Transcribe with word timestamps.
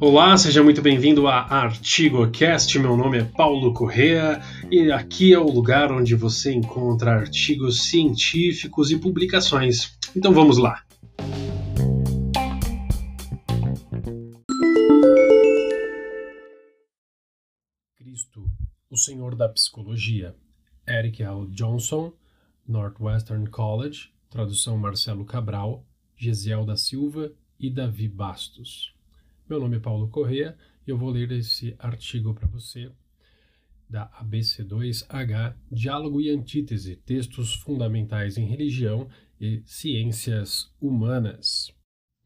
Olá, 0.00 0.36
seja 0.36 0.62
muito 0.62 0.82
bem-vindo 0.82 1.26
a 1.26 1.40
ArtigoCast. 1.40 2.78
Meu 2.78 2.94
nome 2.94 3.20
é 3.20 3.24
Paulo 3.24 3.72
Correa 3.72 4.42
e 4.70 4.92
aqui 4.92 5.32
é 5.32 5.38
o 5.38 5.50
lugar 5.50 5.90
onde 5.90 6.14
você 6.14 6.52
encontra 6.52 7.12
artigos 7.12 7.84
científicos 7.84 8.90
e 8.90 8.98
publicações. 8.98 9.96
Então 10.14 10.32
vamos 10.34 10.58
lá. 10.58 10.84
Cristo, 17.96 18.44
o 18.90 18.98
Senhor 18.98 19.34
da 19.34 19.48
Psicologia. 19.48 20.36
Eric 20.86 21.22
L. 21.22 21.46
Johnson, 21.48 22.12
Northwestern 22.68 23.48
College, 23.48 24.12
tradução 24.34 24.76
Marcelo 24.76 25.24
Cabral, 25.24 25.86
Gesiel 26.16 26.64
da 26.64 26.76
Silva 26.76 27.32
e 27.56 27.70
Davi 27.70 28.08
Bastos. 28.08 28.92
Meu 29.48 29.60
nome 29.60 29.76
é 29.76 29.78
Paulo 29.80 30.08
Correa 30.08 30.58
e 30.84 30.90
eu 30.90 30.98
vou 30.98 31.10
ler 31.10 31.30
esse 31.30 31.76
artigo 31.78 32.34
para 32.34 32.48
você 32.48 32.90
da 33.88 34.10
ABC2H 34.20 35.54
Diálogo 35.70 36.20
e 36.20 36.30
Antítese 36.30 36.96
Textos 36.96 37.54
Fundamentais 37.54 38.36
em 38.36 38.44
Religião 38.44 39.08
e 39.40 39.62
Ciências 39.66 40.68
Humanas. 40.80 41.72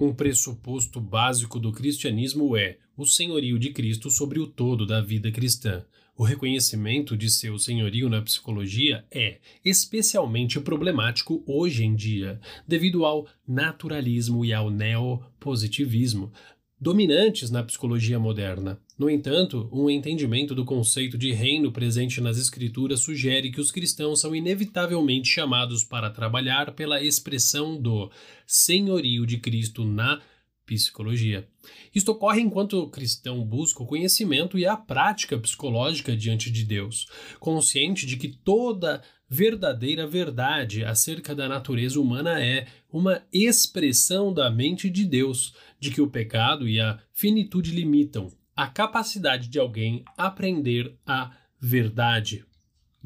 Um 0.01 0.15
pressuposto 0.15 1.03
básico 1.03 1.61
do 1.61 1.73
cristianismo 1.73 2.57
é 2.57 2.79
o 2.97 3.05
senhorio 3.05 3.59
de 3.59 3.71
Cristo 3.71 4.11
sobre 4.11 4.39
o 4.39 4.47
todo 4.47 4.87
da 4.87 5.03
vida 5.03 5.31
cristã. 5.31 5.85
O 6.19 6.25
reconhecimento 6.25 7.17
de 7.17 7.31
seu 7.31 7.57
senhorio 7.61 8.09
na 8.09 8.21
psicologia 8.21 9.05
é 9.09 9.39
especialmente 9.65 10.59
problemático 10.59 11.45
hoje 11.47 11.85
em 11.85 11.95
dia, 11.95 12.41
devido 12.67 13.05
ao 13.05 13.29
naturalismo 13.47 14.45
e 14.45 14.53
ao 14.53 14.69
neopositivismo, 14.69 16.33
dominantes 16.81 17.53
na 17.53 17.63
psicologia 17.63 18.19
moderna. 18.19 18.81
No 18.99 19.09
entanto, 19.09 19.69
um 19.73 19.89
entendimento 19.89 20.57
do 20.57 20.65
conceito 20.65 21.17
de 21.17 21.31
reino 21.31 21.71
presente 21.71 22.21
nas 22.21 22.37
Escrituras 22.37 22.99
sugere 22.99 23.53
que 23.53 23.61
os 23.61 23.71
cristãos 23.71 24.21
são 24.21 24.35
inevitavelmente 24.35 25.29
chamados 25.29 25.85
para 25.85 26.11
trabalhar 26.11 26.73
pela 26.73 27.01
expressão 27.01 27.81
do 27.81 28.11
senhorio 28.45 29.25
de 29.25 29.39
Cristo 29.39 29.85
na 29.85 30.21
psicologia. 30.69 31.49
Isto 31.95 32.13
ocorre 32.13 32.41
enquanto 32.41 32.75
o 32.75 32.91
cristão 32.91 33.43
busca 33.45 33.83
o 33.83 33.87
conhecimento 33.87 34.59
e 34.59 34.67
a 34.67 34.77
prática 34.77 35.39
psicológica 35.39 36.15
diante 36.15 36.51
de 36.51 36.65
Deus, 36.65 37.07
consciente 37.41 38.07
de 38.07 38.17
que 38.17 38.29
toda 38.29 39.03
verdadeira 39.29 40.07
verdade 40.07 40.85
acerca 40.85 41.35
da 41.35 41.49
natureza 41.49 42.01
humana 42.01 42.43
é 42.43 42.67
uma 42.91 43.23
expressão 43.33 44.33
da 44.33 44.51
mente 44.51 44.89
de 44.89 45.05
Deus, 45.05 45.55
de 45.81 45.91
que 45.91 46.01
o 46.01 46.11
pecado 46.11 46.69
e 46.69 46.81
a 46.81 46.99
finitude 47.13 47.73
limitam 47.73 48.31
a 48.57 48.67
capacidade 48.67 49.49
de 49.49 49.59
alguém 49.59 50.05
aprender 50.17 50.97
a 51.07 51.31
verdade 51.61 52.48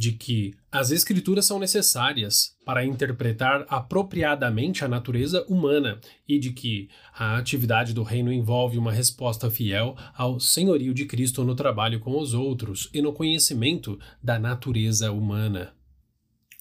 de 0.02 0.10
que 0.10 0.52
as 0.68 0.90
escrituras 0.90 1.46
são 1.46 1.60
necessárias 1.60 2.56
para 2.64 2.84
interpretar 2.84 3.64
apropriadamente 3.68 4.84
a 4.84 4.88
natureza 4.88 5.46
humana 5.48 6.00
e 6.28 6.40
de 6.40 6.52
que 6.52 6.88
a 7.14 7.36
atividade 7.38 7.94
do 7.94 8.02
reino 8.02 8.32
envolve 8.32 8.76
uma 8.76 8.90
resposta 8.90 9.48
fiel 9.48 9.94
ao 10.12 10.40
senhorio 10.40 10.92
de 10.92 11.06
Cristo 11.06 11.44
no 11.44 11.54
trabalho 11.54 12.00
com 12.00 12.18
os 12.18 12.34
outros 12.34 12.90
e 12.92 13.00
no 13.00 13.12
conhecimento 13.12 13.96
da 14.20 14.40
natureza 14.40 15.12
humana. 15.12 15.72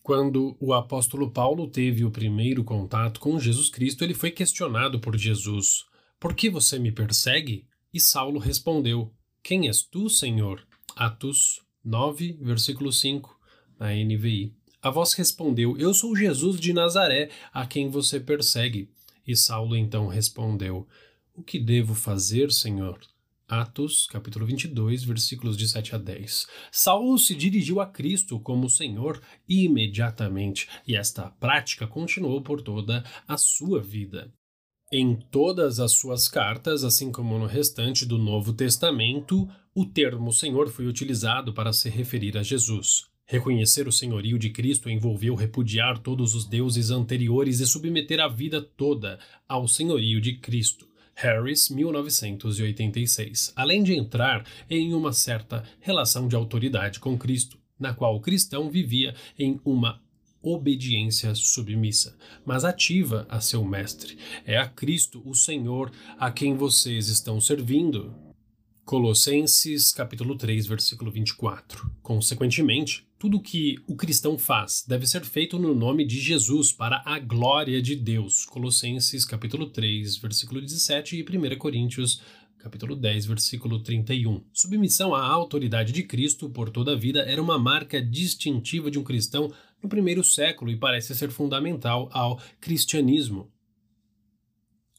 Quando 0.03 0.55
o 0.59 0.71
apóstolo 0.71 1.31
Paulo 1.31 1.67
teve 1.67 2.05
o 2.05 2.11
primeiro 2.11 2.63
contato 2.63 3.19
com 3.19 3.39
Jesus 3.39 3.71
Cristo, 3.71 4.03
ele 4.03 4.13
foi 4.13 4.29
questionado 4.29 4.99
por 4.99 5.17
Jesus: 5.17 5.85
Por 6.19 6.35
que 6.35 6.47
você 6.47 6.77
me 6.77 6.91
persegue? 6.91 7.65
E 7.91 7.99
Saulo 7.99 8.39
respondeu: 8.39 9.11
Quem 9.41 9.67
és 9.67 9.81
tu, 9.81 10.11
Senhor? 10.11 10.63
Atos 10.95 11.59
9, 11.83 12.37
versículo 12.41 12.91
5, 12.91 13.39
na 13.79 13.93
NVI. 13.93 14.53
A 14.81 14.89
voz 14.89 15.13
respondeu: 15.13 15.77
Eu 15.77 15.93
sou 15.93 16.15
Jesus 16.15 16.59
de 16.59 16.73
Nazaré, 16.73 17.29
a 17.53 17.65
quem 17.65 17.89
você 17.89 18.19
persegue. 18.19 18.89
E 19.27 19.35
Saulo 19.35 19.75
então 19.75 20.07
respondeu: 20.07 20.87
O 21.35 21.43
que 21.43 21.59
devo 21.59 21.93
fazer, 21.93 22.51
Senhor? 22.51 22.99
Atos, 23.47 24.07
capítulo 24.07 24.45
22, 24.45 25.03
versículos 25.03 25.57
de 25.57 25.67
7 25.67 25.95
a 25.95 25.97
10. 25.97 26.47
Saulo 26.71 27.17
se 27.19 27.35
dirigiu 27.35 27.81
a 27.81 27.85
Cristo 27.85 28.39
como 28.39 28.69
Senhor 28.69 29.21
imediatamente, 29.47 30.69
e 30.87 30.95
esta 30.95 31.29
prática 31.31 31.85
continuou 31.85 32.41
por 32.41 32.61
toda 32.61 33.03
a 33.27 33.37
sua 33.37 33.81
vida. 33.81 34.33
Em 34.89 35.15
todas 35.15 35.79
as 35.79 35.91
suas 35.91 36.29
cartas, 36.29 36.83
assim 36.83 37.11
como 37.11 37.37
no 37.37 37.45
restante 37.45 38.05
do 38.05 38.17
Novo 38.17 38.53
Testamento, 38.53 39.49
o 39.73 39.85
termo 39.85 40.33
Senhor 40.33 40.69
foi 40.69 40.85
utilizado 40.85 41.53
para 41.53 41.71
se 41.71 41.89
referir 41.89 42.37
a 42.37 42.43
Jesus. 42.43 43.05
Reconhecer 43.25 43.87
o 43.87 43.91
senhorio 43.91 44.37
de 44.37 44.49
Cristo 44.49 44.89
envolveu 44.89 45.33
repudiar 45.33 45.97
todos 45.97 46.35
os 46.35 46.45
deuses 46.45 46.91
anteriores 46.91 47.61
e 47.61 47.65
submeter 47.65 48.19
a 48.19 48.27
vida 48.27 48.61
toda 48.61 49.17
ao 49.47 49.69
senhorio 49.69 50.19
de 50.19 50.33
Cristo. 50.33 50.89
Harris, 51.15 51.69
1986, 51.69 53.53
além 53.55 53.83
de 53.83 53.93
entrar 53.93 54.45
em 54.69 54.93
uma 54.93 55.13
certa 55.13 55.63
relação 55.79 56.27
de 56.27 56.35
autoridade 56.35 56.99
com 56.99 57.17
Cristo, 57.17 57.57
na 57.79 57.93
qual 57.93 58.17
o 58.17 58.21
cristão 58.21 58.69
vivia 58.69 59.15
em 59.39 59.61
uma 59.63 60.01
obediência 60.41 61.33
submissa, 61.35 62.17
mas 62.43 62.65
ativa 62.65 63.25
a 63.29 63.39
seu 63.39 63.63
mestre. 63.63 64.17
É 64.45 64.57
a 64.57 64.67
Cristo, 64.67 65.21
o 65.25 65.33
Senhor, 65.33 65.91
a 66.17 66.29
quem 66.31 66.55
vocês 66.55 67.07
estão 67.07 67.39
servindo. 67.39 68.30
Colossenses 68.91 69.93
capítulo 69.93 70.35
3, 70.35 70.67
versículo 70.67 71.09
24. 71.09 71.89
Consequentemente, 72.01 73.07
tudo 73.17 73.39
que 73.39 73.77
o 73.87 73.95
cristão 73.95 74.37
faz 74.37 74.83
deve 74.85 75.07
ser 75.07 75.23
feito 75.23 75.57
no 75.57 75.73
nome 75.73 76.05
de 76.05 76.19
Jesus 76.19 76.73
para 76.73 77.01
a 77.05 77.17
glória 77.17 77.81
de 77.81 77.95
Deus. 77.95 78.45
Colossenses 78.45 79.23
capítulo 79.23 79.67
3, 79.67 80.17
versículo 80.17 80.59
17 80.59 81.15
e 81.15 81.21
1 81.23 81.57
Coríntios 81.57 82.21
capítulo 82.59 82.93
10, 82.93 83.27
versículo 83.27 83.79
31. 83.79 84.43
Submissão 84.51 85.15
à 85.15 85.25
autoridade 85.25 85.93
de 85.93 86.03
Cristo 86.03 86.49
por 86.49 86.69
toda 86.69 86.91
a 86.91 86.97
vida 86.97 87.21
era 87.21 87.41
uma 87.41 87.57
marca 87.57 88.01
distintiva 88.01 88.91
de 88.91 88.99
um 88.99 89.05
cristão 89.05 89.49
no 89.81 89.87
primeiro 89.87 90.21
século 90.21 90.69
e 90.69 90.75
parece 90.75 91.15
ser 91.15 91.31
fundamental 91.31 92.09
ao 92.11 92.41
cristianismo. 92.59 93.49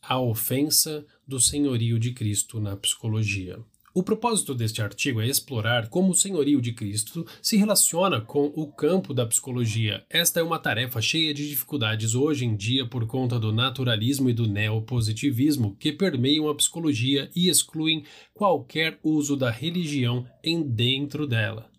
A 0.01 0.19
ofensa 0.19 1.05
do 1.29 1.39
senhorio 1.39 1.99
de 1.99 2.13
Cristo 2.13 2.59
na 2.59 2.75
psicologia. 2.75 3.63
O 3.95 4.03
propósito 4.03 4.55
deste 4.55 4.81
artigo 4.81 5.21
é 5.21 5.27
explorar 5.27 5.89
como 5.91 6.13
o 6.13 6.15
senhorio 6.15 6.63
de 6.63 6.73
Cristo 6.73 7.27
se 7.43 7.59
relaciona 7.59 8.23
com 8.23 8.51
o 8.57 8.67
campo 8.67 9.13
da 9.13 9.27
psicologia. 9.27 10.03
Esta 10.09 10.41
é 10.41 10.43
uma 10.43 10.59
tarefa 10.59 11.03
cheia 11.03 11.35
de 11.35 11.47
dificuldades 11.47 12.15
hoje 12.15 12.47
em 12.47 12.57
dia 12.57 12.87
por 12.87 13.07
conta 13.07 13.39
do 13.39 13.53
naturalismo 13.53 14.31
e 14.31 14.33
do 14.33 14.49
neopositivismo 14.49 15.77
que 15.79 15.93
permeiam 15.93 16.49
a 16.49 16.55
psicologia 16.55 17.31
e 17.37 17.51
excluem 17.51 18.03
qualquer 18.33 18.99
uso 19.03 19.37
da 19.37 19.51
religião 19.51 20.27
em 20.43 20.63
dentro 20.63 21.27
dela. 21.27 21.72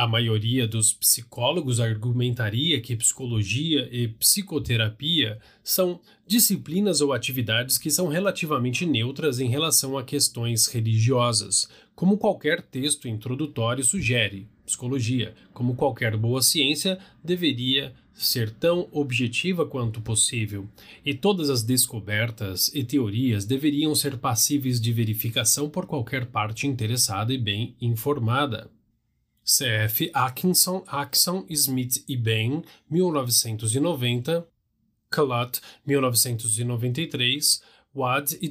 A 0.00 0.06
maioria 0.06 0.66
dos 0.66 0.94
psicólogos 0.94 1.78
argumentaria 1.78 2.80
que 2.80 2.96
psicologia 2.96 3.86
e 3.92 4.08
psicoterapia 4.08 5.38
são 5.62 6.00
disciplinas 6.26 7.02
ou 7.02 7.12
atividades 7.12 7.76
que 7.76 7.90
são 7.90 8.08
relativamente 8.08 8.86
neutras 8.86 9.40
em 9.40 9.50
relação 9.50 9.98
a 9.98 10.02
questões 10.02 10.68
religiosas, 10.68 11.68
como 11.94 12.16
qualquer 12.16 12.62
texto 12.62 13.08
introdutório 13.08 13.84
sugere. 13.84 14.48
Psicologia, 14.64 15.34
como 15.52 15.74
qualquer 15.74 16.16
boa 16.16 16.40
ciência, 16.40 16.98
deveria 17.22 17.92
ser 18.14 18.50
tão 18.50 18.88
objetiva 18.92 19.66
quanto 19.66 20.00
possível, 20.00 20.66
e 21.04 21.12
todas 21.12 21.50
as 21.50 21.62
descobertas 21.62 22.70
e 22.74 22.82
teorias 22.82 23.44
deveriam 23.44 23.94
ser 23.94 24.16
passíveis 24.16 24.80
de 24.80 24.94
verificação 24.94 25.68
por 25.68 25.84
qualquer 25.84 26.24
parte 26.24 26.66
interessada 26.66 27.34
e 27.34 27.36
bem 27.36 27.76
informada. 27.82 28.70
CF 29.50 30.12
Atkinson, 30.14 30.84
Atkinson, 30.86 31.44
Smith 31.50 32.04
e 32.06 32.16
Bain, 32.16 32.62
1990, 32.88 34.46
Kalat, 35.10 35.58
1993, 35.84 37.60
Wad 37.92 38.38
e 38.40 38.48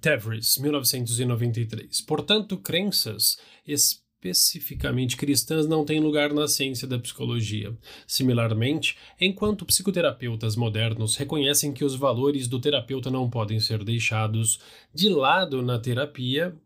Tevris, 0.00 0.56
1993. 0.56 2.00
Portanto, 2.00 2.56
crenças 2.56 3.36
especificamente 3.66 5.18
cristãs 5.18 5.66
não 5.66 5.84
têm 5.84 6.00
lugar 6.00 6.32
na 6.32 6.48
ciência 6.48 6.88
da 6.88 6.98
psicologia. 6.98 7.76
Similarmente, 8.06 8.96
enquanto 9.20 9.66
psicoterapeutas 9.66 10.56
modernos 10.56 11.14
reconhecem 11.16 11.74
que 11.74 11.84
os 11.84 11.94
valores 11.94 12.48
do 12.48 12.58
terapeuta 12.58 13.10
não 13.10 13.28
podem 13.28 13.60
ser 13.60 13.84
deixados 13.84 14.58
de 14.94 15.10
lado 15.10 15.60
na 15.60 15.78
terapia, 15.78 16.56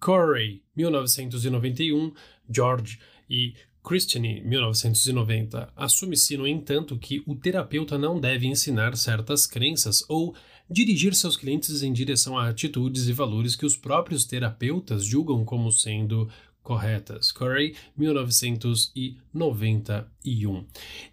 Corey, 0.00 0.62
1991, 0.76 2.12
George 2.48 2.98
e 3.28 3.54
Christiane, 3.82 4.40
1990, 4.40 5.72
assume-se, 5.76 6.36
no 6.36 6.46
entanto, 6.46 6.98
que 6.98 7.22
o 7.26 7.34
terapeuta 7.34 7.98
não 7.98 8.18
deve 8.18 8.46
ensinar 8.46 8.96
certas 8.96 9.46
crenças 9.46 10.04
ou 10.08 10.34
dirigir 10.70 11.14
seus 11.14 11.36
clientes 11.36 11.82
em 11.82 11.92
direção 11.92 12.38
a 12.38 12.48
atitudes 12.48 13.08
e 13.08 13.12
valores 13.12 13.54
que 13.54 13.66
os 13.66 13.76
próprios 13.76 14.24
terapeutas 14.24 15.04
julgam 15.04 15.44
como 15.44 15.70
sendo 15.70 16.26
corretas. 16.62 17.30
Corey, 17.30 17.76
1991. 17.94 20.64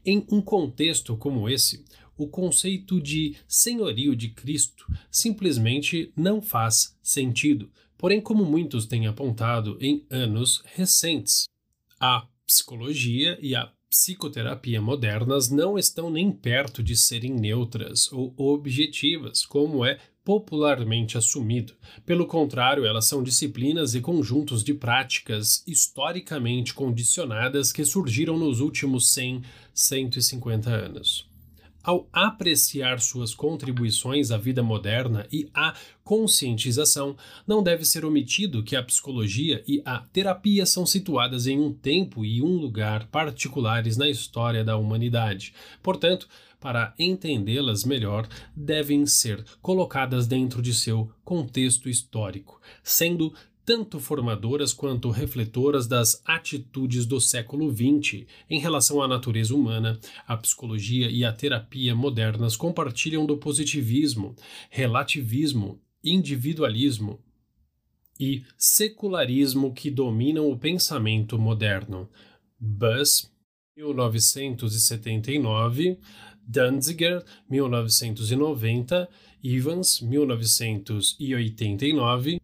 Em 0.05 0.25
um 0.31 0.41
contexto 0.41 1.17
como 1.17 1.49
esse, 1.49 1.83
o 2.17 2.27
conceito 2.27 3.01
de 3.01 3.35
senhorio 3.47 4.15
de 4.15 4.29
Cristo 4.29 4.85
simplesmente 5.09 6.13
não 6.15 6.41
faz 6.41 6.95
sentido. 7.03 7.69
Porém, 8.01 8.19
como 8.19 8.43
muitos 8.43 8.87
têm 8.87 9.05
apontado 9.05 9.77
em 9.79 10.03
anos 10.09 10.63
recentes, 10.73 11.47
a 11.99 12.25
psicologia 12.47 13.37
e 13.39 13.55
a 13.55 13.71
psicoterapia 13.87 14.81
modernas 14.81 15.51
não 15.51 15.77
estão 15.77 16.09
nem 16.09 16.31
perto 16.31 16.81
de 16.81 16.97
serem 16.97 17.31
neutras 17.31 18.11
ou 18.11 18.33
objetivas, 18.35 19.45
como 19.45 19.85
é 19.85 19.99
popularmente 20.23 21.15
assumido. 21.15 21.75
Pelo 22.03 22.25
contrário, 22.25 22.85
elas 22.85 23.05
são 23.05 23.21
disciplinas 23.21 23.93
e 23.93 24.01
conjuntos 24.01 24.63
de 24.63 24.73
práticas 24.73 25.63
historicamente 25.67 26.73
condicionadas 26.73 27.71
que 27.71 27.85
surgiram 27.85 28.35
nos 28.35 28.61
últimos 28.61 29.13
100, 29.13 29.43
150 29.75 30.71
anos 30.71 31.30
ao 31.83 32.07
apreciar 32.11 32.99
suas 32.99 33.33
contribuições 33.33 34.31
à 34.31 34.37
vida 34.37 34.61
moderna 34.61 35.25
e 35.31 35.49
à 35.53 35.73
conscientização, 36.03 37.15
não 37.47 37.63
deve 37.63 37.85
ser 37.85 38.03
omitido 38.03 38.63
que 38.63 38.75
a 38.75 38.83
psicologia 38.83 39.63
e 39.67 39.81
a 39.85 39.99
terapia 39.99 40.65
são 40.65 40.85
situadas 40.85 41.47
em 41.47 41.59
um 41.59 41.73
tempo 41.73 42.25
e 42.25 42.41
um 42.41 42.57
lugar 42.57 43.07
particulares 43.07 43.97
na 43.97 44.09
história 44.09 44.63
da 44.63 44.77
humanidade. 44.77 45.53
Portanto, 45.81 46.27
para 46.59 46.93
entendê-las 46.99 47.83
melhor, 47.83 48.27
devem 48.55 49.05
ser 49.07 49.43
colocadas 49.61 50.27
dentro 50.27 50.61
de 50.61 50.75
seu 50.75 51.11
contexto 51.23 51.89
histórico, 51.89 52.61
sendo 52.83 53.33
tanto 53.65 53.99
formadoras 53.99 54.71
quanto 54.73 55.09
refletoras 55.09 55.87
das 55.87 56.21
atitudes 56.25 57.05
do 57.05 57.21
século 57.21 57.71
XX 57.71 58.25
em 58.49 58.59
relação 58.59 59.01
à 59.01 59.07
natureza 59.07 59.55
humana. 59.55 59.99
A 60.27 60.35
psicologia 60.37 61.09
e 61.09 61.23
a 61.23 61.31
terapia 61.31 61.95
modernas 61.95 62.55
compartilham 62.55 63.25
do 63.25 63.37
positivismo, 63.37 64.35
relativismo, 64.69 65.81
individualismo 66.03 67.19
e 68.19 68.43
secularismo 68.57 69.73
que 69.73 69.89
dominam 69.89 70.49
o 70.49 70.57
pensamento 70.57 71.39
moderno. 71.39 72.09
Buss, 72.59 73.31
1979, 73.75 75.97
Danziger, 76.45 77.23
1990, 77.49 79.09
Evans, 79.43 79.99
1989, 80.01 82.39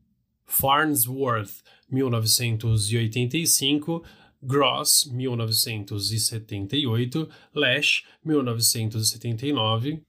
Farnsworth, 0.47 1.61
1985, 1.91 4.01
Gross, 4.45 5.07
1978, 5.11 7.27
Lash, 7.53 8.05
1979, 8.23 10.01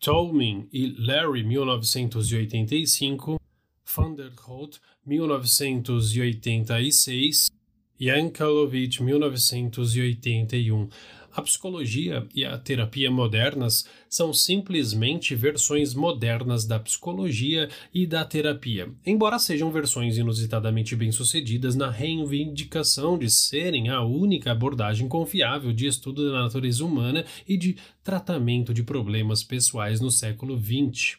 Tolmin 0.00 0.68
e 0.72 0.94
Larry, 0.98 1.42
1985, 1.42 3.38
Van 3.84 4.16
der 4.16 4.30
Holt, 4.46 4.80
1986, 5.06 7.50
Yankelovich, 7.98 9.00
1981. 9.00 10.90
A 11.34 11.40
psicologia 11.40 12.26
e 12.34 12.44
a 12.44 12.58
terapia 12.58 13.10
modernas 13.10 13.86
são 14.06 14.34
simplesmente 14.34 15.34
versões 15.34 15.94
modernas 15.94 16.66
da 16.66 16.78
psicologia 16.78 17.70
e 17.94 18.06
da 18.06 18.22
terapia, 18.22 18.90
embora 19.06 19.38
sejam 19.38 19.72
versões 19.72 20.18
inusitadamente 20.18 20.94
bem-sucedidas 20.94 21.74
na 21.74 21.90
reivindicação 21.90 23.16
de 23.16 23.30
serem 23.30 23.88
a 23.88 24.02
única 24.02 24.52
abordagem 24.52 25.08
confiável 25.08 25.72
de 25.72 25.86
estudo 25.86 26.30
da 26.30 26.42
natureza 26.42 26.84
humana 26.84 27.24
e 27.48 27.56
de 27.56 27.76
tratamento 28.04 28.74
de 28.74 28.82
problemas 28.82 29.42
pessoais 29.42 30.02
no 30.02 30.10
século 30.10 30.60
XX. 30.60 31.16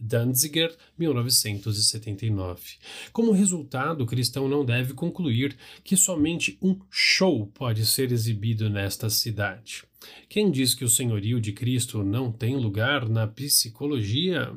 Danziger, 0.00 0.74
1979. 0.98 2.78
Como 3.12 3.32
resultado, 3.32 4.02
o 4.02 4.06
cristão 4.06 4.48
não 4.48 4.64
deve 4.64 4.94
concluir 4.94 5.56
que 5.84 5.96
somente 5.96 6.58
um 6.62 6.80
show 6.90 7.46
pode 7.46 7.84
ser 7.84 8.10
exibido 8.10 8.70
nesta 8.70 9.10
cidade. 9.10 9.84
Quem 10.28 10.50
diz 10.50 10.74
que 10.74 10.84
o 10.84 10.88
senhorio 10.88 11.40
de 11.40 11.52
Cristo 11.52 12.02
não 12.02 12.32
tem 12.32 12.56
lugar 12.56 13.08
na 13.08 13.26
psicologia? 13.26 14.50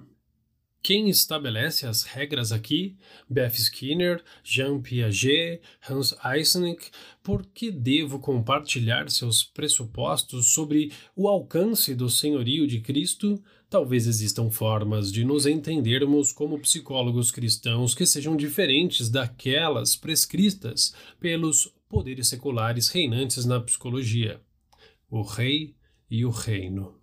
Quem 0.84 1.08
estabelece 1.08 1.86
as 1.86 2.04
regras 2.04 2.52
aqui? 2.52 2.98
Beth 3.30 3.54
Skinner, 3.54 4.22
Jean 4.44 4.82
Piaget, 4.82 5.62
Hans 5.90 6.14
Eysenck. 6.26 6.92
Por 7.24 7.46
que 7.46 7.72
devo 7.72 8.20
compartilhar 8.20 9.10
seus 9.10 9.46
pressupostos 9.46 10.54
sobre 10.54 10.92
o 11.16 11.30
alcance 11.30 11.96
do 11.96 12.10
senhorio 12.10 12.68
de 12.68 12.82
Cristo? 12.82 13.42
Talvez 13.74 14.06
existam 14.06 14.52
formas 14.52 15.12
de 15.12 15.26
nos 15.26 15.48
entendermos 15.48 16.32
como 16.32 16.60
psicólogos 16.60 17.32
cristãos 17.32 17.96
que 17.96 18.06
sejam 18.06 18.38
diferentes 18.38 19.10
daquelas 19.10 19.96
prescritas 19.96 20.94
pelos 21.20 21.74
poderes 21.90 22.28
seculares 22.28 22.90
reinantes 22.90 23.46
na 23.46 23.60
psicologia. 23.60 24.40
O 25.10 25.24
rei 25.24 25.74
e 26.08 26.24
o 26.24 26.30
reino. 26.30 27.03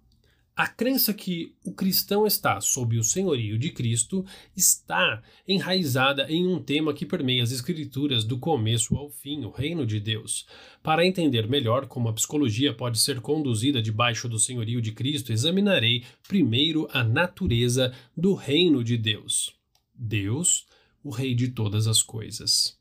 A 0.60 0.66
crença 0.66 1.14
que 1.14 1.54
o 1.64 1.72
cristão 1.72 2.26
está 2.26 2.60
sob 2.60 2.98
o 2.98 3.02
senhorio 3.02 3.58
de 3.58 3.70
Cristo 3.70 4.26
está 4.54 5.22
enraizada 5.48 6.30
em 6.30 6.46
um 6.46 6.62
tema 6.62 6.92
que 6.92 7.06
permeia 7.06 7.42
as 7.42 7.50
Escrituras 7.50 8.24
do 8.24 8.38
começo 8.38 8.94
ao 8.94 9.08
fim, 9.08 9.42
o 9.46 9.50
reino 9.50 9.86
de 9.86 9.98
Deus. 9.98 10.46
Para 10.82 11.06
entender 11.06 11.48
melhor 11.48 11.86
como 11.86 12.10
a 12.10 12.12
psicologia 12.12 12.74
pode 12.74 12.98
ser 12.98 13.22
conduzida 13.22 13.80
debaixo 13.80 14.28
do 14.28 14.38
senhorio 14.38 14.82
de 14.82 14.92
Cristo, 14.92 15.32
examinarei 15.32 16.04
primeiro 16.28 16.86
a 16.92 17.02
natureza 17.02 17.94
do 18.14 18.34
reino 18.34 18.84
de 18.84 18.98
Deus. 18.98 19.54
Deus, 19.94 20.66
o 21.02 21.08
Rei 21.08 21.34
de 21.34 21.48
todas 21.48 21.86
as 21.86 22.02
coisas. 22.02 22.78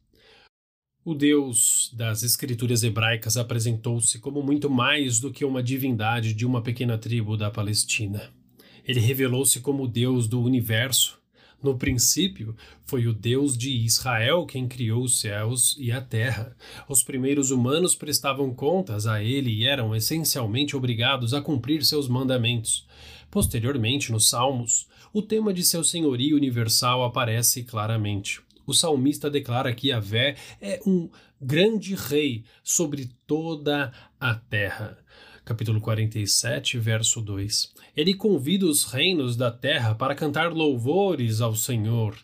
O 1.05 1.15
Deus 1.15 1.89
das 1.93 2.23
escrituras 2.23 2.83
hebraicas 2.83 3.37
apresentou-se 3.37 4.19
como 4.19 4.43
muito 4.43 4.69
mais 4.69 5.17
do 5.17 5.31
que 5.31 5.45
uma 5.45 5.63
divindade 5.63 6.33
de 6.33 6.45
uma 6.45 6.61
pequena 6.61 6.97
tribo 6.97 7.37
da 7.37 7.49
Palestina. 7.49 8.33
Ele 8.85 8.99
revelou-se 8.99 9.61
como 9.61 9.83
o 9.83 9.87
Deus 9.87 10.27
do 10.27 10.41
universo. 10.41 11.17
No 11.63 11.77
princípio, 11.77 12.53
foi 12.85 13.07
o 13.07 13.13
Deus 13.13 13.57
de 13.57 13.69
Israel 13.69 14.45
quem 14.45 14.67
criou 14.67 15.01
os 15.01 15.21
céus 15.21 15.77
e 15.79 15.89
a 15.89 16.01
terra. 16.01 16.53
Os 16.87 17.01
primeiros 17.01 17.49
humanos 17.49 17.95
prestavam 17.95 18.53
contas 18.53 19.07
a 19.07 19.23
ele 19.23 19.51
e 19.51 19.65
eram 19.65 19.95
essencialmente 19.95 20.75
obrigados 20.75 21.33
a 21.33 21.41
cumprir 21.41 21.85
seus 21.85 22.09
mandamentos. 22.09 22.85
Posteriormente, 23.31 24.11
nos 24.11 24.27
Salmos, 24.29 24.85
o 25.13 25.21
tema 25.21 25.53
de 25.53 25.63
seu 25.63 25.81
senhorio 25.81 26.35
universal 26.35 27.05
aparece 27.05 27.63
claramente 27.63 28.41
o 28.69 28.73
salmista 28.73 29.29
declara 29.29 29.73
que 29.73 29.89
Yahvé 29.89 30.35
é 30.61 30.79
um 30.85 31.09
grande 31.41 31.95
rei 31.95 32.43
sobre 32.63 33.09
toda 33.25 33.91
a 34.19 34.35
terra. 34.35 34.97
Capítulo 35.43 35.81
47, 35.81 36.77
verso 36.77 37.21
2. 37.21 37.73
Ele 37.97 38.13
convida 38.13 38.67
os 38.67 38.83
reinos 38.83 39.35
da 39.35 39.49
terra 39.49 39.95
para 39.95 40.13
cantar 40.13 40.53
louvores 40.53 41.41
ao 41.41 41.55
Senhor 41.55 42.15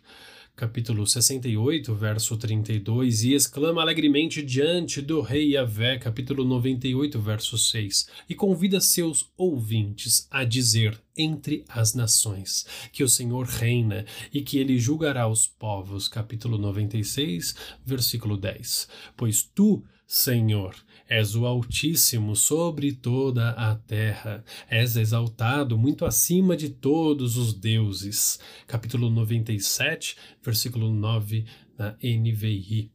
capítulo 0.56 1.06
68, 1.06 1.94
verso 1.94 2.38
32, 2.38 3.24
e 3.24 3.34
exclama 3.34 3.82
alegremente 3.82 4.42
diante 4.42 5.02
do 5.02 5.20
rei 5.20 5.52
Yahvé, 5.52 5.98
capítulo 5.98 6.46
98, 6.46 7.20
verso 7.20 7.58
6, 7.58 8.08
e 8.30 8.34
convida 8.34 8.80
seus 8.80 9.30
ouvintes 9.36 10.28
a 10.32 10.46
dizer 10.46 10.98
entre 11.18 11.66
as 11.68 11.94
nações 11.94 12.66
que 12.94 13.04
o 13.04 13.10
Senhor 13.10 13.46
reina 13.46 14.06
e 14.34 14.42
que 14.42 14.58
ele 14.58 14.80
julgará 14.80 15.28
os 15.28 15.46
povos, 15.46 16.08
capítulo 16.08 16.58
96, 16.58 17.56
versículo 17.86 18.38
10. 18.38 18.88
Pois 19.18 19.44
tu, 19.44 19.84
Senhor, 20.08 20.74
És 21.08 21.36
o 21.36 21.46
Altíssimo 21.46 22.36
sobre 22.36 22.92
toda 22.92 23.52
a 23.52 23.76
terra. 23.76 24.44
És 24.70 24.96
exaltado 24.96 25.78
muito 25.78 26.04
acima 26.04 26.58
de 26.58 26.70
todos 26.70 27.38
os 27.38 27.54
deuses. 27.54 28.40
Capítulo 28.66 29.10
97, 29.10 30.18
versículo 30.44 30.92
9 30.92 31.46
na 31.78 31.96
NVI. 32.02 32.92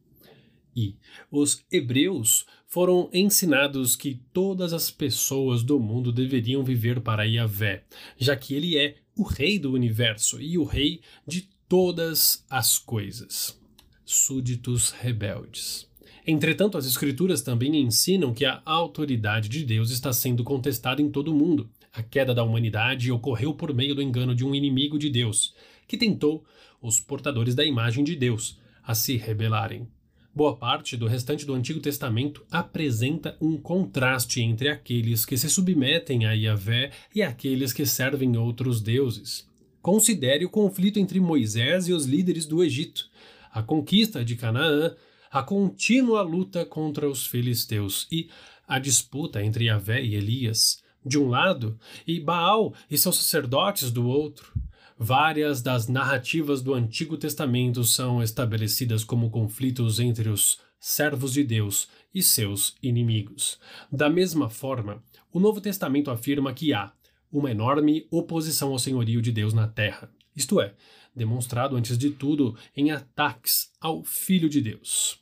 E 0.75 0.95
os 1.29 1.65
hebreus 1.71 2.45
foram 2.67 3.09
ensinados 3.13 3.95
que 3.95 4.21
todas 4.31 4.71
as 4.73 4.89
pessoas 4.89 5.63
do 5.63 5.79
mundo 5.79 6.11
deveriam 6.11 6.63
viver 6.63 7.01
para 7.01 7.23
Yahvé, 7.23 7.83
já 8.17 8.35
que 8.35 8.53
ele 8.53 8.77
é 8.77 8.95
o 9.15 9.23
rei 9.23 9.59
do 9.59 9.73
universo 9.73 10.41
e 10.41 10.57
o 10.57 10.63
rei 10.63 11.01
de 11.27 11.49
todas 11.67 12.45
as 12.49 12.77
coisas. 12.77 13.59
Súditos 14.05 14.91
rebeldes. 14.91 15.90
Entretanto, 16.25 16.77
as 16.77 16.85
Escrituras 16.85 17.41
também 17.41 17.75
ensinam 17.75 18.33
que 18.33 18.45
a 18.45 18.61
autoridade 18.63 19.49
de 19.49 19.63
Deus 19.65 19.89
está 19.89 20.13
sendo 20.13 20.43
contestada 20.43 21.01
em 21.01 21.09
todo 21.09 21.31
o 21.31 21.35
mundo. 21.35 21.69
A 21.93 22.03
queda 22.03 22.33
da 22.33 22.43
humanidade 22.43 23.11
ocorreu 23.11 23.53
por 23.53 23.73
meio 23.73 23.95
do 23.95 24.01
engano 24.01 24.35
de 24.35 24.45
um 24.45 24.53
inimigo 24.53 24.99
de 24.99 25.09
Deus, 25.09 25.55
que 25.87 25.97
tentou 25.97 26.45
os 26.81 26.99
portadores 26.99 27.55
da 27.55 27.65
imagem 27.65 28.03
de 28.03 28.15
Deus 28.15 28.59
a 28.83 28.93
se 28.93 29.17
rebelarem. 29.17 29.87
Boa 30.33 30.55
parte 30.55 30.95
do 30.95 31.07
restante 31.07 31.45
do 31.45 31.53
Antigo 31.53 31.81
Testamento 31.81 32.45
apresenta 32.49 33.35
um 33.41 33.57
contraste 33.57 34.41
entre 34.41 34.69
aqueles 34.69 35.25
que 35.25 35.35
se 35.35 35.49
submetem 35.49 36.25
a 36.25 36.31
Yahvé 36.31 36.91
e 37.13 37.21
aqueles 37.21 37.73
que 37.73 37.85
servem 37.85 38.37
outros 38.37 38.79
deuses. 38.79 39.45
Considere 39.81 40.45
o 40.45 40.49
conflito 40.49 40.99
entre 40.99 41.19
Moisés 41.19 41.89
e 41.89 41.93
os 41.93 42.05
líderes 42.05 42.45
do 42.45 42.63
Egito, 42.63 43.09
a 43.51 43.61
conquista 43.61 44.23
de 44.23 44.37
Canaã, 44.37 44.95
a 45.31 45.41
contínua 45.41 46.21
luta 46.21 46.65
contra 46.65 47.09
os 47.09 47.25
filisteus 47.25 48.05
e 48.11 48.29
a 48.67 48.77
disputa 48.77 49.43
entre 49.43 49.65
Yahvé 49.65 50.03
e 50.03 50.15
Elias, 50.15 50.83
de 51.05 51.17
um 51.17 51.29
lado, 51.29 51.79
e 52.05 52.19
Baal 52.19 52.73
e 52.89 52.97
seus 52.97 53.17
sacerdotes 53.17 53.91
do 53.91 54.05
outro. 54.07 54.51
Várias 54.97 55.61
das 55.61 55.87
narrativas 55.87 56.61
do 56.61 56.73
Antigo 56.73 57.17
Testamento 57.17 57.83
são 57.83 58.21
estabelecidas 58.21 59.03
como 59.03 59.31
conflitos 59.31 59.99
entre 59.99 60.29
os 60.29 60.59
servos 60.79 61.33
de 61.33 61.43
Deus 61.43 61.87
e 62.13 62.21
seus 62.21 62.75
inimigos. 62.83 63.57
Da 63.91 64.09
mesma 64.09 64.49
forma, 64.49 65.01
o 65.31 65.39
Novo 65.39 65.61
Testamento 65.61 66.11
afirma 66.11 66.53
que 66.53 66.73
há 66.73 66.91
uma 67.31 67.49
enorme 67.49 68.05
oposição 68.11 68.71
ao 68.71 68.79
senhorio 68.79 69.21
de 69.21 69.31
Deus 69.31 69.53
na 69.53 69.67
terra, 69.67 70.11
isto 70.35 70.59
é, 70.59 70.73
demonstrado 71.15 71.75
antes 71.75 71.97
de 71.97 72.09
tudo 72.09 72.57
em 72.75 72.91
ataques 72.91 73.71
ao 73.79 74.03
Filho 74.03 74.49
de 74.49 74.61
Deus. 74.61 75.20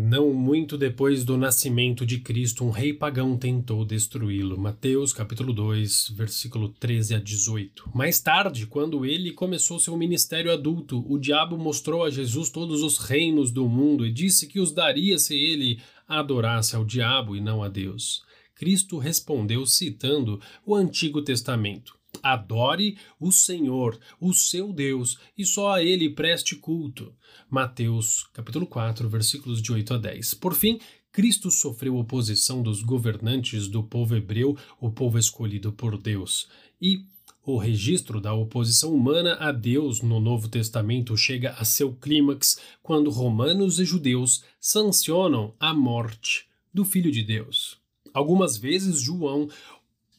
Não 0.00 0.32
muito 0.32 0.78
depois 0.78 1.24
do 1.24 1.36
nascimento 1.36 2.06
de 2.06 2.20
Cristo, 2.20 2.64
um 2.64 2.70
rei 2.70 2.92
pagão 2.92 3.36
tentou 3.36 3.84
destruí-lo. 3.84 4.56
Mateus 4.56 5.12
capítulo 5.12 5.52
2, 5.52 6.12
versículo 6.14 6.68
13 6.68 7.16
a 7.16 7.18
18. 7.18 7.90
Mais 7.92 8.20
tarde, 8.20 8.64
quando 8.64 9.04
ele 9.04 9.32
começou 9.32 9.76
seu 9.80 9.96
ministério 9.96 10.52
adulto, 10.52 11.04
o 11.12 11.18
diabo 11.18 11.58
mostrou 11.58 12.04
a 12.04 12.10
Jesus 12.10 12.48
todos 12.48 12.80
os 12.84 12.96
reinos 12.98 13.50
do 13.50 13.68
mundo 13.68 14.06
e 14.06 14.12
disse 14.12 14.46
que 14.46 14.60
os 14.60 14.70
daria 14.70 15.18
se 15.18 15.34
ele 15.34 15.80
adorasse 16.06 16.76
ao 16.76 16.84
diabo 16.84 17.34
e 17.34 17.40
não 17.40 17.60
a 17.60 17.68
Deus. 17.68 18.22
Cristo 18.54 18.98
respondeu 18.98 19.66
citando 19.66 20.40
o 20.64 20.76
Antigo 20.76 21.22
Testamento: 21.22 21.97
Adore 22.22 22.98
o 23.20 23.30
Senhor, 23.30 23.98
o 24.20 24.32
seu 24.32 24.72
Deus, 24.72 25.18
e 25.36 25.44
só 25.44 25.72
a 25.72 25.82
ele 25.82 26.10
preste 26.10 26.56
culto. 26.56 27.14
Mateus, 27.48 28.28
capítulo 28.32 28.66
4, 28.66 29.08
versículos 29.08 29.62
de 29.62 29.72
8 29.72 29.94
a 29.94 29.98
10. 29.98 30.34
Por 30.34 30.54
fim, 30.54 30.78
Cristo 31.12 31.50
sofreu 31.50 31.96
oposição 31.96 32.62
dos 32.62 32.82
governantes 32.82 33.68
do 33.68 33.82
povo 33.82 34.14
hebreu, 34.14 34.56
o 34.80 34.90
povo 34.90 35.18
escolhido 35.18 35.72
por 35.72 35.96
Deus. 35.96 36.48
E 36.80 37.04
o 37.44 37.56
registro 37.56 38.20
da 38.20 38.34
oposição 38.34 38.94
humana 38.94 39.34
a 39.40 39.50
Deus 39.50 40.02
no 40.02 40.20
Novo 40.20 40.48
Testamento 40.48 41.16
chega 41.16 41.52
a 41.52 41.64
seu 41.64 41.94
clímax 41.94 42.60
quando 42.82 43.10
romanos 43.10 43.80
e 43.80 43.84
judeus 43.84 44.44
sancionam 44.60 45.54
a 45.58 45.72
morte 45.72 46.46
do 46.74 46.84
Filho 46.84 47.10
de 47.10 47.22
Deus. 47.22 47.78
Algumas 48.12 48.56
vezes 48.58 49.00
João 49.00 49.48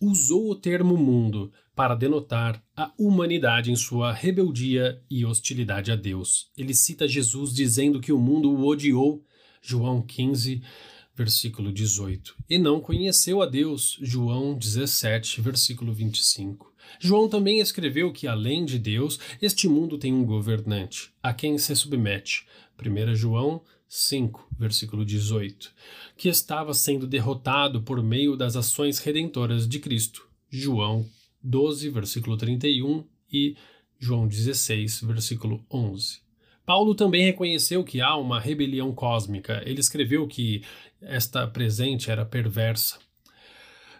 usou 0.01 0.49
o 0.49 0.55
termo 0.55 0.97
mundo 0.97 1.51
para 1.79 1.95
denotar 1.95 2.61
a 2.75 2.91
humanidade 2.97 3.71
em 3.71 3.75
sua 3.77 4.11
rebeldia 4.11 5.01
e 5.09 5.25
hostilidade 5.25 5.93
a 5.93 5.95
Deus. 5.95 6.49
Ele 6.57 6.73
cita 6.73 7.07
Jesus 7.07 7.53
dizendo 7.53 8.01
que 8.01 8.11
o 8.11 8.19
mundo 8.19 8.51
o 8.51 8.67
odiou, 8.67 9.23
João 9.61 10.01
15, 10.01 10.61
versículo 11.15 11.71
18, 11.71 12.35
e 12.49 12.57
não 12.57 12.81
conheceu 12.81 13.41
a 13.41 13.45
Deus, 13.45 13.97
João 14.01 14.57
17, 14.57 15.39
versículo 15.39 15.93
25. 15.93 16.69
João 16.99 17.29
também 17.29 17.61
escreveu 17.61 18.11
que, 18.11 18.27
além 18.27 18.65
de 18.65 18.77
Deus, 18.77 19.17
este 19.41 19.65
mundo 19.69 19.97
tem 19.97 20.13
um 20.13 20.25
governante, 20.25 21.13
a 21.23 21.33
quem 21.33 21.57
se 21.57 21.73
submete. 21.77 22.45
1 22.77 23.15
João 23.15 23.61
5, 23.87 24.49
versículo 24.59 25.05
18, 25.05 25.71
que 26.17 26.27
estava 26.27 26.73
sendo 26.73 27.07
derrotado 27.07 27.81
por 27.81 28.03
meio 28.03 28.35
das 28.35 28.57
ações 28.57 28.99
redentoras 28.99 29.65
de 29.65 29.79
Cristo. 29.79 30.27
João 30.49 31.05
12, 31.41 31.89
versículo 31.89 32.37
31 32.37 33.05
e 33.31 33.55
João 33.97 34.27
16, 34.27 35.01
versículo 35.01 35.65
11. 35.71 36.21
Paulo 36.65 36.93
também 36.93 37.25
reconheceu 37.25 37.83
que 37.83 37.99
há 37.99 38.15
uma 38.15 38.39
rebelião 38.39 38.93
cósmica. 38.93 39.61
Ele 39.65 39.79
escreveu 39.79 40.27
que 40.27 40.63
esta 41.01 41.47
presente 41.47 42.11
era 42.11 42.25
perversa. 42.25 42.99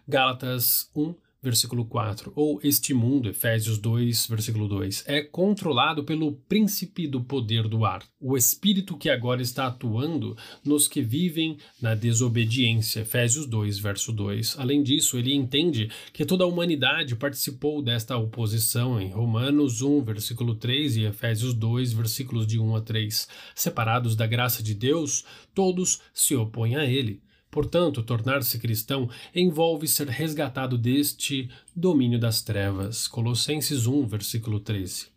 Gálatas 0.07 0.89
1, 0.95 1.15
versículo 1.41 1.85
4, 1.85 2.31
ou 2.35 2.59
este 2.63 2.93
mundo, 2.93 3.29
Efésios 3.29 3.77
2, 3.77 4.27
versículo 4.27 4.67
2, 4.67 5.05
é 5.07 5.21
controlado 5.21 6.03
pelo 6.03 6.33
príncipe 6.33 7.07
do 7.07 7.23
poder 7.23 7.67
do 7.67 7.85
ar, 7.85 8.03
o 8.19 8.35
espírito 8.35 8.97
que 8.97 9.09
agora 9.09 9.41
está 9.41 9.67
atuando 9.67 10.35
nos 10.63 10.87
que 10.87 11.01
vivem 11.01 11.57
na 11.81 11.95
desobediência, 11.95 13.01
Efésios 13.01 13.45
2, 13.45 13.79
verso 13.79 14.11
2. 14.11 14.57
Além 14.59 14.83
disso, 14.83 15.17
ele 15.17 15.33
entende 15.33 15.89
que 16.11 16.25
toda 16.25 16.43
a 16.43 16.47
humanidade 16.47 17.15
participou 17.15 17.81
desta 17.81 18.17
oposição 18.17 18.99
em 18.99 19.09
Romanos 19.09 19.81
1, 19.81 20.03
versículo 20.03 20.55
3 20.55 20.97
e 20.97 21.05
Efésios 21.05 21.53
2, 21.53 21.93
versículos 21.93 22.45
de 22.45 22.59
1 22.59 22.75
a 22.75 22.81
3. 22.81 23.27
Separados 23.55 24.15
da 24.15 24.27
graça 24.27 24.61
de 24.61 24.73
Deus, 24.73 25.23
todos 25.53 26.01
se 26.13 26.35
opõem 26.35 26.75
a 26.75 26.85
ele. 26.85 27.21
Portanto, 27.51 28.03
tornar-se 28.03 28.59
cristão 28.59 29.09
envolve 29.33 29.87
ser 29.87 30.07
resgatado 30.07 30.77
deste 30.77 31.49
domínio 31.75 32.19
das 32.19 32.43
trevas. 32.43 33.07
Colossenses 33.07 33.87
1, 33.87 34.05
versículo 34.05 34.59
13. 34.59 35.07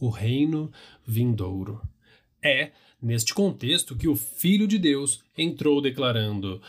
O 0.00 0.08
reino 0.08 0.72
vindouro. 1.06 1.80
É 2.42 2.72
neste 3.00 3.34
contexto 3.34 3.94
que 3.94 4.08
o 4.08 4.16
Filho 4.16 4.66
de 4.66 4.78
Deus 4.78 5.20
entrou 5.36 5.82
declarando: 5.82 6.62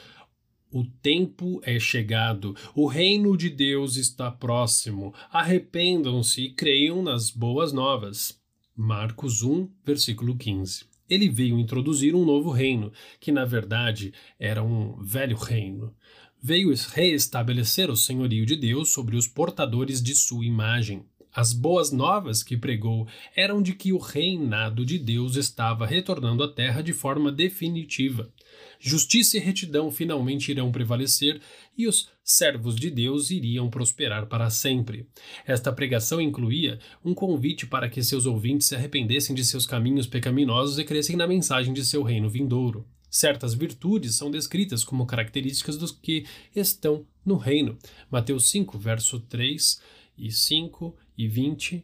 O 0.71 0.83
tempo 0.83 1.61
é 1.63 1.79
chegado, 1.79 2.53
o 2.75 2.85
reino 2.85 3.37
de 3.37 3.49
Deus 3.49 3.95
está 3.95 4.29
próximo. 4.29 5.13
Arrependam-se 5.31 6.41
e 6.41 6.53
creiam 6.53 7.01
nas 7.01 7.31
boas 7.31 7.71
novas. 7.71 8.37
Marcos 8.75 9.41
1, 9.41 9.69
versículo 9.85 10.35
15 10.35 10.96
ele 11.09 11.29
veio 11.29 11.59
introduzir 11.59 12.15
um 12.15 12.25
novo 12.25 12.51
reino, 12.51 12.91
que 13.19 13.31
na 13.31 13.45
verdade 13.45 14.13
era 14.39 14.63
um 14.63 15.01
velho 15.01 15.37
reino. 15.37 15.93
Veio 16.41 16.73
reestabelecer 16.93 17.89
o 17.89 17.95
senhorio 17.95 18.45
de 18.45 18.55
Deus 18.55 18.91
sobre 18.91 19.15
os 19.15 19.27
portadores 19.27 20.01
de 20.01 20.15
sua 20.15 20.45
imagem. 20.45 21.03
As 21.37 21.53
boas 21.53 21.91
novas 21.91 22.41
que 22.41 22.57
pregou 22.57 23.07
eram 23.35 23.61
de 23.61 23.75
que 23.75 23.93
o 23.93 23.99
reinado 23.99 24.83
de 24.83 24.97
Deus 24.97 25.35
estava 25.35 25.85
retornando 25.85 26.41
à 26.41 26.51
terra 26.51 26.81
de 26.81 26.93
forma 26.93 27.31
definitiva. 27.31 28.33
Justiça 28.79 29.37
e 29.37 29.39
retidão 29.39 29.91
finalmente 29.91 30.49
irão 30.49 30.71
prevalecer 30.71 31.39
e 31.77 31.85
os 31.85 32.09
servos 32.23 32.75
de 32.75 32.89
Deus 32.89 33.29
iriam 33.29 33.69
prosperar 33.69 34.25
para 34.25 34.49
sempre. 34.49 35.05
Esta 35.45 35.71
pregação 35.71 36.19
incluía 36.19 36.79
um 37.05 37.13
convite 37.13 37.67
para 37.67 37.87
que 37.87 38.01
seus 38.01 38.25
ouvintes 38.25 38.65
se 38.65 38.75
arrependessem 38.75 39.35
de 39.35 39.45
seus 39.45 39.67
caminhos 39.67 40.07
pecaminosos 40.07 40.79
e 40.79 40.83
crescem 40.83 41.15
na 41.15 41.27
mensagem 41.27 41.71
de 41.71 41.85
seu 41.85 42.01
reino 42.01 42.27
vindouro. 42.27 42.83
Certas 43.11 43.53
virtudes 43.53 44.15
são 44.15 44.31
descritas 44.31 44.83
como 44.83 45.05
características 45.05 45.77
dos 45.77 45.91
que 45.91 46.25
estão 46.55 47.05
no 47.23 47.37
reino. 47.37 47.77
Mateus 48.09 48.49
5, 48.49 48.75
verso 48.79 49.19
3 49.19 49.79
e 50.17 50.31
5 50.31 50.97
e 51.17 51.27
20. 51.27 51.83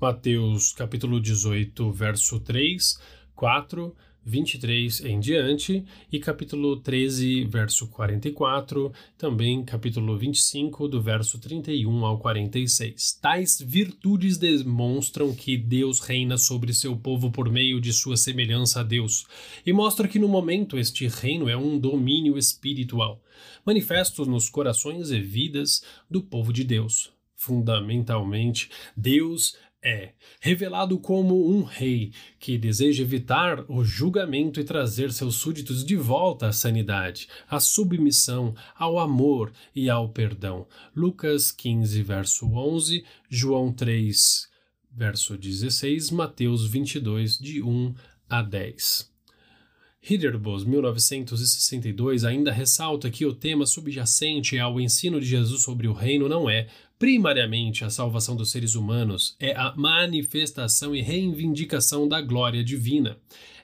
Mateus 0.00 0.72
capítulo 0.72 1.20
18, 1.20 1.92
verso 1.92 2.40
3, 2.40 2.98
4, 3.34 3.94
23 4.24 5.04
em 5.04 5.18
diante, 5.18 5.84
e 6.12 6.18
capítulo 6.18 6.76
13, 6.76 7.44
verso 7.44 7.88
44, 7.88 8.92
também 9.16 9.64
capítulo 9.64 10.16
25, 10.16 10.88
do 10.88 11.00
verso 11.00 11.38
31 11.38 12.04
ao 12.04 12.18
46. 12.18 13.18
Tais 13.20 13.60
virtudes 13.60 14.36
demonstram 14.36 15.34
que 15.34 15.56
Deus 15.56 16.00
reina 16.00 16.36
sobre 16.36 16.72
seu 16.74 16.96
povo 16.96 17.30
por 17.30 17.50
meio 17.50 17.80
de 17.80 17.92
sua 17.92 18.16
semelhança 18.16 18.80
a 18.80 18.82
Deus, 18.82 19.26
e 19.64 19.72
mostra 19.72 20.06
que 20.06 20.18
no 20.18 20.28
momento 20.28 20.78
este 20.78 21.06
reino 21.08 21.48
é 21.48 21.56
um 21.56 21.78
domínio 21.78 22.36
espiritual, 22.36 23.22
manifesto 23.64 24.26
nos 24.26 24.48
corações 24.48 25.10
e 25.10 25.20
vidas 25.20 25.82
do 26.10 26.22
povo 26.22 26.52
de 26.52 26.62
Deus. 26.62 27.19
Fundamentalmente, 27.40 28.68
Deus 28.94 29.56
é 29.82 30.12
revelado 30.42 30.98
como 30.98 31.50
um 31.50 31.62
rei 31.62 32.12
que 32.38 32.58
deseja 32.58 33.02
evitar 33.02 33.64
o 33.66 33.82
julgamento 33.82 34.60
e 34.60 34.64
trazer 34.64 35.10
seus 35.10 35.36
súditos 35.36 35.82
de 35.82 35.96
volta 35.96 36.48
à 36.48 36.52
sanidade, 36.52 37.28
à 37.48 37.58
submissão, 37.58 38.54
ao 38.76 38.98
amor 38.98 39.54
e 39.74 39.88
ao 39.88 40.10
perdão. 40.10 40.66
Lucas 40.94 41.50
15, 41.50 42.02
verso 42.02 42.44
11, 42.46 43.06
João 43.30 43.72
3, 43.72 44.46
verso 44.94 45.38
16, 45.38 46.10
Mateus 46.10 46.66
22, 46.66 47.38
de 47.38 47.62
1 47.62 47.94
a 48.28 48.42
10. 48.42 49.10
Hiderbos, 50.02 50.64
1962, 50.64 52.24
ainda 52.24 52.50
ressalta 52.50 53.10
que 53.10 53.26
o 53.26 53.34
tema 53.34 53.66
subjacente 53.66 54.58
ao 54.58 54.80
ensino 54.80 55.20
de 55.20 55.26
Jesus 55.26 55.62
sobre 55.62 55.86
o 55.88 55.92
reino 55.92 56.26
não 56.26 56.48
é, 56.48 56.68
primariamente, 57.00 57.82
a 57.82 57.88
salvação 57.88 58.36
dos 58.36 58.50
seres 58.50 58.74
humanos, 58.74 59.34
é 59.40 59.56
a 59.56 59.74
manifestação 59.74 60.94
e 60.94 61.00
reivindicação 61.00 62.06
da 62.06 62.20
glória 62.20 62.62
divina. 62.62 63.16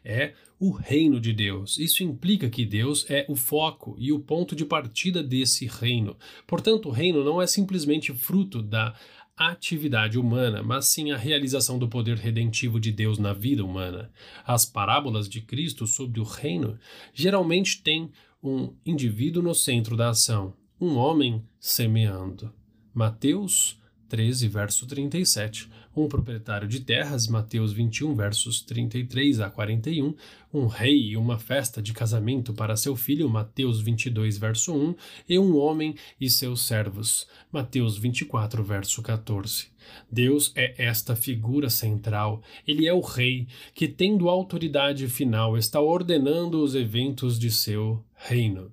É 0.03 0.33
o 0.59 0.71
reino 0.71 1.21
de 1.21 1.35
Deus. 1.35 1.79
Isso 1.79 2.03
implica 2.03 2.49
que 2.49 2.65
Deus 2.65 3.05
é 3.11 3.27
o 3.29 3.37
foco 3.37 3.95
e 3.99 4.11
o 4.11 4.19
ponto 4.19 4.57
de 4.57 4.65
partida 4.65 5.23
desse 5.23 5.67
reino. 5.67 6.17
Portanto, 6.47 6.89
o 6.89 6.91
reino 6.91 7.23
não 7.23 7.43
é 7.43 7.47
simplesmente 7.47 8.11
fruto 8.15 8.63
da 8.63 8.95
atividade 9.37 10.19
humana, 10.19 10.63
mas 10.63 10.87
sim 10.87 11.11
a 11.11 11.19
realização 11.19 11.79
do 11.79 11.91
poder 11.91 12.17
redentivo 12.17 12.81
de 12.81 12.91
Deus 12.91 13.19
na 13.19 13.35
vida 13.35 13.63
humana. 13.63 14.11
As 14.47 14.65
parábolas 14.65 15.29
de 15.29 15.43
Cristo 15.43 15.87
sobre 15.87 16.21
o 16.21 16.25
reino 16.25 16.79
geralmente 17.13 17.83
têm 17.83 18.11
um 18.43 18.73
indivíduo 18.87 19.43
no 19.43 19.55
centro 19.55 19.95
da 19.95 20.09
ação, 20.09 20.55
um 20.81 20.97
homem 20.97 21.45
semeando. 21.61 22.51
Mateus 22.97 23.79
13, 24.09 24.49
verso 24.49 24.87
37, 24.87 25.69
um 25.95 26.09
proprietário 26.09 26.67
de 26.67 26.81
terras, 26.81 27.27
Mateus 27.27 27.71
21, 27.71 28.15
versos 28.15 28.63
33 28.63 29.39
a 29.41 29.51
41, 29.51 30.15
um 30.51 30.67
rei 30.67 31.11
e 31.11 31.15
uma 31.15 31.39
festa 31.39 31.83
de 31.83 31.93
casamento 31.93 32.55
para 32.55 32.75
seu 32.75 32.97
filho, 32.97 33.29
Mateus 33.29 33.83
22, 33.83 34.39
verso 34.39 34.75
1, 34.75 34.95
e 35.29 35.39
um 35.39 35.59
homem 35.59 35.95
e 36.19 36.31
seus 36.31 36.63
servos, 36.63 37.27
Mateus 37.53 37.99
24, 37.99 38.65
verso 38.65 39.03
14. 39.03 39.67
Deus 40.11 40.51
é 40.57 40.75
esta 40.83 41.15
figura 41.15 41.69
central, 41.69 42.43
ele 42.67 42.87
é 42.87 42.95
o 42.95 43.01
rei 43.01 43.47
que, 43.75 43.87
tendo 43.87 44.31
autoridade 44.31 45.07
final, 45.07 45.59
está 45.59 45.83
ordenando 45.83 46.63
os 46.63 46.75
eventos 46.75 47.39
de 47.39 47.51
seu 47.51 48.03
reino. 48.15 48.73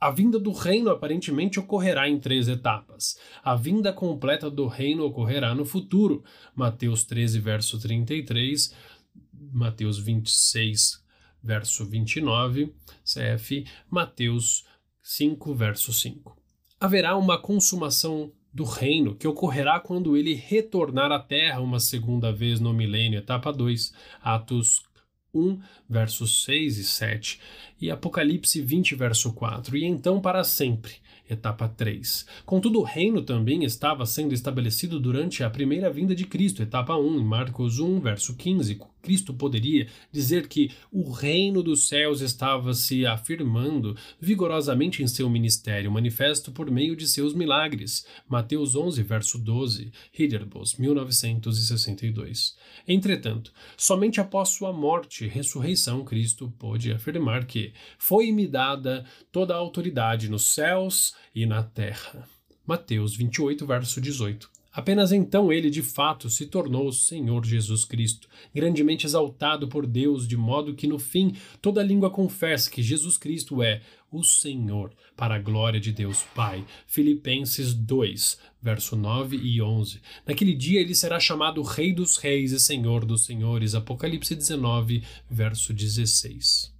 A 0.00 0.10
vinda 0.10 0.38
do 0.38 0.52
reino 0.52 0.90
aparentemente 0.90 1.58
ocorrerá 1.58 2.08
em 2.08 2.18
três 2.18 2.48
etapas. 2.48 3.18
A 3.42 3.54
vinda 3.54 3.92
completa 3.92 4.50
do 4.50 4.66
reino 4.66 5.04
ocorrerá 5.04 5.54
no 5.54 5.64
futuro. 5.64 6.22
Mateus 6.54 7.04
13, 7.04 7.38
verso 7.38 7.78
33, 7.78 8.74
Mateus 9.52 9.98
26, 9.98 11.02
verso 11.42 11.84
29, 11.86 12.74
CF, 13.04 13.66
Mateus 13.90 14.64
5, 15.02 15.54
verso 15.54 15.92
5. 15.92 16.36
Haverá 16.80 17.16
uma 17.16 17.38
consumação 17.38 18.32
do 18.52 18.64
reino 18.64 19.16
que 19.16 19.26
ocorrerá 19.26 19.80
quando 19.80 20.16
ele 20.16 20.34
retornar 20.34 21.10
à 21.10 21.18
terra 21.18 21.60
uma 21.60 21.80
segunda 21.80 22.32
vez 22.32 22.60
no 22.60 22.72
milênio, 22.72 23.18
etapa 23.18 23.52
2, 23.52 23.92
Atos 24.22 24.82
1, 25.34 25.58
versos 25.88 26.44
6 26.44 26.78
e 26.78 26.84
7, 26.84 27.40
e 27.80 27.90
Apocalipse 27.90 28.60
20, 28.62 28.94
verso 28.94 29.32
4, 29.32 29.76
e 29.76 29.84
então 29.84 30.20
para 30.20 30.44
sempre, 30.44 30.94
etapa 31.28 31.68
3. 31.68 32.26
Contudo, 32.46 32.80
o 32.80 32.84
reino 32.84 33.22
também 33.22 33.64
estava 33.64 34.06
sendo 34.06 34.32
estabelecido 34.32 35.00
durante 35.00 35.42
a 35.42 35.50
primeira 35.50 35.90
vinda 35.90 36.14
de 36.14 36.24
Cristo, 36.24 36.62
etapa 36.62 36.96
1, 36.96 37.18
em 37.18 37.24
Marcos 37.24 37.78
1, 37.78 38.00
verso 38.00 38.34
15, 38.36 38.80
Cristo 39.04 39.34
poderia 39.34 39.86
dizer 40.10 40.48
que 40.48 40.70
o 40.90 41.12
reino 41.12 41.62
dos 41.62 41.86
céus 41.86 42.22
estava 42.22 42.72
se 42.72 43.04
afirmando 43.04 43.94
vigorosamente 44.18 45.02
em 45.02 45.06
seu 45.06 45.28
ministério, 45.28 45.92
manifesto 45.92 46.50
por 46.50 46.70
meio 46.70 46.96
de 46.96 47.06
seus 47.06 47.34
milagres. 47.34 48.06
Mateus 48.26 48.74
11, 48.74 49.02
verso 49.02 49.38
12, 49.38 49.92
Hiderbos, 50.18 50.76
1962. 50.76 52.56
Entretanto, 52.88 53.52
somente 53.76 54.22
após 54.22 54.48
sua 54.48 54.72
morte 54.72 55.26
e 55.26 55.28
ressurreição, 55.28 56.02
Cristo 56.02 56.50
pôde 56.58 56.90
afirmar 56.90 57.44
que 57.44 57.74
foi-me 57.98 58.48
dada 58.48 59.04
toda 59.30 59.52
a 59.52 59.58
autoridade 59.58 60.30
nos 60.30 60.54
céus 60.54 61.14
e 61.34 61.44
na 61.44 61.62
terra. 61.62 62.26
Mateus 62.66 63.14
28, 63.14 63.66
verso 63.66 64.00
18. 64.00 64.53
Apenas 64.74 65.12
então 65.12 65.52
ele 65.52 65.70
de 65.70 65.82
fato 65.82 66.28
se 66.28 66.46
tornou 66.46 66.88
o 66.88 66.92
Senhor 66.92 67.44
Jesus 67.46 67.84
Cristo, 67.84 68.28
grandemente 68.52 69.06
exaltado 69.06 69.68
por 69.68 69.86
Deus, 69.86 70.26
de 70.26 70.36
modo 70.36 70.74
que 70.74 70.88
no 70.88 70.98
fim 70.98 71.36
toda 71.62 71.80
língua 71.80 72.10
confesse 72.10 72.68
que 72.68 72.82
Jesus 72.82 73.16
Cristo 73.16 73.62
é 73.62 73.80
o 74.10 74.24
Senhor, 74.24 74.92
para 75.16 75.36
a 75.36 75.38
glória 75.38 75.78
de 75.78 75.92
Deus 75.92 76.24
Pai. 76.34 76.64
Filipenses 76.88 77.72
2, 77.72 78.36
verso 78.60 78.96
9 78.96 79.36
e 79.36 79.62
11. 79.62 80.00
Naquele 80.26 80.54
dia 80.54 80.80
ele 80.80 80.94
será 80.94 81.20
chamado 81.20 81.62
Rei 81.62 81.92
dos 81.92 82.16
Reis 82.16 82.50
e 82.50 82.58
Senhor 82.58 83.04
dos 83.04 83.24
Senhores. 83.24 83.76
Apocalipse 83.76 84.34
19, 84.34 85.04
verso 85.30 85.72
16. 85.72 86.74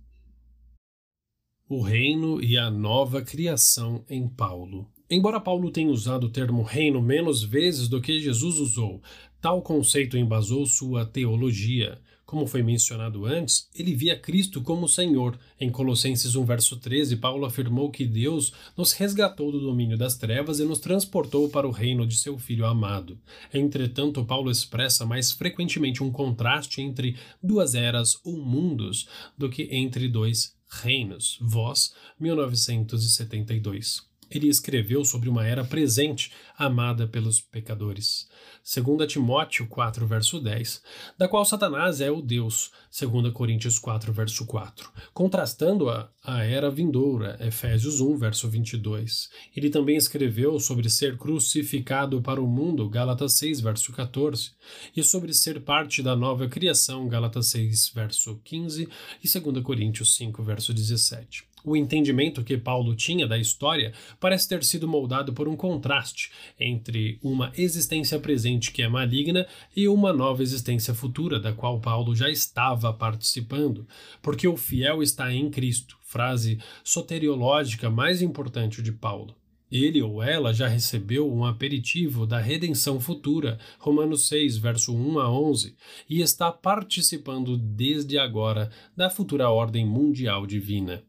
O 1.68 1.80
reino 1.80 2.42
e 2.42 2.58
a 2.58 2.70
nova 2.70 3.22
criação 3.22 4.04
em 4.08 4.28
Paulo. 4.28 4.93
Embora 5.14 5.38
Paulo 5.38 5.70
tenha 5.70 5.92
usado 5.92 6.26
o 6.26 6.28
termo 6.28 6.60
reino 6.64 7.00
menos 7.00 7.44
vezes 7.44 7.86
do 7.86 8.00
que 8.00 8.18
Jesus 8.18 8.58
usou, 8.58 9.00
tal 9.40 9.62
conceito 9.62 10.18
embasou 10.18 10.66
sua 10.66 11.06
teologia. 11.06 12.00
Como 12.26 12.48
foi 12.48 12.64
mencionado 12.64 13.24
antes, 13.24 13.70
ele 13.76 13.94
via 13.94 14.18
Cristo 14.18 14.60
como 14.60 14.88
Senhor. 14.88 15.38
Em 15.60 15.70
Colossenses 15.70 16.34
1, 16.34 16.44
verso 16.44 16.80
13, 16.80 17.18
Paulo 17.18 17.46
afirmou 17.46 17.92
que 17.92 18.04
Deus 18.04 18.52
nos 18.76 18.90
resgatou 18.90 19.52
do 19.52 19.60
domínio 19.60 19.96
das 19.96 20.16
trevas 20.16 20.58
e 20.58 20.64
nos 20.64 20.80
transportou 20.80 21.48
para 21.48 21.68
o 21.68 21.70
reino 21.70 22.04
de 22.04 22.16
seu 22.16 22.36
Filho 22.36 22.66
amado. 22.66 23.16
Entretanto, 23.52 24.24
Paulo 24.24 24.50
expressa 24.50 25.06
mais 25.06 25.30
frequentemente 25.30 26.02
um 26.02 26.10
contraste 26.10 26.82
entre 26.82 27.16
duas 27.40 27.76
eras 27.76 28.18
ou 28.24 28.36
mundos 28.44 29.06
do 29.38 29.48
que 29.48 29.68
entre 29.70 30.08
dois 30.08 30.56
reinos. 30.68 31.38
Voz, 31.40 31.94
1972 32.18 34.12
ele 34.38 34.48
escreveu 34.48 35.04
sobre 35.04 35.28
uma 35.28 35.46
era 35.46 35.64
presente, 35.64 36.32
amada 36.56 37.06
pelos 37.06 37.40
pecadores. 37.40 38.28
2 38.64 39.12
Timóteo 39.12 39.66
4, 39.66 40.06
verso 40.06 40.40
10, 40.40 40.82
da 41.18 41.28
qual 41.28 41.44
Satanás 41.44 42.00
é 42.00 42.10
o 42.10 42.22
Deus, 42.22 42.70
2 42.98 43.30
Coríntios 43.32 43.78
4, 43.78 44.12
verso 44.12 44.46
4, 44.46 44.90
contrastando-a 45.12 46.08
a 46.24 46.42
era 46.42 46.70
vindoura, 46.70 47.36
Efésios 47.40 48.00
1, 48.00 48.16
verso 48.16 48.48
22. 48.48 49.28
Ele 49.54 49.68
também 49.68 49.96
escreveu 49.96 50.58
sobre 50.58 50.88
ser 50.88 51.18
crucificado 51.18 52.22
para 52.22 52.40
o 52.40 52.46
mundo, 52.46 52.88
Gálatas 52.88 53.34
6, 53.34 53.60
verso 53.60 53.92
14, 53.92 54.52
e 54.96 55.02
sobre 55.02 55.34
ser 55.34 55.60
parte 55.60 56.02
da 56.02 56.16
nova 56.16 56.48
criação, 56.48 57.06
Gálatas 57.06 57.48
6, 57.48 57.90
verso 57.94 58.40
15, 58.42 58.88
e 59.22 59.40
2 59.40 59.62
Coríntios 59.62 60.14
5, 60.16 60.42
verso 60.42 60.72
17. 60.72 61.53
O 61.66 61.74
entendimento 61.74 62.44
que 62.44 62.58
Paulo 62.58 62.94
tinha 62.94 63.26
da 63.26 63.38
história 63.38 63.94
parece 64.20 64.46
ter 64.46 64.62
sido 64.62 64.86
moldado 64.86 65.32
por 65.32 65.48
um 65.48 65.56
contraste 65.56 66.30
entre 66.60 67.18
uma 67.22 67.50
existência 67.56 68.20
presente 68.20 68.70
que 68.70 68.82
é 68.82 68.88
maligna 68.88 69.46
e 69.74 69.88
uma 69.88 70.12
nova 70.12 70.42
existência 70.42 70.92
futura, 70.92 71.40
da 71.40 71.54
qual 71.54 71.80
Paulo 71.80 72.14
já 72.14 72.28
estava 72.28 72.92
participando, 72.92 73.88
porque 74.20 74.46
o 74.46 74.58
fiel 74.58 75.02
está 75.02 75.32
em 75.32 75.48
Cristo, 75.48 75.96
frase 76.02 76.58
soteriológica 76.84 77.88
mais 77.88 78.20
importante 78.20 78.82
de 78.82 78.92
Paulo. 78.92 79.34
Ele 79.72 80.02
ou 80.02 80.22
ela 80.22 80.52
já 80.52 80.68
recebeu 80.68 81.32
um 81.32 81.46
aperitivo 81.46 82.26
da 82.26 82.38
redenção 82.38 83.00
futura, 83.00 83.58
Romanos 83.78 84.28
6, 84.28 84.58
verso 84.58 84.94
1 84.94 85.18
a 85.18 85.32
11, 85.32 85.74
e 86.10 86.20
está 86.20 86.52
participando 86.52 87.56
desde 87.56 88.18
agora 88.18 88.70
da 88.94 89.08
futura 89.08 89.48
ordem 89.48 89.86
mundial 89.86 90.46
divina. 90.46 91.02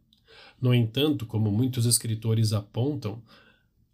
No 0.61 0.73
entanto, 0.73 1.25
como 1.25 1.51
muitos 1.51 1.85
escritores 1.85 2.53
apontam, 2.53 3.21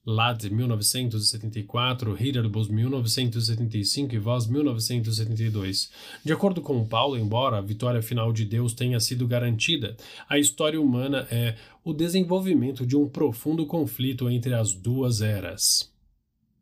lá 0.05 0.33
de 0.33 0.49
1974, 0.49 2.17
Heidelberg 2.19 2.73
1975 2.73 4.15
e 4.15 4.17
Voss 4.17 4.47
1972. 4.47 5.91
De 6.23 6.33
acordo 6.33 6.61
com 6.61 6.85
Paulo, 6.85 7.17
embora 7.17 7.57
a 7.57 7.61
vitória 7.61 8.01
final 8.01 8.33
de 8.33 8.45
Deus 8.45 8.73
tenha 8.73 8.99
sido 8.99 9.27
garantida, 9.27 9.95
a 10.27 10.39
história 10.39 10.81
humana 10.81 11.27
é 11.29 11.55
o 11.83 11.93
desenvolvimento 11.93 12.85
de 12.85 12.95
um 12.95 13.07
profundo 13.07 13.65
conflito 13.65 14.29
entre 14.29 14.53
as 14.53 14.73
duas 14.73 15.21
eras, 15.21 15.91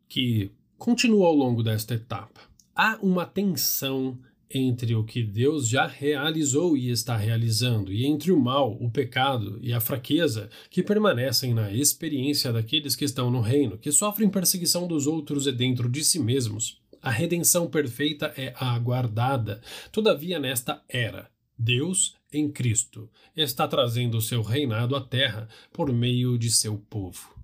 que 0.08 0.50
continua 0.76 1.26
ao 1.26 1.34
longo 1.34 1.62
desta 1.62 1.94
etapa. 1.94 2.40
Há 2.74 2.98
uma 3.02 3.26
tensão 3.26 4.18
entre 4.52 4.94
o 4.94 5.04
que 5.04 5.22
Deus 5.22 5.68
já 5.68 5.86
realizou 5.86 6.76
e 6.76 6.90
está 6.90 7.16
realizando, 7.16 7.92
e 7.92 8.04
entre 8.04 8.32
o 8.32 8.40
mal, 8.40 8.76
o 8.80 8.90
pecado 8.90 9.58
e 9.62 9.72
a 9.72 9.80
fraqueza 9.80 10.50
que 10.68 10.82
permanecem 10.82 11.54
na 11.54 11.72
experiência 11.72 12.52
daqueles 12.52 12.96
que 12.96 13.04
estão 13.04 13.30
no 13.30 13.40
reino, 13.40 13.78
que 13.78 13.92
sofrem 13.92 14.28
perseguição 14.28 14.88
dos 14.88 15.06
outros 15.06 15.46
e 15.46 15.52
dentro 15.52 15.88
de 15.88 16.02
si 16.02 16.18
mesmos. 16.18 16.80
A 17.00 17.10
redenção 17.10 17.68
perfeita 17.68 18.32
é 18.36 18.52
aguardada. 18.56 19.62
Todavia, 19.90 20.38
nesta 20.38 20.82
era, 20.88 21.30
Deus, 21.56 22.14
em 22.32 22.50
Cristo, 22.50 23.08
está 23.36 23.66
trazendo 23.68 24.18
o 24.18 24.22
seu 24.22 24.42
reinado 24.42 24.96
à 24.96 25.00
terra 25.00 25.48
por 25.72 25.92
meio 25.92 26.36
de 26.36 26.50
seu 26.50 26.76
povo. 26.76 27.34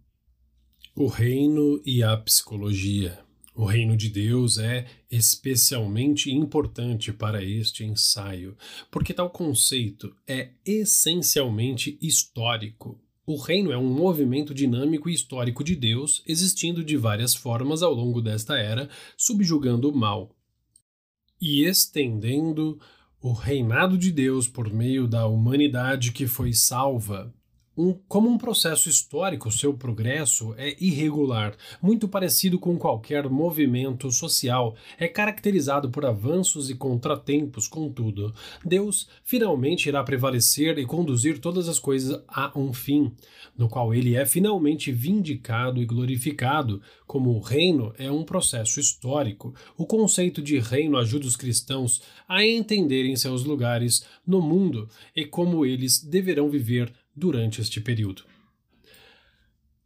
O 0.94 1.06
reino 1.06 1.80
e 1.84 2.02
a 2.02 2.16
psicologia. 2.16 3.25
O 3.58 3.64
reino 3.64 3.96
de 3.96 4.10
Deus 4.10 4.58
é 4.58 4.84
especialmente 5.10 6.30
importante 6.30 7.10
para 7.10 7.42
este 7.42 7.84
ensaio, 7.84 8.54
porque 8.90 9.14
tal 9.14 9.30
conceito 9.30 10.14
é 10.26 10.50
essencialmente 10.62 11.96
histórico. 12.02 13.00
O 13.24 13.38
reino 13.38 13.72
é 13.72 13.78
um 13.78 13.88
movimento 13.88 14.52
dinâmico 14.52 15.08
e 15.08 15.14
histórico 15.14 15.64
de 15.64 15.74
Deus, 15.74 16.22
existindo 16.26 16.84
de 16.84 16.98
várias 16.98 17.34
formas 17.34 17.82
ao 17.82 17.94
longo 17.94 18.20
desta 18.20 18.58
era, 18.58 18.90
subjugando 19.16 19.88
o 19.88 19.96
mal 19.96 20.36
e 21.40 21.64
estendendo 21.64 22.78
o 23.22 23.32
reinado 23.32 23.96
de 23.96 24.12
Deus 24.12 24.46
por 24.46 24.70
meio 24.70 25.08
da 25.08 25.26
humanidade 25.26 26.12
que 26.12 26.26
foi 26.26 26.52
salva 26.52 27.34
um, 27.76 27.92
como 28.08 28.28
um 28.28 28.38
processo 28.38 28.88
histórico, 28.88 29.50
seu 29.50 29.74
progresso 29.74 30.54
é 30.56 30.74
irregular, 30.80 31.54
muito 31.82 32.08
parecido 32.08 32.58
com 32.58 32.78
qualquer 32.78 33.28
movimento 33.28 34.10
social, 34.10 34.74
é 34.98 35.06
caracterizado 35.06 35.90
por 35.90 36.06
avanços 36.06 36.70
e 36.70 36.74
contratempos, 36.74 37.68
contudo. 37.68 38.32
Deus 38.64 39.08
finalmente 39.24 39.88
irá 39.88 40.02
prevalecer 40.02 40.78
e 40.78 40.86
conduzir 40.86 41.38
todas 41.38 41.68
as 41.68 41.78
coisas 41.78 42.22
a 42.28 42.50
um 42.58 42.72
fim, 42.72 43.12
no 43.56 43.68
qual 43.68 43.92
ele 43.92 44.14
é 44.14 44.24
finalmente 44.24 44.90
vindicado 44.90 45.82
e 45.82 45.84
glorificado. 45.86 46.80
Como 47.06 47.30
o 47.30 47.40
reino 47.40 47.92
é 47.98 48.10
um 48.10 48.24
processo 48.24 48.80
histórico, 48.80 49.54
o 49.76 49.86
conceito 49.86 50.42
de 50.42 50.58
reino 50.58 50.96
ajuda 50.96 51.26
os 51.26 51.36
cristãos 51.36 52.02
a 52.28 52.44
entenderem 52.44 53.16
seus 53.16 53.44
lugares 53.44 54.04
no 54.26 54.40
mundo 54.40 54.88
e 55.14 55.24
como 55.24 55.64
eles 55.64 56.02
deverão 56.02 56.48
viver 56.48 56.92
durante 57.16 57.62
este 57.62 57.80
período. 57.80 58.22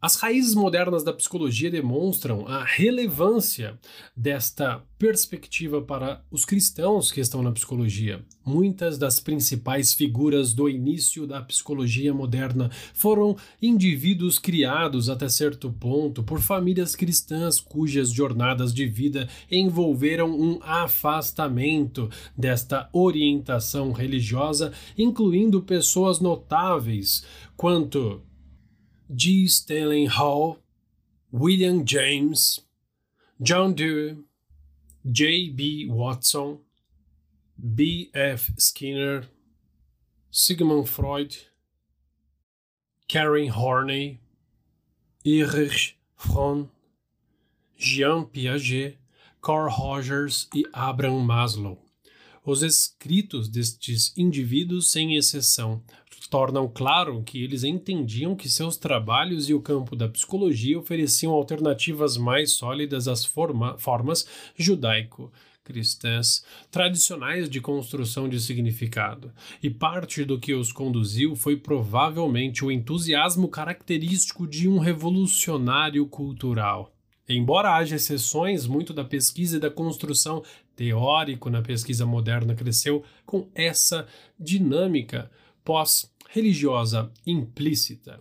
As 0.03 0.17
raízes 0.17 0.55
modernas 0.55 1.05
da 1.05 1.13
psicologia 1.13 1.71
demonstram 1.71 2.49
a 2.49 2.65
relevância 2.65 3.79
desta 4.17 4.83
perspectiva 4.99 5.83
para 5.83 6.25
os 6.31 6.47
cristãos 6.47 7.13
que 7.13 7.21
estão 7.21 7.43
na 7.43 7.53
psicologia. 7.53 8.25
Muitas 8.43 8.97
das 8.97 9.21
principais 9.21 9.93
figuras 9.93 10.55
do 10.55 10.71
início 10.71 11.27
da 11.27 11.43
psicologia 11.43 12.15
moderna 12.15 12.71
foram 12.95 13.37
indivíduos 13.61 14.39
criados 14.39 15.11
até 15.11 15.29
certo 15.29 15.71
ponto 15.71 16.23
por 16.23 16.41
famílias 16.41 16.97
cristãs 16.97 17.61
cujas 17.61 18.11
jornadas 18.11 18.73
de 18.73 18.87
vida 18.87 19.29
envolveram 19.51 20.31
um 20.31 20.59
afastamento 20.63 22.09
desta 22.35 22.89
orientação 22.91 23.93
religiosa, 23.93 24.73
incluindo 24.97 25.61
pessoas 25.61 26.21
notáveis 26.21 27.23
quanto 27.55 28.23
G. 29.15 29.47
Stanley 29.49 30.07
Hall, 30.07 30.59
William 31.33 31.85
James, 31.85 32.61
John 33.43 33.75
Dewey, 33.75 34.19
J. 35.11 35.51
B. 35.51 35.89
Watson, 35.89 36.59
B. 37.75 38.11
F. 38.15 38.51
Skinner, 38.59 39.25
Sigmund 40.31 40.89
Freud, 40.89 41.37
Karen 43.09 43.49
Horney, 43.49 44.21
Erich 45.25 45.99
Fromm, 46.17 46.71
Jean 47.77 48.27
Piaget, 48.27 48.97
Carl 49.41 49.71
Rogers 49.71 50.49
e 50.55 50.65
Abraham 50.73 51.25
Maslow. 51.25 51.79
Os 52.45 52.63
escritos 52.63 53.49
destes 53.49 54.17
indivíduos, 54.17 54.91
sem 54.91 55.17
exceção, 55.17 55.83
tornam 56.31 56.69
claro 56.73 57.23
que 57.25 57.43
eles 57.43 57.65
entendiam 57.65 58.37
que 58.37 58.49
seus 58.49 58.77
trabalhos 58.77 59.51
e 59.51 59.55
o 59.55 59.61
campo 59.61 59.97
da 59.97 60.09
psicologia 60.09 60.79
ofereciam 60.79 61.33
alternativas 61.33 62.17
mais 62.17 62.53
sólidas 62.53 63.09
às 63.09 63.25
forma, 63.25 63.77
formas 63.77 64.25
judaico 64.57 65.33
cristãs 65.63 66.45
tradicionais 66.71 67.49
de 67.49 67.61
construção 67.61 68.29
de 68.29 68.41
significado, 68.41 69.33
e 69.63 69.71
parte 69.71 70.25
do 70.25 70.39
que 70.39 70.53
os 70.53 70.73
conduziu 70.73 71.37
foi 71.37 71.57
provavelmente 71.57 72.65
o 72.65 72.73
entusiasmo 72.73 73.47
característico 73.47 74.49
de 74.49 74.69
um 74.69 74.79
revolucionário 74.79 76.05
cultural. 76.07 76.93
Embora 77.29 77.77
haja 77.77 77.95
exceções, 77.95 78.67
muito 78.67 78.93
da 78.93 79.05
pesquisa 79.05 79.59
e 79.59 79.61
da 79.61 79.71
construção 79.71 80.43
teórico 80.75 81.49
na 81.49 81.63
pesquisa 81.63 82.05
moderna 82.05 82.55
cresceu 82.55 83.05
com 83.25 83.49
essa 83.55 84.09
dinâmica 84.39 85.31
pós-religiosa 86.31 87.11
implícita. 87.27 88.21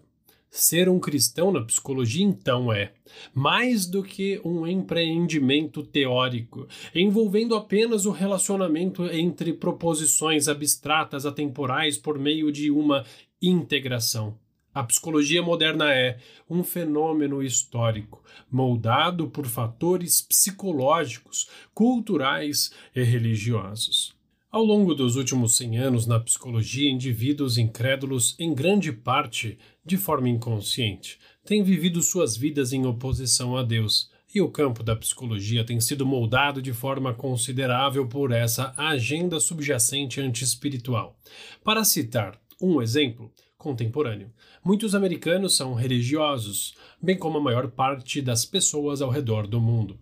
Ser 0.49 0.89
um 0.89 0.99
cristão 0.99 1.51
na 1.51 1.61
psicologia, 1.61 2.25
então, 2.25 2.73
é 2.73 2.91
mais 3.35 3.85
do 3.85 4.01
que 4.01 4.41
um 4.43 4.65
empreendimento 4.65 5.83
teórico, 5.83 6.67
envolvendo 6.93 7.55
apenas 7.55 8.07
o 8.07 8.11
relacionamento 8.11 9.05
entre 9.05 9.53
proposições 9.53 10.47
abstratas 10.47 11.23
atemporais 11.23 11.99
por 11.99 12.17
meio 12.17 12.51
de 12.51 12.71
uma 12.71 13.05
integração. 13.39 14.39
A 14.73 14.83
psicologia 14.83 15.43
moderna 15.43 15.93
é 15.93 16.17
um 16.49 16.63
fenômeno 16.63 17.43
histórico, 17.43 18.23
moldado 18.49 19.29
por 19.29 19.45
fatores 19.45 20.19
psicológicos, 20.19 21.47
culturais 21.75 22.71
e 22.95 23.03
religiosos. 23.03 24.18
Ao 24.51 24.63
longo 24.63 24.95
dos 24.95 25.15
últimos 25.15 25.55
100 25.57 25.77
anos 25.77 26.07
na 26.07 26.19
psicologia, 26.19 26.89
indivíduos 26.89 27.59
incrédulos, 27.59 28.35
em 28.39 28.51
grande 28.51 28.91
parte 28.91 29.59
de 29.85 29.95
forma 29.95 30.27
inconsciente, 30.27 31.19
têm 31.45 31.61
vivido 31.61 32.01
suas 32.01 32.35
vidas 32.35 32.73
em 32.73 32.83
oposição 32.83 33.55
a 33.55 33.61
Deus, 33.61 34.09
e 34.33 34.41
o 34.41 34.49
campo 34.49 34.81
da 34.81 34.95
psicologia 34.95 35.63
tem 35.63 35.79
sido 35.79 36.03
moldado 36.03 36.63
de 36.63 36.73
forma 36.73 37.13
considerável 37.13 38.07
por 38.07 38.31
essa 38.31 38.73
agenda 38.75 39.39
subjacente 39.39 40.19
anti-espiritual. 40.19 41.15
Para 41.63 41.83
citar 41.83 42.41
um 42.59 42.81
exemplo 42.81 43.31
contemporâneo, 43.55 44.33
muitos 44.65 44.95
americanos 44.95 45.55
são 45.55 45.75
religiosos, 45.75 46.73
bem 46.99 47.15
como 47.15 47.37
a 47.37 47.41
maior 47.41 47.69
parte 47.69 48.19
das 48.19 48.45
pessoas 48.45 48.99
ao 48.99 49.11
redor 49.11 49.45
do 49.45 49.61
mundo. 49.61 49.99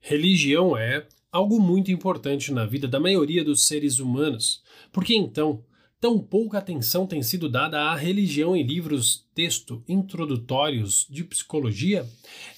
Religião 0.00 0.76
é, 0.76 1.08
algo 1.30 1.60
muito 1.60 1.90
importante 1.90 2.52
na 2.52 2.64
vida 2.64 2.88
da 2.88 2.98
maioria 2.98 3.44
dos 3.44 3.66
seres 3.66 3.98
humanos, 3.98 4.62
porque 4.92 5.14
então 5.14 5.62
tão 6.00 6.20
pouca 6.20 6.58
atenção 6.58 7.08
tem 7.08 7.22
sido 7.22 7.48
dada 7.48 7.80
à 7.80 7.96
religião 7.96 8.54
em 8.54 8.62
livros 8.62 9.26
texto 9.34 9.82
introdutórios 9.88 11.04
de 11.10 11.24
psicologia? 11.24 12.06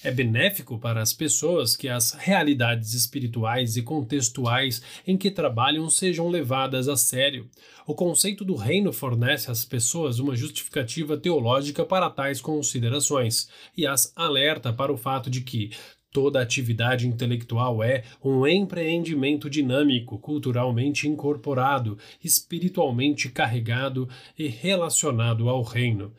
É 0.03 0.11
benéfico 0.11 0.77
para 0.77 1.01
as 1.01 1.11
pessoas 1.11 1.75
que 1.75 1.89
as 1.89 2.11
realidades 2.11 2.93
espirituais 2.93 3.77
e 3.77 3.81
contextuais 3.81 4.81
em 5.07 5.17
que 5.17 5.31
trabalham 5.31 5.89
sejam 5.89 6.29
levadas 6.29 6.87
a 6.87 6.95
sério. 6.95 7.49
O 7.87 7.95
conceito 7.95 8.45
do 8.45 8.55
reino 8.55 8.93
fornece 8.93 9.49
às 9.49 9.65
pessoas 9.65 10.19
uma 10.19 10.35
justificativa 10.35 11.17
teológica 11.17 11.83
para 11.83 12.11
tais 12.11 12.39
considerações 12.39 13.49
e 13.75 13.87
as 13.87 14.13
alerta 14.15 14.71
para 14.71 14.93
o 14.93 14.97
fato 14.97 15.31
de 15.31 15.41
que 15.41 15.71
Toda 16.11 16.41
atividade 16.41 17.07
intelectual 17.07 17.81
é 17.81 18.03
um 18.21 18.45
empreendimento 18.45 19.49
dinâmico, 19.49 20.19
culturalmente 20.19 21.07
incorporado, 21.07 21.97
espiritualmente 22.21 23.29
carregado 23.29 24.09
e 24.37 24.47
relacionado 24.47 25.47
ao 25.47 25.61
reino. 25.61 26.13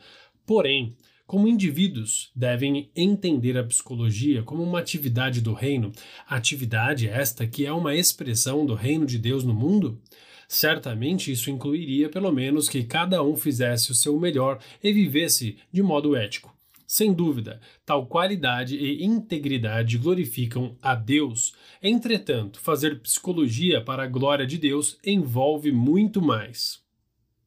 Porém, 0.47 0.95
como 1.27 1.47
indivíduos 1.47 2.31
devem 2.35 2.89
entender 2.95 3.55
a 3.55 3.63
psicologia 3.63 4.41
como 4.41 4.63
uma 4.63 4.79
atividade 4.79 5.41
do 5.41 5.53
reino, 5.53 5.91
atividade 6.27 7.07
esta 7.07 7.45
que 7.45 7.65
é 7.65 7.71
uma 7.71 7.95
expressão 7.95 8.65
do 8.65 8.73
reino 8.73 9.05
de 9.05 9.19
Deus 9.19 9.43
no 9.43 9.53
mundo? 9.53 10.01
Certamente 10.47 11.31
isso 11.31 11.49
incluiria 11.49 12.09
pelo 12.09 12.31
menos 12.31 12.67
que 12.67 12.83
cada 12.83 13.23
um 13.23 13.35
fizesse 13.35 13.91
o 13.91 13.95
seu 13.95 14.19
melhor 14.19 14.59
e 14.83 14.91
vivesse 14.91 15.57
de 15.71 15.81
modo 15.81 16.15
ético. 16.15 16.52
Sem 16.95 17.11
dúvida, 17.11 17.59
tal 17.83 18.05
qualidade 18.05 18.77
e 18.77 19.03
integridade 19.03 19.97
glorificam 19.97 20.77
a 20.79 20.93
Deus. 20.93 21.55
Entretanto, 21.81 22.59
fazer 22.59 23.01
psicologia 23.01 23.83
para 23.83 24.03
a 24.03 24.07
glória 24.07 24.45
de 24.45 24.59
Deus 24.59 24.99
envolve 25.03 25.71
muito 25.71 26.21
mais. 26.21 26.83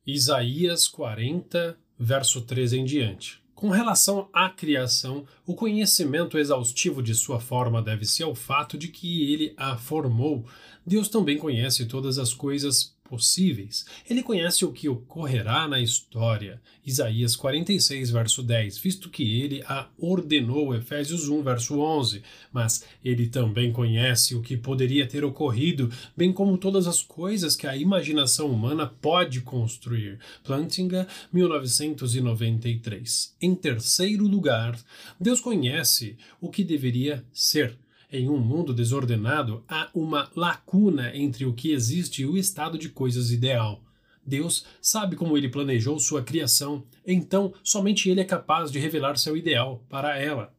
Isaías 0.06 0.88
40, 0.88 1.78
verso 2.00 2.41
13 2.41 2.80
em 2.80 2.86
diante. 2.86 3.46
Com 3.58 3.70
relação 3.70 4.30
à 4.32 4.52
criação, 4.52 5.26
o 5.43 5.56
conhecimento 5.56 6.38
exaustivo 6.38 7.02
de 7.02 7.15
sua 7.15 7.39
forma 7.39 7.82
deve-se 7.82 8.22
ao 8.22 8.36
fato 8.36 8.78
de 8.78 8.88
que 8.88 9.34
ele 9.34 9.56
a 9.58 9.76
formou. 9.76 10.46
Deus 10.86 11.08
também 11.08 11.39
conhece 11.39 11.88
todas 11.88 12.20
as 12.20 12.36
coisas 12.36 12.96
possíveis. 13.08 13.86
Ele 14.10 14.22
conhece 14.22 14.65
o 14.65 14.72
que 14.72 14.89
ocorrerá 14.89 15.67
na 15.67 15.80
história. 15.80 16.62
Isaías 16.86 17.36
46, 17.36 18.12
verso 18.12 18.43
10, 18.43 18.78
visto 18.78 19.10
que 19.10 19.41
ele 19.41 19.63
a 19.65 19.88
ordenou, 19.98 20.76
Efésios 20.76 21.30
1, 21.30 21.43
verso 21.43 21.80
11. 21.80 22.22
Mas 22.52 22.86
ele 23.04 23.28
também 23.28 23.72
conhece 23.72 24.36
o 24.36 24.41
que 24.41 24.56
poderia 24.56 25.08
ter 25.08 25.24
ocorrido, 25.24 25.91
bem 26.15 26.32
como 26.32 26.58
todas 26.58 26.88
as 26.88 27.02
coisas 27.02 27.56
que 27.56 27.67
a 27.67 27.76
imaginação 27.76 28.52
humana 28.52 28.86
pode 28.86 29.41
construir. 29.41 30.20
Plantinga, 30.43 31.08
1993. 31.32 33.36
Em 33.41 33.56
terceiro 33.56 34.28
lugar, 34.28 34.78
Deus 35.20 35.39
conhece 35.39 36.17
o 36.39 36.50
que 36.50 36.63
deveria 36.63 37.26
ser 37.32 37.78
em 38.12 38.30
um 38.30 38.38
mundo 38.38 38.74
desordenado, 38.74 39.63
há 39.67 39.89
uma 39.93 40.30
lacuna 40.36 41.15
entre 41.15 41.46
o 41.46 41.54
que 41.54 41.72
existe 41.72 42.22
e 42.22 42.26
o 42.26 42.38
estado 42.38 42.78
de 42.78 42.89
coisas 42.89 43.32
ideal. 43.32 43.84
Deus 44.26 44.65
sabe 44.82 45.15
como 45.15 45.38
ele 45.38 45.50
planejou 45.50 46.00
sua 46.00 46.22
criação, 46.22 46.84
então 47.06 47.54
somente 47.63 48.10
ele 48.10 48.20
é 48.20 48.26
capaz 48.26 48.72
de 48.72 48.80
revelar 48.80 49.17
seu 49.17 49.38
ideal 49.38 49.86
para 49.89 50.17
ela. 50.17 50.54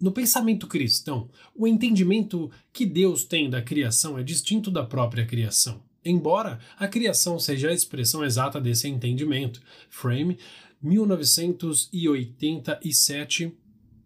No 0.00 0.10
pensamento 0.10 0.66
cristão, 0.66 1.30
o 1.54 1.68
entendimento 1.68 2.50
que 2.72 2.86
Deus 2.86 3.24
tem 3.24 3.48
da 3.48 3.62
criação 3.62 4.18
é 4.18 4.22
distinto 4.22 4.70
da 4.70 4.84
própria 4.84 5.24
criação, 5.24 5.82
embora 6.04 6.58
a 6.76 6.86
criação 6.88 7.38
seja 7.38 7.70
a 7.70 7.74
expressão 7.74 8.22
exata 8.24 8.60
desse 8.60 8.88
entendimento. 8.88 9.62
Frame, 9.88 10.38
1987, 10.82 13.56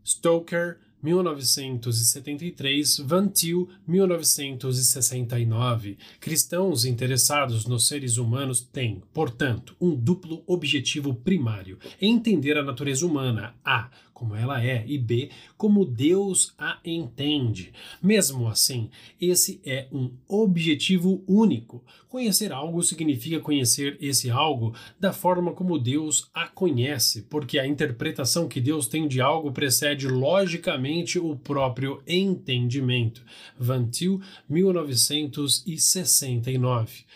Stoker, 0.04 0.78
1973, 1.02 3.00
Van 3.00 3.28
Til, 3.28 3.68
1969. 3.86 5.96
Cristãos 6.20 6.84
interessados 6.84 7.66
nos 7.66 7.86
seres 7.86 8.16
humanos 8.16 8.60
têm, 8.60 9.02
portanto, 9.12 9.76
um 9.80 9.94
duplo 9.94 10.42
objetivo 10.46 11.14
primário: 11.14 11.78
entender 12.00 12.56
a 12.56 12.62
natureza 12.62 13.06
humana, 13.06 13.54
a 13.64 13.90
como 14.18 14.34
ela 14.34 14.62
é, 14.62 14.84
e 14.84 14.98
B, 14.98 15.30
como 15.56 15.84
Deus 15.84 16.52
a 16.58 16.80
entende. 16.84 17.72
Mesmo 18.02 18.48
assim, 18.48 18.90
esse 19.20 19.60
é 19.64 19.86
um 19.92 20.10
objetivo 20.26 21.22
único. 21.24 21.84
Conhecer 22.08 22.52
algo 22.52 22.82
significa 22.82 23.38
conhecer 23.38 23.96
esse 24.00 24.28
algo 24.28 24.74
da 24.98 25.12
forma 25.12 25.52
como 25.52 25.78
Deus 25.78 26.28
a 26.34 26.48
conhece, 26.48 27.22
porque 27.22 27.60
a 27.60 27.66
interpretação 27.66 28.48
que 28.48 28.60
Deus 28.60 28.88
tem 28.88 29.06
de 29.06 29.20
algo 29.20 29.52
precede 29.52 30.08
logicamente 30.08 31.20
o 31.20 31.36
próprio 31.36 32.02
entendimento. 32.04 33.22
Van 33.56 33.86
Til, 33.86 34.20
1969 34.48 37.06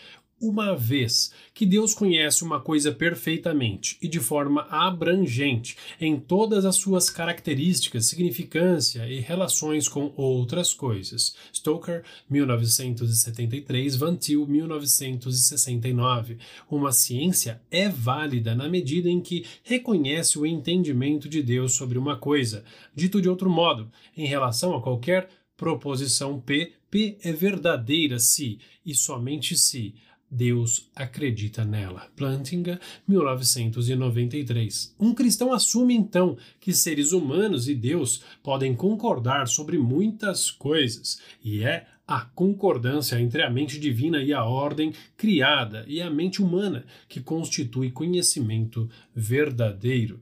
uma 0.43 0.75
vez 0.75 1.31
que 1.53 1.65
Deus 1.65 1.93
conhece 1.93 2.43
uma 2.43 2.59
coisa 2.59 2.91
perfeitamente 2.91 3.97
e 4.01 4.09
de 4.09 4.19
forma 4.19 4.63
abrangente 4.69 5.77
em 6.01 6.19
todas 6.19 6.65
as 6.65 6.75
suas 6.75 7.09
características, 7.09 8.07
significância 8.07 9.07
e 9.07 9.21
relações 9.21 9.87
com 9.87 10.13
outras 10.17 10.73
coisas. 10.73 11.33
Stoker, 11.53 12.03
1973, 12.29 13.95
Van 13.95 14.17
Til, 14.17 14.45
1969. 14.45 16.37
Uma 16.69 16.91
ciência 16.91 17.61
é 17.71 17.87
válida 17.87 18.53
na 18.53 18.67
medida 18.67 19.09
em 19.09 19.21
que 19.21 19.45
reconhece 19.63 20.37
o 20.37 20.45
entendimento 20.45 21.29
de 21.29 21.41
Deus 21.41 21.73
sobre 21.73 21.97
uma 21.97 22.17
coisa. 22.17 22.65
Dito 22.93 23.21
de 23.21 23.29
outro 23.29 23.49
modo, 23.49 23.89
em 24.17 24.25
relação 24.25 24.75
a 24.75 24.81
qualquer 24.81 25.29
proposição 25.55 26.39
P, 26.41 26.73
P 26.91 27.17
é 27.23 27.31
verdadeira 27.31 28.19
se 28.19 28.59
e 28.85 28.93
somente 28.93 29.57
se 29.57 29.95
Deus 30.33 30.89
acredita 30.95 31.63
nela. 31.63 32.07
Plantinga, 32.15 32.79
1993. 33.07 34.95
Um 34.99 35.13
cristão 35.13 35.53
assume 35.53 35.93
então 35.93 36.35
que 36.59 36.73
seres 36.73 37.11
humanos 37.11 37.69
e 37.69 37.75
Deus 37.75 38.23
podem 38.41 38.75
concordar 38.75 39.47
sobre 39.47 39.77
muitas 39.77 40.49
coisas, 40.49 41.19
e 41.43 41.63
é 41.63 41.85
a 42.07 42.21
concordância 42.21 43.19
entre 43.21 43.43
a 43.43 43.49
mente 43.49 43.79
divina 43.79 44.21
e 44.21 44.33
a 44.33 44.43
ordem 44.43 44.91
criada 45.15 45.85
e 45.87 46.01
a 46.01 46.09
mente 46.09 46.41
humana 46.41 46.85
que 47.07 47.21
constitui 47.21 47.91
conhecimento 47.91 48.89
verdadeiro. 49.15 50.19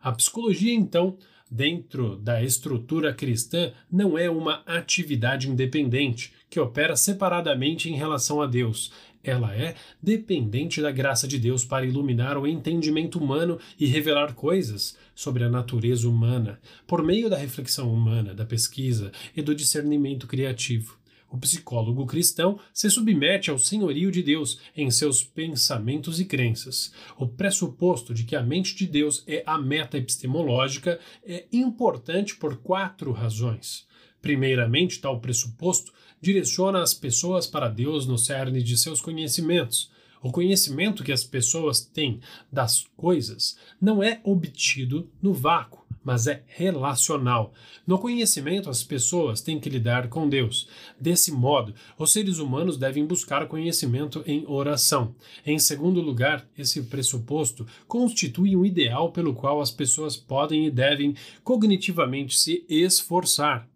A 0.00 0.12
psicologia, 0.12 0.72
então, 0.72 1.16
dentro 1.50 2.16
da 2.16 2.42
estrutura 2.42 3.12
cristã, 3.12 3.72
não 3.90 4.18
é 4.18 4.28
uma 4.28 4.62
atividade 4.66 5.48
independente 5.48 6.32
que 6.48 6.60
opera 6.60 6.94
separadamente 6.94 7.90
em 7.90 7.96
relação 7.96 8.40
a 8.40 8.46
Deus. 8.46 8.92
Ela 9.24 9.56
é 9.56 9.74
dependente 10.02 10.82
da 10.82 10.92
graça 10.92 11.26
de 11.26 11.38
Deus 11.38 11.64
para 11.64 11.86
iluminar 11.86 12.36
o 12.36 12.46
entendimento 12.46 13.18
humano 13.18 13.58
e 13.80 13.86
revelar 13.86 14.34
coisas 14.34 14.96
sobre 15.14 15.42
a 15.42 15.48
natureza 15.48 16.06
humana, 16.06 16.60
por 16.86 17.02
meio 17.02 17.30
da 17.30 17.36
reflexão 17.38 17.92
humana, 17.92 18.34
da 18.34 18.44
pesquisa 18.44 19.10
e 19.34 19.40
do 19.40 19.54
discernimento 19.54 20.26
criativo. 20.26 20.98
O 21.34 21.38
psicólogo 21.38 22.06
cristão 22.06 22.60
se 22.72 22.88
submete 22.88 23.50
ao 23.50 23.58
senhorio 23.58 24.12
de 24.12 24.22
Deus 24.22 24.60
em 24.76 24.88
seus 24.88 25.24
pensamentos 25.24 26.20
e 26.20 26.24
crenças. 26.24 26.92
O 27.18 27.26
pressuposto 27.26 28.14
de 28.14 28.22
que 28.22 28.36
a 28.36 28.42
mente 28.42 28.76
de 28.76 28.86
Deus 28.86 29.24
é 29.26 29.42
a 29.44 29.58
meta 29.58 29.98
epistemológica 29.98 31.00
é 31.26 31.46
importante 31.52 32.36
por 32.36 32.58
quatro 32.58 33.10
razões. 33.10 33.84
Primeiramente, 34.24 35.00
tal 35.00 35.20
pressuposto 35.20 35.92
direciona 36.18 36.80
as 36.80 36.94
pessoas 36.94 37.46
para 37.46 37.68
Deus 37.68 38.06
no 38.06 38.16
cerne 38.16 38.62
de 38.62 38.74
seus 38.74 38.98
conhecimentos. 38.98 39.90
O 40.22 40.32
conhecimento 40.32 41.04
que 41.04 41.12
as 41.12 41.22
pessoas 41.22 41.82
têm 41.82 42.20
das 42.50 42.86
coisas 42.96 43.58
não 43.78 44.02
é 44.02 44.22
obtido 44.24 45.10
no 45.20 45.34
vácuo, 45.34 45.84
mas 46.02 46.26
é 46.26 46.42
relacional. 46.46 47.52
No 47.86 47.98
conhecimento, 47.98 48.70
as 48.70 48.82
pessoas 48.82 49.42
têm 49.42 49.60
que 49.60 49.68
lidar 49.68 50.08
com 50.08 50.26
Deus. 50.26 50.70
Desse 50.98 51.30
modo, 51.30 51.74
os 51.98 52.10
seres 52.10 52.38
humanos 52.38 52.78
devem 52.78 53.04
buscar 53.04 53.46
conhecimento 53.46 54.24
em 54.26 54.46
oração. 54.46 55.14
Em 55.44 55.58
segundo 55.58 56.00
lugar, 56.00 56.48
esse 56.56 56.82
pressuposto 56.84 57.66
constitui 57.86 58.56
um 58.56 58.64
ideal 58.64 59.12
pelo 59.12 59.34
qual 59.34 59.60
as 59.60 59.70
pessoas 59.70 60.16
podem 60.16 60.66
e 60.66 60.70
devem 60.70 61.14
cognitivamente 61.42 62.34
se 62.34 62.64
esforçar. 62.70 63.68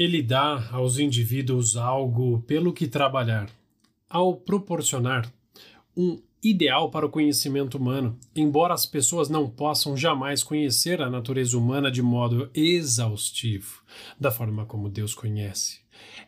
Ele 0.00 0.20
dá 0.22 0.68
aos 0.72 0.98
indivíduos 0.98 1.76
algo 1.76 2.40
pelo 2.46 2.72
que 2.72 2.88
trabalhar, 2.88 3.50
ao 4.08 4.34
proporcionar 4.34 5.30
um 5.94 6.18
ideal 6.42 6.90
para 6.90 7.04
o 7.04 7.10
conhecimento 7.10 7.76
humano, 7.76 8.18
embora 8.34 8.72
as 8.72 8.86
pessoas 8.86 9.28
não 9.28 9.46
possam 9.46 9.94
jamais 9.94 10.42
conhecer 10.42 11.02
a 11.02 11.10
natureza 11.10 11.58
humana 11.58 11.90
de 11.90 12.00
modo 12.00 12.48
exaustivo, 12.54 13.82
da 14.18 14.30
forma 14.30 14.64
como 14.64 14.88
Deus 14.88 15.14
conhece. 15.14 15.80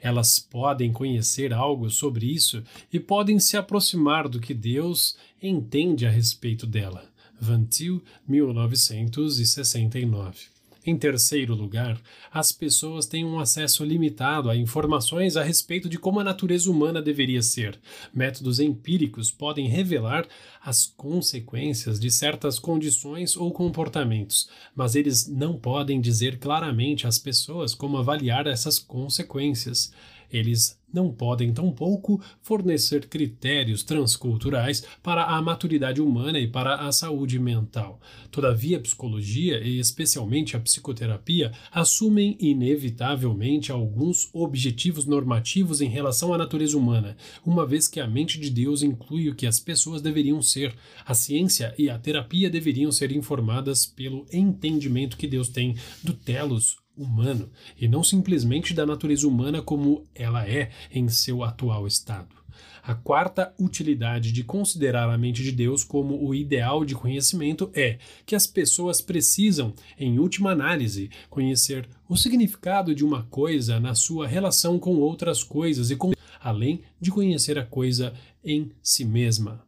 Elas 0.02 0.38
podem 0.38 0.92
conhecer 0.92 1.54
algo 1.54 1.88
sobre 1.88 2.26
isso 2.26 2.62
e 2.92 3.00
podem 3.00 3.38
se 3.38 3.56
aproximar 3.56 4.28
do 4.28 4.38
que 4.38 4.52
Deus 4.52 5.16
entende 5.42 6.04
a 6.04 6.10
respeito 6.10 6.66
dela. 6.66 7.10
Van 7.40 7.64
Til, 7.64 8.02
1969. 8.28 10.51
Em 10.84 10.96
terceiro 10.96 11.54
lugar, 11.54 12.00
as 12.32 12.50
pessoas 12.50 13.06
têm 13.06 13.24
um 13.24 13.38
acesso 13.38 13.84
limitado 13.84 14.50
a 14.50 14.56
informações 14.56 15.36
a 15.36 15.42
respeito 15.42 15.88
de 15.88 15.96
como 15.96 16.18
a 16.18 16.24
natureza 16.24 16.68
humana 16.68 17.00
deveria 17.00 17.40
ser. 17.40 17.78
Métodos 18.12 18.58
empíricos 18.58 19.30
podem 19.30 19.68
revelar 19.68 20.26
as 20.60 20.84
consequências 20.86 22.00
de 22.00 22.10
certas 22.10 22.58
condições 22.58 23.36
ou 23.36 23.52
comportamentos, 23.52 24.48
mas 24.74 24.96
eles 24.96 25.28
não 25.28 25.56
podem 25.56 26.00
dizer 26.00 26.40
claramente 26.40 27.06
às 27.06 27.18
pessoas 27.18 27.76
como 27.76 27.96
avaliar 27.96 28.48
essas 28.48 28.80
consequências. 28.80 29.92
Eles 30.32 30.81
não 30.92 31.10
podem 31.10 31.52
tampouco 31.52 32.20
fornecer 32.40 33.06
critérios 33.06 33.82
transculturais 33.82 34.84
para 35.02 35.24
a 35.24 35.40
maturidade 35.40 36.00
humana 36.00 36.38
e 36.38 36.46
para 36.46 36.76
a 36.76 36.92
saúde 36.92 37.38
mental. 37.38 38.00
Todavia, 38.30 38.78
a 38.78 38.80
psicologia 38.80 39.60
e 39.60 39.78
especialmente 39.78 40.56
a 40.56 40.60
psicoterapia 40.60 41.52
assumem 41.70 42.36
inevitavelmente 42.40 43.72
alguns 43.72 44.28
objetivos 44.32 45.06
normativos 45.06 45.80
em 45.80 45.88
relação 45.88 46.32
à 46.32 46.38
natureza 46.38 46.76
humana, 46.76 47.16
uma 47.44 47.66
vez 47.66 47.88
que 47.88 48.00
a 48.00 48.06
mente 48.06 48.38
de 48.38 48.50
Deus 48.50 48.82
inclui 48.82 49.28
o 49.28 49.34
que 49.34 49.46
as 49.46 49.60
pessoas 49.60 50.02
deveriam 50.02 50.40
ser. 50.42 50.74
A 51.06 51.14
ciência 51.14 51.74
e 51.78 51.88
a 51.88 51.98
terapia 51.98 52.50
deveriam 52.50 52.90
ser 52.90 53.12
informadas 53.12 53.86
pelo 53.86 54.26
entendimento 54.32 55.16
que 55.16 55.26
Deus 55.26 55.48
tem 55.48 55.76
do 56.02 56.12
telos 56.12 56.81
humano 56.96 57.50
e 57.80 57.88
não 57.88 58.04
simplesmente 58.04 58.74
da 58.74 58.84
natureza 58.84 59.26
humana 59.26 59.62
como 59.62 60.04
ela 60.14 60.46
é 60.48 60.70
em 60.90 61.08
seu 61.08 61.42
atual 61.42 61.86
estado. 61.86 62.42
A 62.82 62.94
quarta 62.94 63.54
utilidade 63.58 64.30
de 64.32 64.42
considerar 64.42 65.08
a 65.08 65.16
mente 65.16 65.42
de 65.42 65.52
Deus 65.52 65.84
como 65.84 66.26
o 66.26 66.34
ideal 66.34 66.84
de 66.84 66.96
conhecimento 66.96 67.70
é 67.74 67.98
que 68.26 68.34
as 68.34 68.46
pessoas 68.46 69.00
precisam, 69.00 69.72
em 69.96 70.18
última 70.18 70.50
análise, 70.50 71.08
conhecer 71.30 71.88
o 72.08 72.16
significado 72.16 72.92
de 72.94 73.04
uma 73.04 73.22
coisa 73.24 73.78
na 73.78 73.94
sua 73.94 74.26
relação 74.26 74.80
com 74.80 74.96
outras 74.96 75.44
coisas 75.44 75.92
e 75.92 75.96
com 75.96 76.10
além 76.40 76.82
de 77.00 77.12
conhecer 77.12 77.56
a 77.56 77.64
coisa 77.64 78.12
em 78.44 78.72
si 78.82 79.04
mesma. 79.04 79.64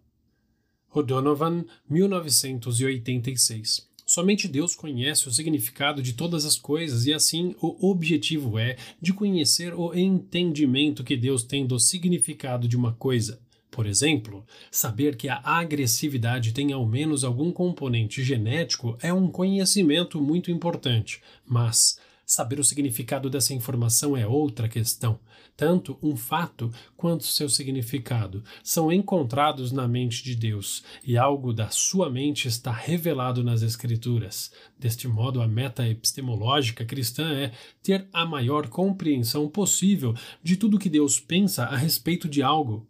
O'Donovan, 0.93 1.65
1986 1.89 3.94
Somente 4.15 4.47
Deus 4.47 4.77
conhece 4.77 5.27
o 5.27 5.33
significado 5.33 6.01
de 6.01 6.13
todas 6.13 6.45
as 6.45 6.57
coisas 6.57 7.05
e 7.05 7.13
assim 7.13 7.53
o 7.61 7.91
objetivo 7.91 8.61
é 8.61 8.77
de 9.03 9.13
conhecer 9.13 9.75
o 9.75 9.93
entendimento 9.93 11.03
que 11.03 11.17
Deus 11.17 11.43
tem 11.43 11.67
do 11.67 11.81
significado 11.81 12.69
de 12.69 12.77
uma 12.77 12.93
coisa. 12.93 13.41
Por 13.73 13.87
exemplo, 13.87 14.47
saber 14.71 15.17
que 15.17 15.29
a 15.29 15.41
agressividade 15.45 16.53
tem 16.53 16.73
ao 16.73 16.87
menos 16.87 17.25
algum 17.25 17.51
componente 17.51 18.23
genético 18.23 18.97
é 19.03 19.13
um 19.13 19.27
conhecimento 19.27 20.21
muito 20.21 20.49
importante, 20.49 21.21
mas 21.45 21.99
Saber 22.27 22.59
o 22.59 22.65
significado 22.65 23.29
dessa 23.29 23.53
informação 23.53 24.17
é 24.17 24.27
outra 24.27 24.67
questão. 24.67 25.19
Tanto 25.57 25.97
um 26.03 26.17
fato 26.17 26.73
quanto 26.97 27.25
seu 27.25 27.49
significado 27.49 28.43
são 28.63 28.91
encontrados 28.91 29.71
na 29.71 29.87
mente 29.87 30.25
de 30.25 30.35
Deus, 30.35 30.83
e 31.07 31.17
algo 31.17 31.53
da 31.53 31.71
sua 31.71 32.11
mente 32.11 32.49
está 32.49 32.73
revelado 32.73 33.45
nas 33.45 33.63
Escrituras. 33.63 34.51
Deste 34.77 35.07
modo, 35.07 35.41
a 35.41 35.47
meta 35.47 35.89
epistemológica 35.89 36.85
cristã 36.85 37.33
é 37.35 37.53
ter 37.83 38.09
a 38.13 38.27
maior 38.27 38.69
compreensão 38.69 39.49
possível 39.49 40.13
de 40.43 40.57
tudo 40.57 40.79
que 40.79 40.91
Deus 40.91 41.21
pensa 41.21 41.65
a 41.65 41.77
respeito 41.77 42.29
de 42.29 42.43
algo. 42.43 42.89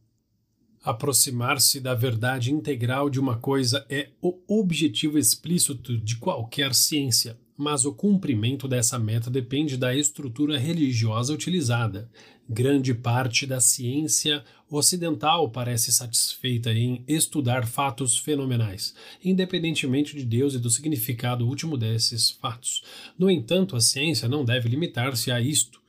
Aproximar-se 0.82 1.80
da 1.80 1.94
verdade 1.94 2.50
integral 2.50 3.10
de 3.10 3.20
uma 3.20 3.36
coisa 3.36 3.84
é 3.90 4.10
o 4.22 4.38
objetivo 4.48 5.18
explícito 5.18 5.98
de 5.98 6.16
qualquer 6.16 6.74
ciência 6.74 7.38
mas 7.56 7.84
o 7.84 7.92
cumprimento 7.92 8.66
dessa 8.66 8.98
meta 8.98 9.30
depende 9.30 9.76
da 9.76 9.94
estrutura 9.94 10.58
religiosa 10.58 11.32
utilizada. 11.32 12.10
Grande 12.48 12.92
parte 12.92 13.46
da 13.46 13.60
ciência 13.60 14.44
ocidental 14.70 15.50
parece 15.50 15.92
satisfeita 15.92 16.72
em 16.72 17.02
estudar 17.08 17.66
fatos 17.66 18.18
fenomenais, 18.18 18.94
independentemente 19.24 20.14
de 20.14 20.24
Deus 20.24 20.54
e 20.54 20.58
do 20.58 20.68
significado 20.68 21.46
último 21.46 21.78
desses 21.78 22.30
fatos. 22.30 22.82
No 23.18 23.30
entanto, 23.30 23.76
a 23.76 23.80
ciência 23.80 24.28
não 24.28 24.44
deve 24.44 24.68
limitar-se 24.68 25.30
a 25.30 25.40
isto 25.40 25.84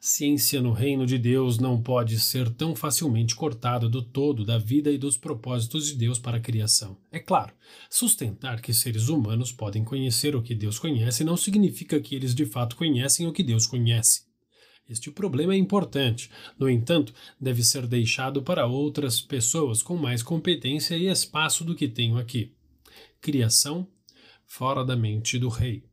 ciência 0.00 0.62
no 0.62 0.72
reino 0.72 1.04
de 1.04 1.18
Deus 1.18 1.58
não 1.58 1.80
pode 1.80 2.18
ser 2.18 2.48
tão 2.48 2.74
facilmente 2.74 3.36
cortada 3.36 3.86
do 3.86 4.00
todo 4.00 4.46
da 4.46 4.56
vida 4.56 4.90
e 4.90 4.96
dos 4.96 5.18
propósitos 5.18 5.88
de 5.88 5.94
Deus 5.94 6.18
para 6.18 6.38
a 6.38 6.40
criação. 6.40 6.96
É 7.12 7.18
claro, 7.18 7.52
sustentar 7.90 8.62
que 8.62 8.72
seres 8.72 9.08
humanos 9.08 9.52
podem 9.52 9.84
conhecer 9.84 10.34
o 10.34 10.42
que 10.42 10.54
Deus 10.54 10.78
conhece 10.78 11.22
não 11.22 11.36
significa 11.36 12.00
que 12.00 12.14
eles 12.14 12.34
de 12.34 12.46
fato 12.46 12.76
conhecem 12.76 13.26
o 13.26 13.32
que 13.32 13.42
Deus 13.42 13.66
conhece. 13.66 14.29
Este 14.90 15.08
problema 15.08 15.54
é 15.54 15.56
importante, 15.56 16.28
no 16.58 16.68
entanto, 16.68 17.14
deve 17.40 17.62
ser 17.62 17.86
deixado 17.86 18.42
para 18.42 18.66
outras 18.66 19.20
pessoas 19.20 19.84
com 19.84 19.96
mais 19.96 20.20
competência 20.20 20.96
e 20.96 21.06
espaço 21.06 21.62
do 21.62 21.76
que 21.76 21.86
tenho 21.86 22.18
aqui. 22.18 22.52
Criação 23.20 23.86
fora 24.44 24.84
da 24.84 24.96
mente 24.96 25.38
do 25.38 25.48
rei. 25.48 25.84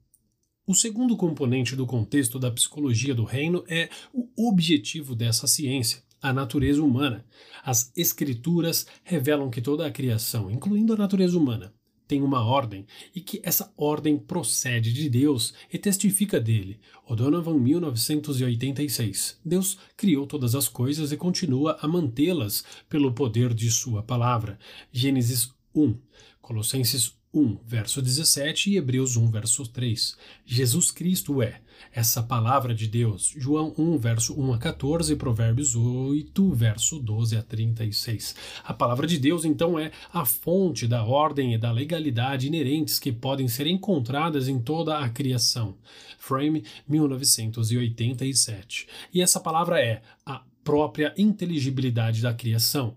O 0.65 0.73
segundo 0.73 1.15
componente 1.15 1.75
do 1.75 1.85
contexto 1.85 2.39
da 2.39 2.49
psicologia 2.49 3.13
do 3.13 3.23
reino 3.23 3.63
é 3.67 3.87
o 4.11 4.49
objetivo 4.49 5.15
dessa 5.15 5.45
ciência, 5.45 6.01
a 6.19 6.33
natureza 6.33 6.81
humana. 6.81 7.23
As 7.63 7.91
escrituras 7.95 8.87
revelam 9.03 9.51
que 9.51 9.61
toda 9.61 9.85
a 9.85 9.91
criação, 9.91 10.49
incluindo 10.49 10.93
a 10.93 10.97
natureza 10.97 11.37
humana, 11.37 11.71
tem 12.07 12.21
uma 12.21 12.43
ordem 12.43 12.85
e 13.13 13.19
que 13.19 13.41
essa 13.43 13.71
ordem 13.75 14.17
procede 14.17 14.93
de 14.93 15.09
Deus 15.09 15.53
e 15.71 15.77
testifica 15.77 16.39
dele. 16.39 16.79
O'Donovan, 17.05 17.59
1986. 17.59 19.39
Deus 19.43 19.77
criou 19.95 20.25
todas 20.25 20.55
as 20.55 20.67
coisas 20.67 21.11
e 21.11 21.17
continua 21.17 21.77
a 21.81 21.87
mantê-las 21.87 22.63
pelo 22.89 23.11
poder 23.11 23.53
de 23.53 23.69
sua 23.69 24.01
palavra. 24.01 24.57
Gênesis 24.91 25.51
1. 25.75 25.97
Colossenses 26.41 27.13
1, 27.33 27.59
verso 27.65 28.01
17 28.01 28.71
e 28.71 28.77
Hebreus 28.77 29.17
1, 29.17 29.29
verso 29.29 29.67
3. 29.67 30.17
Jesus 30.45 30.91
Cristo 30.91 31.41
é 31.41 31.61
essa 31.97 32.21
palavra 32.21 32.75
de 32.75 32.87
Deus. 32.87 33.33
João 33.35 33.73
1, 33.75 33.97
verso 33.97 34.39
1 34.39 34.53
a 34.53 34.59
14, 34.59 35.15
Provérbios 35.15 35.75
8, 35.75 36.53
verso 36.53 36.99
12 36.99 37.35
a 37.35 37.41
36. 37.41 38.35
A 38.63 38.71
palavra 38.71 39.07
de 39.07 39.17
Deus, 39.17 39.43
então, 39.43 39.79
é 39.79 39.91
a 40.13 40.23
fonte 40.23 40.87
da 40.87 41.03
ordem 41.03 41.55
e 41.55 41.57
da 41.57 41.71
legalidade 41.71 42.45
inerentes 42.45 42.99
que 42.99 43.11
podem 43.11 43.47
ser 43.47 43.65
encontradas 43.65 44.47
em 44.47 44.59
toda 44.59 44.99
a 44.99 45.09
criação. 45.09 45.75
Frame 46.19 46.63
1987. 46.87 48.87
E 49.11 49.19
essa 49.19 49.39
palavra 49.39 49.81
é 49.81 50.03
a 50.23 50.43
própria 50.63 51.15
inteligibilidade 51.17 52.21
da 52.21 52.31
criação 52.31 52.95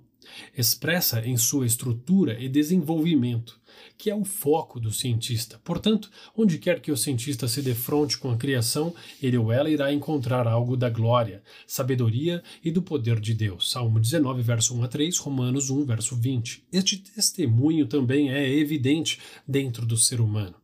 expressa 0.56 1.24
em 1.26 1.36
sua 1.36 1.66
estrutura 1.66 2.38
e 2.38 2.48
desenvolvimento, 2.48 3.60
que 3.96 4.10
é 4.10 4.14
o 4.14 4.24
foco 4.24 4.80
do 4.80 4.90
cientista. 4.90 5.60
Portanto, 5.64 6.10
onde 6.36 6.58
quer 6.58 6.80
que 6.80 6.90
o 6.90 6.96
cientista 6.96 7.46
se 7.46 7.62
defronte 7.62 8.18
com 8.18 8.30
a 8.30 8.36
criação, 8.36 8.94
ele 9.22 9.36
ou 9.36 9.52
ela 9.52 9.70
irá 9.70 9.92
encontrar 9.92 10.46
algo 10.46 10.76
da 10.76 10.88
glória, 10.88 11.42
sabedoria 11.66 12.42
e 12.64 12.70
do 12.70 12.82
poder 12.82 13.20
de 13.20 13.34
Deus. 13.34 13.70
Salmo 13.70 14.00
19, 14.00 14.42
verso 14.42 14.74
1 14.76 14.84
a 14.84 14.88
3, 14.88 15.18
Romanos 15.18 15.70
1, 15.70 15.84
verso 15.84 16.16
20. 16.16 16.64
Este 16.72 16.96
testemunho 16.98 17.86
também 17.86 18.32
é 18.32 18.52
evidente 18.52 19.18
dentro 19.46 19.84
do 19.84 19.96
ser 19.96 20.20
humano 20.20 20.54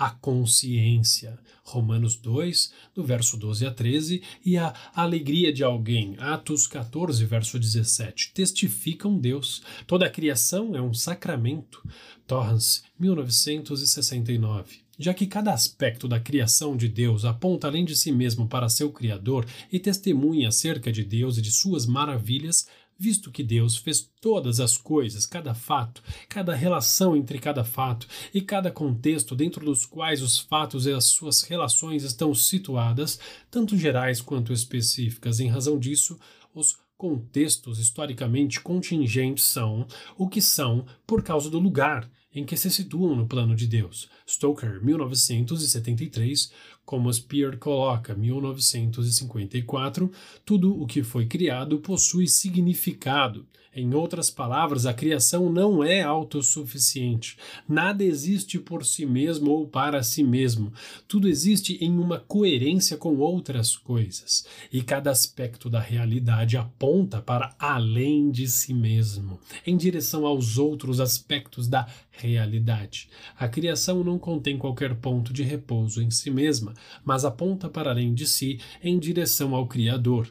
a 0.00 0.08
consciência. 0.08 1.38
Romanos 1.62 2.16
2, 2.16 2.72
do 2.94 3.04
verso 3.04 3.36
12 3.36 3.66
a 3.66 3.70
13, 3.70 4.22
e 4.42 4.56
a 4.56 4.74
alegria 4.94 5.52
de 5.52 5.62
alguém, 5.62 6.16
Atos 6.18 6.66
14, 6.66 7.22
verso 7.26 7.58
17, 7.58 8.32
testificam 8.32 9.18
Deus. 9.18 9.62
Toda 9.86 10.06
a 10.06 10.10
criação 10.10 10.74
é 10.74 10.80
um 10.80 10.94
sacramento. 10.94 11.86
Torrance, 12.26 12.80
1969. 12.98 14.78
Já 14.98 15.12
que 15.12 15.26
cada 15.26 15.52
aspecto 15.52 16.08
da 16.08 16.18
criação 16.18 16.76
de 16.76 16.88
Deus 16.88 17.26
aponta 17.26 17.66
além 17.66 17.84
de 17.84 17.94
si 17.94 18.10
mesmo 18.10 18.46
para 18.48 18.68
seu 18.68 18.90
Criador 18.90 19.46
e 19.70 19.78
testemunha 19.78 20.48
acerca 20.48 20.90
de 20.90 21.04
Deus 21.04 21.36
e 21.36 21.42
de 21.42 21.50
suas 21.50 21.84
maravilhas, 21.86 22.66
visto 23.00 23.32
que 23.32 23.42
Deus 23.42 23.78
fez 23.78 24.06
todas 24.20 24.60
as 24.60 24.76
coisas, 24.76 25.24
cada 25.24 25.54
fato, 25.54 26.02
cada 26.28 26.54
relação 26.54 27.16
entre 27.16 27.38
cada 27.38 27.64
fato 27.64 28.06
e 28.34 28.42
cada 28.42 28.70
contexto 28.70 29.34
dentro 29.34 29.64
dos 29.64 29.86
quais 29.86 30.20
os 30.20 30.38
fatos 30.38 30.84
e 30.84 30.92
as 30.92 31.06
suas 31.06 31.40
relações 31.40 32.02
estão 32.02 32.34
situadas, 32.34 33.18
tanto 33.50 33.78
gerais 33.78 34.20
quanto 34.20 34.52
específicas. 34.52 35.40
Em 35.40 35.48
razão 35.48 35.78
disso, 35.78 36.18
os 36.54 36.76
contextos 36.98 37.78
historicamente 37.78 38.60
contingentes 38.60 39.44
são 39.44 39.86
o 40.18 40.28
que 40.28 40.42
são 40.42 40.84
por 41.06 41.22
causa 41.22 41.48
do 41.48 41.58
lugar 41.58 42.06
em 42.34 42.44
que 42.44 42.56
se 42.56 42.70
situam 42.70 43.16
no 43.16 43.26
plano 43.26 43.56
de 43.56 43.66
Deus. 43.66 44.08
Stoker, 44.28 44.82
1973, 44.82 46.52
como 46.84 47.12
Spear 47.12 47.58
coloca, 47.58 48.14
1954, 48.14 50.10
tudo 50.44 50.80
o 50.80 50.86
que 50.86 51.02
foi 51.02 51.26
criado 51.26 51.80
possui 51.80 52.26
significado. 52.28 53.46
Em 53.72 53.94
outras 53.94 54.30
palavras, 54.30 54.84
a 54.84 54.92
criação 54.92 55.48
não 55.48 55.84
é 55.84 56.02
autossuficiente. 56.02 57.36
Nada 57.68 58.02
existe 58.02 58.58
por 58.58 58.84
si 58.84 59.06
mesmo 59.06 59.52
ou 59.52 59.68
para 59.68 60.02
si 60.02 60.24
mesmo. 60.24 60.72
Tudo 61.06 61.28
existe 61.28 61.78
em 61.80 61.96
uma 61.96 62.18
coerência 62.18 62.96
com 62.96 63.16
outras 63.18 63.76
coisas. 63.76 64.44
E 64.72 64.82
cada 64.82 65.12
aspecto 65.12 65.70
da 65.70 65.78
realidade 65.78 66.56
aponta 66.56 67.22
para 67.22 67.54
além 67.60 68.32
de 68.32 68.48
si 68.48 68.74
mesmo, 68.74 69.38
em 69.64 69.76
direção 69.76 70.26
aos 70.26 70.58
outros 70.58 70.98
aspectos 70.98 71.68
da 71.68 71.86
realidade. 72.10 73.08
A 73.38 73.46
criação 73.46 74.02
não 74.02 74.18
contém 74.18 74.58
qualquer 74.58 74.96
ponto 74.96 75.32
de 75.32 75.44
repouso 75.44 76.02
em 76.02 76.10
si 76.10 76.28
mesma, 76.28 76.74
mas 77.04 77.24
aponta 77.24 77.68
para 77.68 77.90
além 77.90 78.14
de 78.14 78.26
si, 78.26 78.58
em 78.82 78.98
direção 78.98 79.54
ao 79.54 79.68
Criador. 79.68 80.28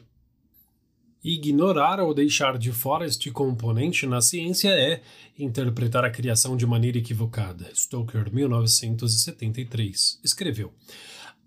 Ignorar 1.22 2.00
ou 2.00 2.14
deixar 2.14 2.56
de 2.56 2.72
fora 2.72 3.04
este 3.04 3.30
componente 3.30 4.06
na 4.06 4.22
ciência 4.22 4.70
é 4.70 5.02
interpretar 5.38 6.02
a 6.02 6.10
criação 6.10 6.56
de 6.56 6.66
maneira 6.66 6.96
equivocada. 6.96 7.70
Stoker, 7.74 8.32
1973, 8.32 10.18
escreveu 10.24 10.72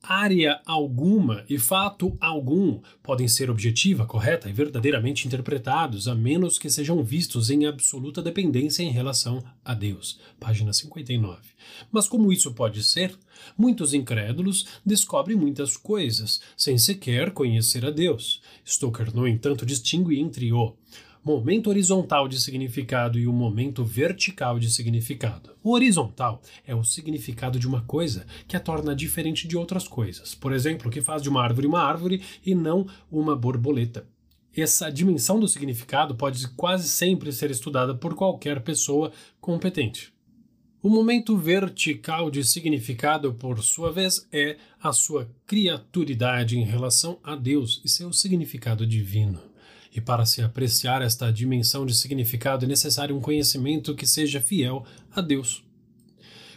área 0.04 0.60
alguma 0.66 1.46
e 1.50 1.58
fato 1.58 2.18
algum 2.20 2.82
podem 3.02 3.28
ser 3.28 3.50
objetiva, 3.50 4.06
correta 4.06 4.50
e 4.50 4.54
verdadeiramente 4.54 5.26
interpretados, 5.26 6.10
a 6.10 6.14
menos 6.14 6.60
que 6.60 6.70
sejam 6.70 7.02
vistos 7.02 7.50
em 7.50 7.66
absoluta 7.66 8.22
dependência 8.22 8.84
em 8.84 8.92
relação 8.92 9.42
a 9.64 9.74
Deus. 9.74 10.20
Página 10.40 10.74
59. 10.74 11.40
Mas 11.90 12.08
como 12.10 12.34
isso 12.34 12.54
pode 12.54 12.84
ser? 12.84 13.18
Muitos 13.58 13.94
incrédulos 13.94 14.66
descobrem 14.86 15.38
muitas 15.38 15.78
coisas 15.78 16.42
sem 16.58 16.78
sequer 16.78 17.32
conhecer 17.32 17.86
a 17.86 17.90
Deus. 17.90 18.42
Stoker, 18.66 19.16
no 19.16 19.26
entanto, 19.26 19.66
distingue 19.66 20.20
entre 20.20 20.52
o 20.52 20.76
momento 21.24 21.70
horizontal 21.70 22.28
de 22.28 22.40
significado 22.40 23.18
e 23.18 23.26
o 23.26 23.32
momento 23.32 23.84
vertical 23.84 24.60
de 24.60 24.70
significado. 24.70 25.52
O 25.64 25.72
horizontal 25.72 26.42
é 26.68 26.76
o 26.76 26.84
significado 26.84 27.58
de 27.58 27.66
uma 27.66 27.82
coisa 27.82 28.26
que 28.46 28.58
a 28.58 28.60
torna 28.60 28.94
diferente 28.94 29.48
de 29.48 29.56
outras 29.56 29.88
coisas. 29.88 30.36
Por 30.36 30.52
exemplo, 30.52 30.92
que 30.92 31.00
faz 31.00 31.22
de 31.22 31.30
uma 31.30 31.42
árvore 31.42 31.68
uma 31.68 31.82
árvore 31.82 32.22
e 32.46 32.54
não 32.54 32.86
uma 33.10 33.36
borboleta. 33.36 34.06
Essa 34.56 34.92
dimensão 34.92 35.40
do 35.40 35.48
significado 35.48 36.14
pode 36.14 36.46
quase 36.50 36.90
sempre 36.90 37.32
ser 37.32 37.50
estudada 37.50 37.96
por 37.96 38.16
qualquer 38.16 38.62
pessoa 38.62 39.12
competente. 39.40 40.14
O 40.82 40.90
momento 40.90 41.38
vertical 41.38 42.30
de 42.30 42.44
significado, 42.44 43.34
por 43.34 43.64
sua 43.64 43.90
vez, 43.90 44.28
é 44.30 44.58
a 44.82 44.92
sua 44.92 45.32
criaturidade 45.48 46.60
em 46.60 46.66
relação 46.66 47.18
a 47.24 47.38
Deus 47.38 47.82
e 47.86 47.90
seu 47.90 48.12
significado 48.12 48.86
divino. 48.86 49.53
E 49.96 50.02
para 50.02 50.26
se 50.26 50.42
apreciar 50.42 51.02
esta 51.02 51.32
dimensão 51.32 51.86
de 51.86 51.94
significado 51.94 52.66
é 52.66 52.68
necessário 52.68 53.16
um 53.16 53.22
conhecimento 53.22 53.96
que 53.96 54.08
seja 54.08 54.42
fiel 54.42 54.86
a 55.12 55.22
Deus. 55.22 55.64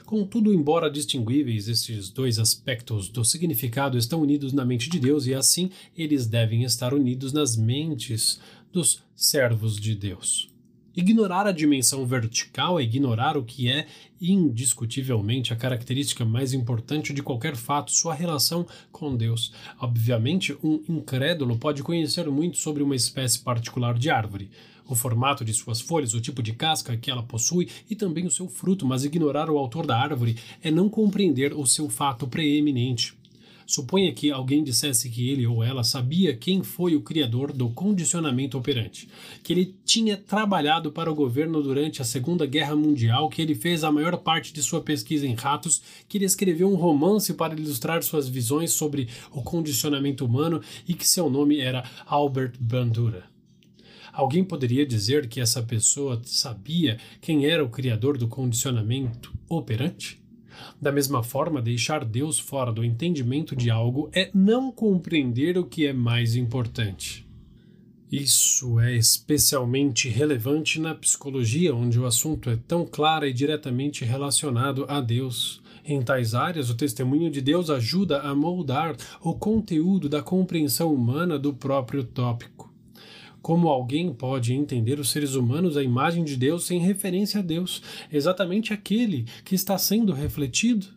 Contudo, 0.06 0.54
embora 0.54 0.88
distinguíveis, 0.88 1.68
estes 1.68 2.08
dois 2.08 2.38
aspectos 2.38 3.08
do 3.08 3.24
significado 3.24 3.98
estão 3.98 4.22
unidos 4.22 4.52
na 4.52 4.64
mente 4.64 4.88
de 4.88 5.00
Deus 5.00 5.26
e 5.26 5.34
assim 5.34 5.70
eles 5.98 6.26
devem 6.26 6.62
estar 6.62 6.94
unidos 6.94 7.32
nas 7.32 7.56
mentes 7.56 8.38
dos 8.72 9.02
servos 9.16 9.76
de 9.76 9.96
Deus. 9.96 10.48
Ignorar 10.96 11.46
a 11.46 11.52
dimensão 11.52 12.06
vertical 12.06 12.80
é 12.80 12.82
ignorar 12.82 13.36
o 13.36 13.44
que 13.44 13.68
é 13.68 13.86
indiscutivelmente 14.18 15.52
a 15.52 15.56
característica 15.56 16.24
mais 16.24 16.54
importante 16.54 17.12
de 17.12 17.22
qualquer 17.22 17.54
fato, 17.54 17.92
sua 17.92 18.14
relação 18.14 18.66
com 18.90 19.14
Deus. 19.14 19.52
Obviamente, 19.78 20.56
um 20.64 20.82
incrédulo 20.88 21.58
pode 21.58 21.82
conhecer 21.82 22.30
muito 22.30 22.56
sobre 22.56 22.82
uma 22.82 22.96
espécie 22.96 23.40
particular 23.40 23.98
de 23.98 24.08
árvore, 24.08 24.50
o 24.88 24.94
formato 24.94 25.44
de 25.44 25.52
suas 25.52 25.82
folhas, 25.82 26.14
o 26.14 26.20
tipo 26.20 26.42
de 26.42 26.54
casca 26.54 26.96
que 26.96 27.10
ela 27.10 27.22
possui 27.22 27.68
e 27.90 27.94
também 27.94 28.26
o 28.26 28.30
seu 28.30 28.48
fruto, 28.48 28.86
mas 28.86 29.04
ignorar 29.04 29.50
o 29.50 29.58
autor 29.58 29.86
da 29.86 29.98
árvore 29.98 30.36
é 30.62 30.70
não 30.70 30.88
compreender 30.88 31.52
o 31.52 31.66
seu 31.66 31.90
fato 31.90 32.26
preeminente. 32.26 33.15
Suponha 33.66 34.12
que 34.12 34.30
alguém 34.30 34.62
dissesse 34.62 35.10
que 35.10 35.28
ele 35.28 35.44
ou 35.44 35.62
ela 35.62 35.82
sabia 35.82 36.36
quem 36.36 36.62
foi 36.62 36.94
o 36.94 37.00
criador 37.00 37.52
do 37.52 37.68
condicionamento 37.68 38.56
operante, 38.56 39.08
que 39.42 39.52
ele 39.52 39.74
tinha 39.84 40.16
trabalhado 40.16 40.92
para 40.92 41.10
o 41.10 41.14
governo 41.14 41.60
durante 41.60 42.00
a 42.00 42.04
Segunda 42.04 42.46
Guerra 42.46 42.76
Mundial, 42.76 43.28
que 43.28 43.42
ele 43.42 43.56
fez 43.56 43.82
a 43.82 43.90
maior 43.90 44.16
parte 44.18 44.52
de 44.52 44.62
sua 44.62 44.80
pesquisa 44.80 45.26
em 45.26 45.34
ratos, 45.34 45.82
que 46.08 46.16
ele 46.16 46.24
escreveu 46.24 46.70
um 46.70 46.76
romance 46.76 47.34
para 47.34 47.54
ilustrar 47.54 48.04
suas 48.04 48.28
visões 48.28 48.72
sobre 48.72 49.08
o 49.32 49.42
condicionamento 49.42 50.24
humano 50.24 50.62
e 50.86 50.94
que 50.94 51.06
seu 51.06 51.28
nome 51.28 51.58
era 51.58 51.82
Albert 52.06 52.52
Bandura. 52.60 53.24
Alguém 54.12 54.44
poderia 54.44 54.86
dizer 54.86 55.28
que 55.28 55.40
essa 55.40 55.60
pessoa 55.60 56.22
sabia 56.24 56.98
quem 57.20 57.46
era 57.46 57.64
o 57.64 57.68
criador 57.68 58.16
do 58.16 58.28
condicionamento 58.28 59.32
operante? 59.48 60.24
Da 60.80 60.92
mesma 60.92 61.22
forma, 61.22 61.62
deixar 61.62 62.04
Deus 62.04 62.38
fora 62.38 62.72
do 62.72 62.84
entendimento 62.84 63.54
de 63.56 63.70
algo 63.70 64.10
é 64.14 64.30
não 64.34 64.70
compreender 64.70 65.56
o 65.56 65.64
que 65.64 65.86
é 65.86 65.92
mais 65.92 66.36
importante. 66.36 67.26
Isso 68.10 68.78
é 68.78 68.94
especialmente 68.94 70.08
relevante 70.08 70.80
na 70.80 70.94
psicologia, 70.94 71.74
onde 71.74 71.98
o 71.98 72.06
assunto 72.06 72.48
é 72.48 72.56
tão 72.56 72.86
claro 72.86 73.26
e 73.26 73.32
diretamente 73.32 74.04
relacionado 74.04 74.86
a 74.88 75.00
Deus. 75.00 75.60
Em 75.84 76.00
tais 76.00 76.34
áreas, 76.34 76.70
o 76.70 76.76
testemunho 76.76 77.30
de 77.30 77.40
Deus 77.40 77.68
ajuda 77.68 78.20
a 78.20 78.34
moldar 78.34 78.96
o 79.20 79.34
conteúdo 79.34 80.08
da 80.08 80.22
compreensão 80.22 80.94
humana 80.94 81.38
do 81.38 81.52
próprio 81.52 82.04
tópico. 82.04 82.65
Como 83.46 83.68
alguém 83.68 84.12
pode 84.12 84.52
entender 84.52 84.98
os 84.98 85.10
seres 85.10 85.36
humanos 85.36 85.76
à 85.76 85.82
imagem 85.84 86.24
de 86.24 86.36
Deus 86.36 86.66
sem 86.66 86.80
referência 86.80 87.38
a 87.38 87.42
Deus, 87.44 87.80
exatamente 88.12 88.72
aquele 88.72 89.24
que 89.44 89.54
está 89.54 89.78
sendo 89.78 90.12
refletido? 90.12 90.88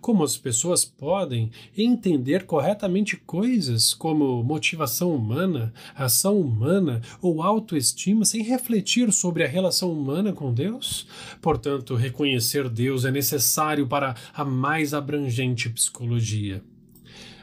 Como 0.00 0.22
as 0.22 0.36
pessoas 0.36 0.84
podem 0.84 1.50
entender 1.76 2.46
corretamente 2.46 3.16
coisas 3.16 3.92
como 3.94 4.44
motivação 4.44 5.12
humana, 5.12 5.74
ação 5.92 6.40
humana 6.40 7.02
ou 7.20 7.42
autoestima 7.42 8.24
sem 8.24 8.44
refletir 8.44 9.12
sobre 9.12 9.42
a 9.42 9.48
relação 9.48 9.92
humana 9.92 10.32
com 10.32 10.54
Deus? 10.54 11.04
Portanto, 11.42 11.96
reconhecer 11.96 12.68
Deus 12.68 13.04
é 13.04 13.10
necessário 13.10 13.88
para 13.88 14.14
a 14.32 14.44
mais 14.44 14.94
abrangente 14.94 15.68
psicologia. 15.68 16.62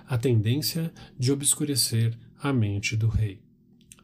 A 0.08 0.18
tendência 0.18 0.94
de 1.20 1.34
obscurecer 1.34 2.18
a 2.42 2.54
mente 2.54 2.96
do 2.96 3.10
rei. 3.10 3.45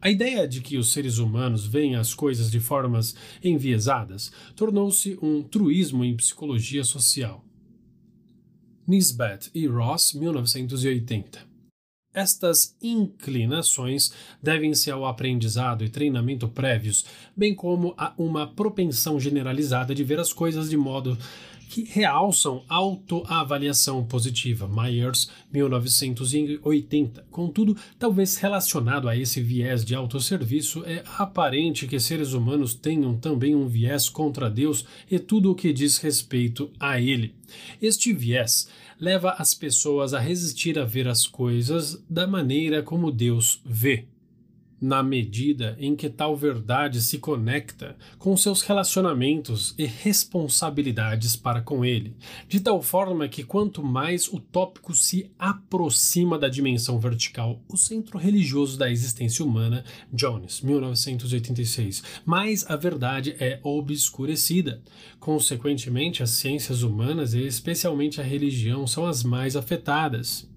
A 0.04 0.10
ideia 0.10 0.48
de 0.48 0.60
que 0.60 0.76
os 0.76 0.90
seres 0.90 1.18
humanos 1.18 1.64
veem 1.64 1.94
as 1.94 2.12
coisas 2.12 2.50
de 2.50 2.58
formas 2.58 3.14
enviesadas 3.40 4.32
tornou-se 4.56 5.16
um 5.22 5.44
truísmo 5.44 6.04
em 6.04 6.16
psicologia 6.16 6.82
social. 6.82 7.44
Nisbet 8.84 9.48
e 9.54 9.64
Ross, 9.68 10.12
1980. 10.12 11.46
Estas 12.12 12.76
inclinações 12.82 14.12
devem-se 14.42 14.90
ao 14.90 15.06
aprendizado 15.06 15.84
e 15.84 15.88
treinamento 15.88 16.48
prévios, 16.48 17.04
bem 17.36 17.54
como 17.54 17.94
a 17.96 18.12
uma 18.18 18.44
propensão 18.44 19.20
generalizada 19.20 19.94
de 19.94 20.02
ver 20.02 20.18
as 20.18 20.32
coisas 20.32 20.68
de 20.68 20.76
modo 20.76 21.16
que 21.72 21.84
realçam 21.84 22.62
autoavaliação 22.68 24.04
positiva, 24.04 24.68
Myers, 24.68 25.30
1980. 25.50 27.24
Contudo, 27.30 27.74
talvez 27.98 28.36
relacionado 28.36 29.08
a 29.08 29.16
esse 29.16 29.40
viés 29.40 29.82
de 29.82 29.94
autosserviço, 29.94 30.84
é 30.84 31.02
aparente 31.16 31.86
que 31.86 31.98
seres 31.98 32.34
humanos 32.34 32.74
tenham 32.74 33.16
também 33.16 33.54
um 33.54 33.66
viés 33.66 34.10
contra 34.10 34.50
Deus 34.50 34.84
e 35.10 35.18
tudo 35.18 35.50
o 35.50 35.54
que 35.54 35.72
diz 35.72 35.96
respeito 35.96 36.70
a 36.78 37.00
Ele. 37.00 37.34
Este 37.80 38.12
viés 38.12 38.68
leva 39.00 39.30
as 39.38 39.54
pessoas 39.54 40.12
a 40.12 40.20
resistir 40.20 40.78
a 40.78 40.84
ver 40.84 41.08
as 41.08 41.26
coisas 41.26 42.04
da 42.06 42.26
maneira 42.26 42.82
como 42.82 43.10
Deus 43.10 43.62
vê 43.64 44.11
na 44.82 45.00
medida 45.00 45.76
em 45.78 45.94
que 45.94 46.10
tal 46.10 46.36
verdade 46.36 47.00
se 47.00 47.18
conecta 47.18 47.96
com 48.18 48.36
seus 48.36 48.62
relacionamentos 48.62 49.76
e 49.78 49.86
responsabilidades 49.86 51.36
para 51.36 51.60
com 51.62 51.84
ele, 51.84 52.16
de 52.48 52.58
tal 52.58 52.82
forma 52.82 53.28
que 53.28 53.44
quanto 53.44 53.80
mais 53.80 54.26
o 54.26 54.40
tópico 54.40 54.92
se 54.92 55.30
aproxima 55.38 56.36
da 56.36 56.48
dimensão 56.48 56.98
vertical, 56.98 57.62
o 57.68 57.76
centro 57.76 58.18
religioso 58.18 58.76
da 58.76 58.90
existência 58.90 59.44
humana, 59.44 59.84
Jones, 60.12 60.60
1986, 60.60 62.02
mais 62.26 62.68
a 62.68 62.74
verdade 62.74 63.36
é 63.38 63.60
obscurecida. 63.62 64.82
Consequentemente, 65.20 66.24
as 66.24 66.30
ciências 66.30 66.82
humanas 66.82 67.34
e 67.34 67.46
especialmente 67.46 68.20
a 68.20 68.24
religião 68.24 68.84
são 68.84 69.06
as 69.06 69.22
mais 69.22 69.54
afetadas. 69.54 70.50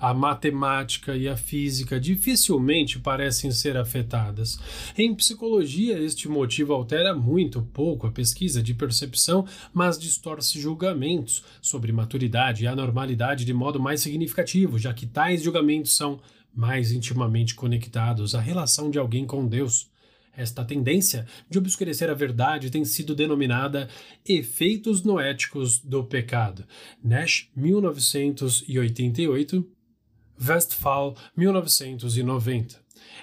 A 0.00 0.14
matemática 0.14 1.16
e 1.16 1.28
a 1.28 1.36
física 1.36 1.98
dificilmente 1.98 3.00
parecem 3.00 3.50
ser 3.50 3.76
afetadas. 3.76 4.56
Em 4.96 5.12
psicologia, 5.12 5.98
este 5.98 6.28
motivo 6.28 6.72
altera 6.72 7.12
muito 7.12 7.62
pouco 7.62 8.06
a 8.06 8.12
pesquisa 8.12 8.62
de 8.62 8.74
percepção, 8.74 9.44
mas 9.74 9.98
distorce 9.98 10.60
julgamentos 10.60 11.42
sobre 11.60 11.90
maturidade 11.90 12.62
e 12.62 12.68
anormalidade 12.68 13.44
de 13.44 13.52
modo 13.52 13.80
mais 13.80 14.00
significativo, 14.00 14.78
já 14.78 14.94
que 14.94 15.06
tais 15.06 15.42
julgamentos 15.42 15.96
são 15.96 16.20
mais 16.54 16.92
intimamente 16.92 17.56
conectados 17.56 18.36
à 18.36 18.40
relação 18.40 18.90
de 18.90 18.98
alguém 18.98 19.26
com 19.26 19.46
Deus. 19.46 19.90
Esta 20.36 20.64
tendência 20.64 21.26
de 21.50 21.58
obscurecer 21.58 22.08
a 22.08 22.14
verdade 22.14 22.70
tem 22.70 22.84
sido 22.84 23.16
denominada 23.16 23.88
efeitos 24.24 25.02
noéticos 25.02 25.80
do 25.80 26.04
pecado. 26.04 26.64
Nash, 27.02 27.48
1988, 27.56 29.77
Westphal, 30.40 31.16
1990. 31.36 32.80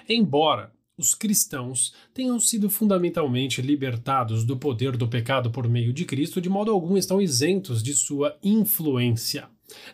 Embora 0.08 0.72
os 0.98 1.14
cristãos 1.14 1.92
tenham 2.14 2.40
sido 2.40 2.70
fundamentalmente 2.70 3.60
libertados 3.60 4.44
do 4.44 4.56
poder 4.56 4.96
do 4.96 5.06
pecado 5.06 5.50
por 5.50 5.68
meio 5.68 5.92
de 5.92 6.04
Cristo, 6.04 6.40
de 6.40 6.48
modo 6.48 6.70
algum 6.70 6.96
estão 6.96 7.20
isentos 7.20 7.82
de 7.82 7.94
sua 7.94 8.36
influência. 8.42 9.48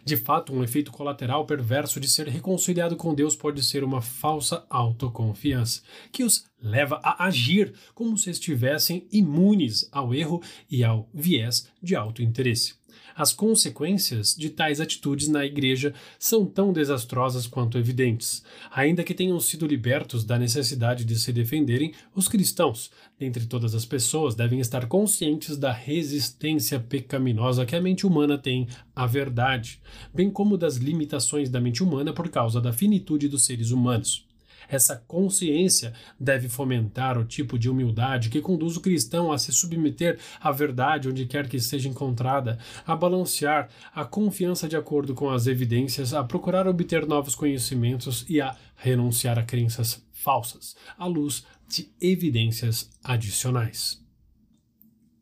De 0.04 0.16
fato, 0.16 0.52
um 0.52 0.62
efeito 0.62 0.92
colateral 0.92 1.46
perverso 1.46 1.98
de 1.98 2.08
ser 2.08 2.28
reconciliado 2.28 2.94
com 2.94 3.14
Deus 3.14 3.34
pode 3.34 3.62
ser 3.62 3.82
uma 3.82 4.02
falsa 4.02 4.64
autoconfiança, 4.68 5.82
que 6.12 6.22
os 6.22 6.44
leva 6.60 7.00
a 7.02 7.24
agir 7.24 7.72
como 7.94 8.16
se 8.18 8.30
estivessem 8.30 9.08
imunes 9.10 9.88
ao 9.90 10.14
erro 10.14 10.42
e 10.70 10.84
ao 10.84 11.08
viés 11.12 11.68
de 11.82 11.96
autointeresse. 11.96 12.74
As 13.14 13.32
consequências 13.32 14.34
de 14.34 14.50
tais 14.50 14.80
atitudes 14.80 15.28
na 15.28 15.44
igreja 15.44 15.94
são 16.18 16.46
tão 16.46 16.72
desastrosas 16.72 17.46
quanto 17.46 17.78
evidentes. 17.78 18.42
Ainda 18.70 19.04
que 19.04 19.14
tenham 19.14 19.38
sido 19.40 19.66
libertos 19.66 20.24
da 20.24 20.38
necessidade 20.38 21.04
de 21.04 21.18
se 21.18 21.32
defenderem, 21.32 21.92
os 22.14 22.28
cristãos, 22.28 22.90
dentre 23.18 23.46
todas 23.46 23.74
as 23.74 23.84
pessoas, 23.84 24.34
devem 24.34 24.60
estar 24.60 24.86
conscientes 24.86 25.56
da 25.56 25.72
resistência 25.72 26.80
pecaminosa 26.80 27.66
que 27.66 27.76
a 27.76 27.80
mente 27.80 28.06
humana 28.06 28.38
tem 28.38 28.66
à 28.94 29.06
verdade, 29.06 29.80
bem 30.14 30.30
como 30.30 30.56
das 30.56 30.76
limitações 30.76 31.50
da 31.50 31.60
mente 31.60 31.82
humana 31.82 32.12
por 32.12 32.28
causa 32.28 32.60
da 32.60 32.72
finitude 32.72 33.28
dos 33.28 33.44
seres 33.44 33.70
humanos. 33.70 34.31
Essa 34.72 34.96
consciência 34.96 35.92
deve 36.18 36.48
fomentar 36.48 37.18
o 37.18 37.26
tipo 37.26 37.58
de 37.58 37.68
humildade 37.68 38.30
que 38.30 38.40
conduz 38.40 38.74
o 38.74 38.80
cristão 38.80 39.30
a 39.30 39.36
se 39.36 39.52
submeter 39.52 40.18
à 40.40 40.50
verdade 40.50 41.10
onde 41.10 41.26
quer 41.26 41.46
que 41.46 41.60
seja 41.60 41.90
encontrada, 41.90 42.58
a 42.86 42.96
balancear 42.96 43.68
a 43.94 44.02
confiança 44.02 44.66
de 44.66 44.74
acordo 44.74 45.14
com 45.14 45.28
as 45.28 45.46
evidências, 45.46 46.14
a 46.14 46.24
procurar 46.24 46.66
obter 46.66 47.06
novos 47.06 47.34
conhecimentos 47.34 48.24
e 48.30 48.40
a 48.40 48.56
renunciar 48.74 49.38
a 49.38 49.42
crenças 49.42 50.02
falsas, 50.10 50.74
à 50.96 51.04
luz 51.04 51.44
de 51.68 51.92
evidências 52.00 52.88
adicionais. 53.04 54.02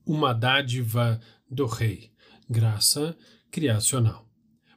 Uma 0.07 0.33
dádiva 0.33 1.21
do 1.51 1.67
rei, 1.67 2.13
graça 2.49 3.17
criacional. 3.51 4.31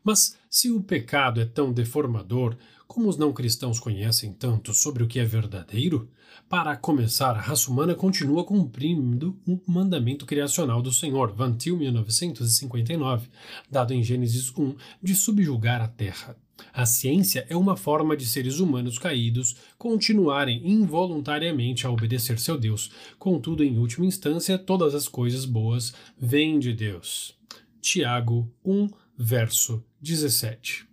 Mas 0.04 0.36
se 0.50 0.72
o 0.72 0.82
pecado 0.82 1.40
é 1.40 1.46
tão 1.46 1.72
deformador, 1.72 2.58
como 2.94 3.10
os 3.10 3.18
não 3.18 3.34
cristãos 3.34 3.80
conhecem 3.80 4.32
tanto 4.32 4.72
sobre 4.72 5.02
o 5.02 5.08
que 5.08 5.20
é 5.20 5.26
verdadeiro, 5.26 6.12
para 6.48 6.78
começar, 6.78 7.32
a 7.32 7.42
raça 7.42 7.72
humana 7.72 7.96
continua 7.96 8.44
cumprindo 8.44 9.36
um 9.48 9.60
mandamento 9.66 10.28
criacional 10.28 10.80
do 10.80 10.94
Senhor, 10.94 11.34
Van 11.34 11.54
Til 11.54 11.76
1959, 11.76 13.30
dado 13.68 13.96
em 13.96 14.04
Gênesis 14.04 14.56
1, 14.56 14.76
de 15.02 15.16
subjugar 15.16 15.82
a 15.82 15.88
terra. 15.88 16.38
A 16.72 16.86
ciência 16.86 17.48
é 17.50 17.58
uma 17.58 17.76
forma 17.76 18.16
de 18.16 18.28
seres 18.28 18.60
humanos 18.60 19.00
caídos 19.00 19.56
continuarem 19.76 20.62
involuntariamente 20.64 21.88
a 21.88 21.90
obedecer 21.90 22.38
seu 22.38 22.60
Deus. 22.60 22.92
Contudo, 23.18 23.64
em 23.64 23.80
última 23.80 24.06
instância, 24.06 24.56
todas 24.56 24.94
as 24.94 25.08
coisas 25.08 25.46
boas 25.46 25.96
vêm 26.16 26.60
de 26.60 26.72
Deus. 26.72 27.36
Tiago 27.82 28.54
1, 28.64 28.88
verso 29.18 29.84
17 30.00 30.93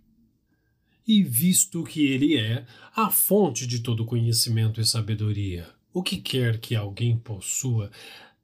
e 1.07 1.23
visto 1.23 1.83
que 1.83 2.05
ele 2.05 2.37
é 2.37 2.65
a 2.95 3.09
fonte 3.09 3.65
de 3.65 3.79
todo 3.79 4.05
conhecimento 4.05 4.79
e 4.79 4.85
sabedoria, 4.85 5.69
o 5.93 6.03
que 6.03 6.17
quer 6.17 6.59
que 6.59 6.75
alguém 6.75 7.17
possua 7.17 7.91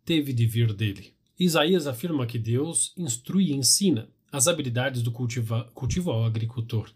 teve 0.04 0.34
de 0.34 0.46
vir 0.46 0.74
dele. 0.74 1.14
Isaías 1.40 1.86
afirma 1.86 2.26
que 2.26 2.40
Deus 2.40 2.94
instrui 2.98 3.52
e 3.52 3.56
ensina 3.56 4.10
as 4.32 4.48
habilidades 4.48 5.02
do 5.02 5.12
cultiva, 5.12 5.70
cultivo 5.74 6.12
ao 6.12 6.26
agricultor. 6.26 6.90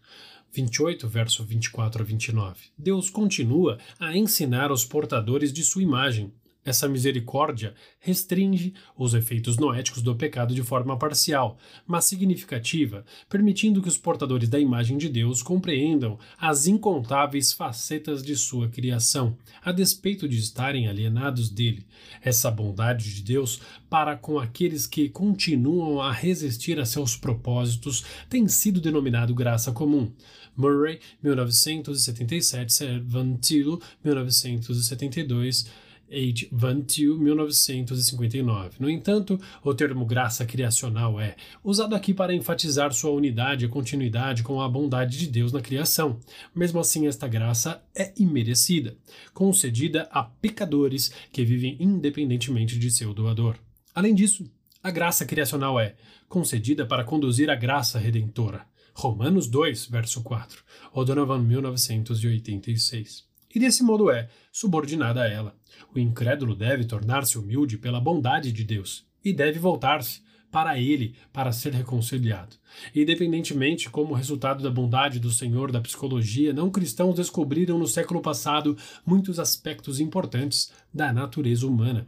28, 0.51 1.07
verso 1.07 1.43
24 1.45 2.01
a 2.01 2.05
29. 2.05 2.66
Deus 2.78 3.09
continua 3.09 3.78
a 3.99 4.18
ensinar 4.18 4.72
os 4.72 4.84
portadores 4.84 5.53
de 5.53 5.64
sua 5.64 5.82
imagem 5.82 6.34
essa 6.64 6.88
misericórdia 6.88 7.74
restringe 7.99 8.74
os 8.95 9.14
efeitos 9.14 9.57
noéticos 9.57 10.01
do 10.03 10.16
pecado 10.16 10.53
de 10.53 10.62
forma 10.62 10.97
parcial, 10.97 11.57
mas 11.88 12.05
significativa, 12.05 13.03
permitindo 13.28 13.82
que 13.82 13.88
os 13.88 13.97
portadores 13.97 14.47
da 14.47 14.59
imagem 14.59 14.97
de 14.97 15.09
Deus 15.09 15.41
compreendam 15.41 16.20
as 16.38 16.68
incontáveis 16.68 17.51
facetas 17.51 18.22
de 18.22 18.36
sua 18.36 18.70
criação, 18.70 19.36
a 19.64 19.72
despeito 19.72 20.30
de 20.30 20.38
estarem 20.38 20.88
alienados 20.88 21.49
dele. 21.49 21.86
Essa 22.22 22.51
bondade 22.51 23.14
de 23.16 23.24
Deus 23.24 23.59
para 23.89 24.16
com 24.16 24.38
aqueles 24.38 24.86
que 24.86 25.09
continuam 25.09 25.99
a 25.99 26.12
resistir 26.12 26.80
a 26.80 26.86
seus 26.86 27.16
propósitos 27.16 28.03
tem 28.30 28.47
sido 28.47 28.80
denominado 28.80 29.34
graça 29.34 29.72
comum. 29.72 30.12
Murray, 30.55 30.99
1977, 31.24 32.74
Servantilo, 32.74 33.82
1972 34.03 35.66
H. 36.12 36.47
Van 36.51 36.82
Til, 36.82 37.18
1959. 37.18 38.76
No 38.80 38.89
entanto, 38.89 39.39
o 39.64 39.74
termo 39.74 40.05
graça 40.05 40.45
criacional 40.45 41.20
é 41.20 41.36
usado 41.64 41.95
aqui 41.95 42.14
para 42.14 42.36
enfatizar 42.36 42.91
sua 42.93 43.12
unidade 43.12 43.66
e 43.66 43.70
continuidade 43.70 44.43
com 44.43 44.62
a 44.62 44.68
bondade 44.68 45.18
de 45.18 45.28
Deus 45.28 45.51
na 45.51 45.62
criação. 45.62 46.20
Mesmo 46.53 46.80
assim, 46.80 47.07
esta 47.07 47.28
graça 47.28 47.82
é 47.95 48.14
imerecida, 48.18 48.97
concedida 49.34 50.09
a 50.12 50.24
pecadores 50.24 51.12
que 51.32 51.45
vivem 51.45 51.78
independentemente 51.80 52.78
de 52.78 52.91
seu 52.91 53.14
doador. 53.14 53.55
Além 53.95 54.14
disso, 54.14 54.45
a 54.84 54.91
graça 54.91 55.26
criacional 55.26 55.80
é 55.80 55.95
concedida 56.28 56.86
para 56.86 57.03
conduzir 57.03 57.49
a 57.49 57.55
graça 57.55 57.97
redentora. 57.97 58.66
Romanos 58.93 59.47
2, 59.47 59.86
verso 59.86 60.22
4. 60.22 60.64
O'Donovan, 60.93 61.39
1986 61.39 63.30
e 63.54 63.60
desse 63.60 63.84
modo 63.84 64.10
é 64.10 64.30
subordinada 64.52 65.22
a 65.22 65.28
ela. 65.28 65.56
O 65.93 65.99
incrédulo 65.99 66.56
deve 66.56 66.86
tornar-se 66.86 67.38
humilde 67.38 67.78
pela 67.78 67.99
bondade 67.99 68.52
de 68.52 68.64
Deus 68.64 69.06
e 69.24 69.34
deve 69.34 69.60
voltar-se 69.60 70.22
para 70.52 70.78
ele 70.78 71.16
para 71.32 71.52
ser 71.52 71.74
reconciliado. 71.74 72.56
Independentemente 72.93 73.89
como 73.89 74.14
resultado 74.14 74.62
da 74.62 74.70
bondade 74.70 75.20
do 75.20 75.32
Senhor 75.32 75.72
da 75.72 75.80
psicologia, 75.80 76.54
não 76.54 76.70
cristãos 76.70 77.16
descobriram 77.16 77.80
no 77.80 77.88
século 77.88 78.22
passado 78.22 78.78
muitos 79.06 79.39
aspectos 79.39 79.99
importantes 79.99 80.72
da 80.93 81.14
natureza 81.14 81.66
humana. 81.66 82.06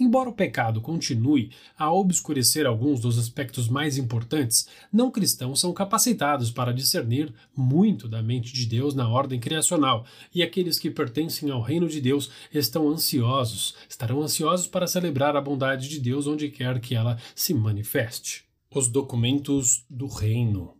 Embora 0.00 0.30
o 0.30 0.34
pecado 0.34 0.80
continue 0.80 1.50
a 1.76 1.92
obscurecer 1.92 2.66
alguns 2.66 3.00
dos 3.00 3.18
aspectos 3.18 3.68
mais 3.68 3.98
importantes, 3.98 4.68
não 4.92 5.10
cristãos 5.10 5.58
são 5.58 5.72
capacitados 5.72 6.52
para 6.52 6.72
discernir 6.72 7.34
muito 7.56 8.06
da 8.06 8.22
mente 8.22 8.52
de 8.52 8.64
Deus 8.64 8.94
na 8.94 9.08
ordem 9.08 9.40
criacional, 9.40 10.06
e 10.32 10.42
aqueles 10.42 10.78
que 10.78 10.90
pertencem 10.90 11.50
ao 11.50 11.60
reino 11.60 11.88
de 11.88 12.00
Deus 12.00 12.30
estão 12.54 12.88
ansiosos, 12.88 13.74
estarão 13.88 14.22
ansiosos 14.22 14.68
para 14.68 14.86
celebrar 14.86 15.36
a 15.36 15.40
bondade 15.40 15.88
de 15.88 15.98
Deus 15.98 16.28
onde 16.28 16.48
quer 16.48 16.78
que 16.78 16.94
ela 16.94 17.18
se 17.34 17.52
manifeste. 17.52 18.44
Os 18.72 18.86
documentos 18.86 19.84
do 19.90 20.06
reino. 20.06 20.74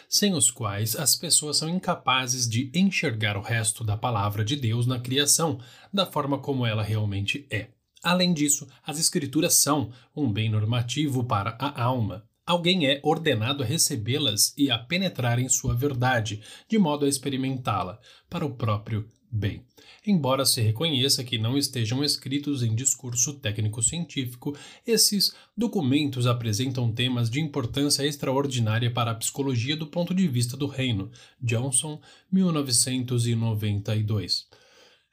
sem 0.10 0.34
os 0.34 0.52
quais 0.52 0.94
as 0.96 1.16
pessoas 1.16 1.58
são 1.58 1.70
incapazes 1.70 2.50
de 2.50 2.72
enxergar 2.76 3.38
o 3.38 3.42
resto 3.42 3.84
da 3.84 3.96
palavra 3.96 4.44
de 4.44 4.56
Deus 4.56 4.86
na 4.86 5.00
criação 5.00 5.60
da 5.94 6.06
forma 6.06 6.38
como 6.38 6.66
ela 6.66 6.84
realmente 6.84 7.48
é. 7.50 7.70
Além 8.04 8.34
disso, 8.34 8.68
as 8.84 9.00
Escrituras 9.00 9.54
são 9.54 9.92
um 10.16 10.32
bem 10.32 10.50
normativo 10.50 11.24
para 11.24 11.56
a 11.60 11.84
alma. 11.84 12.28
alguém 12.46 12.88
é 12.88 13.00
ordenado 13.04 13.64
a 13.64 13.66
recebê-las 13.66 14.54
e 14.58 14.70
a 14.70 14.78
penetrar 14.78 15.40
em 15.40 15.48
sua 15.48 15.74
verdade, 15.74 16.42
de 16.68 16.78
modo 16.78 17.06
a 17.06 17.10
experimentá-la, 17.10 18.00
para 18.30 18.46
o 18.46 18.56
próprio 18.56 19.08
bem. 19.32 19.64
Embora 20.06 20.46
se 20.46 20.62
reconheça 20.62 21.24
que 21.24 21.38
não 21.38 21.58
estejam 21.58 22.04
escritos 22.04 22.62
em 22.64 22.76
discurso 22.76 23.36
técnico-científico, 23.36 24.54
esses 24.86 25.34
documentos 25.56 26.28
apresentam 26.28 26.92
temas 26.92 27.30
de 27.30 27.40
importância 27.40 28.06
extraordinária 28.06 28.92
para 28.92 29.12
a 29.12 29.16
psicologia 29.16 29.78
do 29.78 29.88
ponto 29.88 30.14
de 30.14 30.28
vista 30.28 30.58
do 30.58 30.68
reino. 30.68 31.10
Johnson, 31.40 32.02
1992. 32.32 34.48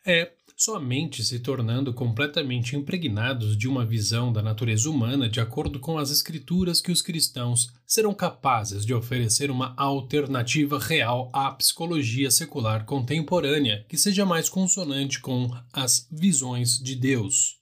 É 0.07 0.33
somente 0.59 1.23
se 1.23 1.39
tornando 1.39 1.95
completamente 1.95 2.75
impregnados 2.75 3.57
de 3.57 3.69
uma 3.69 3.87
visão 3.87 4.33
da 4.33 4.43
natureza 4.43 4.91
humana 4.91 5.29
de 5.29 5.41
acordo 5.41 5.79
com 5.79 5.97
as 5.97 6.11
escrituras 6.11 6.81
que 6.81 6.91
os 6.91 7.01
cristãos 7.01 7.69
serão 7.87 8.13
capazes 8.13 8.85
de 8.85 8.93
oferecer 8.93 9.53
uma 9.53 9.73
alternativa 9.77 10.77
real 10.77 11.31
à 11.33 11.49
psicologia 11.53 12.29
secular 12.29 12.85
contemporânea 12.85 13.87
que 13.89 13.97
seja 13.97 14.27
mais 14.27 14.49
consonante 14.49 15.21
com 15.21 15.49
as 15.73 16.09
visões 16.11 16.77
de 16.81 16.97
Deus. 16.97 17.57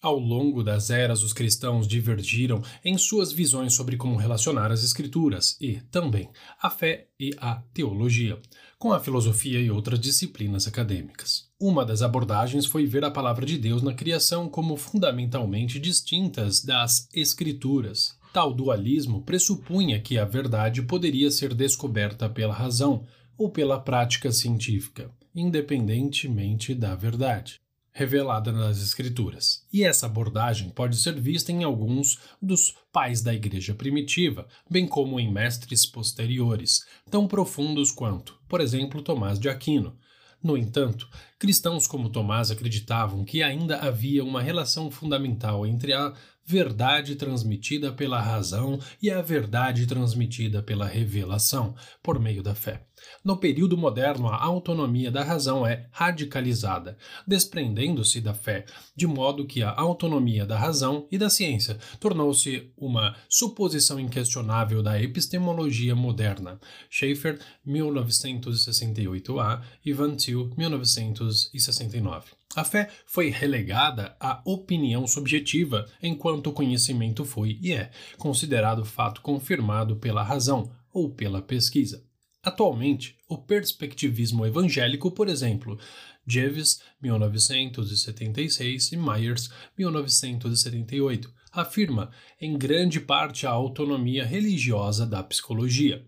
Ao 0.00 0.18
longo 0.18 0.62
das 0.62 0.88
eras, 0.88 1.22
os 1.22 1.34
cristãos 1.34 1.86
divergiram 1.86 2.62
em 2.82 2.96
suas 2.96 3.32
visões 3.32 3.74
sobre 3.74 3.98
como 3.98 4.16
relacionar 4.16 4.72
as 4.72 4.82
Escrituras 4.82 5.58
e, 5.60 5.82
também, 5.90 6.30
a 6.62 6.70
fé 6.70 7.08
e 7.20 7.32
a 7.36 7.56
teologia, 7.74 8.40
com 8.78 8.92
a 8.92 9.00
filosofia 9.00 9.60
e 9.60 9.70
outras 9.70 10.00
disciplinas 10.00 10.66
acadêmicas. 10.66 11.47
Uma 11.60 11.84
das 11.84 12.02
abordagens 12.02 12.66
foi 12.66 12.86
ver 12.86 13.04
a 13.04 13.10
palavra 13.10 13.44
de 13.44 13.58
Deus 13.58 13.82
na 13.82 13.92
criação 13.92 14.48
como 14.48 14.76
fundamentalmente 14.76 15.80
distintas 15.80 16.62
das 16.62 17.08
Escrituras. 17.12 18.16
Tal 18.32 18.54
dualismo 18.54 19.22
pressupunha 19.22 20.00
que 20.00 20.16
a 20.18 20.24
verdade 20.24 20.82
poderia 20.82 21.32
ser 21.32 21.52
descoberta 21.54 22.28
pela 22.28 22.54
razão 22.54 23.04
ou 23.36 23.50
pela 23.50 23.80
prática 23.80 24.30
científica, 24.30 25.10
independentemente 25.34 26.76
da 26.76 26.94
verdade 26.94 27.60
revelada 27.90 28.52
nas 28.52 28.80
Escrituras. 28.80 29.66
E 29.72 29.82
essa 29.82 30.06
abordagem 30.06 30.70
pode 30.70 30.96
ser 30.96 31.20
vista 31.20 31.50
em 31.50 31.64
alguns 31.64 32.20
dos 32.40 32.76
pais 32.92 33.20
da 33.22 33.34
Igreja 33.34 33.74
primitiva, 33.74 34.46
bem 34.70 34.86
como 34.86 35.18
em 35.18 35.32
mestres 35.32 35.84
posteriores, 35.84 36.86
tão 37.10 37.26
profundos 37.26 37.90
quanto, 37.90 38.38
por 38.48 38.60
exemplo, 38.60 39.02
Tomás 39.02 39.40
de 39.40 39.48
Aquino. 39.48 39.98
No 40.42 40.56
entanto, 40.56 41.08
cristãos 41.38 41.86
como 41.86 42.10
Tomás 42.10 42.50
acreditavam 42.50 43.24
que 43.24 43.42
ainda 43.42 43.78
havia 43.78 44.24
uma 44.24 44.40
relação 44.40 44.90
fundamental 44.90 45.66
entre 45.66 45.92
a 45.92 46.14
verdade 46.48 47.14
transmitida 47.14 47.92
pela 47.92 48.18
razão 48.18 48.78
e 49.02 49.10
a 49.10 49.20
verdade 49.20 49.86
transmitida 49.86 50.62
pela 50.62 50.86
revelação, 50.86 51.74
por 52.02 52.18
meio 52.18 52.42
da 52.42 52.54
fé. 52.54 52.86
No 53.22 53.36
período 53.36 53.76
moderno, 53.76 54.28
a 54.28 54.42
autonomia 54.42 55.10
da 55.10 55.22
razão 55.22 55.66
é 55.66 55.86
radicalizada, 55.92 56.96
desprendendo-se 57.26 58.22
da 58.22 58.32
fé, 58.32 58.64
de 58.96 59.06
modo 59.06 59.46
que 59.46 59.62
a 59.62 59.78
autonomia 59.78 60.46
da 60.46 60.58
razão 60.58 61.06
e 61.12 61.18
da 61.18 61.28
ciência 61.28 61.76
tornou-se 62.00 62.72
uma 62.78 63.14
suposição 63.28 64.00
inquestionável 64.00 64.82
da 64.82 64.98
epistemologia 65.02 65.94
moderna. 65.94 66.58
Schaeffer, 66.88 67.38
1968a 67.66 69.60
e 69.84 69.92
Van 69.92 70.16
Til, 70.16 70.50
1969. 70.56 72.37
A 72.56 72.64
fé 72.64 72.88
foi 73.06 73.28
relegada 73.28 74.16
à 74.18 74.40
opinião 74.44 75.06
subjetiva, 75.06 75.86
enquanto 76.02 76.48
o 76.48 76.52
conhecimento 76.52 77.24
foi 77.24 77.58
e 77.62 77.72
é 77.72 77.90
considerado 78.16 78.84
fato 78.84 79.20
confirmado 79.20 79.96
pela 79.96 80.22
razão 80.22 80.72
ou 80.92 81.10
pela 81.10 81.42
pesquisa. 81.42 82.02
Atualmente, 82.42 83.16
o 83.28 83.36
perspectivismo 83.36 84.46
evangélico, 84.46 85.10
por 85.10 85.28
exemplo, 85.28 85.78
Jeeves, 86.26 86.80
1976 87.02 88.92
e 88.92 88.96
Myers, 88.96 89.50
1978, 89.76 91.32
afirma 91.52 92.10
em 92.40 92.56
grande 92.56 93.00
parte 93.00 93.46
a 93.46 93.50
autonomia 93.50 94.24
religiosa 94.24 95.06
da 95.06 95.22
psicologia. 95.22 96.06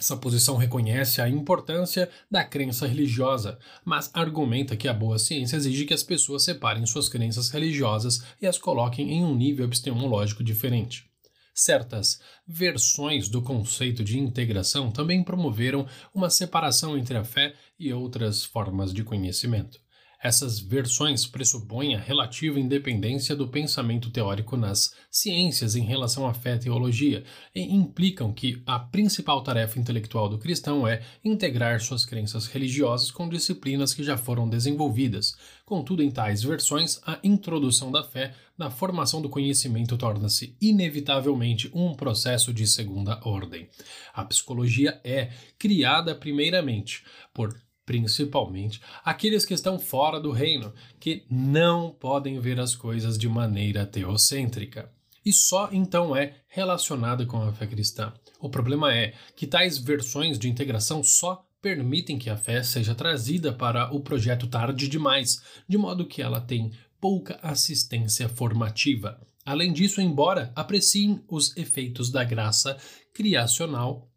Essa 0.00 0.16
posição 0.16 0.56
reconhece 0.56 1.20
a 1.20 1.28
importância 1.28 2.08
da 2.30 2.42
crença 2.42 2.86
religiosa, 2.86 3.58
mas 3.84 4.10
argumenta 4.14 4.74
que 4.74 4.88
a 4.88 4.94
boa 4.94 5.18
ciência 5.18 5.56
exige 5.56 5.84
que 5.84 5.92
as 5.92 6.02
pessoas 6.02 6.42
separem 6.42 6.86
suas 6.86 7.06
crenças 7.06 7.50
religiosas 7.50 8.24
e 8.40 8.46
as 8.46 8.56
coloquem 8.56 9.12
em 9.12 9.22
um 9.22 9.36
nível 9.36 9.66
epistemológico 9.66 10.42
diferente. 10.42 11.04
Certas 11.52 12.18
versões 12.48 13.28
do 13.28 13.42
conceito 13.42 14.02
de 14.02 14.18
integração 14.18 14.90
também 14.90 15.22
promoveram 15.22 15.86
uma 16.14 16.30
separação 16.30 16.96
entre 16.96 17.18
a 17.18 17.22
fé 17.22 17.54
e 17.78 17.92
outras 17.92 18.42
formas 18.42 18.94
de 18.94 19.04
conhecimento. 19.04 19.78
Essas 20.22 20.60
versões 20.60 21.26
pressupõem 21.26 21.94
a 21.94 21.98
relativa 21.98 22.60
independência 22.60 23.34
do 23.34 23.48
pensamento 23.48 24.10
teórico 24.10 24.54
nas 24.54 24.94
ciências 25.10 25.74
em 25.74 25.82
relação 25.82 26.26
à 26.26 26.34
fé 26.34 26.56
e 26.56 26.58
teologia 26.58 27.24
e 27.54 27.62
implicam 27.62 28.30
que 28.30 28.62
a 28.66 28.78
principal 28.78 29.42
tarefa 29.42 29.78
intelectual 29.78 30.28
do 30.28 30.38
cristão 30.38 30.86
é 30.86 31.02
integrar 31.24 31.80
suas 31.80 32.04
crenças 32.04 32.46
religiosas 32.46 33.10
com 33.10 33.30
disciplinas 33.30 33.94
que 33.94 34.04
já 34.04 34.18
foram 34.18 34.46
desenvolvidas. 34.46 35.34
Contudo, 35.64 36.02
em 36.02 36.10
tais 36.10 36.42
versões, 36.42 37.00
a 37.06 37.18
introdução 37.24 37.90
da 37.90 38.04
fé 38.04 38.34
na 38.58 38.70
formação 38.70 39.22
do 39.22 39.30
conhecimento 39.30 39.96
torna-se 39.96 40.54
inevitavelmente 40.60 41.70
um 41.72 41.94
processo 41.94 42.52
de 42.52 42.66
segunda 42.66 43.18
ordem. 43.24 43.70
A 44.12 44.22
psicologia 44.26 45.00
é 45.02 45.30
criada 45.58 46.14
primeiramente 46.14 47.02
por 47.32 47.58
principalmente 47.90 48.80
aqueles 49.04 49.44
que 49.44 49.52
estão 49.52 49.76
fora 49.76 50.20
do 50.20 50.30
reino, 50.30 50.72
que 51.00 51.24
não 51.28 51.90
podem 51.90 52.38
ver 52.38 52.60
as 52.60 52.72
coisas 52.72 53.18
de 53.18 53.28
maneira 53.28 53.84
teocêntrica. 53.84 54.88
E 55.26 55.32
só 55.32 55.68
então 55.72 56.14
é 56.14 56.36
relacionada 56.46 57.26
com 57.26 57.42
a 57.42 57.52
fé 57.52 57.66
cristã. 57.66 58.12
O 58.38 58.48
problema 58.48 58.94
é 58.94 59.12
que 59.34 59.44
tais 59.44 59.76
versões 59.76 60.38
de 60.38 60.48
integração 60.48 61.02
só 61.02 61.44
permitem 61.60 62.16
que 62.16 62.30
a 62.30 62.36
fé 62.36 62.62
seja 62.62 62.94
trazida 62.94 63.52
para 63.52 63.92
o 63.92 63.98
projeto 63.98 64.46
tarde 64.46 64.86
demais, 64.86 65.42
de 65.68 65.76
modo 65.76 66.06
que 66.06 66.22
ela 66.22 66.40
tem 66.40 66.70
pouca 67.00 67.40
assistência 67.42 68.28
formativa. 68.28 69.20
Além 69.44 69.72
disso, 69.72 70.00
embora 70.00 70.52
apreciem 70.54 71.24
os 71.26 71.56
efeitos 71.56 72.08
da 72.08 72.22
graça 72.22 72.76
criacional, 73.12 74.08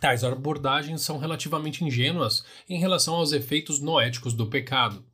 Tais 0.00 0.24
abordagens 0.24 1.02
são 1.02 1.18
relativamente 1.18 1.84
ingênuas 1.84 2.44
em 2.68 2.78
relação 2.78 3.14
aos 3.14 3.32
efeitos 3.32 3.80
noéticos 3.80 4.34
do 4.34 4.46
pecado. 4.46 5.04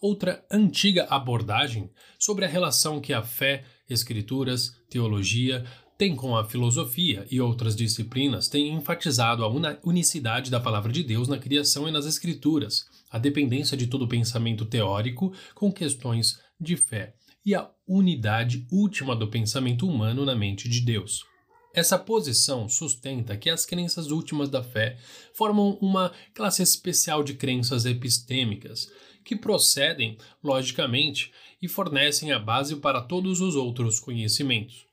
Outra 0.00 0.44
antiga 0.50 1.04
abordagem 1.04 1.90
sobre 2.18 2.44
a 2.44 2.48
relação 2.48 3.00
que 3.00 3.12
a 3.12 3.22
fé, 3.22 3.64
escrituras, 3.88 4.76
teologia 4.90 5.64
tem 5.96 6.16
com 6.16 6.36
a 6.36 6.44
filosofia 6.44 7.24
e 7.30 7.40
outras 7.40 7.76
disciplinas 7.76 8.48
tem 8.48 8.74
enfatizado 8.74 9.44
a 9.44 9.78
unicidade 9.84 10.50
da 10.50 10.58
palavra 10.58 10.90
de 10.90 11.04
Deus 11.04 11.28
na 11.28 11.38
criação 11.38 11.88
e 11.88 11.92
nas 11.92 12.06
escrituras, 12.06 12.86
a 13.08 13.18
dependência 13.18 13.76
de 13.76 13.86
todo 13.86 14.08
pensamento 14.08 14.64
teórico 14.64 15.32
com 15.54 15.70
questões 15.70 16.40
de 16.60 16.76
fé 16.76 17.14
e 17.46 17.54
a 17.54 17.70
unidade 17.86 18.66
última 18.72 19.14
do 19.14 19.28
pensamento 19.28 19.86
humano 19.86 20.24
na 20.24 20.34
mente 20.34 20.68
de 20.68 20.80
Deus. 20.80 21.31
Essa 21.74 21.98
posição 21.98 22.68
sustenta 22.68 23.36
que 23.36 23.48
as 23.48 23.64
crenças 23.64 24.10
últimas 24.10 24.50
da 24.50 24.62
fé 24.62 24.98
formam 25.32 25.78
uma 25.80 26.12
classe 26.34 26.62
especial 26.62 27.22
de 27.22 27.34
crenças 27.34 27.86
epistêmicas, 27.86 28.90
que 29.24 29.34
procedem, 29.34 30.18
logicamente, 30.42 31.32
e 31.62 31.68
fornecem 31.68 32.32
a 32.32 32.38
base 32.38 32.76
para 32.76 33.00
todos 33.00 33.40
os 33.40 33.54
outros 33.54 33.98
conhecimentos. 33.98 34.91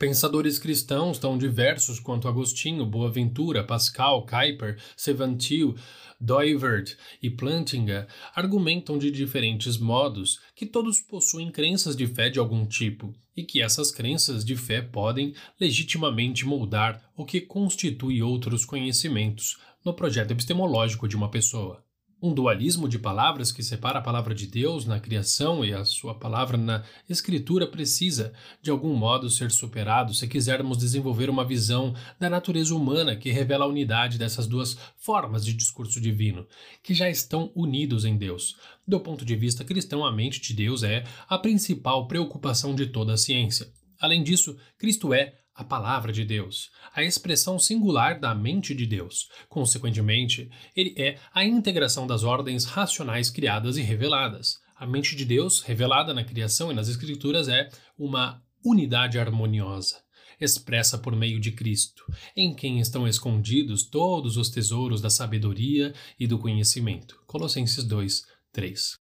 Pensadores 0.00 0.58
cristãos 0.58 1.18
tão 1.18 1.36
diversos 1.36 2.00
quanto 2.00 2.26
Agostinho, 2.26 2.86
Boaventura, 2.86 3.62
Pascal, 3.62 4.24
Kuyper, 4.24 4.78
Sevantil, 4.96 5.76
Doivert 6.18 6.96
e 7.22 7.28
Plantinga 7.28 8.08
argumentam 8.34 8.96
de 8.96 9.10
diferentes 9.10 9.76
modos 9.76 10.40
que 10.56 10.64
todos 10.64 11.02
possuem 11.02 11.50
crenças 11.50 11.94
de 11.94 12.06
fé 12.06 12.30
de 12.30 12.38
algum 12.38 12.64
tipo 12.64 13.14
e 13.36 13.44
que 13.44 13.60
essas 13.60 13.92
crenças 13.92 14.42
de 14.42 14.56
fé 14.56 14.80
podem 14.80 15.34
legitimamente 15.60 16.46
moldar 16.46 17.12
o 17.14 17.26
que 17.26 17.38
constitui 17.38 18.22
outros 18.22 18.64
conhecimentos 18.64 19.58
no 19.84 19.92
projeto 19.92 20.30
epistemológico 20.30 21.06
de 21.06 21.14
uma 21.14 21.30
pessoa 21.30 21.84
um 22.22 22.34
dualismo 22.34 22.88
de 22.88 22.98
palavras 22.98 23.50
que 23.50 23.62
separa 23.62 23.98
a 23.98 24.02
palavra 24.02 24.34
de 24.34 24.46
Deus 24.46 24.84
na 24.84 25.00
criação 25.00 25.64
e 25.64 25.72
a 25.72 25.84
sua 25.84 26.14
palavra 26.14 26.56
na 26.56 26.84
escritura 27.08 27.66
precisa, 27.66 28.32
de 28.60 28.70
algum 28.70 28.94
modo, 28.94 29.30
ser 29.30 29.50
superado 29.50 30.12
se 30.12 30.28
quisermos 30.28 30.76
desenvolver 30.76 31.30
uma 31.30 31.44
visão 31.44 31.94
da 32.18 32.28
natureza 32.28 32.74
humana 32.74 33.16
que 33.16 33.30
revela 33.30 33.64
a 33.64 33.68
unidade 33.68 34.18
dessas 34.18 34.46
duas 34.46 34.76
formas 34.96 35.44
de 35.44 35.54
discurso 35.54 36.00
divino, 36.00 36.46
que 36.82 36.92
já 36.92 37.08
estão 37.08 37.50
unidos 37.54 38.04
em 38.04 38.16
Deus. 38.16 38.56
Do 38.86 39.00
ponto 39.00 39.24
de 39.24 39.34
vista 39.34 39.64
cristão, 39.64 40.04
a 40.04 40.12
mente 40.12 40.40
de 40.40 40.52
Deus 40.52 40.82
é 40.82 41.04
a 41.28 41.38
principal 41.38 42.06
preocupação 42.06 42.74
de 42.74 42.86
toda 42.86 43.14
a 43.14 43.18
ciência. 43.18 43.68
Além 43.98 44.22
disso, 44.22 44.56
Cristo 44.78 45.12
é 45.12 45.39
a 45.60 45.64
palavra 45.64 46.10
de 46.10 46.24
Deus, 46.24 46.70
a 46.94 47.04
expressão 47.04 47.58
singular 47.58 48.18
da 48.18 48.34
mente 48.34 48.74
de 48.74 48.86
Deus. 48.86 49.28
Consequentemente, 49.46 50.50
ele 50.74 50.94
é 50.96 51.18
a 51.34 51.44
integração 51.44 52.06
das 52.06 52.22
ordens 52.22 52.64
racionais 52.64 53.28
criadas 53.28 53.76
e 53.76 53.82
reveladas. 53.82 54.58
A 54.74 54.86
mente 54.86 55.14
de 55.14 55.26
Deus, 55.26 55.60
revelada 55.60 56.14
na 56.14 56.24
criação 56.24 56.72
e 56.72 56.74
nas 56.74 56.88
Escrituras, 56.88 57.46
é 57.46 57.68
uma 57.98 58.42
unidade 58.64 59.18
harmoniosa, 59.18 59.96
expressa 60.40 60.96
por 60.96 61.14
meio 61.14 61.38
de 61.38 61.52
Cristo, 61.52 62.06
em 62.34 62.54
quem 62.54 62.80
estão 62.80 63.06
escondidos 63.06 63.86
todos 63.86 64.38
os 64.38 64.48
tesouros 64.48 65.02
da 65.02 65.10
sabedoria 65.10 65.92
e 66.18 66.26
do 66.26 66.38
conhecimento. 66.38 67.20
Colossenses 67.26 67.84
2, 67.84 68.22
3. 68.50 69.09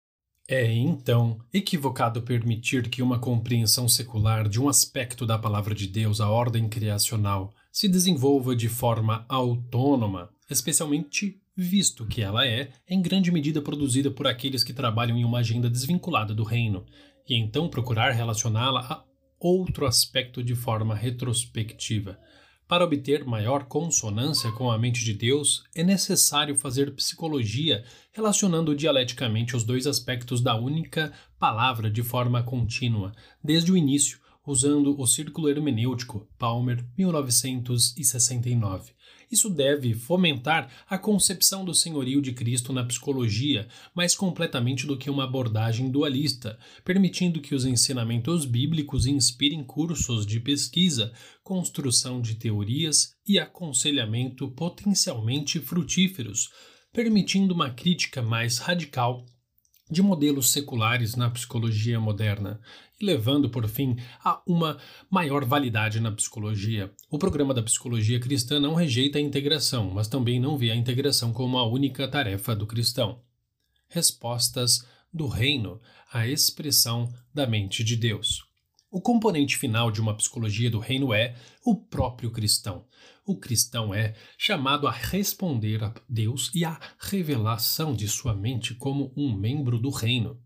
É, 0.50 0.72
então, 0.72 1.38
equivocado 1.52 2.22
permitir 2.22 2.88
que 2.88 3.02
uma 3.02 3.18
compreensão 3.18 3.86
secular 3.86 4.48
de 4.48 4.58
um 4.58 4.66
aspecto 4.66 5.26
da 5.26 5.38
palavra 5.38 5.74
de 5.74 5.86
Deus, 5.86 6.22
a 6.22 6.30
ordem 6.30 6.66
criacional, 6.70 7.52
se 7.70 7.86
desenvolva 7.86 8.56
de 8.56 8.66
forma 8.66 9.26
autônoma, 9.28 10.30
especialmente 10.48 11.38
visto 11.54 12.06
que 12.06 12.22
ela 12.22 12.46
é, 12.46 12.70
em 12.88 13.02
grande 13.02 13.30
medida, 13.30 13.60
produzida 13.60 14.10
por 14.10 14.26
aqueles 14.26 14.64
que 14.64 14.72
trabalham 14.72 15.18
em 15.18 15.24
uma 15.24 15.40
agenda 15.40 15.68
desvinculada 15.68 16.34
do 16.34 16.44
reino, 16.44 16.86
e 17.28 17.34
então 17.34 17.68
procurar 17.68 18.12
relacioná-la 18.12 18.80
a 18.80 19.04
outro 19.38 19.84
aspecto 19.84 20.42
de 20.42 20.54
forma 20.54 20.94
retrospectiva, 20.94 22.18
para 22.68 22.84
obter 22.84 23.24
maior 23.24 23.64
consonância 23.64 24.52
com 24.52 24.70
a 24.70 24.78
mente 24.78 25.02
de 25.02 25.14
Deus, 25.14 25.64
é 25.74 25.82
necessário 25.82 26.54
fazer 26.54 26.94
psicologia 26.94 27.82
relacionando 28.12 28.76
dialeticamente 28.76 29.56
os 29.56 29.64
dois 29.64 29.86
aspectos 29.86 30.42
da 30.42 30.54
única 30.54 31.10
palavra 31.38 31.90
de 31.90 32.02
forma 32.02 32.42
contínua, 32.42 33.12
desde 33.42 33.72
o 33.72 33.76
início, 33.76 34.20
usando 34.46 35.00
o 35.00 35.06
círculo 35.06 35.48
hermenêutico 35.48 36.28
Palmer 36.38 36.86
1969. 36.96 38.92
Isso 39.30 39.50
deve 39.50 39.94
fomentar 39.94 40.70
a 40.88 40.96
concepção 40.96 41.64
do 41.64 41.74
senhorio 41.74 42.22
de 42.22 42.32
Cristo 42.32 42.72
na 42.72 42.84
psicologia, 42.84 43.68
mais 43.94 44.16
completamente 44.16 44.86
do 44.86 44.96
que 44.96 45.10
uma 45.10 45.24
abordagem 45.24 45.90
dualista, 45.90 46.58
permitindo 46.84 47.40
que 47.40 47.54
os 47.54 47.66
ensinamentos 47.66 48.46
bíblicos 48.46 49.06
inspirem 49.06 49.62
cursos 49.62 50.26
de 50.26 50.40
pesquisa, 50.40 51.12
construção 51.42 52.22
de 52.22 52.36
teorias 52.36 53.14
e 53.26 53.38
aconselhamento 53.38 54.50
potencialmente 54.52 55.60
frutíferos, 55.60 56.48
permitindo 56.92 57.52
uma 57.52 57.70
crítica 57.70 58.22
mais 58.22 58.58
radical 58.58 59.26
de 59.90 60.02
modelos 60.02 60.50
seculares 60.50 61.16
na 61.16 61.30
psicologia 61.30 61.98
moderna 61.98 62.60
e 63.00 63.04
levando, 63.04 63.48
por 63.48 63.66
fim, 63.68 63.96
a 64.24 64.42
uma 64.46 64.78
maior 65.10 65.44
validade 65.44 66.00
na 66.00 66.10
psicologia. 66.12 66.92
O 67.10 67.18
programa 67.18 67.54
da 67.54 67.62
psicologia 67.62 68.18
cristã 68.18 68.58
não 68.58 68.74
rejeita 68.74 69.18
a 69.18 69.22
integração, 69.22 69.90
mas 69.90 70.08
também 70.08 70.40
não 70.40 70.56
vê 70.56 70.70
a 70.70 70.76
integração 70.76 71.32
como 71.32 71.58
a 71.58 71.66
única 71.66 72.08
tarefa 72.08 72.54
do 72.54 72.66
cristão. 72.66 73.20
Respostas 73.88 74.84
do 75.12 75.26
reino 75.26 75.80
à 76.12 76.26
expressão 76.26 77.12
da 77.32 77.46
mente 77.46 77.82
de 77.82 77.96
Deus. 77.96 78.48
O 78.90 79.02
componente 79.02 79.56
final 79.56 79.90
de 79.90 80.00
uma 80.00 80.16
psicologia 80.16 80.70
do 80.70 80.78
reino 80.78 81.12
é 81.12 81.36
o 81.62 81.76
próprio 81.76 82.30
cristão. 82.30 82.86
O 83.24 83.36
cristão 83.36 83.92
é 83.92 84.14
chamado 84.38 84.88
a 84.88 84.90
responder 84.90 85.84
a 85.84 85.92
Deus 86.08 86.50
e 86.54 86.64
à 86.64 86.80
revelação 86.98 87.94
de 87.94 88.08
sua 88.08 88.34
mente 88.34 88.74
como 88.74 89.12
um 89.14 89.30
membro 89.36 89.78
do 89.78 89.90
reino. 89.90 90.40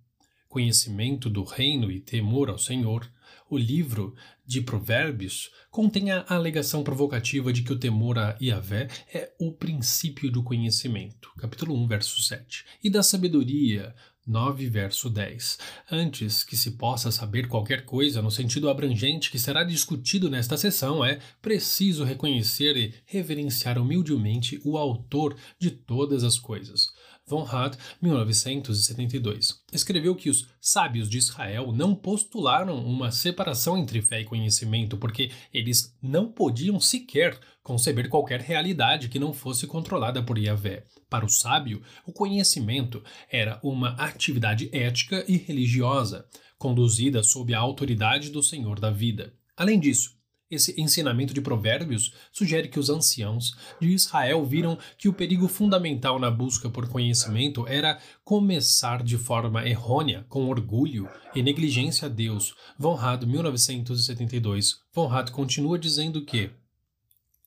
Conhecimento 0.52 1.30
do 1.30 1.44
reino 1.44 1.90
e 1.90 1.98
temor 1.98 2.50
ao 2.50 2.58
Senhor. 2.58 3.10
O 3.48 3.56
livro 3.56 4.14
de 4.44 4.60
Provérbios 4.60 5.50
contém 5.70 6.10
a 6.10 6.26
alegação 6.28 6.84
provocativa 6.84 7.50
de 7.50 7.62
que 7.62 7.72
o 7.72 7.78
temor 7.78 8.18
a 8.18 8.36
Yahvé 8.38 8.88
é 9.14 9.32
o 9.40 9.50
princípio 9.50 10.30
do 10.30 10.42
conhecimento, 10.42 11.30
capítulo 11.38 11.74
1, 11.74 11.86
verso 11.86 12.20
7, 12.20 12.66
e 12.84 12.90
da 12.90 13.02
sabedoria, 13.02 13.94
9, 14.26 14.68
verso 14.68 15.08
10. 15.08 15.58
Antes 15.90 16.44
que 16.44 16.54
se 16.54 16.72
possa 16.72 17.10
saber 17.10 17.48
qualquer 17.48 17.86
coisa 17.86 18.20
no 18.20 18.30
sentido 18.30 18.68
abrangente 18.68 19.30
que 19.30 19.38
será 19.38 19.64
discutido 19.64 20.28
nesta 20.28 20.58
sessão, 20.58 21.02
é 21.02 21.18
preciso 21.40 22.04
reconhecer 22.04 22.76
e 22.76 22.94
reverenciar 23.06 23.78
humildemente 23.78 24.60
o 24.66 24.76
autor 24.76 25.34
de 25.58 25.70
todas 25.70 26.22
as 26.22 26.38
coisas. 26.38 26.91
Von 27.32 27.46
Hart, 27.46 27.78
1972, 28.02 29.62
escreveu 29.72 30.14
que 30.14 30.28
os 30.28 30.46
sábios 30.60 31.08
de 31.08 31.16
Israel 31.16 31.72
não 31.72 31.94
postularam 31.94 32.84
uma 32.84 33.10
separação 33.10 33.78
entre 33.78 34.02
fé 34.02 34.20
e 34.20 34.26
conhecimento 34.26 34.98
porque 34.98 35.30
eles 35.50 35.96
não 36.02 36.30
podiam 36.30 36.78
sequer 36.78 37.40
conceber 37.62 38.10
qualquer 38.10 38.40
realidade 38.40 39.08
que 39.08 39.18
não 39.18 39.32
fosse 39.32 39.66
controlada 39.66 40.22
por 40.22 40.36
Yahvé. 40.36 40.84
Para 41.08 41.24
o 41.24 41.28
sábio, 41.30 41.80
o 42.04 42.12
conhecimento 42.12 43.02
era 43.30 43.58
uma 43.62 43.92
atividade 43.92 44.68
ética 44.70 45.24
e 45.26 45.38
religiosa, 45.38 46.26
conduzida 46.58 47.22
sob 47.22 47.54
a 47.54 47.58
autoridade 47.58 48.28
do 48.28 48.42
Senhor 48.42 48.78
da 48.78 48.90
vida. 48.90 49.32
Além 49.56 49.80
disso, 49.80 50.21
esse 50.54 50.78
ensinamento 50.80 51.32
de 51.32 51.40
Provérbios 51.40 52.12
sugere 52.30 52.68
que 52.68 52.78
os 52.78 52.90
anciãos 52.90 53.56
de 53.80 53.88
Israel 53.88 54.44
viram 54.44 54.78
que 54.98 55.08
o 55.08 55.12
perigo 55.12 55.48
fundamental 55.48 56.18
na 56.18 56.30
busca 56.30 56.68
por 56.68 56.88
conhecimento 56.88 57.66
era 57.66 57.98
começar 58.22 59.02
de 59.02 59.16
forma 59.16 59.66
errônea, 59.66 60.26
com 60.28 60.48
orgulho 60.48 61.08
e 61.34 61.42
negligência 61.42 62.06
a 62.06 62.08
Deus. 62.08 62.54
Von 62.78 62.94
Rad, 62.94 63.24
1972. 63.24 64.80
Von 64.92 65.06
Rad 65.06 65.30
continua 65.30 65.78
dizendo 65.78 66.24
que 66.24 66.50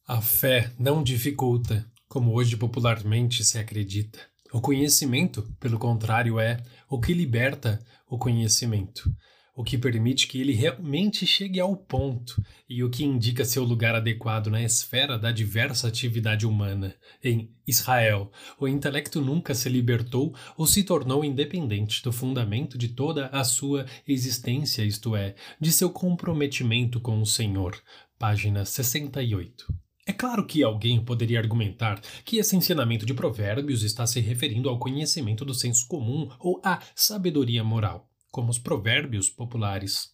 a 0.08 0.22
fé 0.22 0.72
não 0.80 1.04
dificulta, 1.04 1.86
como 2.08 2.34
hoje 2.34 2.58
popularmente 2.58 3.44
se 3.44 3.60
acredita. 3.60 4.20
O 4.52 4.62
conhecimento, 4.62 5.44
pelo 5.60 5.78
contrário, 5.78 6.40
é 6.40 6.64
o 6.90 7.00
que 7.00 7.14
liberta 7.14 7.84
o 8.08 8.18
conhecimento 8.18 9.14
o 9.56 9.64
que 9.64 9.78
permite 9.78 10.28
que 10.28 10.42
ele 10.42 10.52
realmente 10.52 11.26
chegue 11.26 11.60
ao 11.62 11.78
ponto 11.78 12.44
e 12.70 12.84
o 12.84 12.90
que 12.90 13.06
indica 13.06 13.46
seu 13.46 13.64
lugar 13.64 13.96
adequado 13.96 14.48
na 14.48 14.62
esfera 14.62 15.18
da 15.18 15.32
diversa 15.32 15.88
atividade 15.88 16.46
humana. 16.46 16.94
Em 17.24 17.50
Israel, 17.66 18.30
o 18.60 18.68
intelecto 18.68 19.22
nunca 19.22 19.56
se 19.56 19.70
libertou 19.70 20.36
ou 20.58 20.68
se 20.68 20.84
tornou 20.84 21.24
independente 21.24 22.04
do 22.04 22.12
fundamento 22.12 22.78
de 22.78 22.90
toda 22.90 23.28
a 23.28 23.46
sua 23.46 23.86
existência, 24.06 24.84
isto 24.84 25.16
é, 25.16 25.36
de 25.60 25.72
seu 25.72 25.90
comprometimento 25.90 27.00
com 27.00 27.22
o 27.22 27.26
Senhor. 27.26 27.82
Página 28.20 28.66
68. 28.66 29.74
É 30.08 30.14
claro 30.14 30.46
que 30.46 30.64
alguém 30.64 31.04
poderia 31.04 31.40
argumentar 31.40 32.00
que 32.24 32.38
esse 32.38 32.56
ensinamento 32.56 33.06
de 33.06 33.14
provérbios 33.14 33.84
está 33.84 34.06
se 34.06 34.20
referindo 34.20 34.70
ao 34.70 34.78
conhecimento 34.78 35.44
do 35.44 35.54
senso 35.54 35.88
comum 35.88 36.30
ou 36.40 36.62
à 36.64 36.80
sabedoria 36.94 37.64
moral 37.64 38.08
como 38.36 38.52
os 38.52 38.60
provérbios 38.60 39.30
populares, 39.30 40.12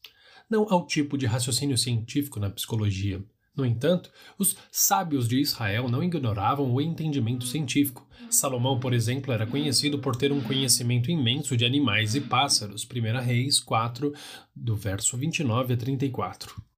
não 0.47 0.67
ao 0.69 0.85
tipo 0.85 1.17
de 1.17 1.25
raciocínio 1.25 1.75
científico 1.75 2.39
na 2.39 2.51
psicologia. 2.51 3.19
No 3.57 3.65
entanto, 3.65 4.11
os 4.37 4.55
sábios 4.71 5.27
de 5.27 5.41
Israel 5.41 5.89
não 5.89 6.03
ignoravam 6.03 6.71
o 6.71 6.79
entendimento 6.79 7.47
científico. 7.47 8.07
Salomão, 8.29 8.79
por 8.79 8.93
exemplo, 8.93 9.33
era 9.33 9.47
conhecido 9.47 9.97
por 9.97 10.15
ter 10.15 10.31
um 10.31 10.39
conhecimento 10.39 11.09
imenso 11.09 11.57
de 11.57 11.65
animais 11.65 12.13
e 12.13 12.21
pássaros. 12.21 12.87
1 12.87 13.19
Reis 13.21 13.59
4, 13.59 14.13
do 14.55 14.75
verso 14.75 15.17
29 15.17 15.73
a 15.73 15.77
34. 15.77 16.70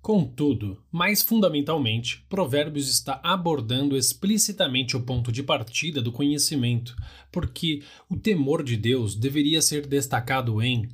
Contudo, 0.00 0.82
mais 0.90 1.22
fundamentalmente, 1.22 2.24
Provérbios 2.28 2.88
está 2.88 3.20
abordando 3.22 3.96
explicitamente 3.96 4.96
o 4.96 5.02
ponto 5.02 5.30
de 5.30 5.42
partida 5.42 6.00
do 6.00 6.10
conhecimento, 6.10 6.96
porque 7.30 7.82
o 8.08 8.16
temor 8.16 8.62
de 8.62 8.78
Deus 8.78 9.14
deveria 9.14 9.60
ser 9.60 9.86
destacado 9.86 10.62
em 10.62 10.88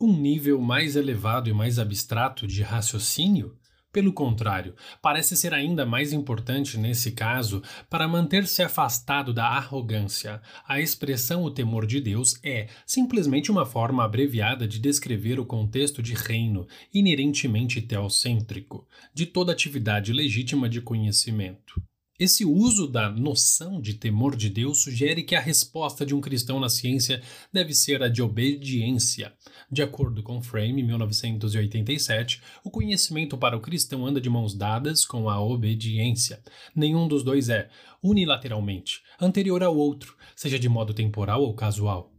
um 0.00 0.16
nível 0.16 0.60
mais 0.60 0.96
elevado 0.96 1.48
e 1.48 1.52
mais 1.52 1.78
abstrato 1.78 2.46
de 2.46 2.62
raciocínio 2.62 3.56
pelo 3.92 4.12
contrário, 4.12 4.74
parece 5.02 5.36
ser 5.36 5.52
ainda 5.52 5.84
mais 5.84 6.12
importante 6.12 6.78
nesse 6.78 7.12
caso 7.12 7.62
para 7.88 8.06
manter-se 8.06 8.62
afastado 8.62 9.34
da 9.34 9.46
arrogância. 9.46 10.40
A 10.66 10.80
expressão 10.80 11.42
o 11.42 11.50
temor 11.50 11.86
de 11.86 12.00
Deus 12.00 12.38
é 12.42 12.68
simplesmente 12.86 13.50
uma 13.50 13.66
forma 13.66 14.04
abreviada 14.04 14.66
de 14.66 14.78
descrever 14.78 15.40
o 15.40 15.46
contexto 15.46 16.02
de 16.02 16.14
reino, 16.14 16.66
inerentemente 16.94 17.80
teocêntrico, 17.82 18.86
de 19.12 19.26
toda 19.26 19.52
atividade 19.52 20.12
legítima 20.12 20.68
de 20.68 20.80
conhecimento. 20.80 21.82
Esse 22.20 22.44
uso 22.44 22.86
da 22.86 23.08
noção 23.08 23.80
de 23.80 23.94
temor 23.94 24.36
de 24.36 24.50
Deus 24.50 24.82
sugere 24.82 25.22
que 25.22 25.34
a 25.34 25.40
resposta 25.40 26.04
de 26.04 26.14
um 26.14 26.20
cristão 26.20 26.60
na 26.60 26.68
ciência 26.68 27.22
deve 27.50 27.72
ser 27.72 28.02
a 28.02 28.08
de 28.08 28.20
obediência. 28.20 29.32
De 29.72 29.82
acordo 29.82 30.22
com 30.22 30.42
Frame, 30.42 30.82
1987, 30.82 32.42
o 32.62 32.70
conhecimento 32.70 33.38
para 33.38 33.56
o 33.56 33.60
cristão 33.60 34.04
anda 34.06 34.20
de 34.20 34.28
mãos 34.28 34.54
dadas 34.54 35.06
com 35.06 35.30
a 35.30 35.40
obediência. 35.40 36.42
Nenhum 36.76 37.08
dos 37.08 37.22
dois 37.22 37.48
é, 37.48 37.70
unilateralmente, 38.02 39.00
anterior 39.18 39.62
ao 39.62 39.74
outro, 39.74 40.14
seja 40.36 40.58
de 40.58 40.68
modo 40.68 40.92
temporal 40.92 41.42
ou 41.42 41.54
casual. 41.54 42.09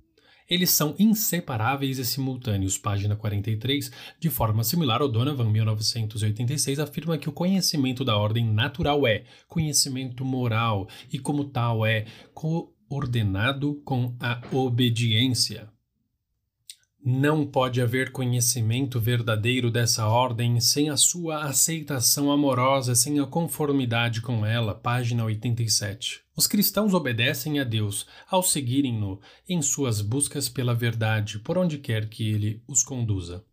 Eles 0.52 0.72
são 0.72 0.94
inseparáveis 1.00 1.98
e 1.98 2.04
simultâneos. 2.04 2.78
Página 2.78 3.16
43. 3.16 3.90
De 4.20 4.30
forma 4.30 4.66
similar, 4.66 5.02
O'Donovan, 5.02 5.50
1986, 5.50 6.78
afirma 6.78 7.18
que 7.18 7.30
o 7.30 7.32
conhecimento 7.32 8.04
da 8.04 8.18
ordem 8.18 8.46
natural 8.46 9.08
é 9.08 9.24
conhecimento 9.48 10.26
moral 10.26 10.90
e, 11.10 11.18
como 11.18 11.46
tal, 11.46 11.86
é 11.86 12.04
coordenado 12.34 13.82
com 13.86 14.14
a 14.20 14.42
obediência. 14.52 15.71
Não 17.04 17.48
pode 17.48 17.82
haver 17.82 18.12
conhecimento 18.12 19.00
verdadeiro 19.00 19.72
dessa 19.72 20.06
ordem 20.06 20.60
sem 20.60 20.92
a 20.92 20.96
sua 20.96 21.46
aceitação 21.46 22.32
amorosa, 22.32 22.94
sem 22.94 23.20
a 23.20 23.26
conformidade 23.26 24.22
com 24.22 24.46
ela. 24.46 24.76
Página 24.76 25.26
87. 25.26 26.22
Os 26.36 26.46
cristãos 26.46 26.94
obedecem 26.94 27.60
a 27.60 27.64
Deus 27.64 28.06
ao 28.30 28.44
seguirem-no 28.44 29.20
em 29.50 29.64
suas 29.64 30.00
buscas 30.00 30.48
pela 30.48 30.76
verdade, 30.76 31.40
por 31.40 31.58
onde 31.58 31.80
quer 31.80 32.08
que 32.08 32.30
ele 32.30 32.64
os 32.68 32.84
conduza. 32.84 33.44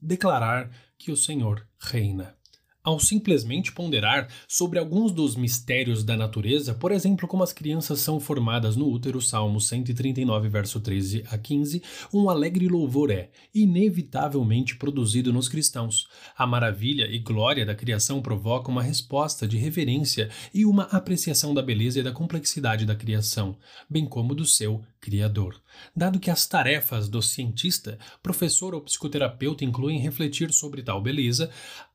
Declarar 0.00 0.70
que 0.96 1.12
o 1.12 1.16
Senhor 1.16 1.68
reina 1.78 2.34
ao 2.82 2.98
simplesmente 2.98 3.72
ponderar 3.72 4.28
sobre 4.48 4.78
alguns 4.78 5.12
dos 5.12 5.36
mistérios 5.36 6.02
da 6.02 6.16
natureza, 6.16 6.74
por 6.74 6.90
exemplo, 6.90 7.28
como 7.28 7.42
as 7.42 7.52
crianças 7.52 8.00
são 8.00 8.18
formadas 8.18 8.76
no 8.76 8.88
útero, 8.88 9.20
Salmo 9.20 9.60
139, 9.60 10.48
verso 10.48 10.80
13 10.80 11.24
a 11.30 11.38
15, 11.38 11.82
um 12.12 12.28
alegre 12.28 12.68
louvor 12.68 13.10
é, 13.10 13.30
inevitavelmente, 13.54 14.76
produzido 14.76 15.32
nos 15.32 15.48
cristãos. 15.48 16.06
A 16.36 16.46
maravilha 16.46 17.04
e 17.04 17.18
glória 17.18 17.64
da 17.64 17.74
criação 17.74 18.20
provocam 18.20 18.72
uma 18.72 18.82
resposta 18.82 19.46
de 19.46 19.56
reverência 19.56 20.30
e 20.52 20.64
uma 20.64 20.84
apreciação 20.84 21.54
da 21.54 21.62
beleza 21.62 22.00
e 22.00 22.02
da 22.02 22.12
complexidade 22.12 22.84
da 22.84 22.96
criação, 22.96 23.56
bem 23.88 24.06
como 24.06 24.34
do 24.34 24.44
seu 24.44 24.82
Criador. 25.02 25.60
Dado 25.96 26.20
que 26.20 26.30
as 26.30 26.46
tarefas 26.46 27.08
do 27.08 27.20
cientista, 27.20 27.98
professor 28.22 28.72
ou 28.72 28.80
psicoterapeuta 28.80 29.64
incluem 29.64 29.98
refletir 29.98 30.52
sobre 30.52 30.80
tal 30.80 31.02
beleza, 31.02 31.50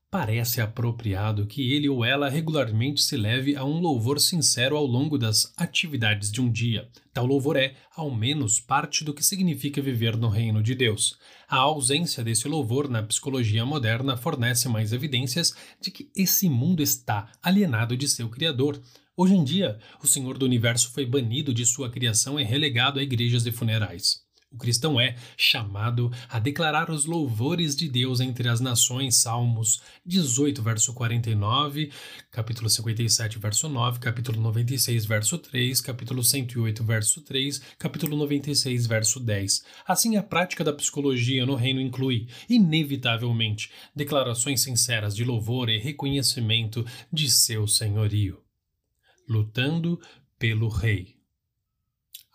Parece 0.10 0.62
apropriado 0.62 1.46
que 1.46 1.74
ele 1.74 1.90
ou 1.90 2.04
ela 2.04 2.30
regularmente 2.30 3.02
se 3.02 3.18
leve 3.18 3.58
a 3.58 3.66
um 3.66 3.82
louvor 3.82 4.22
sincero 4.22 4.78
ao 4.78 4.86
longo 4.86 5.18
das 5.18 5.54
atividades 5.58 6.32
de 6.32 6.40
um 6.40 6.50
dia. 6.50 6.88
Tal 7.14 7.26
louvor 7.26 7.58
é, 7.58 7.76
ao 7.94 8.10
menos, 8.10 8.58
parte 8.58 9.04
do 9.04 9.14
que 9.14 9.22
significa 9.22 9.82
viver 9.82 10.16
no 10.16 10.30
reino 10.30 10.64
de 10.64 10.74
Deus. 10.74 11.20
A 11.46 11.58
ausência 11.58 12.24
desse 12.24 12.48
louvor 12.48 12.88
na 12.90 13.04
psicologia 13.04 13.66
moderna 13.66 14.16
fornece 14.16 14.70
mais 14.70 14.94
evidências 14.94 15.54
de 15.82 15.92
que 15.92 16.10
esse 16.16 16.48
mundo 16.48 16.82
está 16.82 17.30
alienado 17.44 17.98
de 17.98 18.08
seu 18.08 18.30
Criador. 18.30 18.82
Hoje 19.16 19.34
em 19.34 19.44
dia, 19.44 19.78
o 20.02 20.08
Senhor 20.08 20.38
do 20.38 20.46
Universo 20.46 20.90
foi 20.94 21.06
banido 21.06 21.54
de 21.54 21.66
sua 21.66 21.90
criação 21.90 22.40
e 22.40 22.46
relegado 22.46 22.98
a 22.98 23.04
igrejas 23.04 23.46
e 23.46 23.52
funerais. 23.52 24.27
O 24.58 24.60
cristão 24.60 25.00
é 25.00 25.16
chamado 25.38 26.12
a 26.28 26.40
declarar 26.40 26.90
os 26.90 27.06
louvores 27.06 27.76
de 27.76 27.88
Deus 27.88 28.20
entre 28.20 28.50
as 28.50 28.60
nações, 28.60 29.18
Salmos 29.18 29.84
18, 30.04 30.64
verso 30.64 30.96
49, 30.96 31.92
capítulo 32.32 32.68
57, 32.68 33.38
verso 33.38 33.70
9, 33.70 34.00
capítulo 34.00 34.42
96, 34.42 35.06
verso 35.06 35.38
3, 35.38 35.80
capítulo 35.80 36.24
108, 36.24 36.84
verso 36.84 37.22
3, 37.22 37.62
capítulo 37.78 38.18
96, 38.18 38.88
verso 38.88 39.20
10. 39.20 39.64
Assim, 39.88 40.18
a 40.18 40.24
prática 40.24 40.64
da 40.64 40.74
psicologia 40.74 41.46
no 41.46 41.54
reino 41.54 41.80
inclui, 41.80 42.28
inevitavelmente, 42.50 43.70
declarações 43.96 44.62
sinceras 44.62 45.16
de 45.16 45.24
louvor 45.24 45.70
e 45.70 45.78
reconhecimento 45.78 46.84
de 47.14 47.30
seu 47.30 47.68
senhorio. 47.68 48.42
Lutando 49.30 50.02
pelo 50.40 50.68
Rei. 50.68 51.17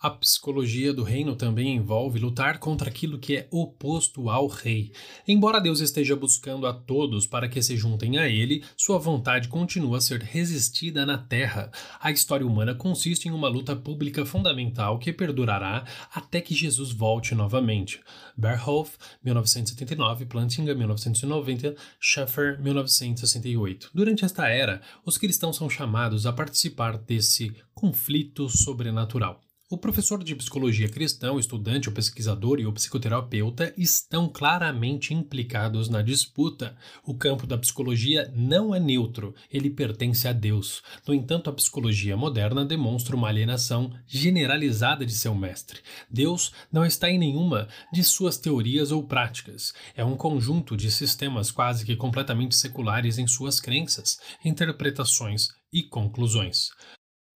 A 0.03 0.09
psicologia 0.09 0.93
do 0.93 1.01
reino 1.01 1.33
também 1.33 1.77
envolve 1.77 2.19
lutar 2.19 2.59
contra 2.59 2.89
aquilo 2.89 3.17
que 3.17 3.37
é 3.37 3.47
oposto 3.49 4.29
ao 4.29 4.47
rei. 4.47 4.91
Embora 5.25 5.61
Deus 5.61 5.79
esteja 5.79 6.13
buscando 6.13 6.67
a 6.67 6.73
todos 6.73 7.25
para 7.25 7.47
que 7.47 7.61
se 7.61 7.77
juntem 7.77 8.17
a 8.17 8.27
ele, 8.27 8.65
sua 8.75 8.99
vontade 8.99 9.47
continua 9.47 9.99
a 9.99 10.01
ser 10.01 10.21
resistida 10.21 11.05
na 11.05 11.17
terra. 11.17 11.71
A 12.01 12.11
história 12.11 12.45
humana 12.45 12.75
consiste 12.75 13.29
em 13.29 13.31
uma 13.31 13.47
luta 13.47 13.77
pública 13.77 14.25
fundamental 14.25 14.99
que 14.99 15.13
perdurará 15.13 15.85
até 16.13 16.41
que 16.41 16.53
Jesus 16.53 16.91
volte 16.91 17.33
novamente. 17.33 18.01
Berhoff, 18.35 18.97
1979, 19.23 20.25
Plantinga, 20.25 20.75
1990, 20.75 21.77
Schaeffer, 21.97 22.61
1968. 22.61 23.91
Durante 23.93 24.25
esta 24.25 24.49
era, 24.49 24.81
os 25.05 25.17
cristãos 25.17 25.55
são 25.55 25.69
chamados 25.69 26.25
a 26.25 26.33
participar 26.33 26.97
desse 26.97 27.55
conflito 27.73 28.49
sobrenatural. 28.49 29.42
O 29.73 29.77
professor 29.77 30.23
de 30.23 30.35
psicologia 30.35 30.87
cristão, 30.87 31.39
estudante, 31.39 31.89
o 31.89 31.91
pesquisador 31.91 32.59
e 32.59 32.65
o 32.67 32.71
psicoterapeuta 32.71 33.73
estão 33.75 34.29
claramente 34.29 35.15
implicados 35.15 35.89
na 35.89 36.03
disputa. 36.03 36.77
O 37.03 37.15
campo 37.15 37.47
da 37.47 37.57
psicologia 37.57 38.31
não 38.35 38.75
é 38.75 38.79
neutro, 38.79 39.33
ele 39.51 39.71
pertence 39.71 40.27
a 40.27 40.31
Deus. 40.31 40.83
No 41.07 41.11
entanto, 41.11 41.49
a 41.49 41.53
psicologia 41.53 42.15
moderna 42.15 42.63
demonstra 42.63 43.15
uma 43.15 43.27
alienação 43.27 43.91
generalizada 44.05 45.07
de 45.07 45.13
seu 45.13 45.33
mestre. 45.33 45.79
Deus 46.07 46.51
não 46.71 46.85
está 46.85 47.09
em 47.09 47.17
nenhuma 47.17 47.67
de 47.91 48.03
suas 48.03 48.37
teorias 48.37 48.91
ou 48.91 49.07
práticas. 49.07 49.73
É 49.95 50.05
um 50.05 50.15
conjunto 50.15 50.77
de 50.77 50.91
sistemas 50.91 51.49
quase 51.49 51.83
que 51.83 51.95
completamente 51.95 52.55
seculares 52.55 53.17
em 53.17 53.25
suas 53.25 53.59
crenças, 53.59 54.19
interpretações 54.45 55.47
e 55.73 55.81
conclusões. 55.81 56.69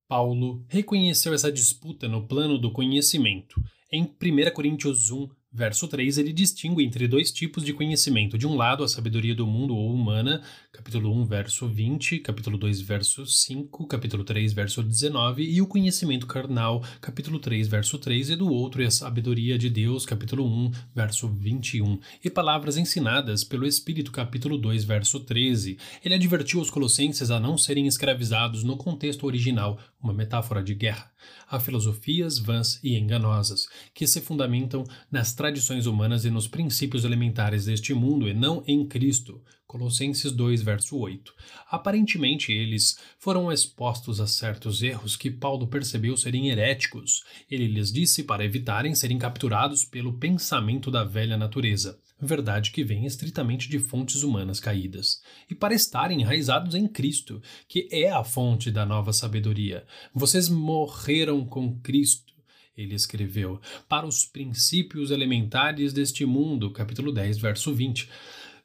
Paulo 0.08 0.66
reconheceu 0.70 1.34
essa 1.34 1.52
disputa 1.52 2.08
no 2.08 2.28
plano 2.28 2.58
do 2.58 2.72
conhecimento. 2.72 3.62
Em 3.92 4.04
1 4.04 4.54
Coríntios 4.54 5.12
1, 5.12 5.28
Verso 5.58 5.88
3, 5.88 6.20
ele 6.20 6.34
distingue 6.34 6.84
entre 6.84 7.08
dois 7.08 7.32
tipos 7.32 7.64
de 7.64 7.74
conhecimento. 7.74 8.38
De 8.38 8.46
um 8.46 8.56
lado, 8.56 8.84
a 8.84 8.88
sabedoria 8.88 9.34
do 9.34 9.48
mundo 9.48 9.76
ou 9.76 9.92
humana, 9.92 10.44
capítulo 10.78 11.12
1, 11.22 11.26
verso 11.26 11.68
20, 11.68 12.20
capítulo 12.20 12.56
2, 12.56 12.82
verso 12.82 13.26
5, 13.26 13.88
capítulo 13.88 14.24
3, 14.24 14.54
verso 14.54 14.84
19, 14.84 15.42
e 15.42 15.60
o 15.60 15.66
conhecimento 15.66 16.28
carnal, 16.28 16.84
capítulo 17.02 17.40
3, 17.40 17.68
verso 17.68 17.98
3, 17.98 18.30
e 18.30 18.36
do 18.36 18.48
outro, 18.48 18.86
a 18.86 18.92
sabedoria 18.92 19.58
de 19.58 19.72
Deus, 19.72 20.06
capítulo 20.06 20.46
1, 20.46 20.72
verso 20.94 21.28
21, 21.28 22.00
e 22.24 22.30
palavras 22.30 22.78
ensinadas 22.78 23.44
pelo 23.44 23.66
Espírito, 23.66 24.12
capítulo 24.12 24.56
2, 24.56 24.84
verso 24.84 25.20
13. 25.20 25.80
Ele 26.06 26.14
advertiu 26.14 26.62
os 26.62 26.70
colossenses 26.70 27.32
a 27.32 27.40
não 27.40 27.58
serem 27.58 27.88
escravizados 27.88 28.64
no 28.64 28.78
contexto 28.78 29.26
original, 29.26 29.80
uma 30.00 30.14
metáfora 30.14 30.62
de 30.62 30.76
guerra, 30.76 31.12
a 31.50 31.60
filosofias 31.60 32.38
vãs 32.38 32.80
e 32.84 32.96
enganosas, 32.96 33.68
que 33.96 34.06
se 34.06 34.22
fundamentam 34.22 34.84
nas 35.12 35.34
tradições 35.34 35.88
humanas 35.88 36.24
e 36.24 36.30
nos 36.30 36.48
princípios 36.48 37.04
elementares 37.04 37.66
deste 37.66 37.96
mundo 37.96 38.30
e 38.30 38.34
não 38.36 38.64
em 38.68 38.88
Cristo. 38.88 39.42
Colossenses 39.68 40.32
2, 40.32 40.62
verso 40.62 40.98
8. 40.98 41.34
Aparentemente, 41.70 42.52
eles 42.52 42.98
foram 43.20 43.52
expostos 43.52 44.20
a 44.22 44.26
certos 44.26 44.82
erros 44.82 45.16
que 45.18 45.30
Paulo 45.30 45.68
percebeu 45.68 46.16
serem 46.16 46.50
heréticos. 46.50 47.24
Ele 47.52 47.68
lhes 47.68 47.92
disse 47.92 48.24
para 48.24 48.46
evitarem 48.46 48.96
serem 48.96 49.18
capturados 49.18 49.84
pelo 49.84 50.18
pensamento 50.18 50.90
da 50.90 51.04
velha 51.04 51.38
natureza 51.38 52.00
verdade 52.20 52.72
que 52.72 52.84
vem 52.84 53.06
estritamente 53.06 53.70
de 53.70 53.80
fontes 53.80 54.24
humanas 54.24 54.60
caídas, 54.60 55.22
e 55.50 55.54
para 55.54 55.74
estarem 55.74 56.22
enraizados 56.22 56.74
em 56.74 56.88
Cristo, 56.88 57.42
que 57.68 57.88
é 57.92 58.10
a 58.10 58.24
fonte 58.24 58.72
da 58.72 58.86
nova 58.86 59.14
sabedoria. 59.14 59.86
Vocês 60.14 60.50
morreram 60.50 61.46
com 61.46 61.80
Cristo. 61.80 62.34
Ele 62.76 62.94
escreveu 62.94 63.60
para 63.90 64.06
os 64.06 64.26
princípios 64.26 65.10
elementares 65.10 65.94
deste 65.94 66.26
mundo, 66.26 66.72
capítulo 66.72 67.12
10, 67.12 67.40
verso 67.40 67.74
20. 67.74 68.08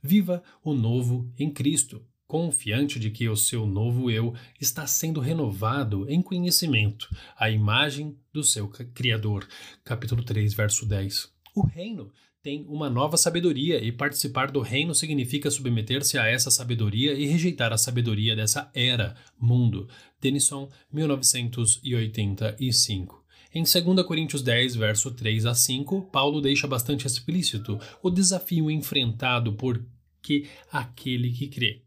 Viva 0.03 0.43
o 0.65 0.75
novo 0.75 1.33
em 1.39 1.49
Cristo, 1.49 2.05
confiante 2.27 2.99
de 2.99 3.09
que 3.09 3.29
o 3.29 3.37
seu 3.37 3.65
novo 3.65 4.11
eu 4.11 4.35
está 4.61 4.85
sendo 4.85 5.21
renovado 5.21 6.11
em 6.11 6.21
conhecimento, 6.21 7.09
a 7.39 7.49
imagem 7.49 8.19
do 8.33 8.43
seu 8.43 8.67
Criador. 8.69 9.47
Capítulo 9.85 10.25
3, 10.25 10.55
verso 10.55 10.85
10. 10.85 11.31
O 11.55 11.65
reino 11.65 12.11
tem 12.43 12.67
uma 12.69 12.91
nova 12.91 13.17
sabedoria 13.17 13.81
e 13.81 13.93
participar 13.93 14.51
do 14.51 14.61
reino 14.61 14.93
significa 14.93 15.49
submeter-se 15.49 16.19
a 16.19 16.27
essa 16.27 16.51
sabedoria 16.51 17.15
e 17.15 17.27
rejeitar 17.27 17.73
a 17.73 17.79
sabedoria 17.79 18.35
dessa 18.35 18.69
era, 18.75 19.15
mundo. 19.39 19.89
Denison, 20.21 20.69
1985. 20.93 23.22
Em 23.55 23.65
2 23.65 24.07
Coríntios 24.07 24.43
10, 24.43 24.77
verso 24.77 25.11
3 25.11 25.45
a 25.45 25.55
5, 25.55 26.09
Paulo 26.11 26.41
deixa 26.41 26.67
bastante 26.67 27.07
explícito 27.07 27.79
o 28.03 28.11
desafio 28.11 28.71
enfrentado 28.71 29.53
por 29.53 29.85
que 30.23 30.49
aquele 30.71 31.31
que 31.31 31.49
crê. 31.49 31.83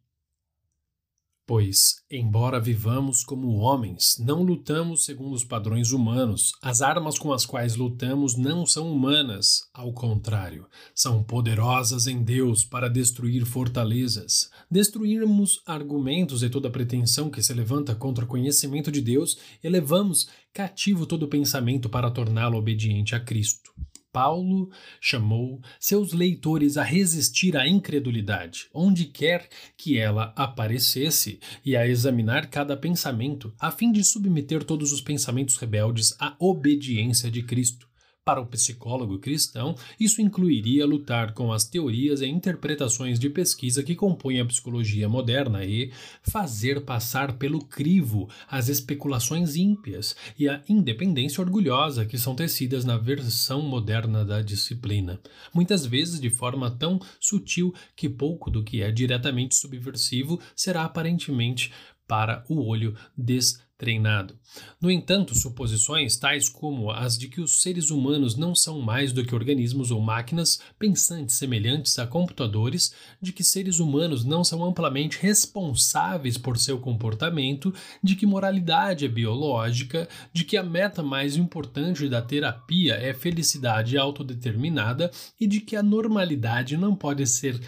Pois, 1.47 1.97
embora 2.09 2.59
vivamos 2.59 3.23
como 3.23 3.57
homens, 3.57 4.17
não 4.17 4.41
lutamos 4.41 5.05
segundo 5.05 5.35
os 5.35 5.43
padrões 5.43 5.91
humanos. 5.91 6.53
As 6.59 6.81
armas 6.81 7.19
com 7.19 7.31
as 7.31 7.45
quais 7.45 7.75
lutamos 7.75 8.35
não 8.35 8.65
são 8.65 8.91
humanas, 8.91 9.69
ao 9.71 9.93
contrário, 9.93 10.65
são 10.95 11.23
poderosas 11.23 12.07
em 12.07 12.23
Deus 12.23 12.65
para 12.65 12.89
destruir 12.89 13.45
fortalezas. 13.45 14.49
Destruirmos 14.71 15.61
argumentos 15.67 16.41
e 16.41 16.49
toda 16.49 16.67
pretensão 16.67 17.29
que 17.29 17.43
se 17.43 17.53
levanta 17.53 17.93
contra 17.93 18.25
o 18.25 18.27
conhecimento 18.27 18.91
de 18.91 18.99
Deus, 18.99 19.37
elevamos 19.63 20.27
cativo 20.51 21.05
todo 21.05 21.27
pensamento 21.27 21.87
para 21.87 22.09
torná-lo 22.09 22.57
obediente 22.57 23.13
a 23.13 23.19
Cristo. 23.19 23.71
Paulo 24.15 24.69
chamou 25.01 25.59
seus 25.77 26.13
leitores 26.13 26.77
a 26.77 26.83
resistir 26.83 27.57
à 27.57 27.67
incredulidade, 27.67 28.69
onde 28.73 29.03
quer 29.03 29.49
que 29.75 29.97
ela 29.97 30.31
aparecesse, 30.37 31.37
e 31.65 31.75
a 31.75 31.85
examinar 31.85 32.49
cada 32.49 32.77
pensamento, 32.77 33.53
a 33.59 33.69
fim 33.71 33.91
de 33.91 34.05
submeter 34.05 34.63
todos 34.63 34.93
os 34.93 35.01
pensamentos 35.01 35.57
rebeldes 35.57 36.15
à 36.17 36.33
obediência 36.39 37.29
de 37.29 37.43
Cristo. 37.43 37.89
Para 38.25 38.41
o 38.41 38.47
psicólogo 38.47 39.19
cristão, 39.19 39.75
isso 39.99 40.19
incluiria 40.19 40.83
lutar 40.83 41.35
com 41.35 41.53
as 41.53 41.63
teorias 41.63 42.21
e 42.21 42.25
interpretações 42.25 43.19
de 43.19 43.29
pesquisa 43.29 43.83
que 43.83 43.93
compõem 43.93 44.39
a 44.39 44.45
psicologia 44.45 45.07
moderna 45.07 45.63
e 45.63 45.91
fazer 46.23 46.81
passar 46.81 47.33
pelo 47.33 47.63
crivo 47.63 48.27
as 48.49 48.67
especulações 48.67 49.55
ímpias 49.55 50.15
e 50.39 50.49
a 50.49 50.59
independência 50.67 51.39
orgulhosa 51.39 52.03
que 52.03 52.17
são 52.17 52.33
tecidas 52.33 52.83
na 52.83 52.97
versão 52.97 53.61
moderna 53.61 54.25
da 54.25 54.41
disciplina, 54.41 55.19
muitas 55.53 55.85
vezes 55.85 56.19
de 56.19 56.31
forma 56.31 56.71
tão 56.71 56.99
sutil 57.19 57.75
que 57.95 58.09
pouco 58.09 58.49
do 58.49 58.63
que 58.63 58.81
é 58.81 58.89
diretamente 58.89 59.53
subversivo 59.53 60.39
será 60.55 60.83
aparentemente 60.83 61.71
para 62.07 62.43
o 62.49 62.65
olho 62.65 62.95
des 63.15 63.64
treinado. 63.77 64.37
No 64.81 64.89
entanto, 64.89 65.35
suposições 65.35 66.15
tais 66.15 66.47
como 66.47 66.91
as 66.91 67.17
de 67.17 67.27
que 67.27 67.41
os 67.41 67.61
seres 67.61 67.89
humanos 67.89 68.35
não 68.35 68.55
são 68.55 68.79
mais 68.79 69.11
do 69.11 69.23
que 69.25 69.35
organismos 69.35 69.91
ou 69.91 69.99
máquinas 69.99 70.59
pensantes 70.79 71.35
semelhantes 71.35 71.99
a 71.99 72.07
computadores, 72.07 72.93
de 73.21 73.33
que 73.33 73.43
seres 73.43 73.79
humanos 73.79 74.23
não 74.23 74.43
são 74.43 74.63
amplamente 74.63 75.19
responsáveis 75.19 76.37
por 76.37 76.57
seu 76.57 76.79
comportamento, 76.79 77.73
de 78.01 78.15
que 78.15 78.25
moralidade 78.25 79.05
é 79.05 79.09
biológica, 79.09 80.07
de 80.31 80.45
que 80.45 80.55
a 80.55 80.63
meta 80.63 81.03
mais 81.03 81.35
importante 81.35 82.07
da 82.07 82.21
terapia 82.21 82.95
é 82.95 83.13
felicidade 83.13 83.97
autodeterminada 83.97 85.11
e 85.39 85.45
de 85.45 85.59
que 85.59 85.75
a 85.75 85.83
normalidade 85.83 86.77
não 86.77 86.95
pode 86.95 87.27
ser 87.27 87.59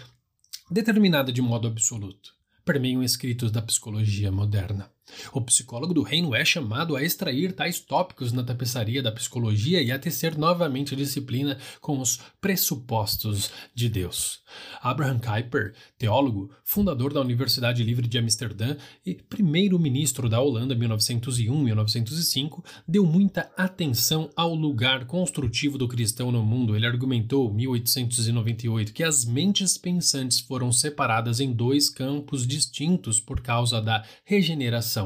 determinada 0.70 1.32
de 1.32 1.42
modo 1.42 1.68
absoluto. 1.68 2.32
Permeiam 2.64 3.02
escritos 3.02 3.50
da 3.50 3.62
psicologia 3.62 4.30
moderna. 4.30 4.90
O 5.32 5.40
psicólogo 5.40 5.94
do 5.94 6.02
reino 6.02 6.34
é 6.34 6.44
chamado 6.44 6.96
a 6.96 7.02
extrair 7.02 7.52
tais 7.52 7.80
tópicos 7.80 8.32
na 8.32 8.42
tapeçaria 8.42 9.02
da 9.02 9.12
psicologia 9.12 9.80
e 9.82 9.90
a 9.90 9.98
tecer 9.98 10.36
novamente 10.36 10.94
a 10.94 10.96
disciplina 10.96 11.58
com 11.80 12.00
os 12.00 12.20
pressupostos 12.40 13.50
de 13.74 13.88
Deus. 13.88 14.40
Abraham 14.80 15.18
Kuyper, 15.18 15.74
teólogo, 15.98 16.50
fundador 16.64 17.12
da 17.12 17.20
Universidade 17.20 17.82
Livre 17.82 18.06
de 18.06 18.18
Amsterdã 18.18 18.76
e 19.04 19.14
primeiro-ministro 19.14 20.28
da 20.28 20.40
Holanda 20.40 20.74
1901-1905, 20.76 22.64
deu 22.86 23.04
muita 23.04 23.50
atenção 23.56 24.30
ao 24.36 24.54
lugar 24.54 25.06
construtivo 25.06 25.78
do 25.78 25.88
cristão 25.88 26.30
no 26.32 26.42
mundo. 26.42 26.76
Ele 26.76 26.86
argumentou, 26.86 27.52
1898, 27.52 28.92
que 28.92 29.04
as 29.04 29.24
mentes 29.24 29.76
pensantes 29.76 30.40
foram 30.40 30.72
separadas 30.72 31.40
em 31.40 31.52
dois 31.52 31.88
campos 31.90 32.46
distintos 32.46 33.20
por 33.20 33.40
causa 33.40 33.80
da 33.80 34.04
regeneração 34.24 34.97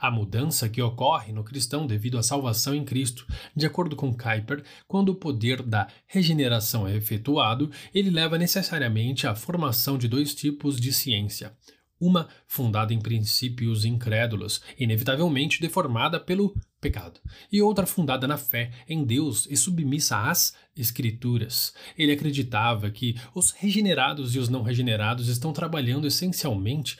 a 0.00 0.10
mudança 0.10 0.68
que 0.68 0.82
ocorre 0.82 1.32
no 1.32 1.44
cristão 1.44 1.86
devido 1.86 2.18
à 2.18 2.22
salvação 2.22 2.74
em 2.74 2.84
Cristo. 2.84 3.26
De 3.54 3.66
acordo 3.66 3.96
com 3.96 4.14
Kuyper, 4.14 4.62
quando 4.86 5.10
o 5.10 5.14
poder 5.14 5.62
da 5.62 5.88
regeneração 6.06 6.86
é 6.86 6.96
efetuado, 6.96 7.70
ele 7.94 8.10
leva 8.10 8.38
necessariamente 8.38 9.26
à 9.26 9.34
formação 9.34 9.98
de 9.98 10.08
dois 10.08 10.34
tipos 10.34 10.80
de 10.80 10.92
ciência. 10.92 11.52
Uma 12.00 12.28
fundada 12.46 12.94
em 12.94 13.00
princípios 13.00 13.84
incrédulos, 13.84 14.60
inevitavelmente 14.78 15.60
deformada 15.60 16.20
pelo 16.20 16.54
pecado, 16.80 17.20
e 17.50 17.60
outra 17.60 17.86
fundada 17.86 18.24
na 18.28 18.36
fé 18.36 18.70
em 18.88 19.04
Deus 19.04 19.48
e 19.50 19.56
submissa 19.56 20.16
às 20.16 20.54
Escrituras. 20.76 21.74
Ele 21.96 22.12
acreditava 22.12 22.88
que 22.88 23.16
os 23.34 23.50
regenerados 23.50 24.36
e 24.36 24.38
os 24.38 24.48
não 24.48 24.62
regenerados 24.62 25.26
estão 25.26 25.52
trabalhando 25.52 26.06
essencialmente 26.06 26.96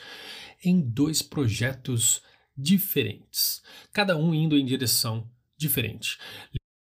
em 0.65 0.81
dois 0.81 1.23
projetos 1.23 2.21
diferentes, 2.59 3.63
cada 3.93 4.17
um 4.17 4.35
indo 4.35 4.57
em 4.57 4.65
direção 4.65 5.31
diferente. 5.57 6.19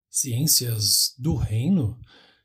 Ciências 0.09 1.15
do 1.17 1.35
reino 1.35 1.99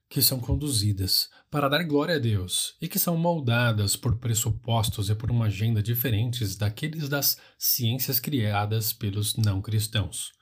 que 0.08 0.20
são 0.20 0.40
conduzidas 0.40 1.28
para 1.48 1.68
dar 1.68 1.84
glória 1.84 2.16
a 2.16 2.18
Deus 2.18 2.74
e 2.80 2.88
que 2.88 2.98
são 2.98 3.16
moldadas 3.16 3.94
por 3.94 4.18
pressupostos 4.18 5.08
e 5.08 5.14
por 5.14 5.30
uma 5.30 5.46
agenda 5.46 5.80
diferentes 5.80 6.56
daqueles 6.56 7.08
das 7.08 7.38
ciências 7.56 8.18
criadas 8.18 8.92
pelos 8.92 9.36
não 9.36 9.62
cristãos. 9.62 10.32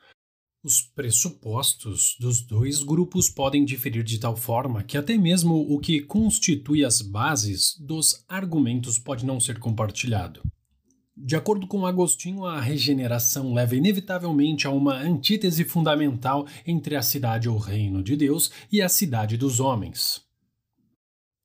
Os 0.64 0.82
pressupostos 0.82 2.16
dos 2.18 2.40
dois 2.40 2.82
grupos 2.82 3.28
podem 3.28 3.64
diferir 3.64 4.02
de 4.02 4.18
tal 4.18 4.36
forma 4.36 4.82
que 4.82 4.96
até 4.96 5.16
mesmo 5.16 5.54
o 5.54 5.78
que 5.78 6.00
constitui 6.00 6.84
as 6.84 7.02
bases 7.02 7.76
dos 7.78 8.24
argumentos 8.26 8.98
pode 8.98 9.24
não 9.24 9.38
ser 9.38 9.58
compartilhado. 9.58 10.42
De 11.20 11.34
acordo 11.34 11.66
com 11.66 11.84
Agostinho, 11.84 12.44
a 12.44 12.60
regeneração 12.60 13.52
leva 13.52 13.74
inevitavelmente 13.74 14.68
a 14.68 14.70
uma 14.70 14.94
antítese 14.94 15.64
fundamental 15.64 16.46
entre 16.64 16.94
a 16.94 17.02
cidade 17.02 17.48
ou 17.48 17.58
reino 17.58 18.04
de 18.04 18.16
Deus 18.16 18.52
e 18.70 18.80
a 18.80 18.88
cidade 18.88 19.36
dos 19.36 19.58
homens. 19.58 20.22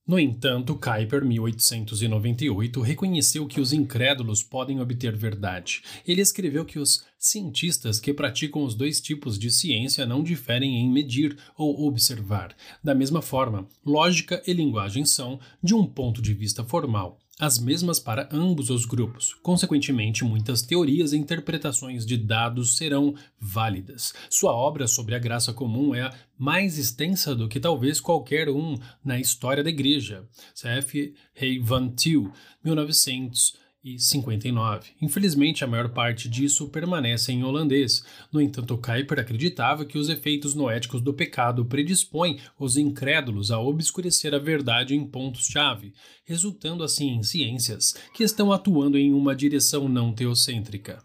No 0.05 0.19
entanto, 0.19 0.75
Kuyper, 0.75 1.25
1898, 1.25 2.81
reconheceu 2.81 3.47
que 3.47 3.59
os 3.59 3.73
incrédulos 3.73 4.43
podem 4.43 4.79
obter 4.79 5.15
verdade. 5.15 5.81
Ele 6.05 6.21
escreveu 6.21 6.65
que 6.65 6.77
os 6.77 7.03
cientistas 7.17 7.99
que 7.99 8.13
praticam 8.13 8.63
os 8.63 8.75
dois 8.75 9.01
tipos 9.01 9.39
de 9.39 9.49
ciência 9.49 10.05
não 10.05 10.21
diferem 10.21 10.75
em 10.75 10.91
medir 10.91 11.35
ou 11.57 11.87
observar. 11.87 12.55
Da 12.83 12.93
mesma 12.93 13.21
forma, 13.21 13.67
lógica 13.83 14.43
e 14.45 14.53
linguagem 14.53 15.03
são, 15.03 15.39
de 15.63 15.73
um 15.73 15.85
ponto 15.85 16.21
de 16.21 16.33
vista 16.33 16.63
formal, 16.63 17.17
as 17.39 17.57
mesmas 17.57 17.99
para 17.99 18.29
ambos 18.31 18.69
os 18.69 18.85
grupos. 18.85 19.33
Consequentemente, 19.41 20.23
muitas 20.23 20.61
teorias 20.61 21.13
e 21.13 21.17
interpretações 21.17 22.05
de 22.05 22.15
dados 22.15 22.77
serão 22.77 23.15
válidas. 23.39 24.13
Sua 24.29 24.53
obra 24.53 24.87
sobre 24.87 25.15
a 25.15 25.19
graça 25.19 25.51
comum 25.51 25.95
é 25.95 26.09
mais 26.37 26.77
extensa 26.77 27.35
do 27.35 27.47
que 27.47 27.59
talvez 27.59 27.99
qualquer 27.99 28.49
um 28.49 28.77
na 29.03 29.19
história 29.19 29.63
da 29.63 29.69
igreja. 29.69 30.27
C.F. 30.53 31.15
Hay 31.39 31.59
Van 31.59 31.89
Til, 31.89 32.31
1900 32.63 33.63
e 33.83 33.99
59. 33.99 34.91
Infelizmente, 35.01 35.63
a 35.63 35.67
maior 35.67 35.89
parte 35.89 36.29
disso 36.29 36.69
permanece 36.69 37.31
em 37.31 37.43
holandês. 37.43 38.03
No 38.31 38.41
entanto, 38.41 38.77
Kuyper 38.77 39.19
acreditava 39.19 39.85
que 39.85 39.97
os 39.97 40.09
efeitos 40.09 40.55
noéticos 40.55 41.01
do 41.01 41.13
pecado 41.13 41.65
predispõem 41.65 42.39
os 42.57 42.77
incrédulos 42.77 43.51
a 43.51 43.59
obscurecer 43.59 44.33
a 44.33 44.39
verdade 44.39 44.95
em 44.95 45.05
pontos-chave, 45.05 45.93
resultando 46.23 46.83
assim 46.83 47.09
em 47.09 47.23
ciências 47.23 47.93
que 48.13 48.23
estão 48.23 48.51
atuando 48.51 48.97
em 48.97 49.13
uma 49.13 49.35
direção 49.35 49.89
não 49.89 50.13
teocêntrica. 50.13 51.03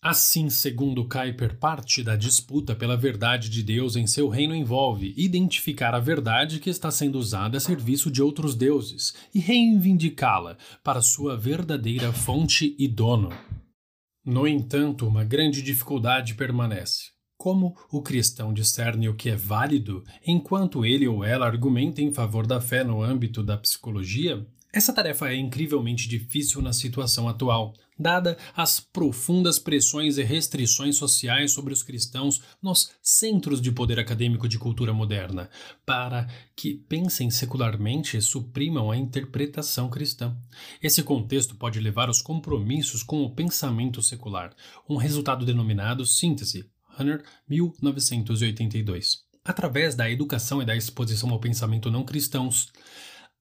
Assim, 0.00 0.48
segundo 0.48 1.08
Kuyper, 1.08 1.58
parte 1.58 2.04
da 2.04 2.14
disputa 2.14 2.72
pela 2.72 2.96
verdade 2.96 3.50
de 3.50 3.64
Deus 3.64 3.96
em 3.96 4.06
seu 4.06 4.28
reino 4.28 4.54
envolve 4.54 5.12
identificar 5.16 5.92
a 5.92 5.98
verdade 5.98 6.60
que 6.60 6.70
está 6.70 6.88
sendo 6.88 7.18
usada 7.18 7.58
a 7.58 7.60
serviço 7.60 8.08
de 8.08 8.22
outros 8.22 8.54
deuses 8.54 9.12
e 9.34 9.40
reivindicá-la 9.40 10.56
para 10.84 11.02
sua 11.02 11.36
verdadeira 11.36 12.12
fonte 12.12 12.76
e 12.78 12.86
dono. 12.86 13.30
No 14.24 14.46
entanto, 14.46 15.04
uma 15.04 15.24
grande 15.24 15.60
dificuldade 15.62 16.34
permanece. 16.34 17.10
Como 17.36 17.76
o 17.90 18.00
cristão 18.00 18.52
discerne 18.52 19.08
o 19.08 19.16
que 19.16 19.30
é 19.30 19.36
válido 19.36 20.04
enquanto 20.24 20.84
ele 20.86 21.08
ou 21.08 21.24
ela 21.24 21.46
argumenta 21.46 22.00
em 22.00 22.14
favor 22.14 22.46
da 22.46 22.60
fé 22.60 22.84
no 22.84 23.02
âmbito 23.02 23.42
da 23.42 23.56
psicologia? 23.56 24.46
Essa 24.78 24.92
tarefa 24.92 25.28
é 25.28 25.34
incrivelmente 25.34 26.06
difícil 26.06 26.62
na 26.62 26.72
situação 26.72 27.28
atual, 27.28 27.74
dada 27.98 28.38
as 28.54 28.78
profundas 28.78 29.58
pressões 29.58 30.18
e 30.18 30.22
restrições 30.22 30.94
sociais 30.94 31.50
sobre 31.50 31.72
os 31.72 31.82
cristãos 31.82 32.40
nos 32.62 32.92
centros 33.02 33.60
de 33.60 33.72
poder 33.72 33.98
acadêmico 33.98 34.48
de 34.48 34.56
cultura 34.56 34.92
moderna, 34.92 35.50
para 35.84 36.28
que 36.54 36.74
pensem 36.74 37.28
secularmente 37.28 38.16
e 38.16 38.22
suprimam 38.22 38.88
a 38.88 38.96
interpretação 38.96 39.90
cristã. 39.90 40.36
Esse 40.80 41.02
contexto 41.02 41.56
pode 41.56 41.80
levar 41.80 42.06
aos 42.06 42.22
compromissos 42.22 43.02
com 43.02 43.24
o 43.24 43.34
pensamento 43.34 44.00
secular, 44.00 44.54
um 44.88 44.94
resultado 44.94 45.44
denominado 45.44 46.06
síntese, 46.06 46.70
Hunter, 46.96 47.24
1982, 47.48 49.24
através 49.44 49.96
da 49.96 50.08
educação 50.08 50.62
e 50.62 50.64
da 50.64 50.76
exposição 50.76 51.30
ao 51.30 51.40
pensamento 51.40 51.90
não 51.90 52.04
cristãos. 52.04 52.68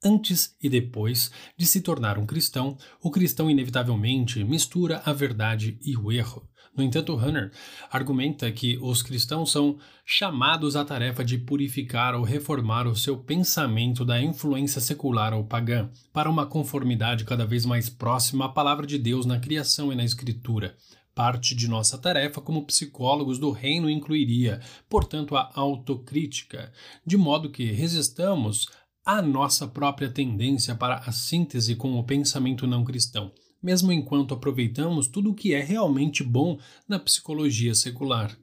Antes 0.03 0.55
e 0.61 0.69
depois 0.69 1.31
de 1.57 1.65
se 1.65 1.81
tornar 1.81 2.19
um 2.19 2.25
cristão, 2.25 2.77
o 3.01 3.09
cristão 3.09 3.49
inevitavelmente 3.49 4.43
mistura 4.43 5.01
a 5.03 5.11
verdade 5.11 5.79
e 5.81 5.97
o 5.97 6.11
erro. 6.11 6.47
No 6.75 6.83
entanto, 6.83 7.15
Hunter 7.15 7.51
argumenta 7.89 8.51
que 8.51 8.77
os 8.79 9.01
cristãos 9.01 9.51
são 9.51 9.79
chamados 10.05 10.75
à 10.75 10.85
tarefa 10.85 11.25
de 11.25 11.39
purificar 11.39 12.13
ou 12.13 12.23
reformar 12.23 12.85
o 12.85 12.95
seu 12.95 13.17
pensamento 13.17 14.05
da 14.05 14.21
influência 14.21 14.79
secular 14.79 15.33
ou 15.33 15.43
pagã, 15.43 15.89
para 16.13 16.29
uma 16.29 16.45
conformidade 16.45 17.25
cada 17.25 17.47
vez 17.47 17.65
mais 17.65 17.89
próxima 17.89 18.45
à 18.45 18.49
palavra 18.49 18.85
de 18.85 18.99
Deus 18.99 19.25
na 19.25 19.39
criação 19.39 19.91
e 19.91 19.95
na 19.95 20.05
escritura. 20.05 20.77
Parte 21.15 21.55
de 21.55 21.67
nossa 21.67 21.97
tarefa 21.97 22.39
como 22.39 22.67
psicólogos 22.67 23.39
do 23.39 23.49
reino 23.49 23.89
incluiria, 23.89 24.61
portanto, 24.87 25.35
a 25.35 25.49
autocrítica, 25.55 26.71
de 27.03 27.17
modo 27.17 27.49
que 27.49 27.71
resistamos 27.71 28.67
à 29.07 29.21
nossa 29.21 29.65
própria 29.65 30.09
tendência 30.09 30.75
para 30.75 30.95
a 30.97 31.13
síntese 31.13 31.77
com 31.77 31.97
o 31.97 32.03
pensamento 32.03 32.67
não 32.67 32.83
cristão, 32.83 33.31
mesmo 33.63 33.89
enquanto 33.89 34.33
aproveitamos 34.33 35.07
tudo 35.07 35.31
o 35.31 35.33
que 35.33 35.53
é 35.53 35.63
realmente 35.63 36.25
bom 36.25 36.59
na 36.85 36.99
psicologia 36.99 37.73
secular. 37.73 38.37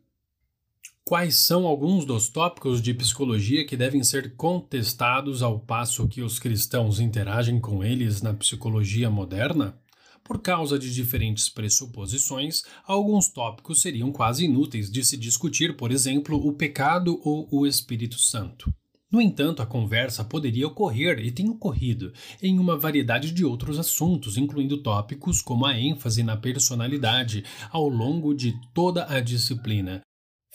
Quais 1.04 1.36
são 1.36 1.66
alguns 1.66 2.06
dos 2.06 2.30
tópicos 2.30 2.80
de 2.80 2.94
psicologia 2.94 3.66
que 3.66 3.76
devem 3.76 4.02
ser 4.02 4.36
contestados 4.36 5.42
ao 5.42 5.60
passo 5.60 6.08
que 6.08 6.22
os 6.22 6.38
cristãos 6.38 6.98
interagem 6.98 7.60
com 7.60 7.84
eles 7.84 8.22
na 8.22 8.32
psicologia 8.32 9.10
moderna? 9.10 9.78
Por 10.24 10.40
causa 10.40 10.78
de 10.78 10.94
diferentes 10.94 11.50
pressuposições, 11.50 12.62
alguns 12.86 13.28
tópicos 13.28 13.82
seriam 13.82 14.10
quase 14.10 14.46
inúteis 14.46 14.90
de 14.90 15.04
se 15.04 15.18
discutir, 15.18 15.76
por 15.76 15.92
exemplo, 15.92 16.38
o 16.38 16.54
pecado 16.54 17.20
ou 17.22 17.46
o 17.52 17.66
Espírito 17.66 18.18
Santo. 18.18 18.72
No 19.14 19.22
entanto, 19.22 19.62
a 19.62 19.66
conversa 19.66 20.24
poderia 20.24 20.66
ocorrer 20.66 21.20
e 21.20 21.30
tem 21.30 21.48
ocorrido 21.48 22.12
em 22.42 22.58
uma 22.58 22.76
variedade 22.76 23.30
de 23.30 23.44
outros 23.44 23.78
assuntos, 23.78 24.36
incluindo 24.36 24.82
tópicos 24.82 25.40
como 25.40 25.64
a 25.64 25.78
ênfase 25.78 26.24
na 26.24 26.36
personalidade 26.36 27.44
ao 27.70 27.88
longo 27.88 28.34
de 28.34 28.58
toda 28.74 29.06
a 29.08 29.20
disciplina. 29.20 30.00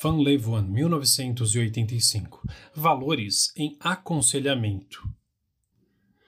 Van 0.03 0.18
Leeuwen, 0.18 0.64
1985. 0.64 2.45
Valores 2.76 3.53
em 3.55 3.78
aconselhamento. 3.80 5.10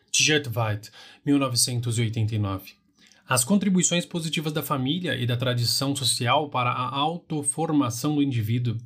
Tjet 0.10 0.48
White, 0.48 0.90
1989. 1.26 2.76
As 3.28 3.44
contribuições 3.44 4.06
positivas 4.06 4.54
da 4.54 4.64
família 4.64 5.18
e 5.18 5.26
da 5.26 5.36
tradição 5.36 5.94
social 5.94 6.50
para 6.50 6.70
a 6.70 6.96
autoformação 6.96 8.16
do 8.16 8.24
indivíduo, 8.24 8.78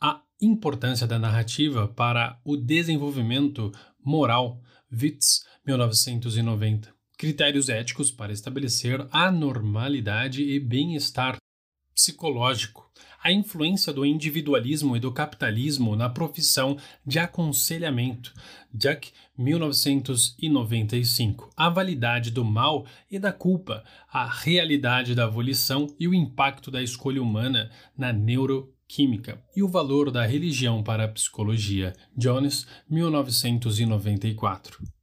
a 0.00 0.20
importância 0.40 1.06
da 1.06 1.18
narrativa 1.18 1.88
para 1.88 2.40
o 2.44 2.56
desenvolvimento 2.56 3.72
moral, 4.04 4.60
Witz, 4.92 5.44
1990. 5.66 6.94
Critérios 7.16 7.68
éticos 7.68 8.12
para 8.12 8.32
estabelecer 8.32 9.06
a 9.10 9.30
normalidade 9.30 10.42
e 10.42 10.60
bem-estar 10.60 11.36
psicológico, 11.92 12.88
a 13.20 13.32
influência 13.32 13.92
do 13.92 14.06
individualismo 14.06 14.96
e 14.96 15.00
do 15.00 15.12
capitalismo 15.12 15.96
na 15.96 16.08
profissão 16.08 16.78
de 17.04 17.18
aconselhamento, 17.18 18.32
Jack 18.72 19.10
1995, 19.36 21.50
a 21.56 21.68
validade 21.68 22.30
do 22.30 22.44
mal 22.44 22.86
e 23.10 23.18
da 23.18 23.32
culpa, 23.32 23.82
a 24.12 24.24
realidade 24.24 25.16
da 25.16 25.24
abolição 25.24 25.88
e 25.98 26.06
o 26.06 26.14
impacto 26.14 26.70
da 26.70 26.80
escolha 26.80 27.20
humana 27.20 27.68
na 27.96 28.12
neuroquímica 28.88 29.38
e 29.54 29.62
o 29.62 29.68
valor 29.68 30.10
da 30.10 30.24
religião 30.24 30.82
para 30.82 31.04
a 31.04 31.08
psicologia, 31.08 31.94
Jones 32.16 32.66
1994. 32.88 34.97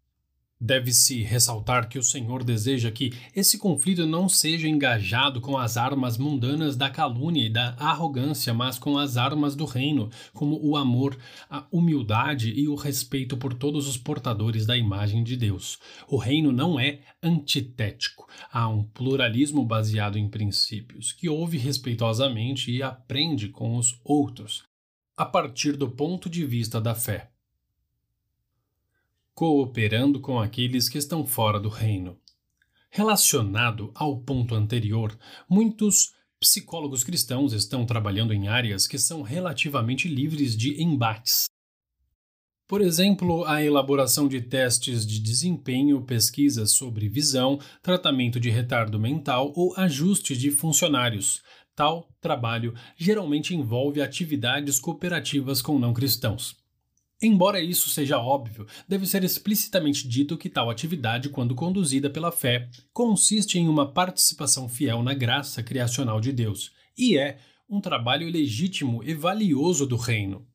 Deve-se 0.59 1.21
ressaltar 1.21 1.89
que 1.89 1.99
o 1.99 2.03
Senhor 2.03 2.41
deseja 2.41 2.89
que 2.89 3.11
esse 3.35 3.57
conflito 3.57 4.05
não 4.05 4.29
seja 4.29 4.69
engajado 4.69 5.41
com 5.41 5.57
as 5.57 5.75
armas 5.75 6.17
mundanas 6.17 6.77
da 6.77 6.89
calúnia 6.89 7.45
e 7.45 7.49
da 7.49 7.75
arrogância, 7.77 8.53
mas 8.53 8.79
com 8.79 8.97
as 8.97 9.17
armas 9.17 9.53
do 9.53 9.65
reino, 9.65 10.09
como 10.33 10.57
o 10.65 10.77
amor, 10.77 11.17
a 11.49 11.67
humildade 11.69 12.53
e 12.55 12.69
o 12.69 12.75
respeito 12.75 13.35
por 13.35 13.53
todos 13.53 13.85
os 13.85 13.97
portadores 13.97 14.65
da 14.65 14.77
imagem 14.77 15.25
de 15.25 15.35
Deus. 15.35 15.77
O 16.07 16.15
reino 16.15 16.53
não 16.53 16.79
é 16.79 17.01
antitético. 17.21 18.25
Há 18.49 18.69
um 18.69 18.81
pluralismo 18.81 19.65
baseado 19.65 20.17
em 20.17 20.29
princípios, 20.29 21.11
que 21.11 21.27
ouve 21.27 21.57
respeitosamente 21.57 22.71
e 22.71 22.81
aprende 22.81 23.49
com 23.49 23.75
os 23.75 23.99
outros, 24.05 24.63
a 25.17 25.25
partir 25.25 25.75
do 25.75 25.91
ponto 25.91 26.29
de 26.29 26.45
vista 26.45 26.79
da 26.79 26.95
fé 26.95 27.34
cooperando 29.35 30.21
com 30.21 30.39
aqueles 30.39 30.87
que 30.87 30.97
estão 30.97 31.25
fora 31.27 31.59
do 31.59 31.67
reino. 31.67 32.17
Relacionado 32.89 33.91
ao 33.93 34.17
ponto 34.21 34.55
anterior, 34.55 35.19
muitos 35.49 36.13
psicólogos 36.39 37.03
cristãos 37.03 37.51
estão 37.51 37.85
trabalhando 37.85 38.33
em 38.33 38.47
áreas 38.47 38.87
que 38.87 38.97
são 38.97 39.21
relativamente 39.21 40.07
livres 40.07 40.55
de 40.55 40.81
embates. 40.81 41.45
Por 42.65 42.81
exemplo, 42.81 43.43
a 43.45 43.61
elaboração 43.61 44.27
de 44.27 44.41
testes 44.41 45.05
de 45.05 45.19
desempenho, 45.19 46.01
pesquisas 46.01 46.71
sobre 46.71 47.09
visão, 47.09 47.59
tratamento 47.83 48.39
de 48.39 48.49
retardo 48.49 48.97
mental 48.97 49.51
ou 49.55 49.75
ajuste 49.75 50.35
de 50.35 50.49
funcionários. 50.49 51.43
Tal 51.75 52.09
trabalho 52.21 52.73
geralmente 52.97 53.53
envolve 53.53 54.01
atividades 54.01 54.79
cooperativas 54.79 55.61
com 55.61 55.77
não 55.77 55.93
cristãos. 55.93 56.64
Embora 57.25 57.59
isso 57.59 57.89
seja 57.89 58.19
óbvio, 58.19 58.67
deve 58.87 59.07
ser 59.07 59.23
explicitamente 59.23 60.07
dito 60.07 60.37
que 60.37 60.47
tal 60.47 60.69
atividade, 60.69 61.27
quando 61.27 61.55
conduzida 61.55 62.07
pela 62.07 62.31
fé, 62.31 62.69
consiste 62.93 63.57
em 63.57 63.67
uma 63.67 63.91
participação 63.91 64.69
fiel 64.69 65.01
na 65.01 65.15
graça 65.15 65.63
criacional 65.63 66.21
de 66.21 66.31
Deus 66.31 66.71
e 66.95 67.17
é 67.17 67.39
um 67.67 67.81
trabalho 67.81 68.29
legítimo 68.29 69.03
e 69.03 69.15
valioso 69.15 69.87
do 69.87 69.95
reino. 69.95 70.45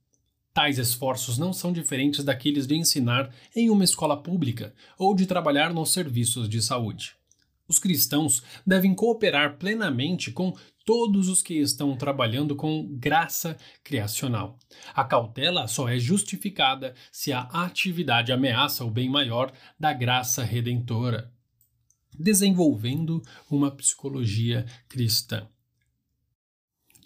Tais 0.54 0.78
esforços 0.78 1.38
não 1.38 1.52
são 1.52 1.72
diferentes 1.72 2.22
daqueles 2.22 2.68
de 2.68 2.76
ensinar 2.76 3.34
em 3.56 3.68
uma 3.68 3.82
escola 3.82 4.22
pública 4.22 4.72
ou 4.96 5.12
de 5.12 5.26
trabalhar 5.26 5.74
nos 5.74 5.92
serviços 5.92 6.48
de 6.48 6.62
saúde. 6.62 7.16
Os 7.66 7.80
cristãos 7.80 8.44
devem 8.64 8.94
cooperar 8.94 9.56
plenamente 9.56 10.30
com 10.30 10.56
todos 10.85 11.28
os 11.28 11.43
que 11.43 11.55
estão 11.55 11.97
trabalhando 11.97 12.57
com 12.57 12.87
graça 12.97 13.57
criacional. 13.83 14.59
A 14.95 15.05
cautela 15.05 15.66
só 15.66 15.89
é 15.89 15.99
justificada 15.99 16.95
se 17.12 17.33
a 17.33 17.43
atividade 17.43 18.33
ameaça 18.33 18.85
o 18.85 18.91
bem 18.91 19.09
maior 19.09 19.53
da 19.78 19.93
graça 19.93 20.43
redentora. 20.43 21.33
Desenvolvendo 22.18 23.22
uma 23.51 23.70
psicologia 23.70 24.66
cristã. 24.89 25.49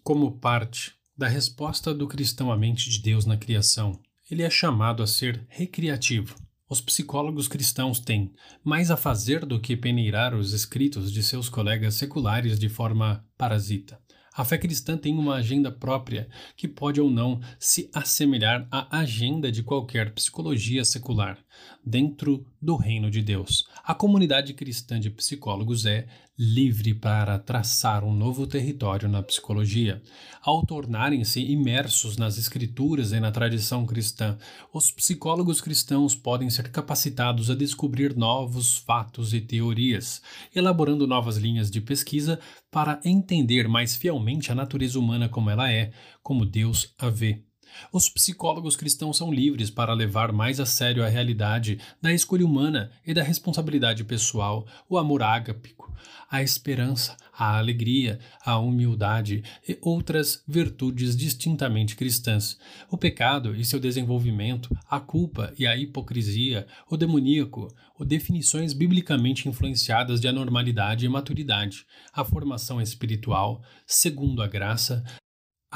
Como 0.03 0.39
parte 0.39 0.95
da 1.17 1.29
resposta 1.29 1.95
do 1.95 2.09
cristão 2.09 2.51
à 2.51 2.57
mente 2.57 2.91
de 2.91 3.01
Deus 3.01 3.25
na 3.25 3.37
criação, 3.37 4.01
ele 4.31 4.43
é 4.43 4.51
chamado 4.51 5.03
a 5.03 5.07
ser 5.07 5.47
recreativo 5.49 6.35
os 6.75 6.81
psicólogos 6.81 7.47
cristãos 7.47 8.01
têm 8.01 8.33
mais 8.65 8.91
a 8.91 8.97
fazer 8.97 9.47
do 9.47 9.61
que 9.61 9.77
peneirar 9.77 10.35
os 10.35 10.53
escritos 10.53 11.13
de 11.13 11.23
seus 11.23 11.49
colegas 11.49 11.95
seculares 11.95 12.59
de 12.59 12.69
forma 12.69 13.25
parasita. 13.39 13.97
A 14.37 14.45
fé 14.45 14.59
cristã 14.59 14.97
tem 14.97 15.17
uma 15.17 15.37
agenda 15.37 15.71
própria 15.71 16.29
que 16.57 16.67
pode 16.67 17.01
ou 17.01 17.09
não 17.09 17.41
se 17.61 17.89
assemelhar 17.95 18.67
à 18.73 18.99
agenda 18.99 19.53
de 19.53 19.63
qualquer 19.63 20.13
psicologia 20.15 20.85
secular 20.85 21.39
dentro 21.87 22.45
do 22.61 22.75
reino 22.75 23.09
de 23.09 23.23
Deus. 23.23 23.65
A 23.87 23.95
comunidade 23.95 24.55
cristã 24.55 24.99
de 24.99 25.11
psicólogos 25.11 25.85
é 25.85 26.07
livre 26.39 26.95
para 26.95 27.39
traçar 27.39 28.03
um 28.03 28.15
novo 28.15 28.47
território 28.47 29.11
na 29.11 29.23
psicologia. 29.23 30.01
Ao 30.41 30.65
tornarem-se 30.65 31.39
imersos 31.41 32.17
nas 32.17 32.39
escrituras 32.39 33.13
e 33.13 33.21
na 33.21 33.31
tradição 33.31 33.85
cristã, 33.85 34.39
os 34.73 34.91
psicólogos 34.91 35.61
cristãos 35.61 36.17
podem 36.17 36.49
ser 36.49 36.71
capacitados 36.71 37.51
a 37.51 37.55
descobrir 37.55 38.17
novos 38.17 38.79
fatos 38.79 39.35
e 39.35 39.41
teorias, 39.43 40.23
elaborando 40.57 41.07
novas 41.07 41.37
linhas 41.37 41.71
de 41.71 41.83
pesquisa 41.83 42.41
para 42.71 42.99
entender 43.05 43.69
mais 43.69 43.95
fielmente 43.95 44.51
a 44.51 44.55
natureza 44.55 44.99
humana 44.99 45.29
como 45.29 45.51
ela 45.51 45.71
é, 45.71 45.93
como 46.23 46.47
Deus 46.47 46.95
a 46.97 47.11
vê. 47.11 47.45
Os 47.93 48.09
psicólogos 48.09 48.77
cristãos 48.77 49.17
são 49.17 49.33
livres 49.33 49.71
para 49.71 49.93
levar 49.93 50.33
mais 50.33 50.61
a 50.61 50.67
sério 50.67 51.05
a 51.05 51.09
realidade 51.09 51.79
da 52.01 52.13
escolha 52.13 52.45
humana 52.45 52.91
e 53.07 53.15
da 53.15 53.23
responsabilidade 53.23 54.05
pessoal, 54.05 54.67
o 54.89 54.99
amor 54.99 55.23
ágapico, 55.23 55.93
a 56.31 56.43
esperança, 56.43 57.17
a 57.37 57.59
alegria, 57.59 58.19
a 58.45 58.59
humildade 58.59 59.43
e 59.69 59.79
outras 59.81 60.43
virtudes 60.47 61.17
distintamente 61.17 61.97
cristãs, 61.97 62.59
o 62.91 62.97
pecado 62.97 63.55
e 63.55 63.65
seu 63.65 63.81
desenvolvimento, 63.81 64.77
a 64.89 65.01
culpa 65.01 65.53
e 65.59 65.67
a 65.67 65.77
hipocrisia, 65.77 66.67
o 66.89 66.97
demoníaco, 66.97 67.69
ou 67.99 68.05
definições 68.05 68.73
biblicamente 68.73 69.49
influenciadas 69.49 70.21
de 70.21 70.29
anormalidade 70.29 71.07
e 71.07 71.09
maturidade, 71.09 71.87
a 72.13 72.25
formação 72.25 72.81
espiritual, 72.81 73.63
segundo 73.87 74.43
a 74.43 74.49
graça, 74.49 75.05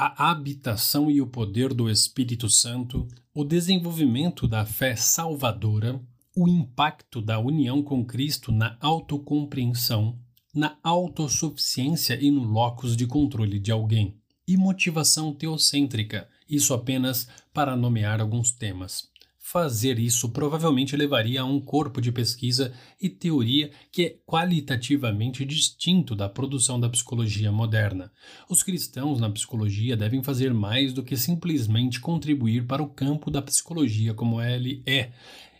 a 0.01 0.31
habitação 0.31 1.11
e 1.11 1.19
o 1.19 1.27
poder 1.27 1.73
do 1.73 1.89
Espírito 1.89 2.49
Santo, 2.49 3.05
o 3.33 3.43
desenvolvimento 3.43 4.47
da 4.47 4.65
fé 4.65 4.95
salvadora, 4.95 6.01
o 6.33 6.47
impacto 6.47 7.21
da 7.21 7.37
união 7.37 7.83
com 7.83 8.05
Cristo 8.05 8.49
na 8.49 8.77
autocompreensão, 8.79 10.17
na 10.55 10.77
autossuficiência 10.81 12.17
e 12.23 12.31
no 12.31 12.45
locus 12.45 12.95
de 12.95 13.05
controle 13.05 13.59
de 13.59 13.73
alguém, 13.73 14.15
e 14.47 14.55
motivação 14.55 15.33
teocêntrica, 15.33 16.29
isso 16.49 16.73
apenas 16.73 17.27
para 17.53 17.75
nomear 17.75 18.21
alguns 18.21 18.53
temas. 18.53 19.08
Fazer 19.51 19.97
isso 19.97 20.29
provavelmente 20.29 20.95
levaria 20.95 21.41
a 21.41 21.43
um 21.43 21.59
corpo 21.59 21.99
de 21.99 22.11
pesquisa 22.11 22.71
e 23.01 23.09
teoria 23.09 23.71
que 23.91 24.05
é 24.05 24.15
qualitativamente 24.23 25.43
distinto 25.43 26.15
da 26.15 26.29
produção 26.29 26.79
da 26.79 26.87
psicologia 26.87 27.51
moderna. 27.51 28.11
Os 28.47 28.61
cristãos 28.61 29.19
na 29.19 29.27
psicologia 29.27 29.97
devem 29.97 30.21
fazer 30.21 30.53
mais 30.53 30.93
do 30.93 31.01
que 31.01 31.17
simplesmente 31.17 31.99
contribuir 31.99 32.67
para 32.67 32.83
o 32.83 32.89
campo 32.89 33.31
da 33.31 33.41
psicologia 33.41 34.13
como 34.13 34.39
ele 34.39 34.83
é. 34.85 35.13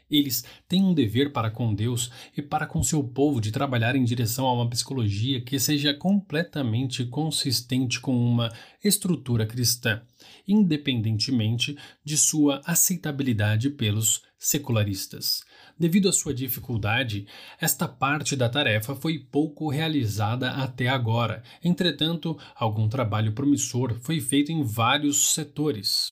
Eles 0.07 0.44
têm 0.68 0.84
um 0.84 0.94
dever 0.94 1.34
para 1.34 1.49
com 1.49 1.74
Deus 1.74 2.11
e 2.38 2.44
para 2.44 2.68
com 2.68 2.84
seu 2.84 3.03
povo 3.03 3.41
de 3.41 3.52
trabalhar 3.52 3.95
em 3.95 4.03
direção 4.03 4.45
a 4.45 4.53
uma 4.53 4.70
psicologia 4.70 5.41
que 5.41 5.57
seja 5.57 5.95
completamente 5.95 7.06
consistente 7.06 7.99
com 7.99 8.16
uma 8.16 8.53
estrutura 8.84 9.48
cristã 9.48 9.99
independentemente 10.48 11.78
de 12.04 12.18
sua 12.18 12.60
aceitabilidade 12.66 13.70
pelos 13.70 14.24
secularistas. 14.38 15.41
Devido 15.78 16.10
à 16.10 16.14
sua 16.14 16.34
dificuldade, 16.34 17.28
esta 17.60 17.88
parte 17.88 18.36
da 18.36 18.50
tarefa 18.50 18.96
foi 18.96 19.20
pouco 19.20 19.70
realizada 19.70 20.50
até 20.52 20.88
agora. 20.88 21.44
Entretanto, 21.64 22.36
algum 22.56 22.90
trabalho 22.90 23.34
promissor 23.34 24.00
foi 24.02 24.20
feito 24.20 24.52
em 24.52 24.64
vários 24.64 25.34
setores. 25.34 26.08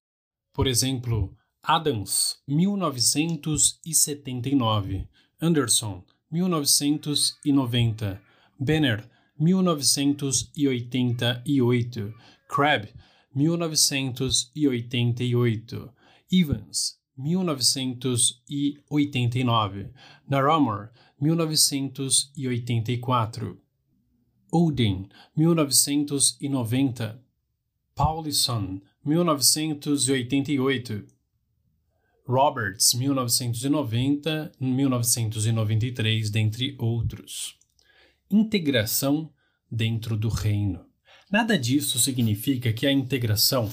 Por 0.53 0.67
exemplo, 0.67 1.35
Adams, 1.63 2.37
1979, 2.47 5.07
Anderson, 5.41 6.03
1990, 6.31 8.21
Benner, 8.59 9.09
1988, 9.39 12.13
Crabb, 12.49 12.89
1988, 13.37 15.93
Evans, 16.31 16.97
1989, 17.15 19.91
Naramore, 20.27 20.89
1984, 21.19 23.61
Odin, 24.51 25.07
1990, 25.35 27.21
Paulison, 27.95 28.81
1988, 29.05 31.05
Roberts, 32.27 32.95
1990, 32.95 34.51
1993, 34.59 36.31
dentre 36.31 36.75
outros. 36.79 37.55
Integração 38.31 39.31
dentro 39.71 40.17
do 40.17 40.27
reino. 40.27 40.86
Nada 41.29 41.59
disso 41.59 41.99
significa 41.99 42.71
que 42.71 42.87
a 42.87 42.91
integração 42.91 43.69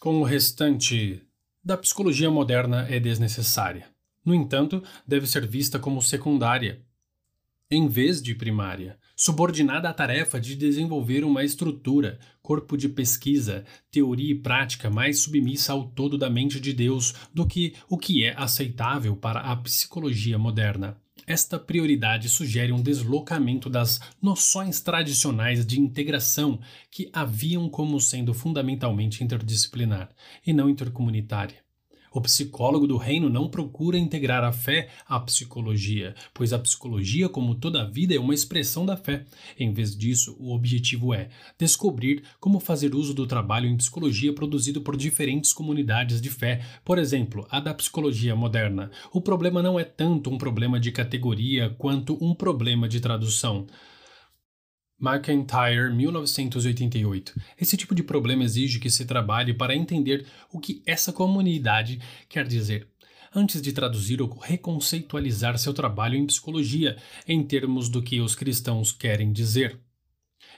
com 0.00 0.20
o 0.20 0.24
restante 0.24 1.22
da 1.62 1.76
psicologia 1.76 2.28
moderna 2.28 2.84
é 2.90 2.98
desnecessária. 2.98 3.86
No 4.24 4.34
entanto, 4.34 4.82
deve 5.06 5.28
ser 5.28 5.46
vista 5.46 5.78
como 5.78 6.02
secundária, 6.02 6.82
em 7.70 7.86
vez 7.86 8.20
de 8.20 8.34
primária, 8.34 8.98
subordinada 9.14 9.88
à 9.88 9.94
tarefa 9.94 10.40
de 10.40 10.56
desenvolver 10.56 11.22
uma 11.22 11.44
estrutura, 11.44 12.18
corpo 12.42 12.76
de 12.76 12.88
pesquisa, 12.88 13.64
teoria 13.88 14.32
e 14.32 14.38
prática 14.38 14.90
mais 14.90 15.20
submissa 15.20 15.72
ao 15.72 15.90
todo 15.90 16.18
da 16.18 16.28
mente 16.28 16.58
de 16.58 16.72
Deus 16.72 17.14
do 17.32 17.46
que 17.46 17.76
o 17.88 17.96
que 17.96 18.24
é 18.24 18.34
aceitável 18.36 19.14
para 19.14 19.40
a 19.40 19.54
psicologia 19.54 20.36
moderna. 20.36 21.00
Esta 21.30 21.60
prioridade 21.60 22.28
sugere 22.28 22.72
um 22.72 22.82
deslocamento 22.82 23.70
das 23.70 24.00
noções 24.20 24.80
tradicionais 24.80 25.64
de 25.64 25.78
integração 25.78 26.58
que 26.90 27.08
haviam 27.12 27.68
como 27.68 28.00
sendo 28.00 28.34
fundamentalmente 28.34 29.22
interdisciplinar 29.22 30.10
e 30.44 30.52
não 30.52 30.68
intercomunitária. 30.68 31.62
O 32.12 32.20
psicólogo 32.20 32.88
do 32.88 32.96
reino 32.96 33.30
não 33.30 33.48
procura 33.48 33.96
integrar 33.96 34.42
a 34.42 34.50
fé 34.50 34.88
à 35.06 35.20
psicologia, 35.20 36.12
pois 36.34 36.52
a 36.52 36.58
psicologia, 36.58 37.28
como 37.28 37.54
toda 37.54 37.82
a 37.82 37.84
vida, 37.84 38.12
é 38.12 38.18
uma 38.18 38.34
expressão 38.34 38.84
da 38.84 38.96
fé. 38.96 39.24
Em 39.56 39.72
vez 39.72 39.96
disso, 39.96 40.36
o 40.40 40.52
objetivo 40.52 41.14
é 41.14 41.28
descobrir 41.56 42.24
como 42.40 42.58
fazer 42.58 42.96
uso 42.96 43.14
do 43.14 43.28
trabalho 43.28 43.68
em 43.68 43.76
psicologia 43.76 44.32
produzido 44.32 44.80
por 44.80 44.96
diferentes 44.96 45.52
comunidades 45.52 46.20
de 46.20 46.30
fé, 46.30 46.64
por 46.84 46.98
exemplo, 46.98 47.46
a 47.48 47.60
da 47.60 47.72
psicologia 47.72 48.34
moderna. 48.34 48.90
O 49.12 49.20
problema 49.20 49.62
não 49.62 49.78
é 49.78 49.84
tanto 49.84 50.30
um 50.30 50.38
problema 50.38 50.80
de 50.80 50.90
categoria 50.90 51.70
quanto 51.78 52.18
um 52.20 52.34
problema 52.34 52.88
de 52.88 52.98
tradução. 52.98 53.68
McIntyre, 55.00 55.94
1988. 55.94 57.40
Esse 57.58 57.76
tipo 57.76 57.94
de 57.94 58.02
problema 58.02 58.44
exige 58.44 58.78
que 58.78 58.90
se 58.90 59.06
trabalhe 59.06 59.54
para 59.54 59.74
entender 59.74 60.26
o 60.52 60.60
que 60.60 60.82
essa 60.84 61.12
comunidade 61.12 61.98
quer 62.28 62.46
dizer, 62.46 62.86
antes 63.34 63.62
de 63.62 63.72
traduzir 63.72 64.20
ou 64.20 64.28
reconceitualizar 64.38 65.58
seu 65.58 65.72
trabalho 65.72 66.16
em 66.16 66.26
psicologia 66.26 66.98
em 67.26 67.42
termos 67.42 67.88
do 67.88 68.02
que 68.02 68.20
os 68.20 68.34
cristãos 68.34 68.92
querem 68.92 69.32
dizer. 69.32 69.80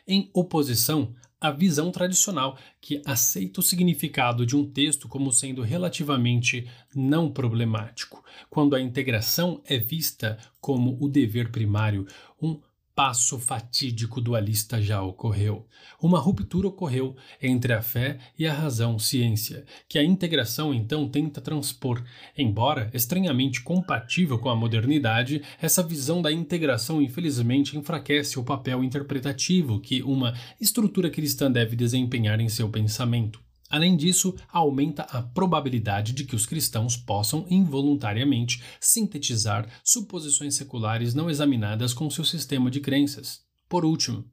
Em 0.07 0.29
oposição 0.35 1.15
à 1.41 1.51
visão 1.51 1.91
tradicional, 1.91 2.59
que 2.81 3.03
aceita 3.05 3.61
o 3.61 3.63
significado 3.63 4.47
de 4.47 4.57
um 4.57 4.65
texto 4.65 5.09
como 5.09 5.33
sendo 5.33 5.63
relativamente 5.63 6.69
não 6.95 7.31
problemático, 7.31 8.25
quando 8.49 8.75
a 8.75 8.81
integração 8.81 9.61
é 9.65 9.77
vista 9.77 10.39
como 10.61 10.97
o 11.01 11.09
dever 11.09 11.51
primário, 11.51 12.07
um 12.41 12.61
passo 12.95 13.39
fatídico 13.39 14.21
dualista 14.21 14.81
já 14.81 15.03
ocorreu. 15.03 15.67
Uma 16.01 16.19
ruptura 16.19 16.69
ocorreu 16.69 17.17
entre 17.41 17.73
a 17.73 17.81
fé 17.81 18.19
e 18.39 18.47
a 18.47 18.53
razão 18.53 18.99
ciência, 18.99 19.65
que 19.89 19.99
a 19.99 20.05
integração 20.05 20.75
então 20.75 21.09
tenta 21.09 21.41
transpor. 21.41 22.03
Embora 22.37 22.91
estranhamente 22.93 23.63
compatível 23.63 24.39
com 24.39 24.51
a 24.51 24.57
modernidade, 24.57 25.43
essa 25.61 25.83
visão 25.83 26.21
da 26.21 26.31
integração 26.31 27.01
infelizmente 27.01 27.77
enfraquece 27.77 28.39
o 28.39 28.45
papel 28.45 28.85
interpretativo 28.85 29.81
que 29.81 30.03
uma 30.03 30.35
estrutura 30.61 31.11
cristã 31.11 31.51
deve 31.51 31.75
desempenhar 31.77 32.41
em 32.41 32.49
seu 32.49 32.69
pensamento. 32.69 33.52
Além 33.73 33.97
disso, 33.97 34.35
aumenta 34.51 35.05
a 35.05 35.23
probabilidade 35.23 36.13
de 36.13 36.25
que 36.25 36.37
os 36.37 36.45
cristãos 36.45 36.95
possam 36.95 37.47
involuntariamente 37.49 38.63
sintetizar 38.79 39.67
suposições 39.83 40.57
seculares 40.57 41.15
não 41.15 41.31
examinadas 41.31 41.95
com 41.95 42.11
seu 42.11 42.23
sistema 42.23 42.71
de 42.71 42.81
crenças. 42.81 43.41
Por 43.71 43.87
último, 43.87 44.27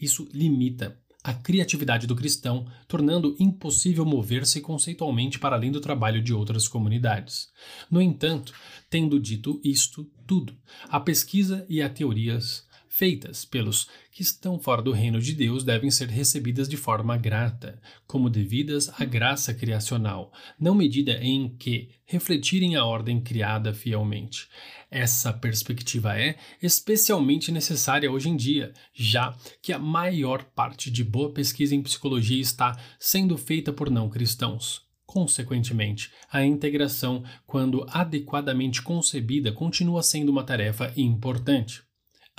isso 0.00 0.26
limita 0.32 0.98
a 1.22 1.34
criatividade 1.34 2.06
do 2.06 2.16
cristão, 2.16 2.66
tornando 2.88 3.36
impossível 3.38 4.06
mover-se 4.06 4.62
conceitualmente 4.62 5.38
para 5.38 5.56
além 5.56 5.70
do 5.70 5.82
trabalho 5.82 6.22
de 6.22 6.32
outras 6.32 6.66
comunidades. 6.66 7.48
No 7.90 8.00
entanto, 8.00 8.54
tendo 8.88 9.20
dito 9.20 9.60
isto 9.62 10.10
tudo, 10.26 10.56
a 10.88 10.98
pesquisa 10.98 11.66
e 11.68 11.82
a 11.82 11.90
teorias 11.90 12.66
feitas 12.90 13.44
pelos 13.44 13.88
que 14.10 14.20
estão 14.20 14.58
fora 14.58 14.82
do 14.82 14.90
reino 14.90 15.20
de 15.20 15.32
Deus 15.32 15.62
devem 15.62 15.90
ser 15.90 16.08
recebidas 16.08 16.68
de 16.68 16.76
forma 16.76 17.16
grata, 17.16 17.80
como 18.04 18.28
devidas 18.28 18.90
à 19.00 19.04
graça 19.04 19.54
criacional, 19.54 20.32
não 20.58 20.74
medida 20.74 21.12
em 21.22 21.48
que 21.56 21.90
refletirem 22.04 22.74
a 22.74 22.84
ordem 22.84 23.20
criada 23.20 23.72
fielmente. 23.72 24.48
Essa 24.90 25.32
perspectiva 25.32 26.18
é 26.20 26.36
especialmente 26.60 27.52
necessária 27.52 28.10
hoje 28.10 28.28
em 28.28 28.36
dia, 28.36 28.74
já 28.92 29.34
que 29.62 29.72
a 29.72 29.78
maior 29.78 30.42
parte 30.42 30.90
de 30.90 31.04
boa 31.04 31.32
pesquisa 31.32 31.74
em 31.74 31.82
psicologia 31.82 32.40
está 32.40 32.76
sendo 32.98 33.38
feita 33.38 33.72
por 33.72 33.88
não 33.88 34.10
cristãos. 34.10 34.82
Consequentemente, 35.06 36.10
a 36.30 36.44
integração, 36.44 37.22
quando 37.46 37.86
adequadamente 37.88 38.82
concebida, 38.82 39.52
continua 39.52 40.02
sendo 40.02 40.30
uma 40.30 40.44
tarefa 40.44 40.92
importante. 40.96 41.82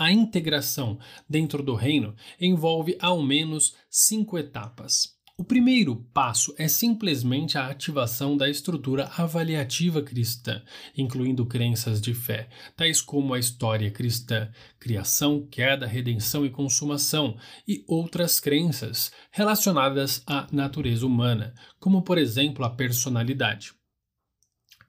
A 0.01 0.11
integração 0.11 0.97
dentro 1.29 1.61
do 1.61 1.75
reino 1.75 2.15
envolve 2.39 2.97
ao 2.99 3.21
menos 3.21 3.75
cinco 3.87 4.35
etapas. 4.35 5.15
O 5.37 5.43
primeiro 5.43 5.95
passo 6.11 6.55
é 6.57 6.67
simplesmente 6.67 7.55
a 7.55 7.67
ativação 7.67 8.35
da 8.35 8.49
estrutura 8.49 9.11
avaliativa 9.15 10.01
cristã, 10.01 10.63
incluindo 10.97 11.45
crenças 11.45 12.01
de 12.01 12.15
fé, 12.15 12.49
tais 12.75 12.99
como 12.99 13.35
a 13.35 13.37
história 13.37 13.91
cristã, 13.91 14.49
criação, 14.79 15.45
queda, 15.45 15.85
redenção 15.85 16.43
e 16.47 16.49
consumação, 16.49 17.37
e 17.67 17.85
outras 17.87 18.39
crenças 18.39 19.11
relacionadas 19.29 20.23
à 20.25 20.47
natureza 20.51 21.05
humana, 21.05 21.53
como 21.79 22.01
por 22.01 22.17
exemplo 22.17 22.65
a 22.65 22.71
personalidade. 22.71 23.79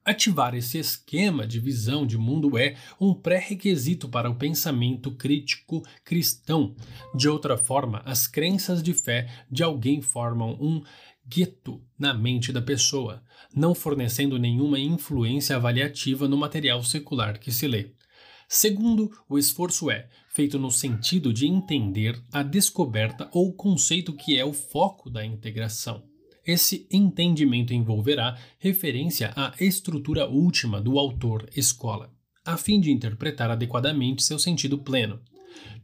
Ativar 0.05 0.53
esse 0.57 0.79
esquema 0.79 1.47
de 1.47 1.61
visão 1.61 2.05
de 2.05 2.19
mundo 2.19 2.59
é 2.59 2.75
um 3.01 3.15
pré-requisito 3.15 4.09
para 4.09 4.29
o 4.29 4.35
pensamento 4.35 5.13
crítico 5.13 5.81
cristão. 6.05 6.75
De 7.15 7.29
outra 7.29 7.57
forma, 7.57 8.03
as 8.05 8.27
crenças 8.27 8.83
de 8.83 8.93
fé 8.93 9.29
de 9.49 9.63
alguém 9.63 10.03
formam 10.03 10.59
um 10.61 10.83
gueto 11.25 11.81
na 11.97 12.13
mente 12.13 12.53
da 12.53 12.61
pessoa, 12.61 13.23
não 13.55 13.77
fornecendo 13.77 14.41
nenhuma 14.41 14.81
influência 14.81 15.55
avaliativa 15.55 16.27
no 16.27 16.37
material 16.37 16.83
secular 16.83 17.39
que 17.39 17.53
se 17.53 17.69
lê. 17.69 17.93
Segundo, 18.49 19.09
o 19.29 19.39
esforço 19.39 19.89
é 19.89 20.09
feito 20.29 20.59
no 20.59 20.71
sentido 20.73 21.33
de 21.33 21.47
entender 21.47 22.21
a 22.33 22.43
descoberta 22.43 23.31
ou 23.33 23.53
conceito 23.55 24.13
que 24.13 24.37
é 24.37 24.45
o 24.45 24.53
foco 24.53 25.09
da 25.09 25.25
integração. 25.25 26.12
Esse 26.47 26.87
entendimento 26.91 27.73
envolverá 27.73 28.37
referência 28.59 29.33
à 29.37 29.55
estrutura 29.61 30.27
última 30.27 30.81
do 30.81 30.99
autor-escola, 30.99 32.13
a 32.45 32.57
fim 32.57 32.81
de 32.81 32.91
interpretar 32.91 33.51
adequadamente 33.51 34.23
seu 34.23 34.39
sentido 34.39 34.79
pleno. 34.79 35.21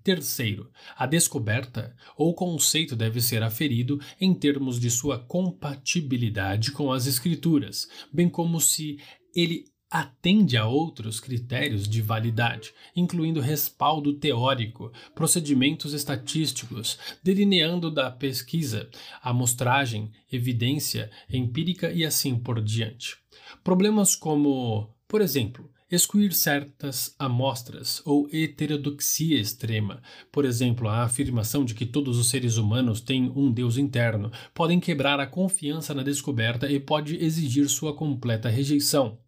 Terceiro, 0.02 0.70
a 0.96 1.06
descoberta 1.06 1.94
ou 2.16 2.34
conceito 2.34 2.96
deve 2.96 3.20
ser 3.20 3.42
aferido 3.42 4.00
em 4.20 4.34
termos 4.34 4.80
de 4.80 4.90
sua 4.90 5.18
compatibilidade 5.18 6.72
com 6.72 6.90
as 6.90 7.06
escrituras, 7.06 7.86
bem 8.12 8.28
como 8.28 8.60
se 8.60 8.98
ele 9.34 9.64
atende 9.90 10.56
a 10.56 10.66
outros 10.66 11.18
critérios 11.18 11.88
de 11.88 12.02
validade, 12.02 12.72
incluindo 12.94 13.40
respaldo 13.40 14.12
teórico, 14.14 14.92
procedimentos 15.14 15.92
estatísticos, 15.92 16.98
delineando 17.22 17.90
da 17.90 18.10
pesquisa, 18.10 18.88
amostragem, 19.22 20.10
evidência 20.30 21.10
empírica 21.30 21.90
e 21.90 22.04
assim 22.04 22.38
por 22.38 22.62
diante. 22.62 23.16
Problemas 23.64 24.14
como, 24.14 24.94
por 25.06 25.20
exemplo, 25.22 25.70
excluir 25.90 26.34
certas 26.34 27.14
amostras 27.18 28.02
ou 28.04 28.28
heterodoxia 28.30 29.40
extrema, 29.40 30.02
por 30.30 30.44
exemplo, 30.44 30.86
a 30.86 31.02
afirmação 31.02 31.64
de 31.64 31.74
que 31.74 31.86
todos 31.86 32.18
os 32.18 32.28
seres 32.28 32.58
humanos 32.58 33.00
têm 33.00 33.32
um 33.34 33.50
Deus 33.50 33.78
interno, 33.78 34.30
podem 34.52 34.78
quebrar 34.78 35.18
a 35.18 35.26
confiança 35.26 35.94
na 35.94 36.02
descoberta 36.02 36.70
e 36.70 36.78
pode 36.78 37.16
exigir 37.16 37.68
sua 37.68 37.94
completa 37.94 38.50
rejeição. 38.50 39.18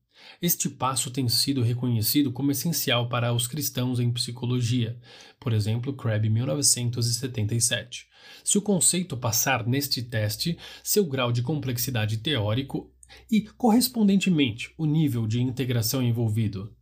Este 0.40 0.68
passo 0.68 1.10
tem 1.10 1.28
sido 1.28 1.62
reconhecido 1.62 2.32
como 2.32 2.50
essencial 2.50 3.08
para 3.08 3.32
os 3.32 3.46
cristãos 3.46 4.00
em 4.00 4.10
psicologia, 4.10 4.98
por 5.38 5.52
exemplo, 5.52 5.92
Crabb 5.92 6.28
1977. 6.28 8.06
Se 8.42 8.58
o 8.58 8.62
conceito 8.62 9.16
passar 9.16 9.66
neste 9.66 10.02
teste, 10.02 10.58
seu 10.82 11.04
grau 11.04 11.30
de 11.32 11.42
complexidade 11.42 12.18
teórico 12.18 12.90
e, 13.30 13.42
correspondentemente, 13.42 14.72
o 14.78 14.86
nível 14.86 15.26
de 15.26 15.40
integração 15.40 16.02
envolvido 16.02 16.74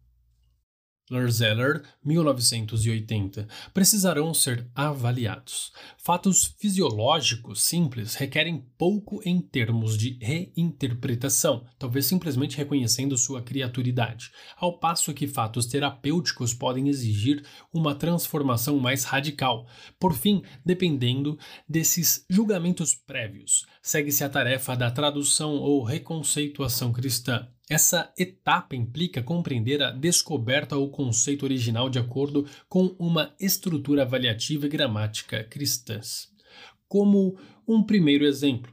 Lerzeller, 1.11 1.83
1980, 2.05 3.49
precisarão 3.73 4.33
ser 4.35 4.67
avaliados. 4.75 5.73
Fatos 5.97 6.55
fisiológicos 6.59 7.63
simples 7.63 8.15
requerem 8.15 8.65
pouco 8.77 9.21
em 9.25 9.41
termos 9.41 9.97
de 9.97 10.19
reinterpretação, 10.21 11.65
talvez 11.79 12.07
simplesmente 12.07 12.57
reconhecendo 12.57 13.17
sua 13.17 13.43
criaturidade, 13.43 14.31
ao 14.57 14.79
passo 14.79 15.15
que 15.15 15.27
fatos 15.27 15.67
terapêuticos 15.67 16.55
podem 16.55 16.89
exigir 16.89 17.45
uma 17.73 17.95
transformação 17.95 18.79
mais 18.79 19.05
radical. 19.05 19.67
Por 19.99 20.15
fim, 20.15 20.43
dependendo 20.65 21.39
desses 21.69 22.25
julgamentos 22.29 22.95
prévios, 22.95 23.67
segue-se 23.83 24.25
a 24.25 24.29
tarefa 24.29 24.77
da 24.77 24.91
tradução 24.91 25.57
ou 25.57 25.83
reconceituação 25.83 26.93
cristã. 26.93 27.49
Essa 27.69 28.11
etapa 28.17 28.75
implica 28.75 29.23
compreender 29.23 29.83
a 29.83 29.91
descoberta 29.91 30.77
ou 30.77 30.91
conceito 30.91 31.43
original 31.43 31.91
de 31.91 31.99
acordo 31.99 32.47
com 32.69 32.97
uma 32.99 33.35
estrutura 33.39 34.03
avaliativa 34.03 34.67
e 34.67 34.69
gramática 34.71 35.45
cristãs. 35.45 36.33
Como 36.89 37.39
um 37.67 37.83
primeiro 37.83 38.25
exemplo, 38.25 38.73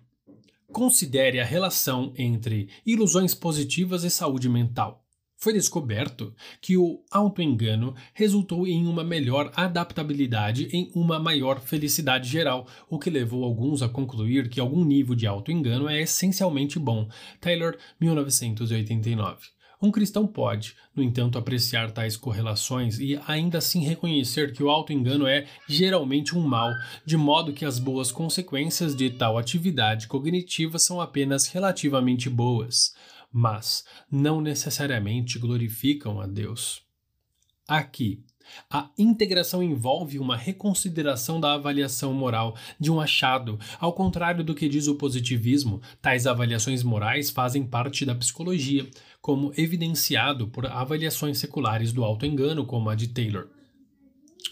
considere 0.71 1.41
a 1.41 1.45
relação 1.45 2.13
entre 2.17 2.69
ilusões 2.85 3.35
positivas 3.35 4.05
e 4.05 4.09
saúde 4.09 4.47
mental. 4.47 5.04
Foi 5.37 5.53
descoberto 5.53 6.33
que 6.61 6.77
o 6.77 7.03
autoengano 7.11 7.93
resultou 8.13 8.65
em 8.65 8.87
uma 8.87 9.03
melhor 9.03 9.51
adaptabilidade 9.55 10.69
em 10.71 10.89
uma 10.95 11.19
maior 11.19 11.59
felicidade 11.59 12.29
geral, 12.29 12.65
o 12.89 12.97
que 12.97 13.09
levou 13.09 13.43
alguns 13.43 13.81
a 13.81 13.89
concluir 13.89 14.49
que 14.49 14.59
algum 14.59 14.83
nível 14.83 15.13
de 15.13 15.27
autoengano 15.27 15.89
é 15.89 16.01
essencialmente 16.01 16.79
bom. 16.79 17.07
Taylor, 17.41 17.77
1989. 17.99 19.55
Um 19.81 19.91
cristão 19.91 20.25
pode, 20.25 20.73
no 20.95 21.03
entanto, 21.03 21.37
apreciar 21.37 21.91
tais 21.91 22.15
correlações 22.15 22.97
e 22.97 23.19
ainda 23.27 23.57
assim 23.57 23.81
reconhecer 23.81 24.53
que 24.53 24.63
o 24.63 24.69
autoengano 24.69 25.27
é 25.27 25.45
geralmente 25.67 26.35
um 26.35 26.41
mal, 26.41 26.71
de 27.05 27.17
modo 27.17 27.53
que 27.53 27.65
as 27.65 27.77
boas 27.77 28.11
consequências 28.11 28.95
de 28.95 29.09
tal 29.09 29.37
atividade 29.37 30.07
cognitiva 30.07 30.79
são 30.79 31.01
apenas 31.01 31.47
relativamente 31.47 32.29
boas 32.29 32.93
mas 33.37 33.83
não 34.09 34.39
necessariamente 34.39 35.37
glorificam 35.37 36.21
a 36.21 36.25
Deus. 36.25 36.81
Aqui, 37.67 38.23
a 38.71 38.89
integração 38.97 39.61
envolve 39.61 40.17
uma 40.19 40.37
reconsideração 40.37 41.37
da 41.41 41.53
avaliação 41.53 42.13
moral 42.13 42.55
de 42.79 42.89
um 42.89 43.01
achado, 43.01 43.59
ao 43.77 43.91
contrário 43.91 44.41
do 44.41 44.55
que 44.55 44.69
diz 44.69 44.87
o 44.87 44.95
positivismo, 44.95 45.81
tais 46.01 46.25
avaliações 46.25 46.81
morais 46.81 47.29
fazem 47.29 47.65
parte 47.65 48.05
da 48.05 48.15
psicologia, 48.15 48.89
como 49.21 49.51
evidenciado 49.57 50.47
por 50.47 50.65
avaliações 50.67 51.37
seculares 51.37 51.91
do 51.91 52.05
autoengano, 52.05 52.65
como 52.65 52.89
a 52.89 52.95
de 52.95 53.09
Taylor. 53.09 53.49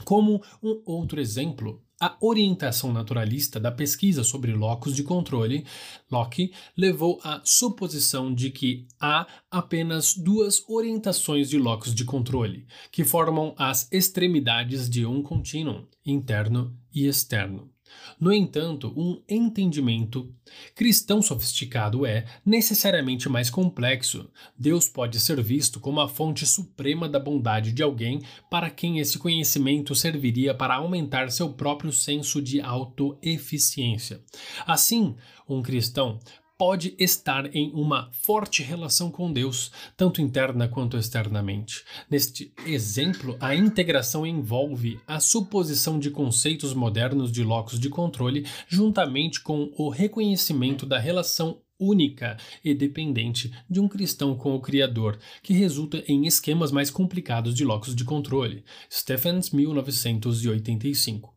Como 0.04 0.44
um 0.62 0.82
outro 0.86 1.22
exemplo, 1.22 1.82
a 2.00 2.18
orientação 2.22 2.92
naturalista 2.92 3.60
da 3.60 3.72
pesquisa 3.72 4.24
sobre 4.24 4.54
locus 4.54 4.96
de 4.96 5.04
controle, 5.04 5.66
Locke, 6.12 6.54
levou 6.76 7.20
à 7.24 7.42
suposição 7.44 8.34
de 8.34 8.50
que 8.50 8.88
há 9.00 9.26
apenas 9.50 10.14
duas 10.16 10.64
orientações 10.68 11.50
de 11.50 11.58
locus 11.58 11.94
de 11.94 12.06
controle, 12.06 12.68
que 12.92 13.04
formam 13.04 13.56
as 13.58 13.92
extremidades 13.92 14.90
de 14.90 15.06
um 15.06 15.24
contínuo, 15.24 15.88
interno 16.06 16.78
e 16.94 17.08
externo. 17.08 17.73
No 18.20 18.32
entanto, 18.32 18.94
um 18.96 19.22
entendimento 19.28 20.34
cristão 20.76 21.22
sofisticado 21.22 22.06
é 22.06 22.26
necessariamente 22.46 23.28
mais 23.28 23.50
complexo. 23.50 24.30
Deus 24.58 24.88
pode 24.88 25.20
ser 25.20 25.42
visto 25.42 25.80
como 25.80 26.00
a 26.00 26.08
fonte 26.08 26.46
suprema 26.46 27.10
da 27.10 27.20
bondade 27.20 27.72
de 27.72 27.84
alguém 27.84 28.22
para 28.50 28.70
quem 28.70 29.00
esse 29.00 29.18
conhecimento 29.18 29.96
serviria 29.96 30.54
para 30.54 30.76
aumentar 30.76 31.32
seu 31.32 31.50
próprio 31.50 31.92
senso 31.92 32.42
de 32.42 32.62
autoeficiência. 32.62 34.22
Assim, 34.66 35.16
um 35.48 35.62
cristão 35.62 36.20
pode 36.58 36.96
estar 37.00 37.54
em 37.56 37.72
uma 37.74 38.10
forte 38.12 38.64
relação 38.64 39.12
com 39.12 39.32
Deus, 39.32 39.72
tanto 39.98 40.22
interna 40.22 40.68
quanto 40.68 40.98
externamente. 40.98 41.84
Neste 42.10 42.54
exemplo, 42.66 43.36
a 43.40 43.56
integração 43.56 44.26
envolve 44.26 45.00
a 45.08 45.20
suposição 45.20 46.00
de 46.00 46.10
conceitos 46.10 46.74
modernos 46.74 47.32
de 47.32 47.44
locus 47.44 47.80
de 47.80 47.90
controle, 47.90 48.46
juntamente 48.68 49.42
com 49.42 49.72
o 49.78 49.90
reconhecimento 49.90 50.86
da 50.86 51.00
relação 51.00 51.62
única 51.80 52.38
e 52.64 52.74
dependente 52.74 53.52
de 53.70 53.80
um 53.80 53.88
cristão 53.88 54.36
com 54.36 54.56
o 54.56 54.62
Criador, 54.62 55.18
que 55.42 55.54
resulta 55.54 56.04
em 56.08 56.26
esquemas 56.26 56.72
mais 56.72 56.90
complicados 56.90 57.54
de 57.54 57.66
locus 57.66 57.96
de 57.96 58.06
controle. 58.06 58.64
Stephens, 58.90 59.50
1985. 59.50 61.33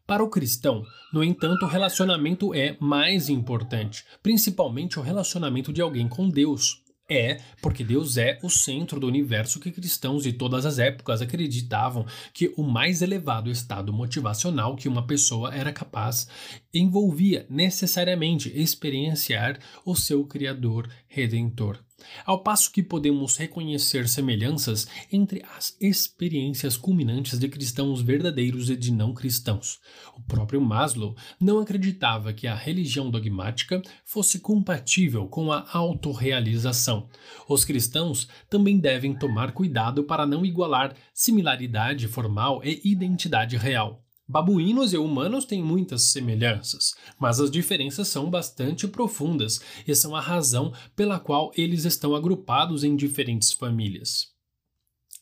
Para 0.06 0.24
o 0.24 0.30
cristão, 0.30 0.84
no 1.14 1.24
entanto, 1.24 1.66
o 1.66 1.70
relacionamento 1.70 2.54
é 2.54 2.76
mais 2.80 3.28
importante, 3.30 4.06
principalmente 4.24 4.98
o 4.98 5.04
relacionamento 5.04 5.72
de 5.72 5.82
alguém 5.82 6.08
com 6.08 6.28
Deus. 6.28 6.82
É, 7.12 7.40
porque 7.60 7.84
Deus 7.84 8.18
é 8.18 8.38
o 8.44 8.50
centro 8.50 9.00
do 9.00 9.08
universo 9.08 9.60
que 9.60 9.72
cristãos 9.72 10.22
de 10.22 10.34
todas 10.34 10.64
as 10.64 10.78
épocas 10.78 11.24
acreditavam 11.24 12.06
que 12.32 12.54
o 12.56 12.62
mais 12.62 13.02
elevado 13.02 13.50
estado 13.50 13.92
motivacional 13.92 14.76
que 14.76 14.88
uma 14.88 15.08
pessoa 15.08 15.54
era 15.54 15.74
capaz 15.74 16.28
envolvia 16.72 17.48
necessariamente 17.50 18.52
experienciar 18.56 19.58
o 19.84 19.96
seu 19.96 20.24
Criador 20.26 20.88
Redentor. 21.08 21.80
Ao 22.26 22.42
passo 22.42 22.72
que 22.72 22.84
podemos 22.84 23.38
reconhecer 23.38 24.08
semelhanças 24.08 24.88
entre 25.12 25.44
as 25.58 25.76
experiências 25.80 26.78
culminantes 26.78 27.40
de 27.40 27.48
cristãos 27.48 28.02
verdadeiros 28.02 28.70
e 28.70 28.76
de 28.76 28.92
não 28.92 29.14
cristãos. 29.14 29.80
O 30.16 30.22
próprio 30.22 30.62
Maslow 30.62 31.16
não 31.40 31.60
acreditava 31.60 32.34
que 32.34 32.48
a 32.48 32.56
religião 32.56 33.10
dogmática 33.10 33.82
fosse 34.06 34.40
compatível 34.40 35.28
com 35.28 35.52
a 35.52 35.66
autorrealização. 35.72 37.10
Os 37.48 37.64
cristãos 37.66 38.28
também 38.50 38.80
devem 38.80 39.14
tomar 39.14 39.52
cuidado 39.52 40.04
para 40.04 40.26
não 40.26 40.46
igualar 40.46 40.96
similaridade 41.14 42.08
formal 42.08 42.62
e 42.64 42.82
identidade 42.84 43.58
real. 43.58 44.04
Babuínos 44.32 44.94
e 44.94 44.98
humanos 44.98 45.44
têm 45.44 45.64
muitas 45.64 46.04
semelhanças, 46.04 46.94
mas 47.18 47.40
as 47.40 47.50
diferenças 47.50 48.08
são 48.10 48.30
bastante 48.30 48.88
profundas 48.88 49.60
e 49.88 49.96
são 49.96 50.16
a 50.16 50.22
razão 50.22 50.72
pela 50.96 51.20
qual 51.20 51.52
eles 51.58 51.84
estão 51.84 52.14
agrupados 52.14 52.84
em 52.84 52.96
diferentes 52.96 53.52
famílias. 53.52 54.28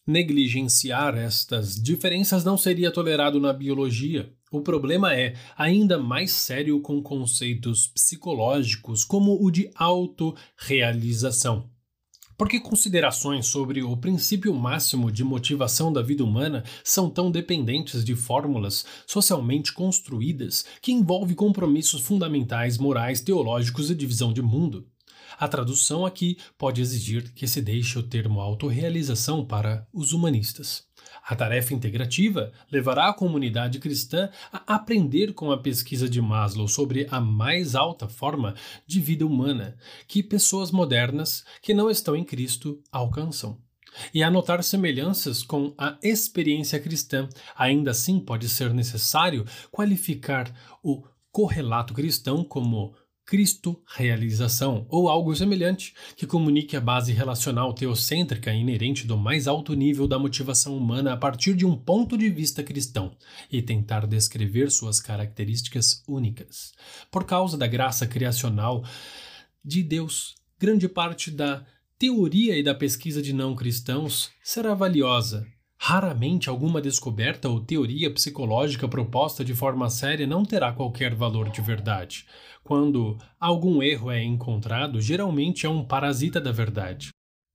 Negligenciar 0.05 1.17
estas 1.17 1.81
diferenças 1.81 2.43
não 2.43 2.57
seria 2.57 2.91
tolerado 2.91 3.39
na 3.39 3.53
biologia. 3.53 4.29
O 4.51 4.59
problema 4.59 5.15
é 5.15 5.35
ainda 5.57 5.97
mais 5.97 6.33
sério 6.33 6.81
com 6.81 7.01
conceitos 7.01 7.87
psicológicos 7.87 9.05
como 9.05 9.41
o 9.41 9.49
de 9.49 9.71
autorrealização. 9.73 11.69
Porque 12.37 12.59
considerações 12.59 13.47
sobre 13.47 13.81
o 13.81 13.97
princípio 13.97 14.53
máximo 14.53 15.11
de 15.11 15.23
motivação 15.23 15.91
da 15.91 16.03
vida 16.03 16.23
humana 16.23 16.63
são 16.83 17.09
tão 17.09 17.31
dependentes 17.31 18.05
de 18.05 18.15
fórmulas 18.15 18.85
socialmente 19.07 19.73
construídas 19.73 20.63
que 20.79 20.91
envolve 20.91 21.33
compromissos 21.33 22.01
fundamentais, 22.01 22.77
morais, 22.77 23.21
teológicos 23.21 23.89
e 23.89 23.95
de 23.95 24.05
visão 24.05 24.31
de 24.31 24.41
mundo. 24.41 24.87
A 25.39 25.47
tradução 25.47 26.05
aqui 26.05 26.37
pode 26.57 26.79
exigir 26.79 27.33
que 27.33 27.47
se 27.47 27.61
deixe 27.61 27.97
o 27.97 28.03
termo 28.03 28.39
autorrealização 28.39 29.43
para 29.43 29.87
os 29.91 30.13
humanistas. 30.13 30.86
A 31.25 31.35
tarefa 31.35 31.73
integrativa 31.73 32.51
levará 32.71 33.07
a 33.07 33.13
comunidade 33.13 33.79
cristã 33.79 34.29
a 34.51 34.75
aprender 34.75 35.33
com 35.33 35.51
a 35.51 35.57
pesquisa 35.57 36.09
de 36.09 36.21
Maslow 36.21 36.67
sobre 36.67 37.07
a 37.09 37.19
mais 37.19 37.75
alta 37.75 38.07
forma 38.07 38.55
de 38.85 38.99
vida 38.99 39.25
humana 39.25 39.77
que 40.07 40.23
pessoas 40.23 40.71
modernas 40.71 41.43
que 41.61 41.73
não 41.73 41.89
estão 41.89 42.15
em 42.15 42.23
Cristo 42.23 42.81
alcançam. 42.91 43.57
E 44.13 44.21
a 44.21 44.29
notar 44.29 44.63
semelhanças 44.63 45.43
com 45.43 45.73
a 45.77 45.97
experiência 46.03 46.79
cristã. 46.79 47.27
Ainda 47.55 47.91
assim, 47.91 48.19
pode 48.19 48.47
ser 48.47 48.73
necessário 48.73 49.45
qualificar 49.71 50.53
o 50.83 51.03
correlato 51.31 51.93
cristão 51.93 52.43
como 52.43 52.95
Cristo 53.27 53.77
realização 53.85 54.85
ou 54.87 55.09
algo 55.09 55.35
semelhante 55.35 55.93
que 56.15 56.25
comunique 56.25 56.77
a 56.77 56.81
base 56.81 57.11
relacional 57.11 57.73
teocêntrica 57.73 58.53
inerente 58.53 59.05
do 59.05 59.17
mais 59.17 59.49
alto 59.49 59.73
nível 59.73 60.07
da 60.07 60.17
motivação 60.17 60.77
humana 60.77 61.11
a 61.11 61.17
partir 61.17 61.53
de 61.53 61.65
um 61.65 61.75
ponto 61.75 62.17
de 62.17 62.29
vista 62.29 62.63
cristão 62.63 63.17
e 63.51 63.61
tentar 63.61 64.07
descrever 64.07 64.71
suas 64.71 65.01
características 65.01 66.01
únicas. 66.07 66.71
Por 67.11 67.25
causa 67.25 67.57
da 67.57 67.67
graça 67.67 68.07
criacional 68.07 68.85
de 69.61 69.83
Deus, 69.83 70.35
grande 70.57 70.87
parte 70.87 71.29
da 71.29 71.65
teoria 71.99 72.57
e 72.57 72.63
da 72.63 72.73
pesquisa 72.73 73.21
de 73.21 73.33
não 73.33 73.53
cristãos 73.53 74.29
será 74.41 74.73
valiosa 74.73 75.45
Raramente 75.79 76.49
alguma 76.49 76.81
descoberta 76.81 77.47
ou 77.47 77.61
teoria 77.61 78.11
psicológica 78.11 78.87
proposta 78.87 79.45
de 79.45 79.53
forma 79.53 79.89
séria 79.89 80.25
não 80.25 80.43
terá 80.43 80.73
qualquer 80.73 81.13
valor 81.13 81.49
de 81.49 81.61
verdade. 81.61 82.25
Quando 82.63 83.17
algum 83.39 83.81
erro 83.81 84.11
é 84.11 84.23
encontrado, 84.23 84.99
geralmente 84.99 85.65
é 85.65 85.69
um 85.69 85.85
parasita 85.85 86.41
da 86.41 86.51
verdade. 86.51 87.09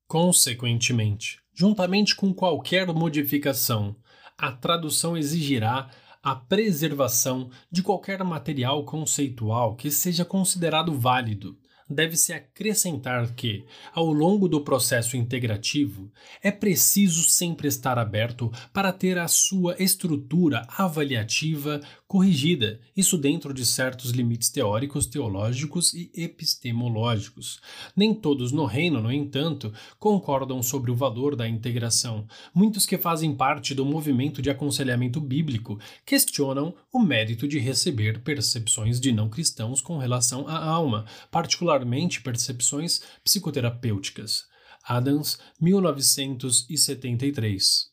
Consequentemente, 0.09 1.41
juntamente 1.53 2.15
com 2.15 2.33
qualquer 2.33 2.87
modificação, 2.87 3.97
a 4.39 4.53
tradução 4.53 5.17
exigirá 5.17 5.91
a 6.23 6.37
preservação 6.37 7.51
de 7.71 7.83
qualquer 7.83 8.23
material 8.23 8.85
conceitual 8.85 9.75
que 9.75 9.91
seja 9.91 10.25
considerado 10.25 10.93
válido, 10.95 11.59
deve-se 11.93 12.33
acrescentar 12.33 13.35
que, 13.35 13.65
ao 13.93 14.13
longo 14.13 14.49
do 14.49 14.61
processo 14.63 15.17
integrativo, 15.17 16.11
é 16.43 16.51
preciso 16.51 17.23
sempre 17.23 17.69
estar 17.69 17.99
aberto 17.99 18.51
para 18.73 18.93
ter 18.93 19.19
a 19.19 19.29
sua 19.29 19.77
estrutura 19.79 20.67
avaliativa 20.77 21.81
corrigida, 22.13 22.79
isso 22.95 23.17
dentro 23.17 23.55
de 23.55 23.65
certos 23.65 24.11
limites 24.11 24.51
teóricos, 24.51 25.07
teológicos 25.07 25.95
e 25.95 26.11
epistemológicos. 26.15 27.59
Nem 27.97 28.13
todos 28.13 28.53
no 28.53 28.67
reino, 28.67 29.01
no 29.01 29.11
entanto, 29.11 29.73
concordam 29.99 30.63
sobre 30.63 30.91
o 30.91 30.95
valor 30.95 31.35
da 31.35 31.49
integração. 31.49 32.27
Muitos 32.55 32.85
que 32.85 32.99
fazem 32.99 33.35
parte 33.35 33.75
do 33.75 33.87
movimento 33.87 34.43
de 34.43 34.51
aconselhamento 34.51 35.23
bíblico 35.23 35.81
questionam 36.05 36.75
o 36.93 36.99
mérito 36.99 37.49
de 37.49 37.59
receber 37.59 38.23
percepções 38.23 39.01
de 39.01 39.11
não 39.11 39.31
cristãos 39.31 39.81
com 39.81 39.97
relação 39.97 40.47
à 40.47 40.63
alma, 40.63 41.07
particularmente 41.31 42.21
percepções 42.21 43.01
psicoterapêuticas. 43.25 44.45
Adams, 44.87 45.39
1973 45.59 47.92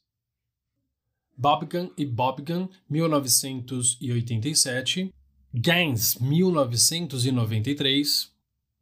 Bobgan 1.39 1.89
e 1.97 2.05
Bobgan, 2.05 2.69
1987, 2.89 5.13
Gaines, 5.53 6.15
1993, 6.15 8.29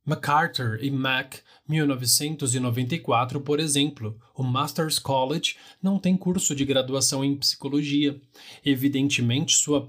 MacArthur 0.04 0.80
e 0.82 0.90
Mack, 0.90 1.42
1994, 1.70 3.40
por 3.42 3.60
exemplo. 3.60 4.20
O 4.34 4.42
Masters 4.42 4.98
College 4.98 5.56
não 5.80 6.00
tem 6.00 6.18
curso 6.18 6.56
de 6.56 6.66
graduação 6.66 7.24
em 7.24 7.36
psicologia. 7.36 8.20
Evidentemente, 8.66 9.56
sua 9.56 9.86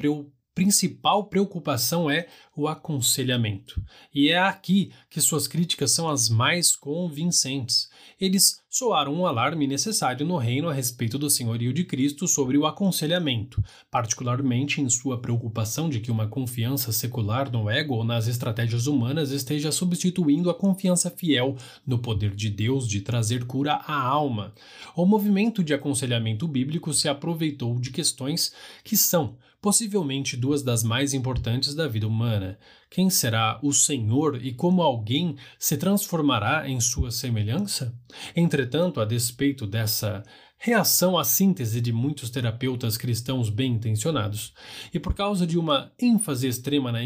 principal 0.58 1.26
preocupação 1.26 2.10
é 2.10 2.26
o 2.56 2.66
aconselhamento. 2.66 3.80
E 4.12 4.30
é 4.30 4.38
aqui 4.40 4.90
que 5.08 5.20
suas 5.20 5.46
críticas 5.46 5.92
são 5.92 6.08
as 6.08 6.28
mais 6.28 6.74
convincentes. 6.74 7.88
Eles 8.20 8.60
soaram 8.68 9.14
um 9.14 9.24
alarme 9.24 9.68
necessário 9.68 10.26
no 10.26 10.36
reino 10.36 10.68
a 10.68 10.72
respeito 10.72 11.16
do 11.16 11.30
senhorio 11.30 11.72
de 11.72 11.84
Cristo 11.84 12.26
sobre 12.26 12.58
o 12.58 12.66
aconselhamento, 12.66 13.62
particularmente 13.88 14.80
em 14.80 14.88
sua 14.90 15.22
preocupação 15.22 15.88
de 15.88 16.00
que 16.00 16.10
uma 16.10 16.26
confiança 16.26 16.90
secular 16.90 17.52
no 17.52 17.70
ego 17.70 17.94
ou 17.94 18.02
nas 18.02 18.26
estratégias 18.26 18.88
humanas 18.88 19.30
esteja 19.30 19.70
substituindo 19.70 20.50
a 20.50 20.54
confiança 20.54 21.08
fiel 21.08 21.56
no 21.86 22.00
poder 22.00 22.34
de 22.34 22.50
Deus 22.50 22.88
de 22.88 23.00
trazer 23.00 23.46
cura 23.46 23.74
à 23.74 23.96
alma. 23.96 24.52
O 24.96 25.06
movimento 25.06 25.62
de 25.62 25.72
aconselhamento 25.72 26.48
bíblico 26.48 26.92
se 26.92 27.08
aproveitou 27.08 27.78
de 27.78 27.92
questões 27.92 28.52
que 28.82 28.96
são 28.96 29.36
possivelmente 29.60 30.36
duas 30.36 30.62
das 30.62 30.82
mais 30.82 31.12
importantes 31.12 31.74
da 31.74 31.88
vida 31.88 32.06
humana. 32.06 32.58
Quem 32.90 33.10
será 33.10 33.58
o 33.62 33.72
Senhor 33.72 34.42
e 34.44 34.52
como 34.52 34.82
alguém 34.82 35.36
se 35.58 35.76
transformará 35.76 36.68
em 36.68 36.80
sua 36.80 37.10
semelhança? 37.10 37.94
Entretanto, 38.34 39.00
a 39.00 39.04
despeito 39.04 39.66
dessa 39.66 40.22
reação 40.58 41.16
à 41.16 41.24
síntese 41.24 41.80
de 41.80 41.92
muitos 41.92 42.30
terapeutas 42.30 42.96
cristãos 42.96 43.48
bem 43.48 43.74
intencionados, 43.74 44.52
e 44.92 44.98
por 44.98 45.14
causa 45.14 45.46
de 45.46 45.56
uma 45.56 45.92
ênfase 45.98 46.48
extrema 46.48 46.90
na 46.90 46.98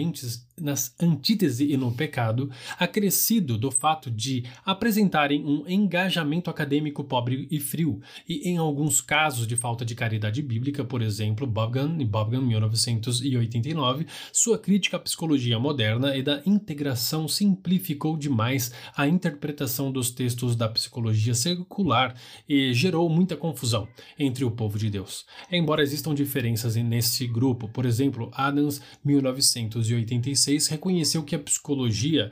nas 0.61 0.95
antítese 1.01 1.71
e 1.71 1.77
no 1.77 1.93
pecado, 1.93 2.51
acrescido 2.79 3.59
do 3.59 3.71
fato 3.71 4.11
de 4.11 4.45
apresentarem 4.65 5.45
um 5.45 5.65
engajamento 5.69 6.49
acadêmico 6.49 7.05
pobre 7.05 7.49
e 7.51 7.59
frio, 7.59 8.01
e 8.29 8.49
em 8.49 8.59
alguns 8.59 9.01
casos 9.01 9.47
de 9.47 9.57
falta 9.57 9.85
de 9.85 9.95
caridade 9.95 10.41
bíblica, 10.41 10.85
por 10.85 11.03
exemplo, 11.03 11.47
Bobgan 11.47 11.97
e 11.99 12.05
Bobgan 12.05 12.43
1989, 12.43 14.07
sua 14.33 14.59
crítica 14.59 14.97
à 14.97 15.01
psicologia 15.01 15.59
moderna 15.59 16.17
e 16.17 16.23
da 16.23 16.43
integração 16.47 17.27
simplificou 17.27 18.17
demais 18.17 18.73
a 18.97 19.07
interpretação 19.07 19.91
dos 19.91 20.11
textos 20.11 20.55
da 20.55 20.69
psicologia 20.69 21.35
secular 21.35 22.15
e 22.49 22.73
gerou 22.73 23.09
muita 23.09 23.37
confusão 23.43 23.89
entre 24.17 24.45
o 24.45 24.51
povo 24.53 24.79
de 24.79 24.89
Deus. 24.89 25.27
Embora 25.51 25.83
existam 25.83 26.15
diferenças 26.15 26.77
nesse 26.77 27.27
grupo, 27.27 27.69
por 27.69 27.85
exemplo, 27.85 28.31
Adams 28.33 28.81
1986 29.05 30.69
reconheceu 30.69 31.25
que 31.25 31.35
a 31.35 31.41
psicologia 31.41 32.31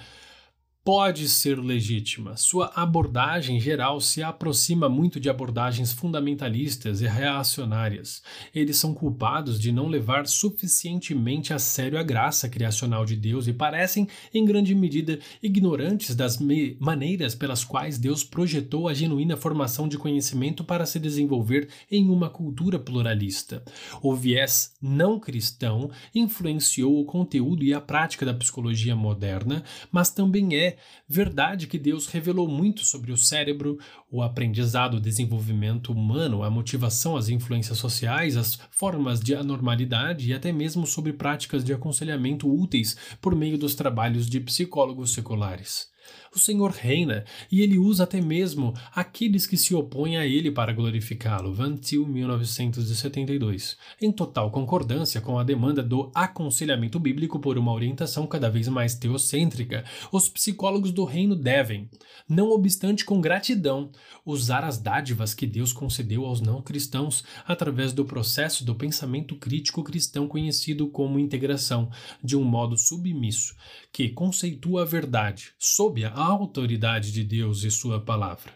pode 0.83 1.29
ser 1.29 1.59
legítima. 1.59 2.37
Sua 2.37 2.73
abordagem 2.75 3.61
geral 3.61 4.01
se 4.01 4.23
aproxima 4.23 4.89
muito 4.89 5.21
de 5.21 5.29
abordagens 5.29 5.93
fundamentalistas 5.93 7.03
e 7.03 7.07
reacionárias. 7.07 8.23
Eles 8.55 8.79
são 8.79 8.95
culpados 8.95 9.61
de 9.61 9.73
não 9.73 9.89
levar 9.89 10.27
suficientemente 10.27 11.53
a 11.53 11.59
sério 11.59 11.99
a 11.99 12.03
graça 12.03 12.49
criacional 12.49 13.05
de 13.05 13.15
Deus 13.15 13.47
e 13.47 13.53
parecem, 13.53 14.09
em 14.33 14.45
grande 14.45 14.75
medida, 14.75 15.19
ignorantes 15.43 16.15
das 16.15 16.39
maneiras 16.79 17.35
pelas 17.35 17.63
quais 17.63 17.99
Deus 17.99 18.25
projetou 18.25 18.89
a 18.89 18.95
genuína 18.95 19.37
formação 19.37 19.87
de 19.87 19.99
conhecimento 19.99 20.65
para 20.65 20.87
se 20.87 20.99
desenvolver 20.99 21.69
em 21.91 22.09
uma 22.09 22.31
cultura 22.31 22.79
pluralista. 22.79 23.63
O 24.03 24.15
viés 24.15 24.73
não 24.81 25.21
cristão 25.21 25.91
influenciou 26.15 26.99
o 26.99 27.05
conteúdo 27.05 27.63
e 27.63 27.75
a 27.75 27.81
prática 27.81 28.25
da 28.25 28.33
psicologia 28.33 28.97
moderna, 28.97 29.63
mas 29.93 30.09
também 30.11 30.57
é 30.57 30.70
verdade 31.09 31.67
que 31.67 31.79
Deus 31.79 32.07
revelou 32.07 32.49
muito 32.49 32.85
sobre 32.85 33.13
o 33.13 33.17
cérebro, 33.17 33.79
o 34.11 34.23
aprendizado, 34.23 34.97
o 34.97 35.01
desenvolvimento 35.01 35.93
humano, 35.93 36.43
a 36.43 36.51
motivação, 36.51 37.17
as 37.17 37.29
influências 37.29 37.79
sociais, 37.79 38.37
as 38.37 38.59
formas 38.71 39.21
de 39.21 39.35
anormalidade 39.35 40.29
e 40.29 40.35
até 40.35 40.53
mesmo 40.53 40.87
sobre 40.87 41.13
práticas 41.13 41.65
de 41.65 41.73
aconselhamento 41.73 42.53
úteis 42.53 42.97
por 43.21 43.35
meio 43.35 43.59
dos 43.59 43.75
trabalhos 43.75 44.29
de 44.29 44.41
psicólogos 44.41 45.13
seculares. 45.13 45.89
O 46.33 46.39
Senhor 46.39 46.71
reina 46.71 47.25
e 47.51 47.61
ele 47.61 47.77
usa 47.77 48.05
até 48.05 48.21
mesmo 48.21 48.73
aqueles 48.95 49.49
que 49.49 49.57
se 49.57 49.75
opõem 49.75 50.17
a 50.17 50.25
ele 50.25 50.49
para 50.49 50.73
glorificá-lo. 50.73 51.53
Van 51.53 51.77
Til, 51.77 52.07
1972. 52.07 53.77
Em 54.01 54.13
total 54.13 54.49
concordância 54.53 55.21
com 55.21 55.41
a 55.41 55.43
demanda 55.43 55.83
do 55.83 56.09
aconselhamento 56.15 57.01
bíblico 57.01 57.41
por 57.41 57.59
uma 57.59 57.73
orientação 57.73 58.29
cada 58.29 58.49
vez 58.49 58.69
mais 58.69 58.95
teocêntrica, 58.95 59.85
os 60.13 60.29
psicólogos 60.29 60.93
do 60.93 61.03
reino 61.03 61.35
devem, 61.35 61.91
não 62.29 62.51
obstante 62.51 63.05
com 63.05 63.21
gratidão, 63.21 63.91
usar 64.25 64.63
as 64.63 64.79
dádivas 64.79 65.35
que 65.35 65.49
Deus 65.49 65.73
concedeu 65.73 66.25
aos 66.25 66.41
não 66.41 66.63
cristãos 66.63 67.25
através 67.45 67.93
do 67.93 68.05
processo 68.05 68.65
do 68.65 68.77
pensamento 68.77 69.35
crítico 69.35 69.83
cristão 69.83 70.29
conhecido 70.29 70.87
como 70.91 71.19
integração, 71.19 71.91
de 72.23 72.37
um 72.37 72.45
modo 72.45 72.79
submisso, 72.79 73.57
que 73.93 74.09
conceitua 74.11 74.83
a 74.83 74.85
verdade 74.85 75.53
sob 75.59 76.05
a 76.05 76.13
autoridade 76.13 77.13
de 77.13 77.25
Deus 77.25 77.65
e 77.65 77.71
sua 77.71 78.01
palavra. 78.01 78.53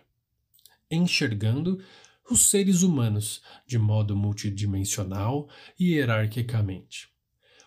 Enxergando 0.90 1.82
os 2.30 2.48
seres 2.48 2.82
humanos 2.82 3.42
de 3.66 3.78
modo 3.78 4.16
multidimensional 4.16 5.48
e 5.78 5.94
hierarquicamente. 5.94 7.08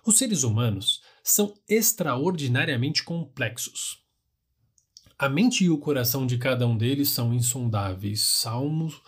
Os 0.05 0.17
seres 0.17 0.43
humanos 0.43 1.01
são 1.23 1.53
extraordinariamente 1.67 3.03
complexos. 3.03 4.01
A 5.19 5.27
mente 5.27 5.65
e 5.65 5.69
o 5.69 5.77
coração 5.77 6.25
de 6.25 6.37
cada 6.37 6.65
um 6.65 6.77
deles 6.77 7.09
são 7.09 7.33
insondáveis. 7.33 8.21
Salmos, 8.21 9.01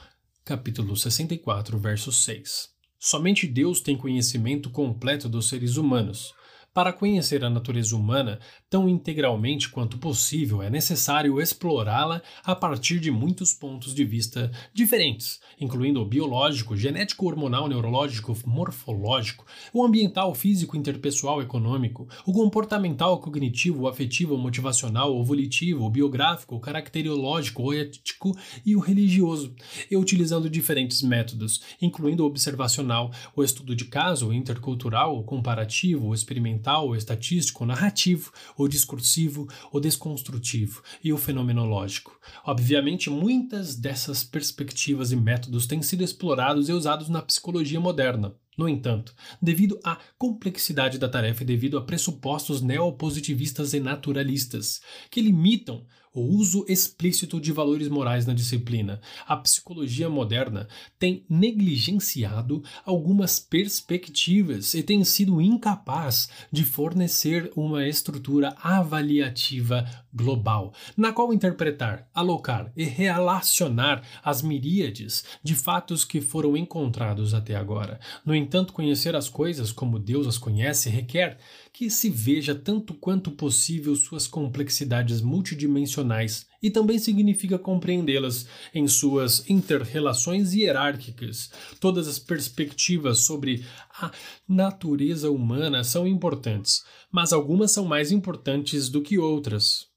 capítulo 0.43 0.95
64, 0.97 1.79
verso 1.79 2.11
6. 2.11 2.69
Somente 2.99 3.47
Deus 3.47 3.79
tem 3.79 3.95
conhecimento 3.95 4.69
completo 4.69 5.29
dos 5.29 5.47
seres 5.47 5.77
humanos. 5.77 6.33
Para 6.79 6.93
conhecer 6.93 7.43
a 7.43 7.49
natureza 7.49 7.93
humana 7.93 8.39
tão 8.69 8.87
integralmente 8.87 9.69
quanto 9.69 9.97
possível, 9.97 10.61
é 10.61 10.69
necessário 10.69 11.41
explorá-la 11.41 12.21
a 12.43 12.55
partir 12.55 12.99
de 12.99 13.09
muitos 13.09 13.51
pontos 13.51 13.93
de 13.95 14.05
vista 14.05 14.51
diferentes, 14.73 15.39
incluindo 15.59 15.99
o 15.99 16.05
biológico, 16.05 16.77
genético, 16.77 17.25
hormonal, 17.25 17.67
neurológico, 17.67 18.37
morfológico, 18.45 19.45
o 19.73 19.83
ambiental, 19.83 20.35
físico, 20.35 20.77
interpessoal, 20.77 21.41
econômico, 21.41 22.07
o 22.25 22.31
comportamental, 22.31 23.19
cognitivo, 23.19 23.87
afetivo, 23.87 24.37
motivacional, 24.37 25.15
o 25.15 25.23
volitivo, 25.23 25.85
o 25.85 25.89
biográfico, 25.89 26.55
o 26.55 26.59
caracteriológico, 26.59 27.63
o 27.63 27.73
ético 27.73 28.37
e 28.65 28.75
o 28.75 28.79
religioso, 28.79 29.55
e 29.89 29.97
utilizando 29.97 30.49
diferentes 30.49 31.01
métodos, 31.01 31.61
incluindo 31.81 32.23
o 32.23 32.27
observacional, 32.27 33.11
o 33.35 33.43
estudo 33.43 33.75
de 33.75 33.85
caso, 33.85 34.27
o 34.27 34.33
intercultural, 34.33 35.17
o 35.17 35.23
comparativo, 35.23 36.07
o 36.07 36.13
experimental 36.13 36.89
o 36.89 36.95
estatístico, 36.95 37.63
o 37.63 37.67
narrativo, 37.67 38.31
o 38.63 38.67
discursivo, 38.67 39.47
o 39.71 39.79
desconstrutivo 39.79 40.83
e 41.03 41.13
o 41.13 41.17
fenomenológico. 41.17 42.19
Obviamente, 42.43 43.09
muitas 43.09 43.75
dessas 43.75 44.23
perspectivas 44.23 45.11
e 45.11 45.15
métodos 45.15 45.65
têm 45.65 45.81
sido 45.81 46.03
explorados 46.03 46.67
e 46.67 46.73
usados 46.73 47.09
na 47.09 47.21
psicologia 47.21 47.79
moderna. 47.79 48.35
No 48.57 48.67
entanto, 48.67 49.15
devido 49.41 49.79
à 49.85 49.97
complexidade 50.17 50.97
da 50.97 51.07
tarefa 51.07 51.43
e 51.43 51.45
devido 51.45 51.77
a 51.77 51.81
pressupostos 51.81 52.61
neopositivistas 52.61 53.73
e 53.73 53.79
naturalistas, 53.79 54.81
que 55.09 55.21
limitam 55.21 55.85
o 56.13 56.21
uso 56.21 56.65
explícito 56.67 57.39
de 57.39 57.51
valores 57.51 57.87
morais 57.87 58.25
na 58.25 58.33
disciplina. 58.33 58.99
A 59.27 59.37
psicologia 59.37 60.09
moderna 60.09 60.67
tem 60.97 61.23
negligenciado 61.29 62.63
algumas 62.85 63.39
perspectivas 63.39 64.73
e 64.73 64.83
tem 64.83 65.03
sido 65.03 65.41
incapaz 65.41 66.29
de 66.51 66.63
fornecer 66.63 67.51
uma 67.55 67.87
estrutura 67.87 68.55
avaliativa 68.61 69.85
global, 70.13 70.73
na 70.97 71.13
qual 71.13 71.33
interpretar, 71.33 72.07
alocar 72.13 72.71
e 72.75 72.83
relacionar 72.83 74.03
as 74.23 74.41
miríades 74.41 75.23
de 75.43 75.55
fatos 75.55 76.03
que 76.03 76.21
foram 76.21 76.57
encontrados 76.57 77.33
até 77.33 77.55
agora. 77.55 77.99
No 78.25 78.35
entanto, 78.35 78.73
conhecer 78.73 79.15
as 79.15 79.29
coisas 79.29 79.71
como 79.71 79.99
Deus 79.99 80.27
as 80.27 80.37
conhece 80.37 80.89
requer 80.89 81.37
que 81.71 81.89
se 81.89 82.09
veja 82.09 82.55
tanto 82.55 82.93
quanto 82.93 83.31
possível 83.31 83.95
suas 83.95 84.27
complexidades 84.27 85.21
multidimensionais 85.21 86.47
e 86.61 86.69
também 86.69 86.99
significa 86.99 87.57
compreendê-las 87.57 88.47
em 88.73 88.87
suas 88.87 89.49
interrelações 89.49 90.53
hierárquicas. 90.53 91.49
Todas 91.79 92.07
as 92.07 92.19
perspectivas 92.19 93.19
sobre 93.19 93.63
a 94.01 94.11
natureza 94.47 95.31
humana 95.31 95.83
são 95.83 96.05
importantes, 96.05 96.83
mas 97.11 97.31
algumas 97.31 97.71
são 97.71 97.85
mais 97.85 98.11
importantes 98.11 98.89
do 98.89 99.01
que 99.01 99.17
outras 99.17 99.88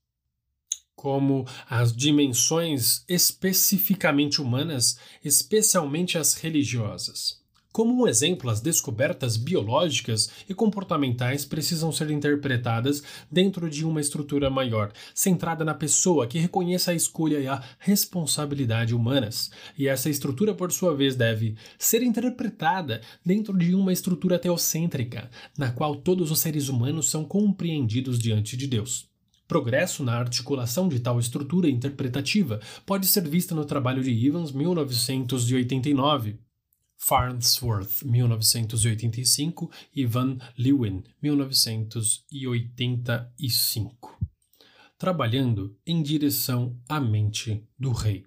como 1.03 1.45
as 1.69 1.93
dimensões 1.93 3.05
especificamente 3.09 4.41
humanas, 4.41 4.97
especialmente 5.25 6.17
as 6.17 6.35
religiosas. 6.35 7.43
Como 7.73 7.93
um 7.93 8.07
exemplo, 8.07 8.49
as 8.49 8.61
descobertas 8.61 9.37
biológicas 9.37 10.31
e 10.49 10.55
comportamentais 10.55 11.45
precisam 11.45 11.91
ser 11.91 12.09
interpretadas 12.13 13.03
dentro 13.29 13.69
de 13.69 13.85
uma 13.85 14.01
estrutura 14.01 14.49
maior, 14.49 14.93
centrada 15.13 15.65
na 15.65 15.75
pessoa 15.75 16.29
que 16.29 16.39
reconheça 16.39 16.93
a 16.93 16.95
escolha 16.95 17.41
e 17.41 17.49
a 17.49 17.61
responsabilidade 17.81 18.95
humanas. 18.95 19.51
E 19.77 19.89
essa 19.89 20.09
estrutura, 20.09 20.55
por 20.55 20.71
sua 20.71 20.95
vez, 20.95 21.17
deve 21.17 21.57
ser 21.77 22.05
interpretada 22.05 23.01
dentro 23.27 23.59
de 23.59 23.75
uma 23.75 23.93
estrutura 23.93 24.39
teocêntrica, 24.39 25.29
na 25.59 25.73
qual 25.73 25.97
todos 25.97 26.31
os 26.31 26.39
seres 26.39 26.69
humanos 26.69 27.11
são 27.11 27.25
compreendidos 27.25 28.21
diante 28.21 28.57
de 28.57 28.69
Deus. 28.69 29.12
Progresso 29.53 30.03
na 30.03 30.15
articulação 30.15 30.89
de 30.89 30.99
tal 30.99 31.21
estrutura 31.21 31.69
interpretativa 31.69 32.59
pode 32.87 33.07
ser 33.07 33.29
vista 33.29 33.55
no 33.55 33.67
trabalho 33.67 34.03
de 34.03 34.27
Evans, 34.27 34.51
1989, 34.51 36.39
Farnsworth, 36.97 38.03
1985 38.03 39.71
e 39.95 40.07
Van 40.07 40.39
Leeuwen, 40.57 41.05
1985, 41.23 44.19
trabalhando 44.97 45.77
em 45.87 46.03
direção 46.03 46.75
à 46.89 46.99
mente 46.99 47.63
do 47.79 47.93
rei. 47.93 48.25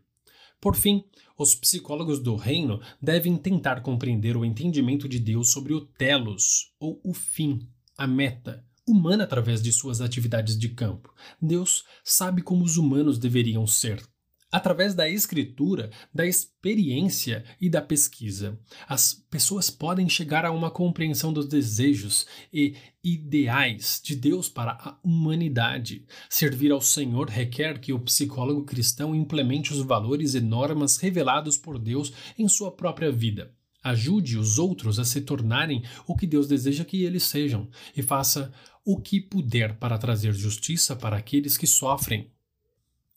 Por 0.62 0.76
fim, 0.76 1.04
os 1.36 1.56
psicólogos 1.56 2.20
do 2.20 2.36
reino 2.36 2.80
devem 3.02 3.36
tentar 3.36 3.82
compreender 3.82 4.38
o 4.38 4.46
entendimento 4.46 5.10
de 5.10 5.20
Deus 5.20 5.50
sobre 5.50 5.74
o 5.74 5.82
telos, 5.82 6.72
ou 6.80 7.02
o 7.04 7.16
fim, 7.16 7.68
a 7.98 8.06
meta, 8.06 8.64
humana 8.88 9.24
através 9.24 9.62
de 9.62 9.72
suas 9.74 10.02
atividades 10.02 10.58
de 10.58 10.70
campo. 10.70 11.14
Deus 11.42 11.84
sabe 12.04 12.42
como 12.42 12.64
os 12.64 12.78
humanos 12.78 13.18
deveriam 13.18 13.66
ser, 13.66 14.02
através 14.52 14.94
da 14.94 15.10
escritura, 15.10 15.90
da 16.14 16.26
experiência 16.26 17.44
e 17.60 17.70
da 17.70 17.82
pesquisa. 17.82 18.60
As 18.88 19.14
pessoas 19.30 19.70
podem 19.70 20.08
chegar 20.08 20.46
a 20.46 20.52
uma 20.52 20.72
compreensão 20.72 21.34
dos 21.34 21.48
desejos 21.48 22.26
e 22.54 22.76
ideais 23.04 24.00
de 24.04 24.16
Deus 24.16 24.48
para 24.48 24.72
a 24.72 24.98
humanidade. 25.04 26.06
Servir 26.30 26.72
ao 26.72 26.82
Senhor 26.82 27.30
requer 27.30 27.80
que 27.80 27.92
o 27.92 28.00
psicólogo 28.00 28.64
cristão 28.64 29.16
implemente 29.16 29.74
os 29.74 29.80
valores 29.80 30.36
e 30.36 30.40
normas 30.40 30.98
revelados 30.98 31.58
por 31.58 31.78
Deus 31.78 32.14
em 32.38 32.48
sua 32.48 32.72
própria 32.72 33.12
vida. 33.12 33.54
Ajude 33.86 34.36
os 34.36 34.58
outros 34.58 34.98
a 34.98 35.06
se 35.06 35.22
tornarem 35.22 35.84
o 36.08 36.16
que 36.16 36.26
Deus 36.26 36.48
deseja 36.48 36.84
que 36.84 37.04
eles 37.04 37.22
sejam 37.22 37.70
e 37.96 38.02
faça 38.02 38.52
o 38.84 39.00
que 39.00 39.22
puder 39.22 39.76
para 39.76 39.96
trazer 40.00 40.34
justiça 40.34 40.96
para 40.96 41.18
aqueles 41.18 41.56
que 41.56 41.68
sofrem. 41.68 42.32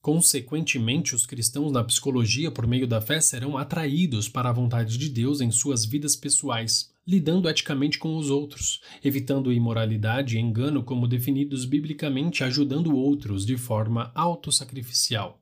Consequentemente, 0.02 1.14
os 1.14 1.24
cristãos 1.24 1.72
na 1.72 1.82
psicologia, 1.82 2.50
por 2.50 2.66
meio 2.66 2.86
da 2.86 3.00
fé, 3.00 3.18
serão 3.18 3.56
atraídos 3.56 4.28
para 4.28 4.50
a 4.50 4.52
vontade 4.52 4.98
de 4.98 5.08
Deus 5.08 5.40
em 5.40 5.50
suas 5.50 5.86
vidas 5.86 6.14
pessoais, 6.14 6.92
lidando 7.06 7.48
eticamente 7.48 7.98
com 7.98 8.14
os 8.18 8.28
outros, 8.28 8.82
evitando 9.02 9.50
imoralidade 9.50 10.36
e 10.36 10.40
engano 10.40 10.84
como 10.84 11.08
definidos 11.08 11.64
biblicamente, 11.64 12.44
ajudando 12.44 12.94
outros 12.94 13.46
de 13.46 13.56
forma 13.56 14.12
autossacrificial 14.14 15.37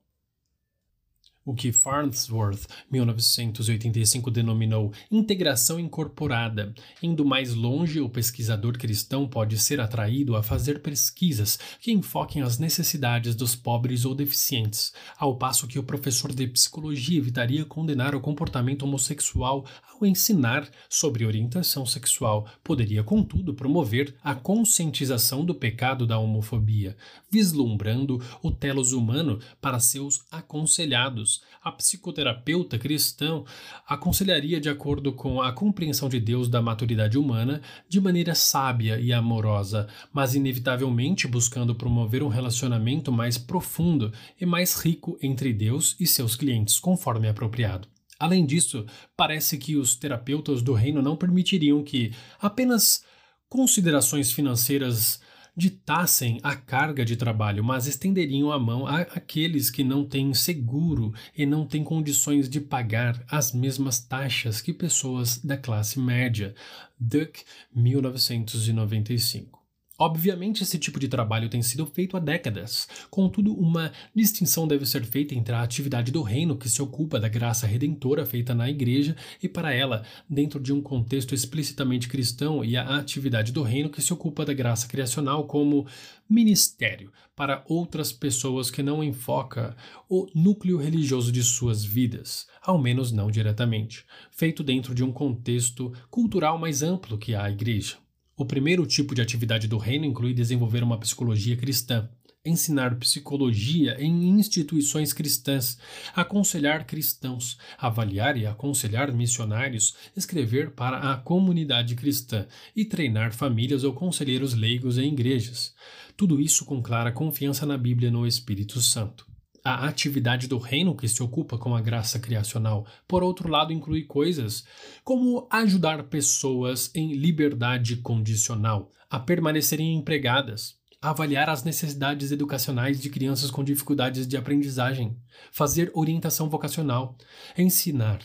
o 1.47 1.55
que 1.55 1.71
Farnsworth, 1.71 2.67
1985, 2.91 4.29
denominou 4.29 4.91
integração 5.09 5.79
incorporada. 5.79 6.75
Indo 7.01 7.23
mais 7.23 7.53
longe, 7.53 8.01
o 8.01 8.09
pesquisador 8.09 8.77
cristão 8.77 9.25
pode 9.25 9.57
ser 9.57 9.79
atraído 9.79 10.35
a 10.35 10.43
fazer 10.43 10.81
pesquisas 10.81 11.57
que 11.79 11.93
enfoquem 11.93 12.41
as 12.41 12.59
necessidades 12.59 13.33
dos 13.33 13.55
pobres 13.55 14.03
ou 14.03 14.13
deficientes, 14.13 14.91
ao 15.17 15.37
passo 15.37 15.67
que 15.67 15.79
o 15.79 15.83
professor 15.83 16.33
de 16.33 16.45
psicologia 16.47 17.17
evitaria 17.17 17.63
condenar 17.63 18.13
o 18.13 18.19
comportamento 18.19 18.83
homossexual 18.83 19.65
ao 19.99 20.07
ensinar 20.07 20.69
sobre 20.89 21.25
orientação 21.25 21.85
sexual. 21.85 22.47
Poderia, 22.63 23.03
contudo, 23.03 23.53
promover 23.53 24.15
a 24.23 24.35
conscientização 24.35 25.43
do 25.43 25.55
pecado 25.55 26.05
da 26.05 26.17
homofobia, 26.17 26.95
vislumbrando 27.29 28.21
o 28.41 28.51
telos 28.51 28.93
humano 28.93 29.39
para 29.61 29.79
seus 29.79 30.25
aconselhados 30.31 31.41
a 31.63 31.71
psicoterapeuta 31.71 32.79
cristã 32.79 33.43
aconselharia 33.87 34.59
de 34.59 34.69
acordo 34.69 35.11
com 35.11 35.41
a 35.41 35.51
compreensão 35.51 36.07
de 36.07 36.19
Deus 36.19 36.47
da 36.47 36.61
maturidade 36.61 37.17
humana, 37.17 37.61
de 37.89 37.99
maneira 37.99 38.33
sábia 38.33 38.99
e 38.99 39.11
amorosa, 39.11 39.87
mas 40.13 40.35
inevitavelmente 40.35 41.27
buscando 41.27 41.75
promover 41.75 42.23
um 42.23 42.29
relacionamento 42.29 43.11
mais 43.11 43.37
profundo 43.37 44.13
e 44.39 44.45
mais 44.45 44.75
rico 44.79 45.17
entre 45.21 45.51
Deus 45.51 45.95
e 45.99 46.07
seus 46.07 46.35
clientes, 46.35 46.79
conforme 46.79 47.27
apropriado. 47.27 47.96
Além 48.19 48.45
disso, 48.45 48.85
parece 49.15 49.57
que 49.57 49.75
os 49.75 49.95
terapeutas 49.95 50.61
do 50.61 50.73
reino 50.73 51.01
não 51.01 51.15
permitiriam 51.15 51.83
que 51.83 52.11
apenas 52.39 53.03
considerações 53.49 54.31
financeiras 54.31 55.19
ditassem 55.57 56.39
a 56.43 56.55
carga 56.55 57.03
de 57.03 57.15
trabalho, 57.15 57.63
mas 57.63 57.87
estenderiam 57.87 58.51
a 58.51 58.59
mão 58.59 58.85
àqueles 58.85 59.71
que 59.71 59.83
não 59.83 60.05
têm 60.05 60.31
seguro 60.35 61.11
e 61.35 61.47
não 61.47 61.65
têm 61.65 61.83
condições 61.83 62.47
de 62.47 62.61
pagar 62.61 63.25
as 63.27 63.51
mesmas 63.51 63.99
taxas 63.99 64.61
que 64.61 64.71
pessoas 64.71 65.39
da 65.39 65.57
classe 65.57 65.99
média. 65.99 66.53
Duck, 66.99 67.43
1995. 67.73 69.56
Obviamente, 69.99 70.61
esse 70.61 70.77
tipo 70.77 70.99
de 70.99 71.07
trabalho 71.07 71.49
tem 71.49 71.63
sido 71.63 71.83
feito 71.87 72.15
há 72.15 72.19
décadas. 72.19 72.87
Contudo, 73.09 73.51
uma 73.53 73.91
distinção 74.13 74.67
deve 74.67 74.85
ser 74.85 75.03
feita 75.03 75.33
entre 75.33 75.55
a 75.55 75.63
atividade 75.63 76.11
do 76.11 76.21
reino, 76.21 76.55
que 76.55 76.69
se 76.69 76.81
ocupa 76.83 77.19
da 77.19 77.27
graça 77.27 77.65
redentora 77.65 78.23
feita 78.23 78.53
na 78.53 78.69
igreja 78.69 79.15
e 79.41 79.49
para 79.49 79.73
ela, 79.73 80.03
dentro 80.29 80.59
de 80.59 80.71
um 80.71 80.81
contexto 80.81 81.33
explicitamente 81.33 82.07
cristão, 82.07 82.63
e 82.63 82.77
a 82.77 82.97
atividade 82.97 83.51
do 83.51 83.63
reino, 83.63 83.89
que 83.89 84.01
se 84.01 84.13
ocupa 84.13 84.45
da 84.45 84.53
graça 84.53 84.87
criacional 84.87 85.45
como 85.45 85.87
ministério 86.29 87.11
para 87.35 87.63
outras 87.67 88.11
pessoas 88.11 88.69
que 88.69 88.83
não 88.83 89.03
enfoca 89.03 89.75
o 90.07 90.27
núcleo 90.35 90.77
religioso 90.77 91.31
de 91.31 91.43
suas 91.43 91.83
vidas, 91.83 92.47
ao 92.61 92.77
menos 92.77 93.11
não 93.11 93.31
diretamente, 93.31 94.05
feito 94.29 94.63
dentro 94.63 94.93
de 94.93 95.03
um 95.03 95.11
contexto 95.11 95.91
cultural 96.09 96.59
mais 96.59 96.83
amplo 96.83 97.17
que 97.17 97.33
a 97.33 97.49
igreja. 97.49 97.97
O 98.39 98.45
primeiro 98.45 98.85
tipo 98.85 99.15
de 99.15 99.21
atividade 99.21 99.67
do 99.67 99.79
reino 99.79 100.05
inclui 100.05 100.31
desenvolver 100.31 100.83
uma 100.83 100.99
psicologia 100.99 101.57
cristã, 101.57 102.07
ensinar 102.45 102.95
psicologia 102.99 103.97
em 103.99 104.29
instituições 104.29 105.11
cristãs, 105.11 105.79
aconselhar 106.15 106.85
cristãos, 106.85 107.57
avaliar 107.79 108.37
e 108.37 108.45
aconselhar 108.45 109.11
missionários, 109.11 109.95
escrever 110.15 110.69
para 110.69 111.11
a 111.11 111.17
comunidade 111.17 111.95
cristã 111.95 112.45
e 112.75 112.85
treinar 112.85 113.33
famílias 113.33 113.83
ou 113.83 113.91
conselheiros 113.91 114.53
leigos 114.53 114.99
em 114.99 115.11
igrejas. 115.11 115.73
Tudo 116.15 116.39
isso 116.39 116.63
com 116.63 116.79
clara 116.79 117.11
confiança 117.11 117.65
na 117.65 117.75
Bíblia 117.75 118.09
e 118.09 118.11
no 118.11 118.27
Espírito 118.27 118.79
Santo. 118.83 119.26
A 119.69 119.85
atividade 119.85 120.47
do 120.47 120.57
reino 120.57 120.95
que 120.95 121.09
se 121.09 121.21
ocupa 121.21 121.57
com 121.57 121.75
a 121.75 121.81
graça 121.81 122.17
criacional, 122.17 122.87
por 123.05 123.21
outro 123.21 123.49
lado, 123.49 123.73
inclui 123.73 124.03
coisas 124.03 124.63
como 125.03 125.45
ajudar 125.51 126.03
pessoas 126.03 126.89
em 126.95 127.11
liberdade 127.11 127.97
condicional 127.97 128.89
a 129.09 129.19
permanecerem 129.19 129.93
empregadas, 129.93 130.77
avaliar 131.01 131.49
as 131.49 131.65
necessidades 131.65 132.31
educacionais 132.31 133.01
de 133.01 133.09
crianças 133.09 133.51
com 133.51 133.61
dificuldades 133.61 134.25
de 134.25 134.37
aprendizagem, 134.37 135.17
fazer 135.51 135.91
orientação 135.93 136.49
vocacional, 136.49 137.17
ensinar 137.57 138.19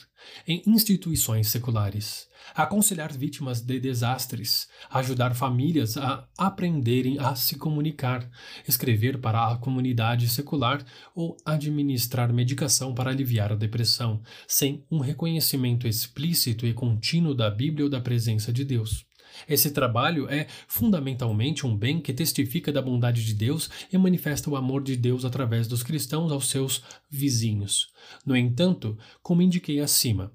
em 0.47 0.63
instituições 0.65 1.49
seculares, 1.49 2.29
aconselhar 2.55 3.13
vítimas 3.13 3.61
de 3.61 3.79
desastres, 3.81 4.69
ajudar 4.91 5.35
famílias 5.35 5.97
a 5.97 6.29
aprenderem 6.37 7.19
a 7.19 7.35
se 7.35 7.57
comunicar, 7.57 8.29
escrever 8.67 9.19
para 9.19 9.53
a 9.53 9.57
comunidade 9.57 10.29
secular 10.29 10.85
ou 11.15 11.37
administrar 11.45 12.33
medicação 12.33 12.95
para 12.95 13.11
aliviar 13.11 13.53
a 13.53 13.57
depressão, 13.57 14.23
sem 14.47 14.85
um 14.91 14.99
reconhecimento 14.99 15.87
explícito 15.87 16.67
e 16.67 16.75
contínuo 16.75 17.35
da 17.35 17.51
Bíblia 17.51 17.85
ou 17.85 17.91
da 17.91 18.01
presença 18.01 18.53
de 18.53 18.65
Deus. 18.65 19.07
Esse 19.49 19.71
trabalho 19.71 20.29
é 20.29 20.47
fundamentalmente 20.67 21.67
um 21.67 21.77
bem 21.77 22.01
que 22.01 22.13
testifica 22.13 22.73
da 22.73 22.83
bondade 22.83 23.25
de 23.25 23.35
Deus 23.35 23.71
e 23.93 23.99
manifesta 23.99 24.51
o 24.51 24.57
amor 24.57 24.83
de 24.83 24.97
Deus 24.97 25.25
através 25.25 25.67
dos 25.67 25.83
cristãos 25.83 26.31
aos 26.31 26.49
seus 26.49 26.83
vizinhos. 27.11 27.89
No 28.25 28.37
entanto, 28.37 28.99
como 29.23 29.43
indiquei 29.43 29.81
acima, 29.81 30.33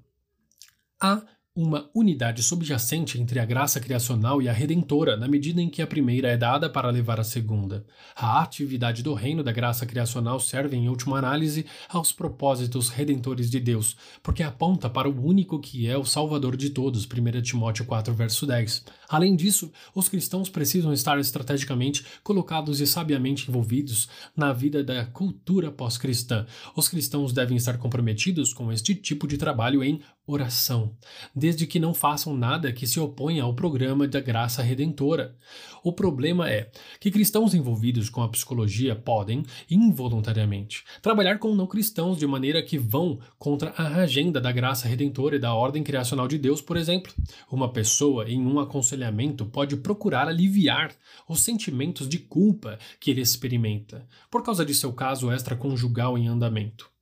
há 1.00 1.22
uma 1.58 1.90
unidade 1.92 2.40
subjacente 2.40 3.20
entre 3.20 3.40
a 3.40 3.44
graça 3.44 3.80
criacional 3.80 4.40
e 4.40 4.48
a 4.48 4.52
redentora, 4.52 5.16
na 5.16 5.26
medida 5.26 5.60
em 5.60 5.68
que 5.68 5.82
a 5.82 5.88
primeira 5.88 6.28
é 6.28 6.36
dada 6.36 6.70
para 6.70 6.88
levar 6.88 7.18
a 7.18 7.24
segunda. 7.24 7.84
A 8.14 8.40
atividade 8.40 9.02
do 9.02 9.12
reino 9.12 9.42
da 9.42 9.50
graça 9.50 9.84
criacional 9.84 10.38
serve, 10.38 10.76
em 10.76 10.88
última 10.88 11.18
análise, 11.18 11.66
aos 11.88 12.12
propósitos 12.12 12.90
redentores 12.90 13.50
de 13.50 13.58
Deus, 13.58 13.96
porque 14.22 14.44
aponta 14.44 14.88
para 14.88 15.10
o 15.10 15.26
único 15.26 15.58
que 15.58 15.88
é 15.88 15.98
o 15.98 16.04
Salvador 16.04 16.56
de 16.56 16.70
todos, 16.70 17.04
1 17.04 17.42
Timóteo 17.42 17.84
4, 17.84 18.14
verso 18.14 18.46
10. 18.46 18.84
Além 19.08 19.34
disso, 19.34 19.72
os 19.92 20.08
cristãos 20.08 20.48
precisam 20.48 20.92
estar 20.92 21.18
estrategicamente 21.18 22.06
colocados 22.22 22.80
e 22.80 22.86
sabiamente 22.86 23.50
envolvidos 23.50 24.08
na 24.36 24.52
vida 24.52 24.84
da 24.84 25.06
cultura 25.06 25.72
pós-cristã. 25.72 26.46
Os 26.76 26.88
cristãos 26.88 27.32
devem 27.32 27.56
estar 27.56 27.78
comprometidos 27.78 28.54
com 28.54 28.70
este 28.70 28.94
tipo 28.94 29.26
de 29.26 29.36
trabalho 29.36 29.82
em 29.82 30.00
oração, 30.28 30.94
desde 31.34 31.66
que 31.66 31.80
não 31.80 31.94
façam 31.94 32.36
nada 32.36 32.70
que 32.70 32.86
se 32.86 33.00
oponha 33.00 33.42
ao 33.42 33.54
programa 33.54 34.06
da 34.06 34.20
graça 34.20 34.62
redentora. 34.62 35.34
O 35.82 35.90
problema 35.90 36.50
é 36.50 36.70
que 37.00 37.10
cristãos 37.10 37.54
envolvidos 37.54 38.10
com 38.10 38.22
a 38.22 38.28
psicologia 38.28 38.94
podem, 38.94 39.42
involuntariamente, 39.70 40.84
trabalhar 41.00 41.38
com 41.38 41.54
não 41.54 41.66
cristãos 41.66 42.18
de 42.18 42.26
maneira 42.26 42.62
que 42.62 42.76
vão 42.76 43.18
contra 43.38 43.70
a 43.70 44.02
agenda 44.02 44.38
da 44.38 44.52
graça 44.52 44.86
redentora 44.86 45.36
e 45.36 45.38
da 45.38 45.54
ordem 45.54 45.82
criacional 45.82 46.28
de 46.28 46.36
Deus, 46.36 46.60
por 46.60 46.76
exemplo. 46.76 47.12
Uma 47.50 47.72
pessoa 47.72 48.28
em 48.28 48.44
um 48.44 48.60
aconselhamento 48.60 49.46
pode 49.46 49.76
procurar 49.78 50.28
aliviar 50.28 50.92
os 51.26 51.40
sentimentos 51.40 52.06
de 52.06 52.18
culpa 52.18 52.78
que 53.00 53.10
ele 53.10 53.22
experimenta, 53.22 54.06
por 54.30 54.42
causa 54.42 54.64
de 54.64 54.74
seu 54.74 54.92
caso 54.92 55.32
extraconjugal 55.32 56.18
em 56.18 56.28
andamento. 56.28 56.97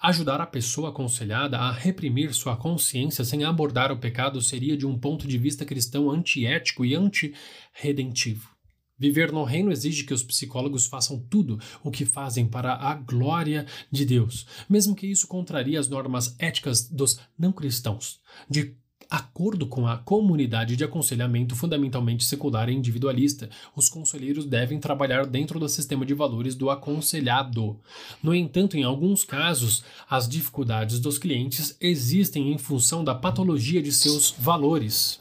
Ajudar 0.00 0.40
a 0.40 0.46
pessoa 0.46 0.90
aconselhada 0.90 1.58
a 1.58 1.72
reprimir 1.72 2.32
sua 2.34 2.56
consciência 2.56 3.24
sem 3.24 3.44
abordar 3.44 3.92
o 3.92 3.98
pecado 3.98 4.40
seria, 4.40 4.76
de 4.76 4.86
um 4.86 4.98
ponto 4.98 5.26
de 5.26 5.38
vista 5.38 5.64
cristão, 5.64 6.10
antiético 6.10 6.84
e 6.84 6.94
antirredentivo. 6.94 8.52
Viver 8.98 9.32
no 9.32 9.42
reino 9.42 9.72
exige 9.72 10.04
que 10.04 10.14
os 10.14 10.22
psicólogos 10.22 10.86
façam 10.86 11.18
tudo 11.18 11.58
o 11.82 11.90
que 11.90 12.04
fazem 12.04 12.46
para 12.46 12.74
a 12.74 12.94
glória 12.94 13.66
de 13.90 14.04
Deus, 14.04 14.46
mesmo 14.68 14.94
que 14.94 15.08
isso 15.08 15.26
contraria 15.26 15.80
as 15.80 15.88
normas 15.88 16.36
éticas 16.38 16.88
dos 16.88 17.18
não 17.36 17.50
cristãos, 17.50 18.20
de 18.48 18.76
acordo 19.12 19.66
com 19.66 19.86
a 19.86 19.98
comunidade 19.98 20.74
de 20.74 20.84
aconselhamento 20.84 21.54
fundamentalmente 21.54 22.24
secular 22.24 22.70
e 22.70 22.72
individualista, 22.72 23.50
os 23.76 23.90
conselheiros 23.90 24.46
devem 24.46 24.80
trabalhar 24.80 25.26
dentro 25.26 25.60
do 25.60 25.68
sistema 25.68 26.06
de 26.06 26.14
valores 26.14 26.54
do 26.54 26.70
aconselhado. 26.70 27.78
No 28.22 28.34
entanto, 28.34 28.74
em 28.74 28.84
alguns 28.84 29.22
casos, 29.22 29.84
as 30.08 30.26
dificuldades 30.26 30.98
dos 30.98 31.18
clientes 31.18 31.76
existem 31.78 32.54
em 32.54 32.56
função 32.56 33.04
da 33.04 33.14
patologia 33.14 33.82
de 33.82 33.92
seus 33.92 34.30
valores. 34.30 35.20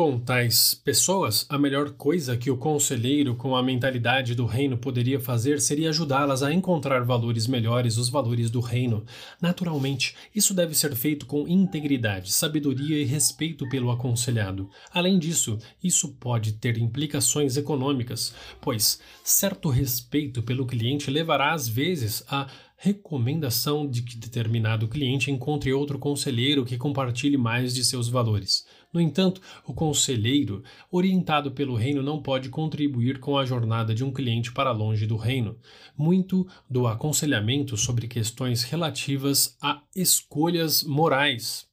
Com 0.00 0.18
tais 0.18 0.72
pessoas, 0.72 1.44
a 1.46 1.58
melhor 1.58 1.90
coisa 1.90 2.34
que 2.34 2.50
o 2.50 2.56
conselheiro 2.56 3.34
com 3.36 3.54
a 3.54 3.62
mentalidade 3.62 4.34
do 4.34 4.46
reino 4.46 4.78
poderia 4.78 5.20
fazer 5.20 5.60
seria 5.60 5.90
ajudá-las 5.90 6.42
a 6.42 6.50
encontrar 6.50 7.04
valores 7.04 7.46
melhores, 7.46 7.98
os 7.98 8.08
valores 8.08 8.50
do 8.50 8.60
reino. 8.60 9.04
Naturalmente, 9.42 10.14
isso 10.34 10.54
deve 10.54 10.74
ser 10.74 10.96
feito 10.96 11.26
com 11.26 11.46
integridade, 11.46 12.32
sabedoria 12.32 12.98
e 12.98 13.04
respeito 13.04 13.68
pelo 13.68 13.90
aconselhado. 13.90 14.70
Além 14.90 15.18
disso, 15.18 15.58
isso 15.84 16.08
pode 16.14 16.54
ter 16.54 16.78
implicações 16.78 17.58
econômicas, 17.58 18.32
pois 18.58 19.00
certo 19.22 19.68
respeito 19.68 20.42
pelo 20.42 20.64
cliente 20.64 21.10
levará 21.10 21.52
às 21.52 21.68
vezes 21.68 22.24
a 22.26 22.46
recomendação 22.82 23.86
de 23.86 24.00
que 24.00 24.16
determinado 24.16 24.88
cliente 24.88 25.30
encontre 25.30 25.70
outro 25.70 25.98
conselheiro 25.98 26.64
que 26.64 26.78
compartilhe 26.78 27.36
mais 27.36 27.74
de 27.74 27.84
seus 27.84 28.08
valores. 28.08 28.64
No 28.92 29.00
entanto, 29.00 29.40
o 29.64 29.72
conselheiro, 29.72 30.64
orientado 30.90 31.52
pelo 31.52 31.76
reino, 31.76 32.02
não 32.02 32.20
pode 32.20 32.48
contribuir 32.48 33.20
com 33.20 33.38
a 33.38 33.44
jornada 33.44 33.94
de 33.94 34.02
um 34.02 34.12
cliente 34.12 34.52
para 34.52 34.72
longe 34.72 35.06
do 35.06 35.16
reino. 35.16 35.56
Muito 35.96 36.46
do 36.68 36.88
aconselhamento 36.88 37.76
sobre 37.76 38.08
questões 38.08 38.64
relativas 38.64 39.56
a 39.62 39.80
escolhas 39.94 40.82
morais, 40.82 41.68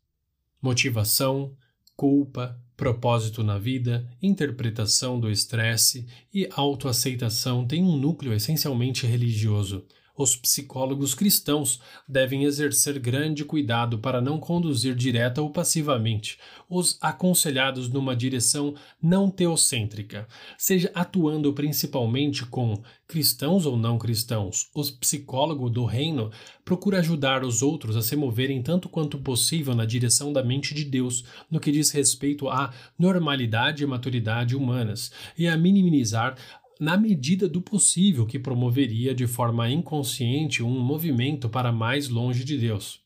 motivação, 0.61 1.56
culpa, 1.95 2.61
propósito 2.76 3.44
na 3.44 3.57
vida, 3.57 4.07
interpretação 4.22 5.19
do 5.19 5.31
estresse 5.31 6.06
e 6.31 6.48
autoaceitação 6.52 7.65
tem 7.65 7.84
um 7.84 7.98
núcleo 7.98 8.31
essencialmente 8.31 9.07
religioso. 9.07 9.84
Os 10.18 10.35
psicólogos 10.35 11.14
cristãos 11.14 11.80
devem 12.07 12.44
exercer 12.44 12.98
grande 12.98 13.45
cuidado 13.45 13.99
para 13.99 14.19
não 14.19 14.39
conduzir 14.39 14.95
direta 14.95 15.44
ou 15.44 15.52
passivamente 15.52 16.39
os 16.68 16.98
aconselhados 16.99 17.88
numa 17.88 18.15
direção 18.15 18.73
não 19.02 19.30
teocêntrica, 19.30 20.27
seja 20.57 20.91
atuando 20.95 21.53
principalmente 21.53 22.45
com 22.45 22.81
cristãos 23.07 23.65
ou 23.65 23.77
não 23.77 23.98
cristãos. 23.98 24.69
O 24.73 24.84
psicólogo 24.84 25.69
do 25.69 25.85
reino 25.85 26.30
procura 26.65 26.99
ajudar 26.99 27.45
os 27.45 27.61
outros 27.61 27.95
a 27.95 28.02
se 28.02 28.15
moverem 28.15 28.61
tanto 28.61 28.89
quanto 28.89 29.18
possível 29.19 29.73
na 29.73 29.85
direção 29.85 30.34
da 30.34 30.44
mente 30.44 30.73
de 30.73 30.84
Deus 30.84 31.23
no 31.49 31.60
que 31.60 31.72
diz 31.72 31.91
respeito 31.91 32.49
à 32.49 32.73
normalidade 32.99 33.84
e 33.84 33.88
maturidade 33.88 34.56
humanas 34.56 35.11
e 35.38 35.48
a 35.48 35.56
minimizar 35.56 36.35
na 36.80 36.98
medida 36.98 37.48
do 37.48 37.62
possível, 37.62 38.26
que 38.26 38.40
promoveria 38.40 39.14
de 39.14 39.28
forma 39.28 39.70
inconsciente 39.70 40.64
um 40.64 40.80
movimento 40.80 41.49
para 41.49 41.72
mais 41.72 42.10
longe 42.10 42.44
de 42.44 42.58
Deus. 42.58 42.99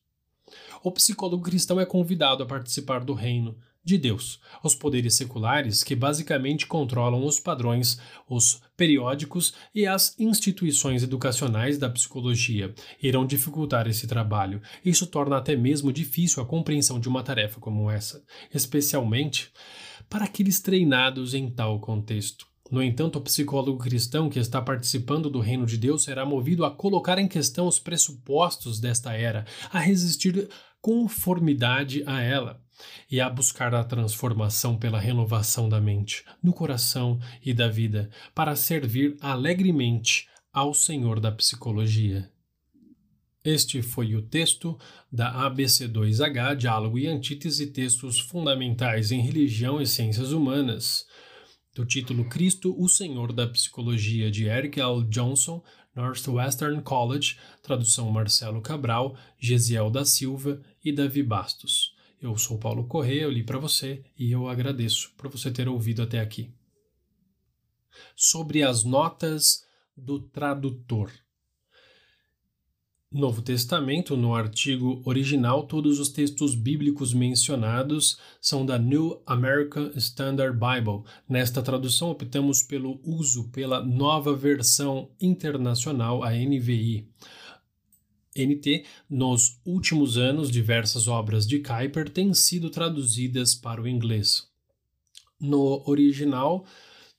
O 0.84 0.91
psicólogo 0.91 1.43
cristão 1.43 1.80
é 1.80 1.85
convidado 1.85 2.43
a 2.43 2.45
participar 2.45 3.03
do 3.03 3.14
reino 3.14 3.56
de 3.84 3.98
Deus. 3.98 4.39
Os 4.64 4.76
poderes 4.76 5.15
seculares, 5.15 5.84
que 5.84 5.95
basicamente 5.95 6.68
controlam 6.68 7.26
os 7.26 7.39
padrões, 7.39 7.99
os 8.30 8.61
periódicos 8.77 9.53
e 9.73 9.88
as 9.88 10.18
instituições 10.19 11.03
educacionais 11.03 11.77
da 11.77 11.89
psicologia, 11.89 12.73
irão 13.02 13.26
dificultar 13.26 13.88
esse 13.88 14.06
trabalho. 14.06 14.61
Isso 14.85 15.07
torna 15.07 15.38
até 15.38 15.56
mesmo 15.56 15.91
difícil 15.91 16.43
a 16.43 16.45
compreensão 16.45 16.99
de 16.99 17.10
uma 17.10 17.23
tarefa 17.23 17.60
como 17.60 17.89
essa, 17.89 18.23
especialmente 18.53 19.52
para 20.10 20.26
aqueles 20.26 20.60
treinados 20.60 21.34
em 21.34 21.49
tal 21.49 21.80
contexto. 21.80 22.50
No 22.72 22.81
entanto, 22.81 23.19
o 23.19 23.22
psicólogo 23.22 23.77
cristão 23.77 24.30
que 24.30 24.39
está 24.39 24.61
participando 24.61 25.30
do 25.30 25.41
reino 25.41 25.65
de 25.65 25.77
Deus 25.77 26.03
será 26.03 26.26
movido 26.26 26.64
a 26.64 26.72
colocar 26.72 27.19
em 27.19 27.27
questão 27.27 27.68
os 27.68 27.80
pressupostos 27.80 28.80
desta 28.80 29.11
era, 29.11 29.45
a 29.69 29.77
resistir 29.77 30.48
conformidade 30.80 32.02
a 32.07 32.22
ela 32.22 32.61
e 33.11 33.19
a 33.19 33.30
buscar 33.30 33.76
a 33.76 33.84
transformação 33.84 34.77
pela 34.77 34.98
renovação 34.98 35.68
da 35.68 35.81
mente, 35.81 36.23
do 36.41 36.53
coração 36.53 37.19
e 37.43 37.53
da 37.53 37.68
vida, 37.68 38.10
para 38.34 38.56
servir 38.56 39.18
alegremente 39.19 40.30
ao 40.53 40.73
Senhor 40.73 41.19
da 41.19 41.31
psicologia. 41.31 42.31
Este 43.43 43.81
foi 43.81 44.15
o 44.15 44.22
texto 44.22 44.80
da 45.11 45.49
ABC2H, 45.49 46.56
Diálogo 46.56 46.98
e 46.98 47.07
Antítese 47.07 47.68
Textos 47.68 48.19
Fundamentais 48.19 49.11
em 49.11 49.19
Religião 49.19 49.81
e 49.81 49.88
Ciências 49.88 50.31
Humanas 50.31 51.06
do 51.73 51.85
título 51.85 52.26
Cristo, 52.26 52.76
o 52.77 52.89
Senhor 52.89 53.31
da 53.31 53.48
Psicologia, 53.48 54.30
de 54.30 54.45
Eric 54.45 54.80
L. 54.80 55.03
Johnson, 55.06 55.64
Northwestern 55.95 56.81
College, 56.81 57.38
tradução 57.61 58.11
Marcelo 58.11 58.61
Cabral, 58.61 59.15
Gesiel 59.39 59.89
da 59.89 60.06
Silva 60.06 60.61
e 60.84 60.91
Davi 60.91 61.23
Bastos. 61.23 61.95
Eu 62.22 62.38
sou 62.38 62.57
Paulo 62.57 62.85
Corrêa, 62.85 63.23
eu 63.23 63.31
li 63.31 63.43
para 63.43 63.57
você 63.57 64.03
e 64.18 64.31
eu 64.31 64.48
agradeço 64.48 65.11
por 65.18 65.30
você 65.30 65.49
ter 65.49 65.68
ouvido 65.68 66.02
até 66.02 66.19
aqui. 66.19 66.53
Sobre 68.15 68.64
as 68.64 68.84
notas 68.84 69.65
do 69.95 70.19
tradutor. 70.19 71.11
Novo 73.13 73.41
Testamento, 73.41 74.15
no 74.15 74.33
artigo 74.33 75.01
original, 75.03 75.67
todos 75.67 75.99
os 75.99 76.07
textos 76.07 76.55
bíblicos 76.55 77.13
mencionados 77.13 78.17
são 78.39 78.65
da 78.65 78.79
New 78.79 79.21
American 79.25 79.91
Standard 79.97 80.57
Bible. 80.57 81.03
Nesta 81.27 81.61
tradução, 81.61 82.09
optamos 82.09 82.63
pelo 82.63 83.01
uso 83.03 83.49
pela 83.49 83.83
nova 83.83 84.33
versão 84.33 85.09
internacional, 85.19 86.23
a 86.23 86.31
NVI. 86.31 87.05
NT, 88.33 88.85
nos 89.09 89.59
últimos 89.65 90.17
anos, 90.17 90.49
diversas 90.49 91.09
obras 91.09 91.45
de 91.45 91.59
Kuyper 91.59 92.07
têm 92.07 92.33
sido 92.33 92.69
traduzidas 92.69 93.53
para 93.53 93.81
o 93.81 93.89
inglês. 93.89 94.47
No 95.38 95.83
original, 95.85 96.65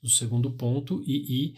no 0.02 0.08
segundo 0.08 0.52
ponto, 0.52 1.02
II, 1.06 1.54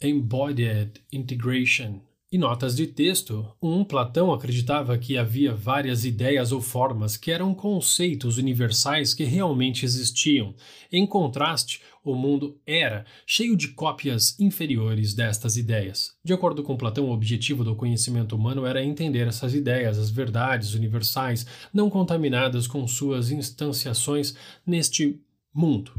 Embodied 0.00 1.02
Integration 1.12 2.07
e 2.30 2.36
notas 2.36 2.76
de 2.76 2.86
texto, 2.86 3.50
um 3.60 3.82
Platão 3.82 4.30
acreditava 4.34 4.98
que 4.98 5.16
havia 5.16 5.54
várias 5.54 6.04
ideias 6.04 6.52
ou 6.52 6.60
formas 6.60 7.16
que 7.16 7.30
eram 7.30 7.54
conceitos 7.54 8.36
universais 8.36 9.14
que 9.14 9.24
realmente 9.24 9.86
existiam. 9.86 10.54
Em 10.92 11.06
contraste, 11.06 11.80
o 12.04 12.14
mundo 12.14 12.60
era 12.66 13.06
cheio 13.26 13.56
de 13.56 13.68
cópias 13.68 14.38
inferiores 14.38 15.14
destas 15.14 15.56
ideias. 15.56 16.12
De 16.22 16.34
acordo 16.34 16.62
com 16.62 16.76
Platão, 16.76 17.06
o 17.06 17.12
objetivo 17.12 17.64
do 17.64 17.74
conhecimento 17.74 18.36
humano 18.36 18.66
era 18.66 18.84
entender 18.84 19.26
essas 19.26 19.54
ideias, 19.54 19.96
as 19.96 20.10
verdades 20.10 20.74
universais, 20.74 21.46
não 21.72 21.88
contaminadas 21.88 22.66
com 22.66 22.86
suas 22.86 23.30
instanciações 23.30 24.34
neste 24.66 25.18
mundo. 25.54 25.92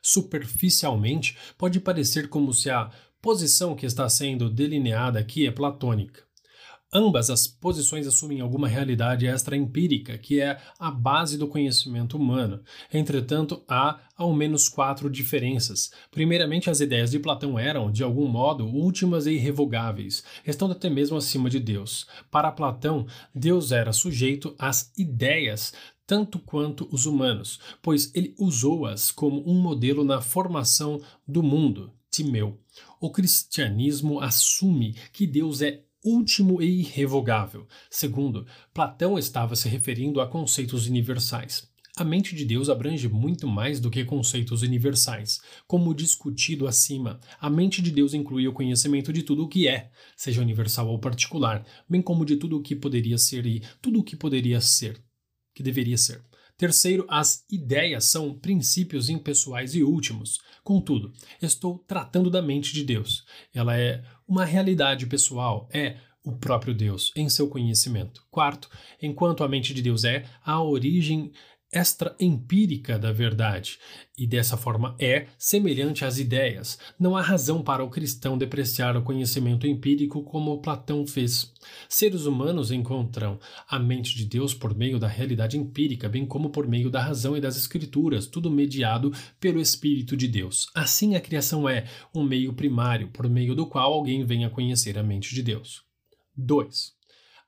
Superficialmente, 0.00 1.36
pode 1.58 1.80
parecer 1.80 2.28
como 2.28 2.52
se 2.52 2.70
a 2.70 2.92
posição 3.20 3.74
que 3.74 3.86
está 3.86 4.08
sendo 4.08 4.48
delineada 4.50 5.18
aqui 5.18 5.46
é 5.46 5.50
platônica. 5.50 6.26
Ambas 6.92 7.30
as 7.30 7.48
posições 7.48 8.06
assumem 8.06 8.40
alguma 8.40 8.68
realidade 8.68 9.26
extra-empírica, 9.26 10.16
que 10.16 10.40
é 10.40 10.58
a 10.78 10.90
base 10.90 11.36
do 11.36 11.48
conhecimento 11.48 12.16
humano. 12.16 12.62
Entretanto, 12.92 13.62
há 13.68 13.98
ao 14.16 14.32
menos 14.32 14.68
quatro 14.68 15.10
diferenças. 15.10 15.90
Primeiramente, 16.12 16.70
as 16.70 16.80
ideias 16.80 17.10
de 17.10 17.18
Platão 17.18 17.58
eram, 17.58 17.90
de 17.90 18.04
algum 18.04 18.26
modo, 18.28 18.64
últimas 18.64 19.26
e 19.26 19.32
irrevogáveis, 19.32 20.22
estando 20.46 20.72
até 20.72 20.88
mesmo 20.88 21.16
acima 21.16 21.50
de 21.50 21.58
Deus. 21.58 22.06
Para 22.30 22.52
Platão, 22.52 23.06
Deus 23.34 23.72
era 23.72 23.92
sujeito 23.92 24.54
às 24.56 24.92
ideias 24.96 25.74
tanto 26.06 26.38
quanto 26.38 26.88
os 26.92 27.04
humanos, 27.04 27.58
pois 27.82 28.14
ele 28.14 28.32
usou-as 28.38 29.10
como 29.10 29.42
um 29.44 29.60
modelo 29.60 30.04
na 30.04 30.22
formação 30.22 31.00
do 31.26 31.42
mundo. 31.42 31.92
Timeu. 32.08 32.58
O 33.00 33.10
cristianismo 33.10 34.20
assume 34.20 34.94
que 35.12 35.26
Deus 35.26 35.60
é 35.60 35.82
último 36.04 36.62
e 36.62 36.80
irrevogável. 36.80 37.66
Segundo, 37.90 38.46
Platão 38.72 39.18
estava 39.18 39.56
se 39.56 39.68
referindo 39.68 40.20
a 40.20 40.26
conceitos 40.26 40.86
universais. 40.86 41.68
A 41.98 42.04
mente 42.04 42.34
de 42.34 42.44
Deus 42.44 42.68
abrange 42.68 43.08
muito 43.08 43.48
mais 43.48 43.80
do 43.80 43.90
que 43.90 44.04
conceitos 44.04 44.62
universais. 44.62 45.40
Como 45.66 45.94
discutido 45.94 46.66
acima, 46.66 47.18
a 47.40 47.48
mente 47.48 47.80
de 47.80 47.90
Deus 47.90 48.12
inclui 48.12 48.46
o 48.46 48.52
conhecimento 48.52 49.12
de 49.12 49.22
tudo 49.22 49.44
o 49.44 49.48
que 49.48 49.66
é, 49.66 49.90
seja 50.14 50.42
universal 50.42 50.88
ou 50.88 50.98
particular, 50.98 51.66
bem 51.88 52.02
como 52.02 52.24
de 52.24 52.36
tudo 52.36 52.58
o 52.58 52.62
que 52.62 52.76
poderia 52.76 53.16
ser 53.16 53.46
e 53.46 53.62
tudo 53.80 54.00
o 54.00 54.04
que 54.04 54.14
poderia 54.14 54.60
ser, 54.60 55.02
que 55.54 55.62
deveria 55.62 55.96
ser. 55.96 56.22
Terceiro, 56.56 57.06
as 57.08 57.44
ideias 57.50 58.04
são 58.04 58.32
princípios 58.32 59.10
impessoais 59.10 59.74
e 59.74 59.82
últimos. 59.82 60.40
Contudo, 60.64 61.12
estou 61.40 61.78
tratando 61.86 62.30
da 62.30 62.40
mente 62.40 62.72
de 62.72 62.82
Deus. 62.82 63.24
Ela 63.54 63.76
é 63.78 64.02
uma 64.26 64.44
realidade 64.44 65.06
pessoal, 65.06 65.68
é 65.72 65.98
o 66.24 66.32
próprio 66.32 66.74
Deus 66.74 67.12
em 67.14 67.28
seu 67.28 67.48
conhecimento. 67.48 68.24
Quarto, 68.30 68.68
enquanto 69.00 69.44
a 69.44 69.48
mente 69.48 69.72
de 69.72 69.80
Deus 69.80 70.02
é 70.02 70.24
a 70.44 70.60
origem 70.60 71.30
extra-empírica 71.76 72.98
da 72.98 73.12
verdade, 73.12 73.78
e 74.16 74.26
dessa 74.26 74.56
forma 74.56 74.96
é 74.98 75.26
semelhante 75.38 76.06
às 76.06 76.18
ideias. 76.18 76.78
Não 76.98 77.14
há 77.14 77.20
razão 77.20 77.62
para 77.62 77.84
o 77.84 77.90
cristão 77.90 78.38
depreciar 78.38 78.96
o 78.96 79.02
conhecimento 79.02 79.66
empírico 79.66 80.22
como 80.22 80.62
Platão 80.62 81.06
fez. 81.06 81.52
Seres 81.86 82.24
humanos 82.24 82.70
encontram 82.70 83.38
a 83.68 83.78
mente 83.78 84.16
de 84.16 84.24
Deus 84.24 84.54
por 84.54 84.74
meio 84.74 84.98
da 84.98 85.06
realidade 85.06 85.58
empírica, 85.58 86.08
bem 86.08 86.24
como 86.24 86.48
por 86.48 86.66
meio 86.66 86.90
da 86.90 87.02
razão 87.02 87.36
e 87.36 87.40
das 87.42 87.58
escrituras, 87.58 88.26
tudo 88.26 88.50
mediado 88.50 89.12
pelo 89.38 89.60
Espírito 89.60 90.16
de 90.16 90.26
Deus. 90.26 90.70
Assim, 90.74 91.14
a 91.14 91.20
criação 91.20 91.68
é 91.68 91.84
um 92.14 92.22
meio 92.22 92.54
primário 92.54 93.08
por 93.08 93.28
meio 93.28 93.54
do 93.54 93.66
qual 93.66 93.92
alguém 93.92 94.24
vem 94.24 94.46
a 94.46 94.50
conhecer 94.50 94.98
a 94.98 95.02
mente 95.02 95.34
de 95.34 95.42
Deus. 95.42 95.84
2. 96.34 96.95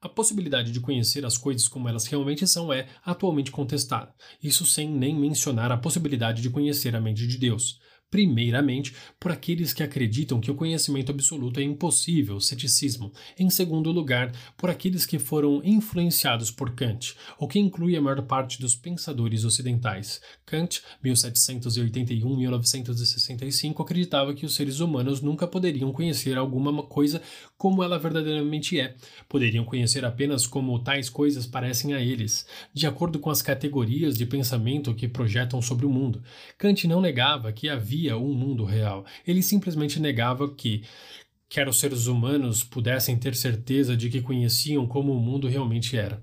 A 0.01 0.09
possibilidade 0.09 0.71
de 0.71 0.81
conhecer 0.81 1.27
as 1.27 1.37
coisas 1.37 1.67
como 1.67 1.89
elas 1.89 2.07
realmente 2.07 2.47
são 2.47 2.73
é 2.73 2.89
atualmente 3.05 3.51
contestada, 3.51 4.15
isso 4.41 4.65
sem 4.65 4.89
nem 4.89 5.15
mencionar 5.15 5.73
a 5.73 5.77
possibilidade 5.77 6.41
de 6.41 6.51
conhecer 6.51 6.95
a 6.95 7.01
mente 7.01 7.27
de 7.27 7.37
Deus 7.37 7.81
primeiramente, 8.11 8.95
por 9.21 9.31
aqueles 9.31 9.73
que 9.73 9.83
acreditam 9.83 10.41
que 10.41 10.51
o 10.51 10.55
conhecimento 10.55 11.13
absoluto 11.13 11.61
é 11.61 11.63
impossível, 11.63 12.41
ceticismo. 12.41 13.13
Em 13.39 13.51
segundo 13.51 13.93
lugar, 13.93 14.33
por 14.57 14.71
aqueles 14.71 15.05
que 15.05 15.19
foram 15.19 15.61
influenciados 15.63 16.51
por 16.51 16.75
Kant, 16.75 17.15
o 17.39 17.47
que 17.47 17.59
inclui 17.59 17.95
a 17.97 18.01
maior 18.01 18.23
parte 18.23 18.59
dos 18.61 18.75
pensadores 18.75 19.45
ocidentais. 19.45 20.23
Kant, 20.47 20.81
1781-1965, 21.05 23.83
acreditava 23.83 24.33
que 24.35 24.47
os 24.47 24.55
seres 24.55 24.81
humanos 24.81 25.21
nunca 25.21 25.47
poderiam 25.47 25.93
conhecer 25.93 26.39
alguma 26.39 26.83
coisa 26.83 27.21
como 27.57 27.85
ela 27.85 27.99
verdadeiramente 27.99 28.81
é. 28.81 28.95
Poderiam 29.29 29.65
conhecer 29.65 30.05
apenas 30.05 30.47
como 30.47 30.79
tais 30.79 31.11
coisas 31.11 31.45
parecem 31.47 31.93
a 31.93 32.01
eles, 32.01 32.47
de 32.73 32.87
acordo 32.87 33.19
com 33.19 33.31
as 33.31 33.43
categorias 33.43 34.17
de 34.17 34.25
pensamento 34.25 34.95
que 34.95 35.09
projetam 35.09 35.61
sobre 35.61 35.85
o 35.85 35.91
mundo. 35.91 36.23
Kant 36.57 36.87
não 36.87 37.01
negava 37.01 37.53
que 37.53 37.69
havia 37.69 37.98
via 37.99 38.17
um 38.17 38.33
mundo 38.33 38.65
real. 38.65 39.05
Ele 39.27 39.43
simplesmente 39.43 39.99
negava 39.99 40.49
que 40.49 40.85
quer 41.49 41.67
os 41.67 41.79
seres 41.79 42.07
humanos 42.07 42.63
pudessem 42.63 43.17
ter 43.17 43.35
certeza 43.35 43.97
de 43.97 44.11
que 44.11 44.21
conheciam 44.21 44.87
como 44.87 45.13
o 45.13 45.21
mundo 45.21 45.49
realmente 45.49 45.97
era. 45.97 46.23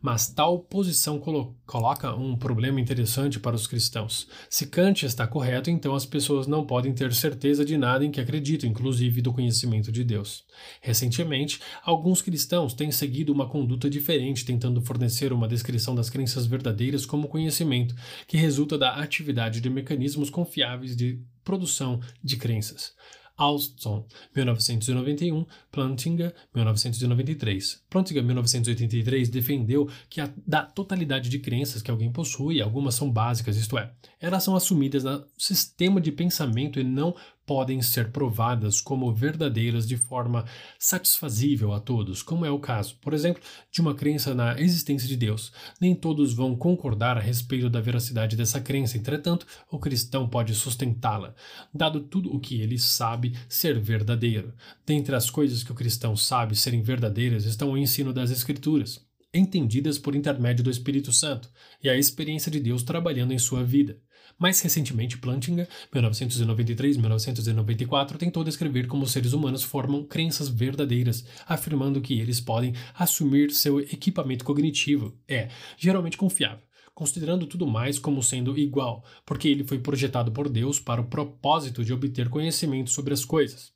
Mas 0.00 0.28
tal 0.28 0.60
posição 0.60 1.18
colo 1.18 1.56
coloca 1.66 2.14
um 2.14 2.36
problema 2.36 2.80
interessante 2.80 3.40
para 3.40 3.56
os 3.56 3.66
cristãos. 3.66 4.28
Se 4.48 4.66
Kant 4.66 5.04
está 5.04 5.26
correto, 5.26 5.70
então 5.70 5.94
as 5.94 6.06
pessoas 6.06 6.46
não 6.46 6.64
podem 6.64 6.92
ter 6.92 7.12
certeza 7.12 7.64
de 7.64 7.76
nada 7.76 8.04
em 8.04 8.12
que 8.12 8.20
acreditam, 8.20 8.70
inclusive 8.70 9.20
do 9.20 9.32
conhecimento 9.32 9.90
de 9.90 10.04
Deus. 10.04 10.44
Recentemente, 10.80 11.60
alguns 11.82 12.22
cristãos 12.22 12.72
têm 12.72 12.92
seguido 12.92 13.32
uma 13.32 13.48
conduta 13.48 13.90
diferente, 13.90 14.44
tentando 14.44 14.80
fornecer 14.80 15.32
uma 15.32 15.48
descrição 15.48 15.96
das 15.96 16.08
crenças 16.08 16.46
verdadeiras 16.46 17.04
como 17.04 17.28
conhecimento, 17.28 17.94
que 18.26 18.36
resulta 18.36 18.78
da 18.78 18.94
atividade 18.94 19.60
de 19.60 19.68
mecanismos 19.68 20.30
confiáveis 20.30 20.94
de 20.94 21.20
produção 21.42 22.00
de 22.22 22.36
crenças. 22.36 22.94
Alston, 23.40 24.06
1991, 24.36 25.46
Plantinga, 25.72 26.34
1993. 26.54 27.82
Plantinga, 27.88 28.22
1983, 28.22 29.30
defendeu 29.30 29.88
que 30.10 30.20
a, 30.20 30.30
da 30.46 30.62
totalidade 30.62 31.30
de 31.30 31.38
crenças 31.38 31.80
que 31.80 31.90
alguém 31.90 32.12
possui, 32.12 32.60
algumas 32.60 32.94
são 32.94 33.10
básicas, 33.10 33.56
isto 33.56 33.78
é, 33.78 33.90
elas 34.20 34.44
são 34.44 34.54
assumidas 34.54 35.02
no 35.02 35.24
sistema 35.38 36.00
de 36.00 36.12
pensamento 36.12 36.78
e 36.78 36.84
não 36.84 37.14
podem 37.46 37.82
ser 37.82 38.12
provadas 38.12 38.80
como 38.80 39.12
verdadeiras 39.12 39.88
de 39.88 39.96
forma 39.96 40.44
satisfazível 40.78 41.72
a 41.72 41.80
todos, 41.80 42.22
como 42.22 42.44
é 42.44 42.50
o 42.50 42.60
caso, 42.60 42.96
por 43.00 43.12
exemplo, 43.12 43.42
de 43.72 43.80
uma 43.80 43.94
crença 43.94 44.32
na 44.34 44.60
existência 44.60 45.08
de 45.08 45.16
Deus. 45.16 45.52
Nem 45.80 45.94
todos 45.94 46.32
vão 46.32 46.54
concordar 46.54 47.16
a 47.16 47.20
respeito 47.20 47.68
da 47.68 47.80
veracidade 47.80 48.36
dessa 48.36 48.60
crença, 48.60 48.96
entretanto, 48.96 49.46
o 49.68 49.80
cristão 49.80 50.28
pode 50.28 50.54
sustentá-la, 50.54 51.34
dado 51.74 52.00
tudo 52.00 52.32
o 52.32 52.38
que 52.38 52.60
ele 52.60 52.78
sabe 52.78 53.36
ser 53.48 53.80
verdadeiro. 53.80 54.54
Dentre 54.86 55.16
as 55.16 55.28
coisas 55.28 55.64
que 55.64 55.72
o 55.72 55.74
cristão 55.74 56.14
sabe 56.14 56.54
serem 56.54 56.82
verdadeiras 56.82 57.46
estão 57.46 57.72
o 57.72 57.78
ensino 57.78 58.12
das 58.12 58.30
Escrituras 58.30 59.04
entendidas 59.32 59.98
por 59.98 60.16
intermédio 60.16 60.64
do 60.64 60.70
Espírito 60.70 61.12
Santo 61.12 61.48
e 61.82 61.88
a 61.88 61.96
experiência 61.96 62.50
de 62.50 62.60
Deus 62.60 62.82
trabalhando 62.82 63.32
em 63.32 63.38
sua 63.38 63.62
vida. 63.62 63.98
Mais 64.40 64.60
recentemente, 64.62 65.18
Plantinga, 65.18 65.68
1993-1994, 65.94 68.16
tentou 68.16 68.42
descrever 68.42 68.86
como 68.86 69.04
os 69.04 69.12
seres 69.12 69.34
humanos 69.34 69.62
formam 69.62 70.02
crenças 70.02 70.48
verdadeiras, 70.48 71.26
afirmando 71.46 72.00
que 72.00 72.18
eles 72.18 72.40
podem 72.40 72.72
assumir 72.94 73.50
seu 73.50 73.80
equipamento 73.80 74.42
cognitivo, 74.42 75.14
é, 75.28 75.50
geralmente 75.76 76.16
confiável 76.16 76.64
considerando 76.92 77.46
tudo 77.46 77.64
mais 77.66 77.98
como 77.98 78.22
sendo 78.22 78.58
igual, 78.58 79.02
porque 79.24 79.48
ele 79.48 79.64
foi 79.64 79.78
projetado 79.78 80.30
por 80.30 80.50
Deus 80.50 80.78
para 80.78 81.00
o 81.00 81.06
propósito 81.06 81.82
de 81.82 81.94
obter 81.94 82.28
conhecimento 82.28 82.90
sobre 82.90 83.14
as 83.14 83.24
coisas. 83.24 83.72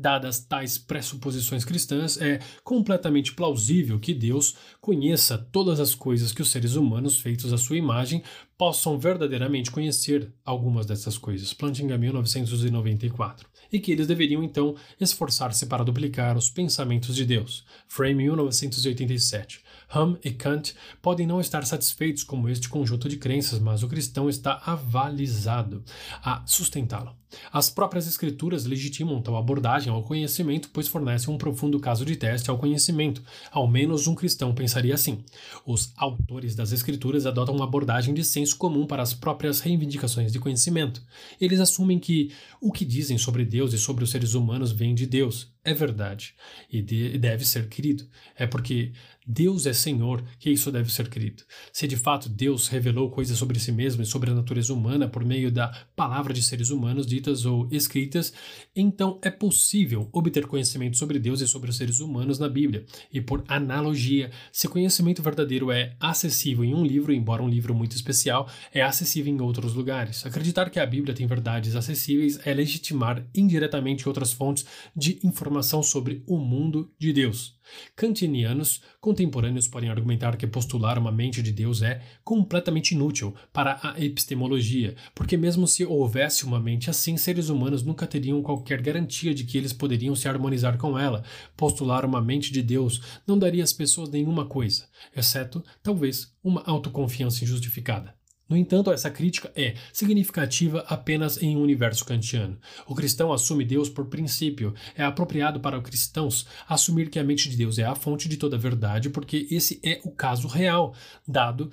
Dadas 0.00 0.40
tais 0.40 0.78
pressuposições 0.78 1.62
cristãs, 1.62 2.18
é 2.18 2.38
completamente 2.64 3.34
plausível 3.34 4.00
que 4.00 4.14
Deus 4.14 4.56
conheça 4.80 5.36
todas 5.36 5.78
as 5.78 5.94
coisas 5.94 6.32
que 6.32 6.40
os 6.40 6.50
seres 6.50 6.74
humanos 6.74 7.20
feitos 7.20 7.52
à 7.52 7.58
sua 7.58 7.76
imagem 7.76 8.22
possam 8.56 8.98
verdadeiramente 8.98 9.70
conhecer 9.70 10.32
algumas 10.44 10.86
dessas 10.86 11.18
coisas. 11.18 11.52
Plantinga 11.52 11.98
1994. 11.98 13.46
E 13.70 13.78
que 13.78 13.92
eles 13.92 14.06
deveriam 14.06 14.42
então 14.42 14.74
esforçar-se 14.98 15.66
para 15.66 15.84
duplicar 15.84 16.36
os 16.36 16.48
pensamentos 16.48 17.14
de 17.14 17.26
Deus. 17.26 17.64
Frame 17.86 18.24
1987. 18.24 19.60
Hum 19.94 20.16
e 20.24 20.30
Kant 20.30 20.74
podem 21.02 21.26
não 21.26 21.40
estar 21.40 21.64
satisfeitos 21.66 22.24
com 22.24 22.48
este 22.48 22.68
conjunto 22.70 23.06
de 23.06 23.18
crenças, 23.18 23.58
mas 23.58 23.82
o 23.82 23.88
cristão 23.88 24.30
está 24.30 24.62
avalizado 24.64 25.84
a 26.22 26.42
sustentá-lo. 26.46 27.19
As 27.52 27.70
próprias 27.70 28.06
escrituras 28.06 28.64
legitimam 28.64 29.20
tal 29.20 29.36
abordagem 29.36 29.92
ao 29.92 30.02
conhecimento, 30.02 30.70
pois 30.72 30.88
fornecem 30.88 31.32
um 31.32 31.38
profundo 31.38 31.78
caso 31.78 32.04
de 32.04 32.16
teste 32.16 32.50
ao 32.50 32.58
conhecimento. 32.58 33.22
Ao 33.50 33.68
menos 33.68 34.06
um 34.06 34.14
cristão 34.14 34.54
pensaria 34.54 34.94
assim. 34.94 35.24
Os 35.66 35.92
autores 35.96 36.54
das 36.54 36.72
escrituras 36.72 37.26
adotam 37.26 37.54
uma 37.54 37.64
abordagem 37.64 38.14
de 38.14 38.24
senso 38.24 38.56
comum 38.56 38.86
para 38.86 39.02
as 39.02 39.14
próprias 39.14 39.60
reivindicações 39.60 40.32
de 40.32 40.38
conhecimento. 40.38 41.02
Eles 41.40 41.60
assumem 41.60 41.98
que 41.98 42.32
o 42.60 42.72
que 42.72 42.84
dizem 42.84 43.18
sobre 43.18 43.44
Deus 43.44 43.72
e 43.72 43.78
sobre 43.78 44.04
os 44.04 44.10
seres 44.10 44.34
humanos 44.34 44.72
vem 44.72 44.94
de 44.94 45.06
Deus, 45.06 45.52
é 45.62 45.74
verdade 45.74 46.34
e 46.70 46.80
de, 46.80 47.18
deve 47.18 47.44
ser 47.44 47.68
querido. 47.68 48.06
É 48.36 48.46
porque 48.46 48.92
Deus 49.32 49.64
é 49.64 49.72
Senhor 49.72 50.24
que 50.40 50.50
isso 50.50 50.72
deve 50.72 50.92
ser 50.92 51.08
querido. 51.08 51.44
Se 51.72 51.86
de 51.86 51.96
fato 51.96 52.28
Deus 52.28 52.66
revelou 52.66 53.10
coisas 53.10 53.38
sobre 53.38 53.60
si 53.60 53.70
mesmo 53.70 54.02
e 54.02 54.06
sobre 54.06 54.30
a 54.30 54.34
natureza 54.34 54.74
humana 54.74 55.08
por 55.08 55.24
meio 55.24 55.52
da 55.52 55.68
palavra 55.94 56.34
de 56.34 56.42
seres 56.42 56.70
humanos 56.70 57.06
ditas 57.06 57.46
ou 57.46 57.68
escritas, 57.70 58.32
então 58.74 59.20
é 59.22 59.30
possível 59.30 60.08
obter 60.12 60.46
conhecimento 60.46 60.96
sobre 60.96 61.20
Deus 61.20 61.40
e 61.40 61.46
sobre 61.46 61.70
os 61.70 61.76
seres 61.76 62.00
humanos 62.00 62.40
na 62.40 62.48
Bíblia. 62.48 62.84
E 63.12 63.20
por 63.20 63.44
analogia, 63.46 64.32
se 64.50 64.66
conhecimento 64.66 65.22
verdadeiro 65.22 65.70
é 65.70 65.94
acessível 66.00 66.64
em 66.64 66.74
um 66.74 66.84
livro, 66.84 67.12
embora 67.12 67.40
um 67.40 67.48
livro 67.48 67.72
muito 67.72 67.94
especial, 67.94 68.48
é 68.74 68.82
acessível 68.82 69.32
em 69.32 69.40
outros 69.40 69.74
lugares. 69.74 70.26
Acreditar 70.26 70.70
que 70.70 70.80
a 70.80 70.86
Bíblia 70.86 71.14
tem 71.14 71.28
verdades 71.28 71.76
acessíveis 71.76 72.40
é 72.44 72.52
legitimar 72.52 73.24
indiretamente 73.32 74.08
outras 74.08 74.32
fontes 74.32 74.66
de 74.96 75.20
informação 75.22 75.84
sobre 75.84 76.24
o 76.26 76.36
mundo 76.36 76.92
de 76.98 77.12
Deus. 77.12 77.59
Kantinianos 77.96 78.82
contemporâneos 79.00 79.68
podem 79.68 79.90
argumentar 79.90 80.36
que 80.36 80.46
postular 80.46 80.98
uma 80.98 81.12
mente 81.12 81.42
de 81.42 81.52
Deus 81.52 81.82
é 81.82 82.02
completamente 82.22 82.92
inútil 82.92 83.34
para 83.52 83.80
a 83.82 84.02
epistemologia, 84.02 84.94
porque, 85.14 85.36
mesmo 85.36 85.66
se 85.66 85.84
houvesse 85.84 86.44
uma 86.44 86.60
mente 86.60 86.90
assim, 86.90 87.16
seres 87.16 87.48
humanos 87.48 87.82
nunca 87.82 88.06
teriam 88.06 88.42
qualquer 88.42 88.80
garantia 88.80 89.34
de 89.34 89.44
que 89.44 89.58
eles 89.58 89.72
poderiam 89.72 90.14
se 90.14 90.28
harmonizar 90.28 90.76
com 90.78 90.98
ela. 90.98 91.24
Postular 91.56 92.04
uma 92.04 92.20
mente 92.20 92.52
de 92.52 92.62
Deus 92.62 93.00
não 93.26 93.38
daria 93.38 93.64
às 93.64 93.72
pessoas 93.72 94.10
nenhuma 94.10 94.46
coisa, 94.46 94.86
exceto, 95.14 95.64
talvez, 95.82 96.32
uma 96.42 96.62
autoconfiança 96.64 97.44
injustificada. 97.44 98.19
No 98.50 98.56
entanto, 98.56 98.90
essa 98.90 99.08
crítica 99.08 99.52
é 99.54 99.76
significativa 99.92 100.84
apenas 100.88 101.40
em 101.40 101.56
um 101.56 101.62
universo 101.62 102.04
kantiano. 102.04 102.58
O 102.84 102.96
cristão 102.96 103.32
assume 103.32 103.64
Deus 103.64 103.88
por 103.88 104.06
princípio. 104.06 104.74
É 104.96 105.04
apropriado 105.04 105.60
para 105.60 105.78
os 105.78 105.84
cristãos 105.84 106.48
assumir 106.68 107.08
que 107.10 107.20
a 107.20 107.22
mente 107.22 107.48
de 107.48 107.56
Deus 107.56 107.78
é 107.78 107.84
a 107.84 107.94
fonte 107.94 108.28
de 108.28 108.36
toda 108.36 108.58
verdade, 108.58 109.08
porque 109.08 109.46
esse 109.52 109.80
é 109.84 110.00
o 110.02 110.10
caso 110.10 110.48
real, 110.48 110.92
dado 111.28 111.70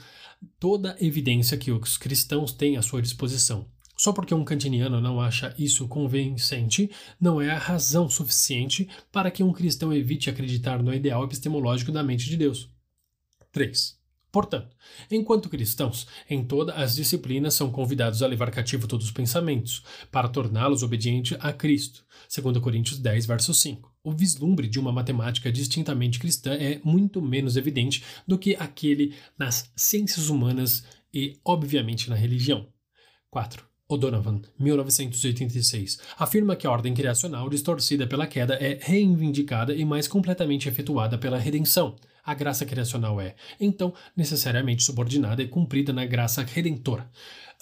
toda 0.60 0.94
a 0.94 1.04
evidência 1.04 1.58
que 1.58 1.72
os 1.72 1.98
cristãos 1.98 2.52
têm 2.52 2.78
à 2.78 2.84
sua 2.84 3.02
disposição. 3.02 3.66
Só 3.98 4.14
porque 4.14 4.36
um 4.36 4.45
cantiniano 4.45 5.02
não 5.02 5.20
acha 5.20 5.56
isso 5.58 5.88
convincente, 5.88 6.91
não 7.20 7.41
é 7.41 7.49
a 7.49 7.58
razão 7.58 8.08
suficiente 8.08 8.88
para 9.12 9.32
que 9.32 9.41
um 9.41 9.52
cristão 9.52 9.91
evite 9.91 10.30
acreditar 10.30 10.84
no 10.84 10.94
ideal 10.94 11.24
epistemológico 11.24 11.91
da 11.91 12.04
mente 12.04 12.30
de 12.30 12.38
Deus. 12.38 12.70
3. 13.52 13.97
Portanto, 14.38 14.78
enquanto 15.10 15.50
cristãos, 15.50 16.06
em 16.30 16.46
todas 16.46 16.78
as 16.78 16.96
disciplinas 16.96 17.56
são 17.56 17.72
convidados 17.72 18.22
a 18.22 18.28
levar 18.28 18.52
cativo 18.52 18.88
todos 18.88 19.08
os 19.08 19.12
pensamentos, 19.12 19.82
para 20.12 20.28
torná-los 20.28 20.84
obedientes 20.84 21.36
a 21.42 21.52
Cristo. 21.52 22.06
2 22.32 22.60
Coríntios 22.60 23.00
10, 23.00 23.26
verso 23.26 23.52
5. 23.52 23.92
O 24.04 24.12
vislumbre 24.12 24.68
de 24.68 24.80
uma 24.80 24.92
matemática 24.92 25.52
distintamente 25.52 26.20
cristã 26.20 26.54
é 26.54 26.80
muito 26.84 27.20
menos 27.20 27.58
evidente 27.58 28.04
do 28.28 28.38
que 28.38 28.56
aquele 28.60 29.16
nas 29.40 29.72
ciências 29.76 30.30
humanas 30.30 30.84
e, 31.12 31.40
obviamente, 31.44 32.08
na 32.08 32.16
religião. 32.16 32.68
4. 33.32 33.66
O'Donovan, 33.90 34.44
1986, 34.60 35.98
afirma 36.16 36.56
que 36.56 36.68
a 36.68 36.72
ordem 36.72 36.94
criacional 36.94 37.50
distorcida 37.50 38.06
pela 38.06 38.28
queda 38.28 38.54
é 38.54 38.78
reivindicada 38.80 39.74
e 39.74 39.84
mais 39.84 40.08
completamente 40.08 40.70
efetuada 40.70 41.18
pela 41.18 41.40
redenção 41.40 41.96
a 42.28 42.34
graça 42.34 42.66
criacional 42.66 43.22
é, 43.22 43.36
então, 43.58 43.94
necessariamente 44.16 44.84
subordinada 44.84 45.41
e 45.41 45.48
cumprida 45.48 45.94
na 45.94 46.06
graça 46.06 46.44
redentora, 46.44 47.10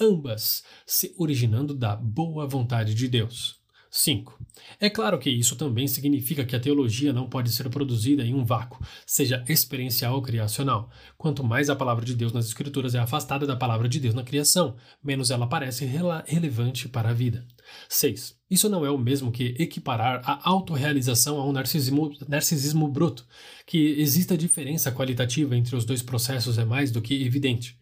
ambas 0.01 0.63
se 0.87 1.13
originando 1.19 1.71
da 1.71 1.95
boa 1.95 2.47
vontade 2.47 2.95
de 2.95 3.07
Deus. 3.07 3.63
5. 3.91 4.37
É 4.77 4.89
claro 4.89 5.17
que 5.17 5.29
isso 5.29 5.55
também 5.55 5.87
significa 5.87 6.43
que 6.43 6.55
a 6.55 6.59
teologia 6.59 7.13
não 7.13 7.29
pode 7.29 7.49
ser 7.51 7.69
produzida 7.69 8.25
em 8.25 8.33
um 8.33 8.43
vácuo, 8.43 8.83
seja 9.05 9.45
experiencial 9.47 10.15
ou 10.15 10.21
criacional. 10.21 10.89
Quanto 11.17 11.43
mais 11.45 11.69
a 11.69 11.75
palavra 11.75 12.03
de 12.03 12.13
Deus 12.13 12.33
nas 12.33 12.47
Escrituras 12.47 12.93
é 12.93 12.99
afastada 12.99 13.47
da 13.47 13.55
palavra 13.55 13.87
de 13.87 13.99
Deus 13.99 14.13
na 14.13 14.23
criação, 14.23 14.75
menos 15.01 15.31
ela 15.31 15.47
parece 15.47 15.85
rela 15.85 16.25
relevante 16.27 16.89
para 16.89 17.09
a 17.09 17.13
vida. 17.13 17.47
6. 17.87 18.34
Isso 18.49 18.69
não 18.69 18.85
é 18.85 18.91
o 18.91 18.97
mesmo 18.97 19.31
que 19.31 19.55
equiparar 19.57 20.21
a 20.23 20.47
autorrealização 20.47 21.39
a 21.39 21.47
um 21.47 21.51
narcisismo, 21.51 22.11
narcisismo 22.27 22.87
bruto. 22.87 23.25
Que 23.65 23.99
exista 23.99 24.37
diferença 24.37 24.91
qualitativa 24.91 25.55
entre 25.55 25.75
os 25.75 25.83
dois 25.83 26.03
processos 26.03 26.57
é 26.57 26.65
mais 26.65 26.91
do 26.91 27.01
que 27.01 27.25
evidente. 27.25 27.77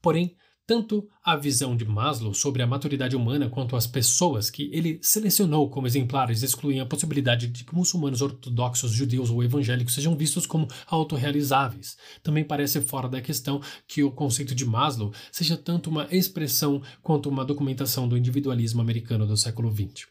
Porém, 0.00 0.34
tanto 0.70 1.10
a 1.24 1.34
visão 1.34 1.76
de 1.76 1.84
Maslow 1.84 2.32
sobre 2.32 2.62
a 2.62 2.66
maturidade 2.66 3.16
humana 3.16 3.50
quanto 3.50 3.74
as 3.74 3.88
pessoas 3.88 4.48
que 4.48 4.70
ele 4.72 5.00
selecionou 5.02 5.68
como 5.68 5.88
exemplares 5.88 6.44
excluem 6.44 6.78
a 6.78 6.86
possibilidade 6.86 7.48
de 7.48 7.64
que 7.64 7.74
muçulmanos 7.74 8.22
ortodoxos, 8.22 8.92
judeus 8.92 9.30
ou 9.30 9.42
evangélicos 9.42 9.92
sejam 9.92 10.16
vistos 10.16 10.46
como 10.46 10.68
autorrealizáveis. 10.86 11.96
Também 12.22 12.44
parece 12.44 12.80
fora 12.80 13.08
da 13.08 13.20
questão 13.20 13.60
que 13.88 14.04
o 14.04 14.12
conceito 14.12 14.54
de 14.54 14.64
Maslow 14.64 15.12
seja 15.32 15.56
tanto 15.56 15.90
uma 15.90 16.06
expressão 16.08 16.80
quanto 17.02 17.28
uma 17.28 17.44
documentação 17.44 18.06
do 18.06 18.16
individualismo 18.16 18.80
americano 18.80 19.26
do 19.26 19.36
século 19.36 19.72
XX. 19.72 20.06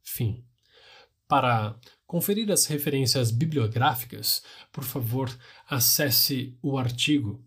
Fim. 0.00 0.44
Para 1.26 1.74
conferir 2.06 2.52
as 2.52 2.66
referências 2.66 3.32
bibliográficas, 3.32 4.44
por 4.70 4.84
favor, 4.84 5.28
acesse 5.68 6.56
o 6.62 6.78
artigo. 6.78 7.44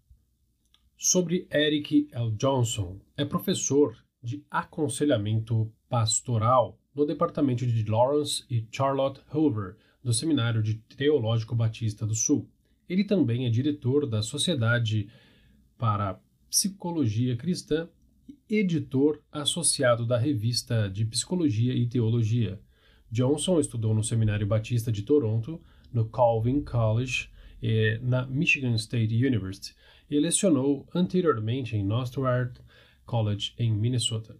sobre 0.98 1.48
Eric 1.52 2.08
L. 2.12 2.32
Johnson. 2.32 3.00
É 3.18 3.26
professor 3.26 3.96
de 4.22 4.44
aconselhamento 4.50 5.72
pastoral 5.90 6.80
no 6.96 7.06
departamento 7.06 7.66
de 7.66 7.84
Lawrence 7.90 8.44
e 8.50 8.66
Charlotte 8.72 9.22
Hoover, 9.34 9.76
do 10.04 10.14
Seminário 10.14 10.62
de 10.62 10.76
Teológico 10.76 11.56
Batista 11.56 12.06
do 12.06 12.16
Sul. 12.16 12.48
Ele 12.88 13.04
também 13.04 13.46
é 13.46 13.50
diretor 13.50 14.08
da 14.08 14.22
Sociedade 14.22 15.10
para 15.78 16.20
Psicologia 16.50 17.36
Cristã 17.36 17.90
e 18.50 18.58
editor 18.58 19.22
associado 19.32 20.06
da 20.06 20.18
revista 20.18 20.90
de 20.90 21.06
Psicologia 21.06 21.74
e 21.74 21.88
Teologia. 21.88 22.60
Johnson 23.12 23.60
estudou 23.60 23.94
no 23.94 24.04
Seminário 24.04 24.48
Batista 24.48 24.92
de 24.92 25.02
Toronto, 25.02 25.62
no 25.92 26.08
Calvin 26.08 26.62
College 26.62 27.30
e 27.62 28.00
na 28.02 28.26
Michigan 28.26 28.76
State 28.76 29.14
University 29.26 29.76
e 30.10 30.20
lecionou 30.20 30.88
anteriormente 30.94 31.76
em 31.76 31.84
Northward 31.84 32.60
College, 33.06 33.54
em 33.58 33.72
Minnesota. 33.72 34.36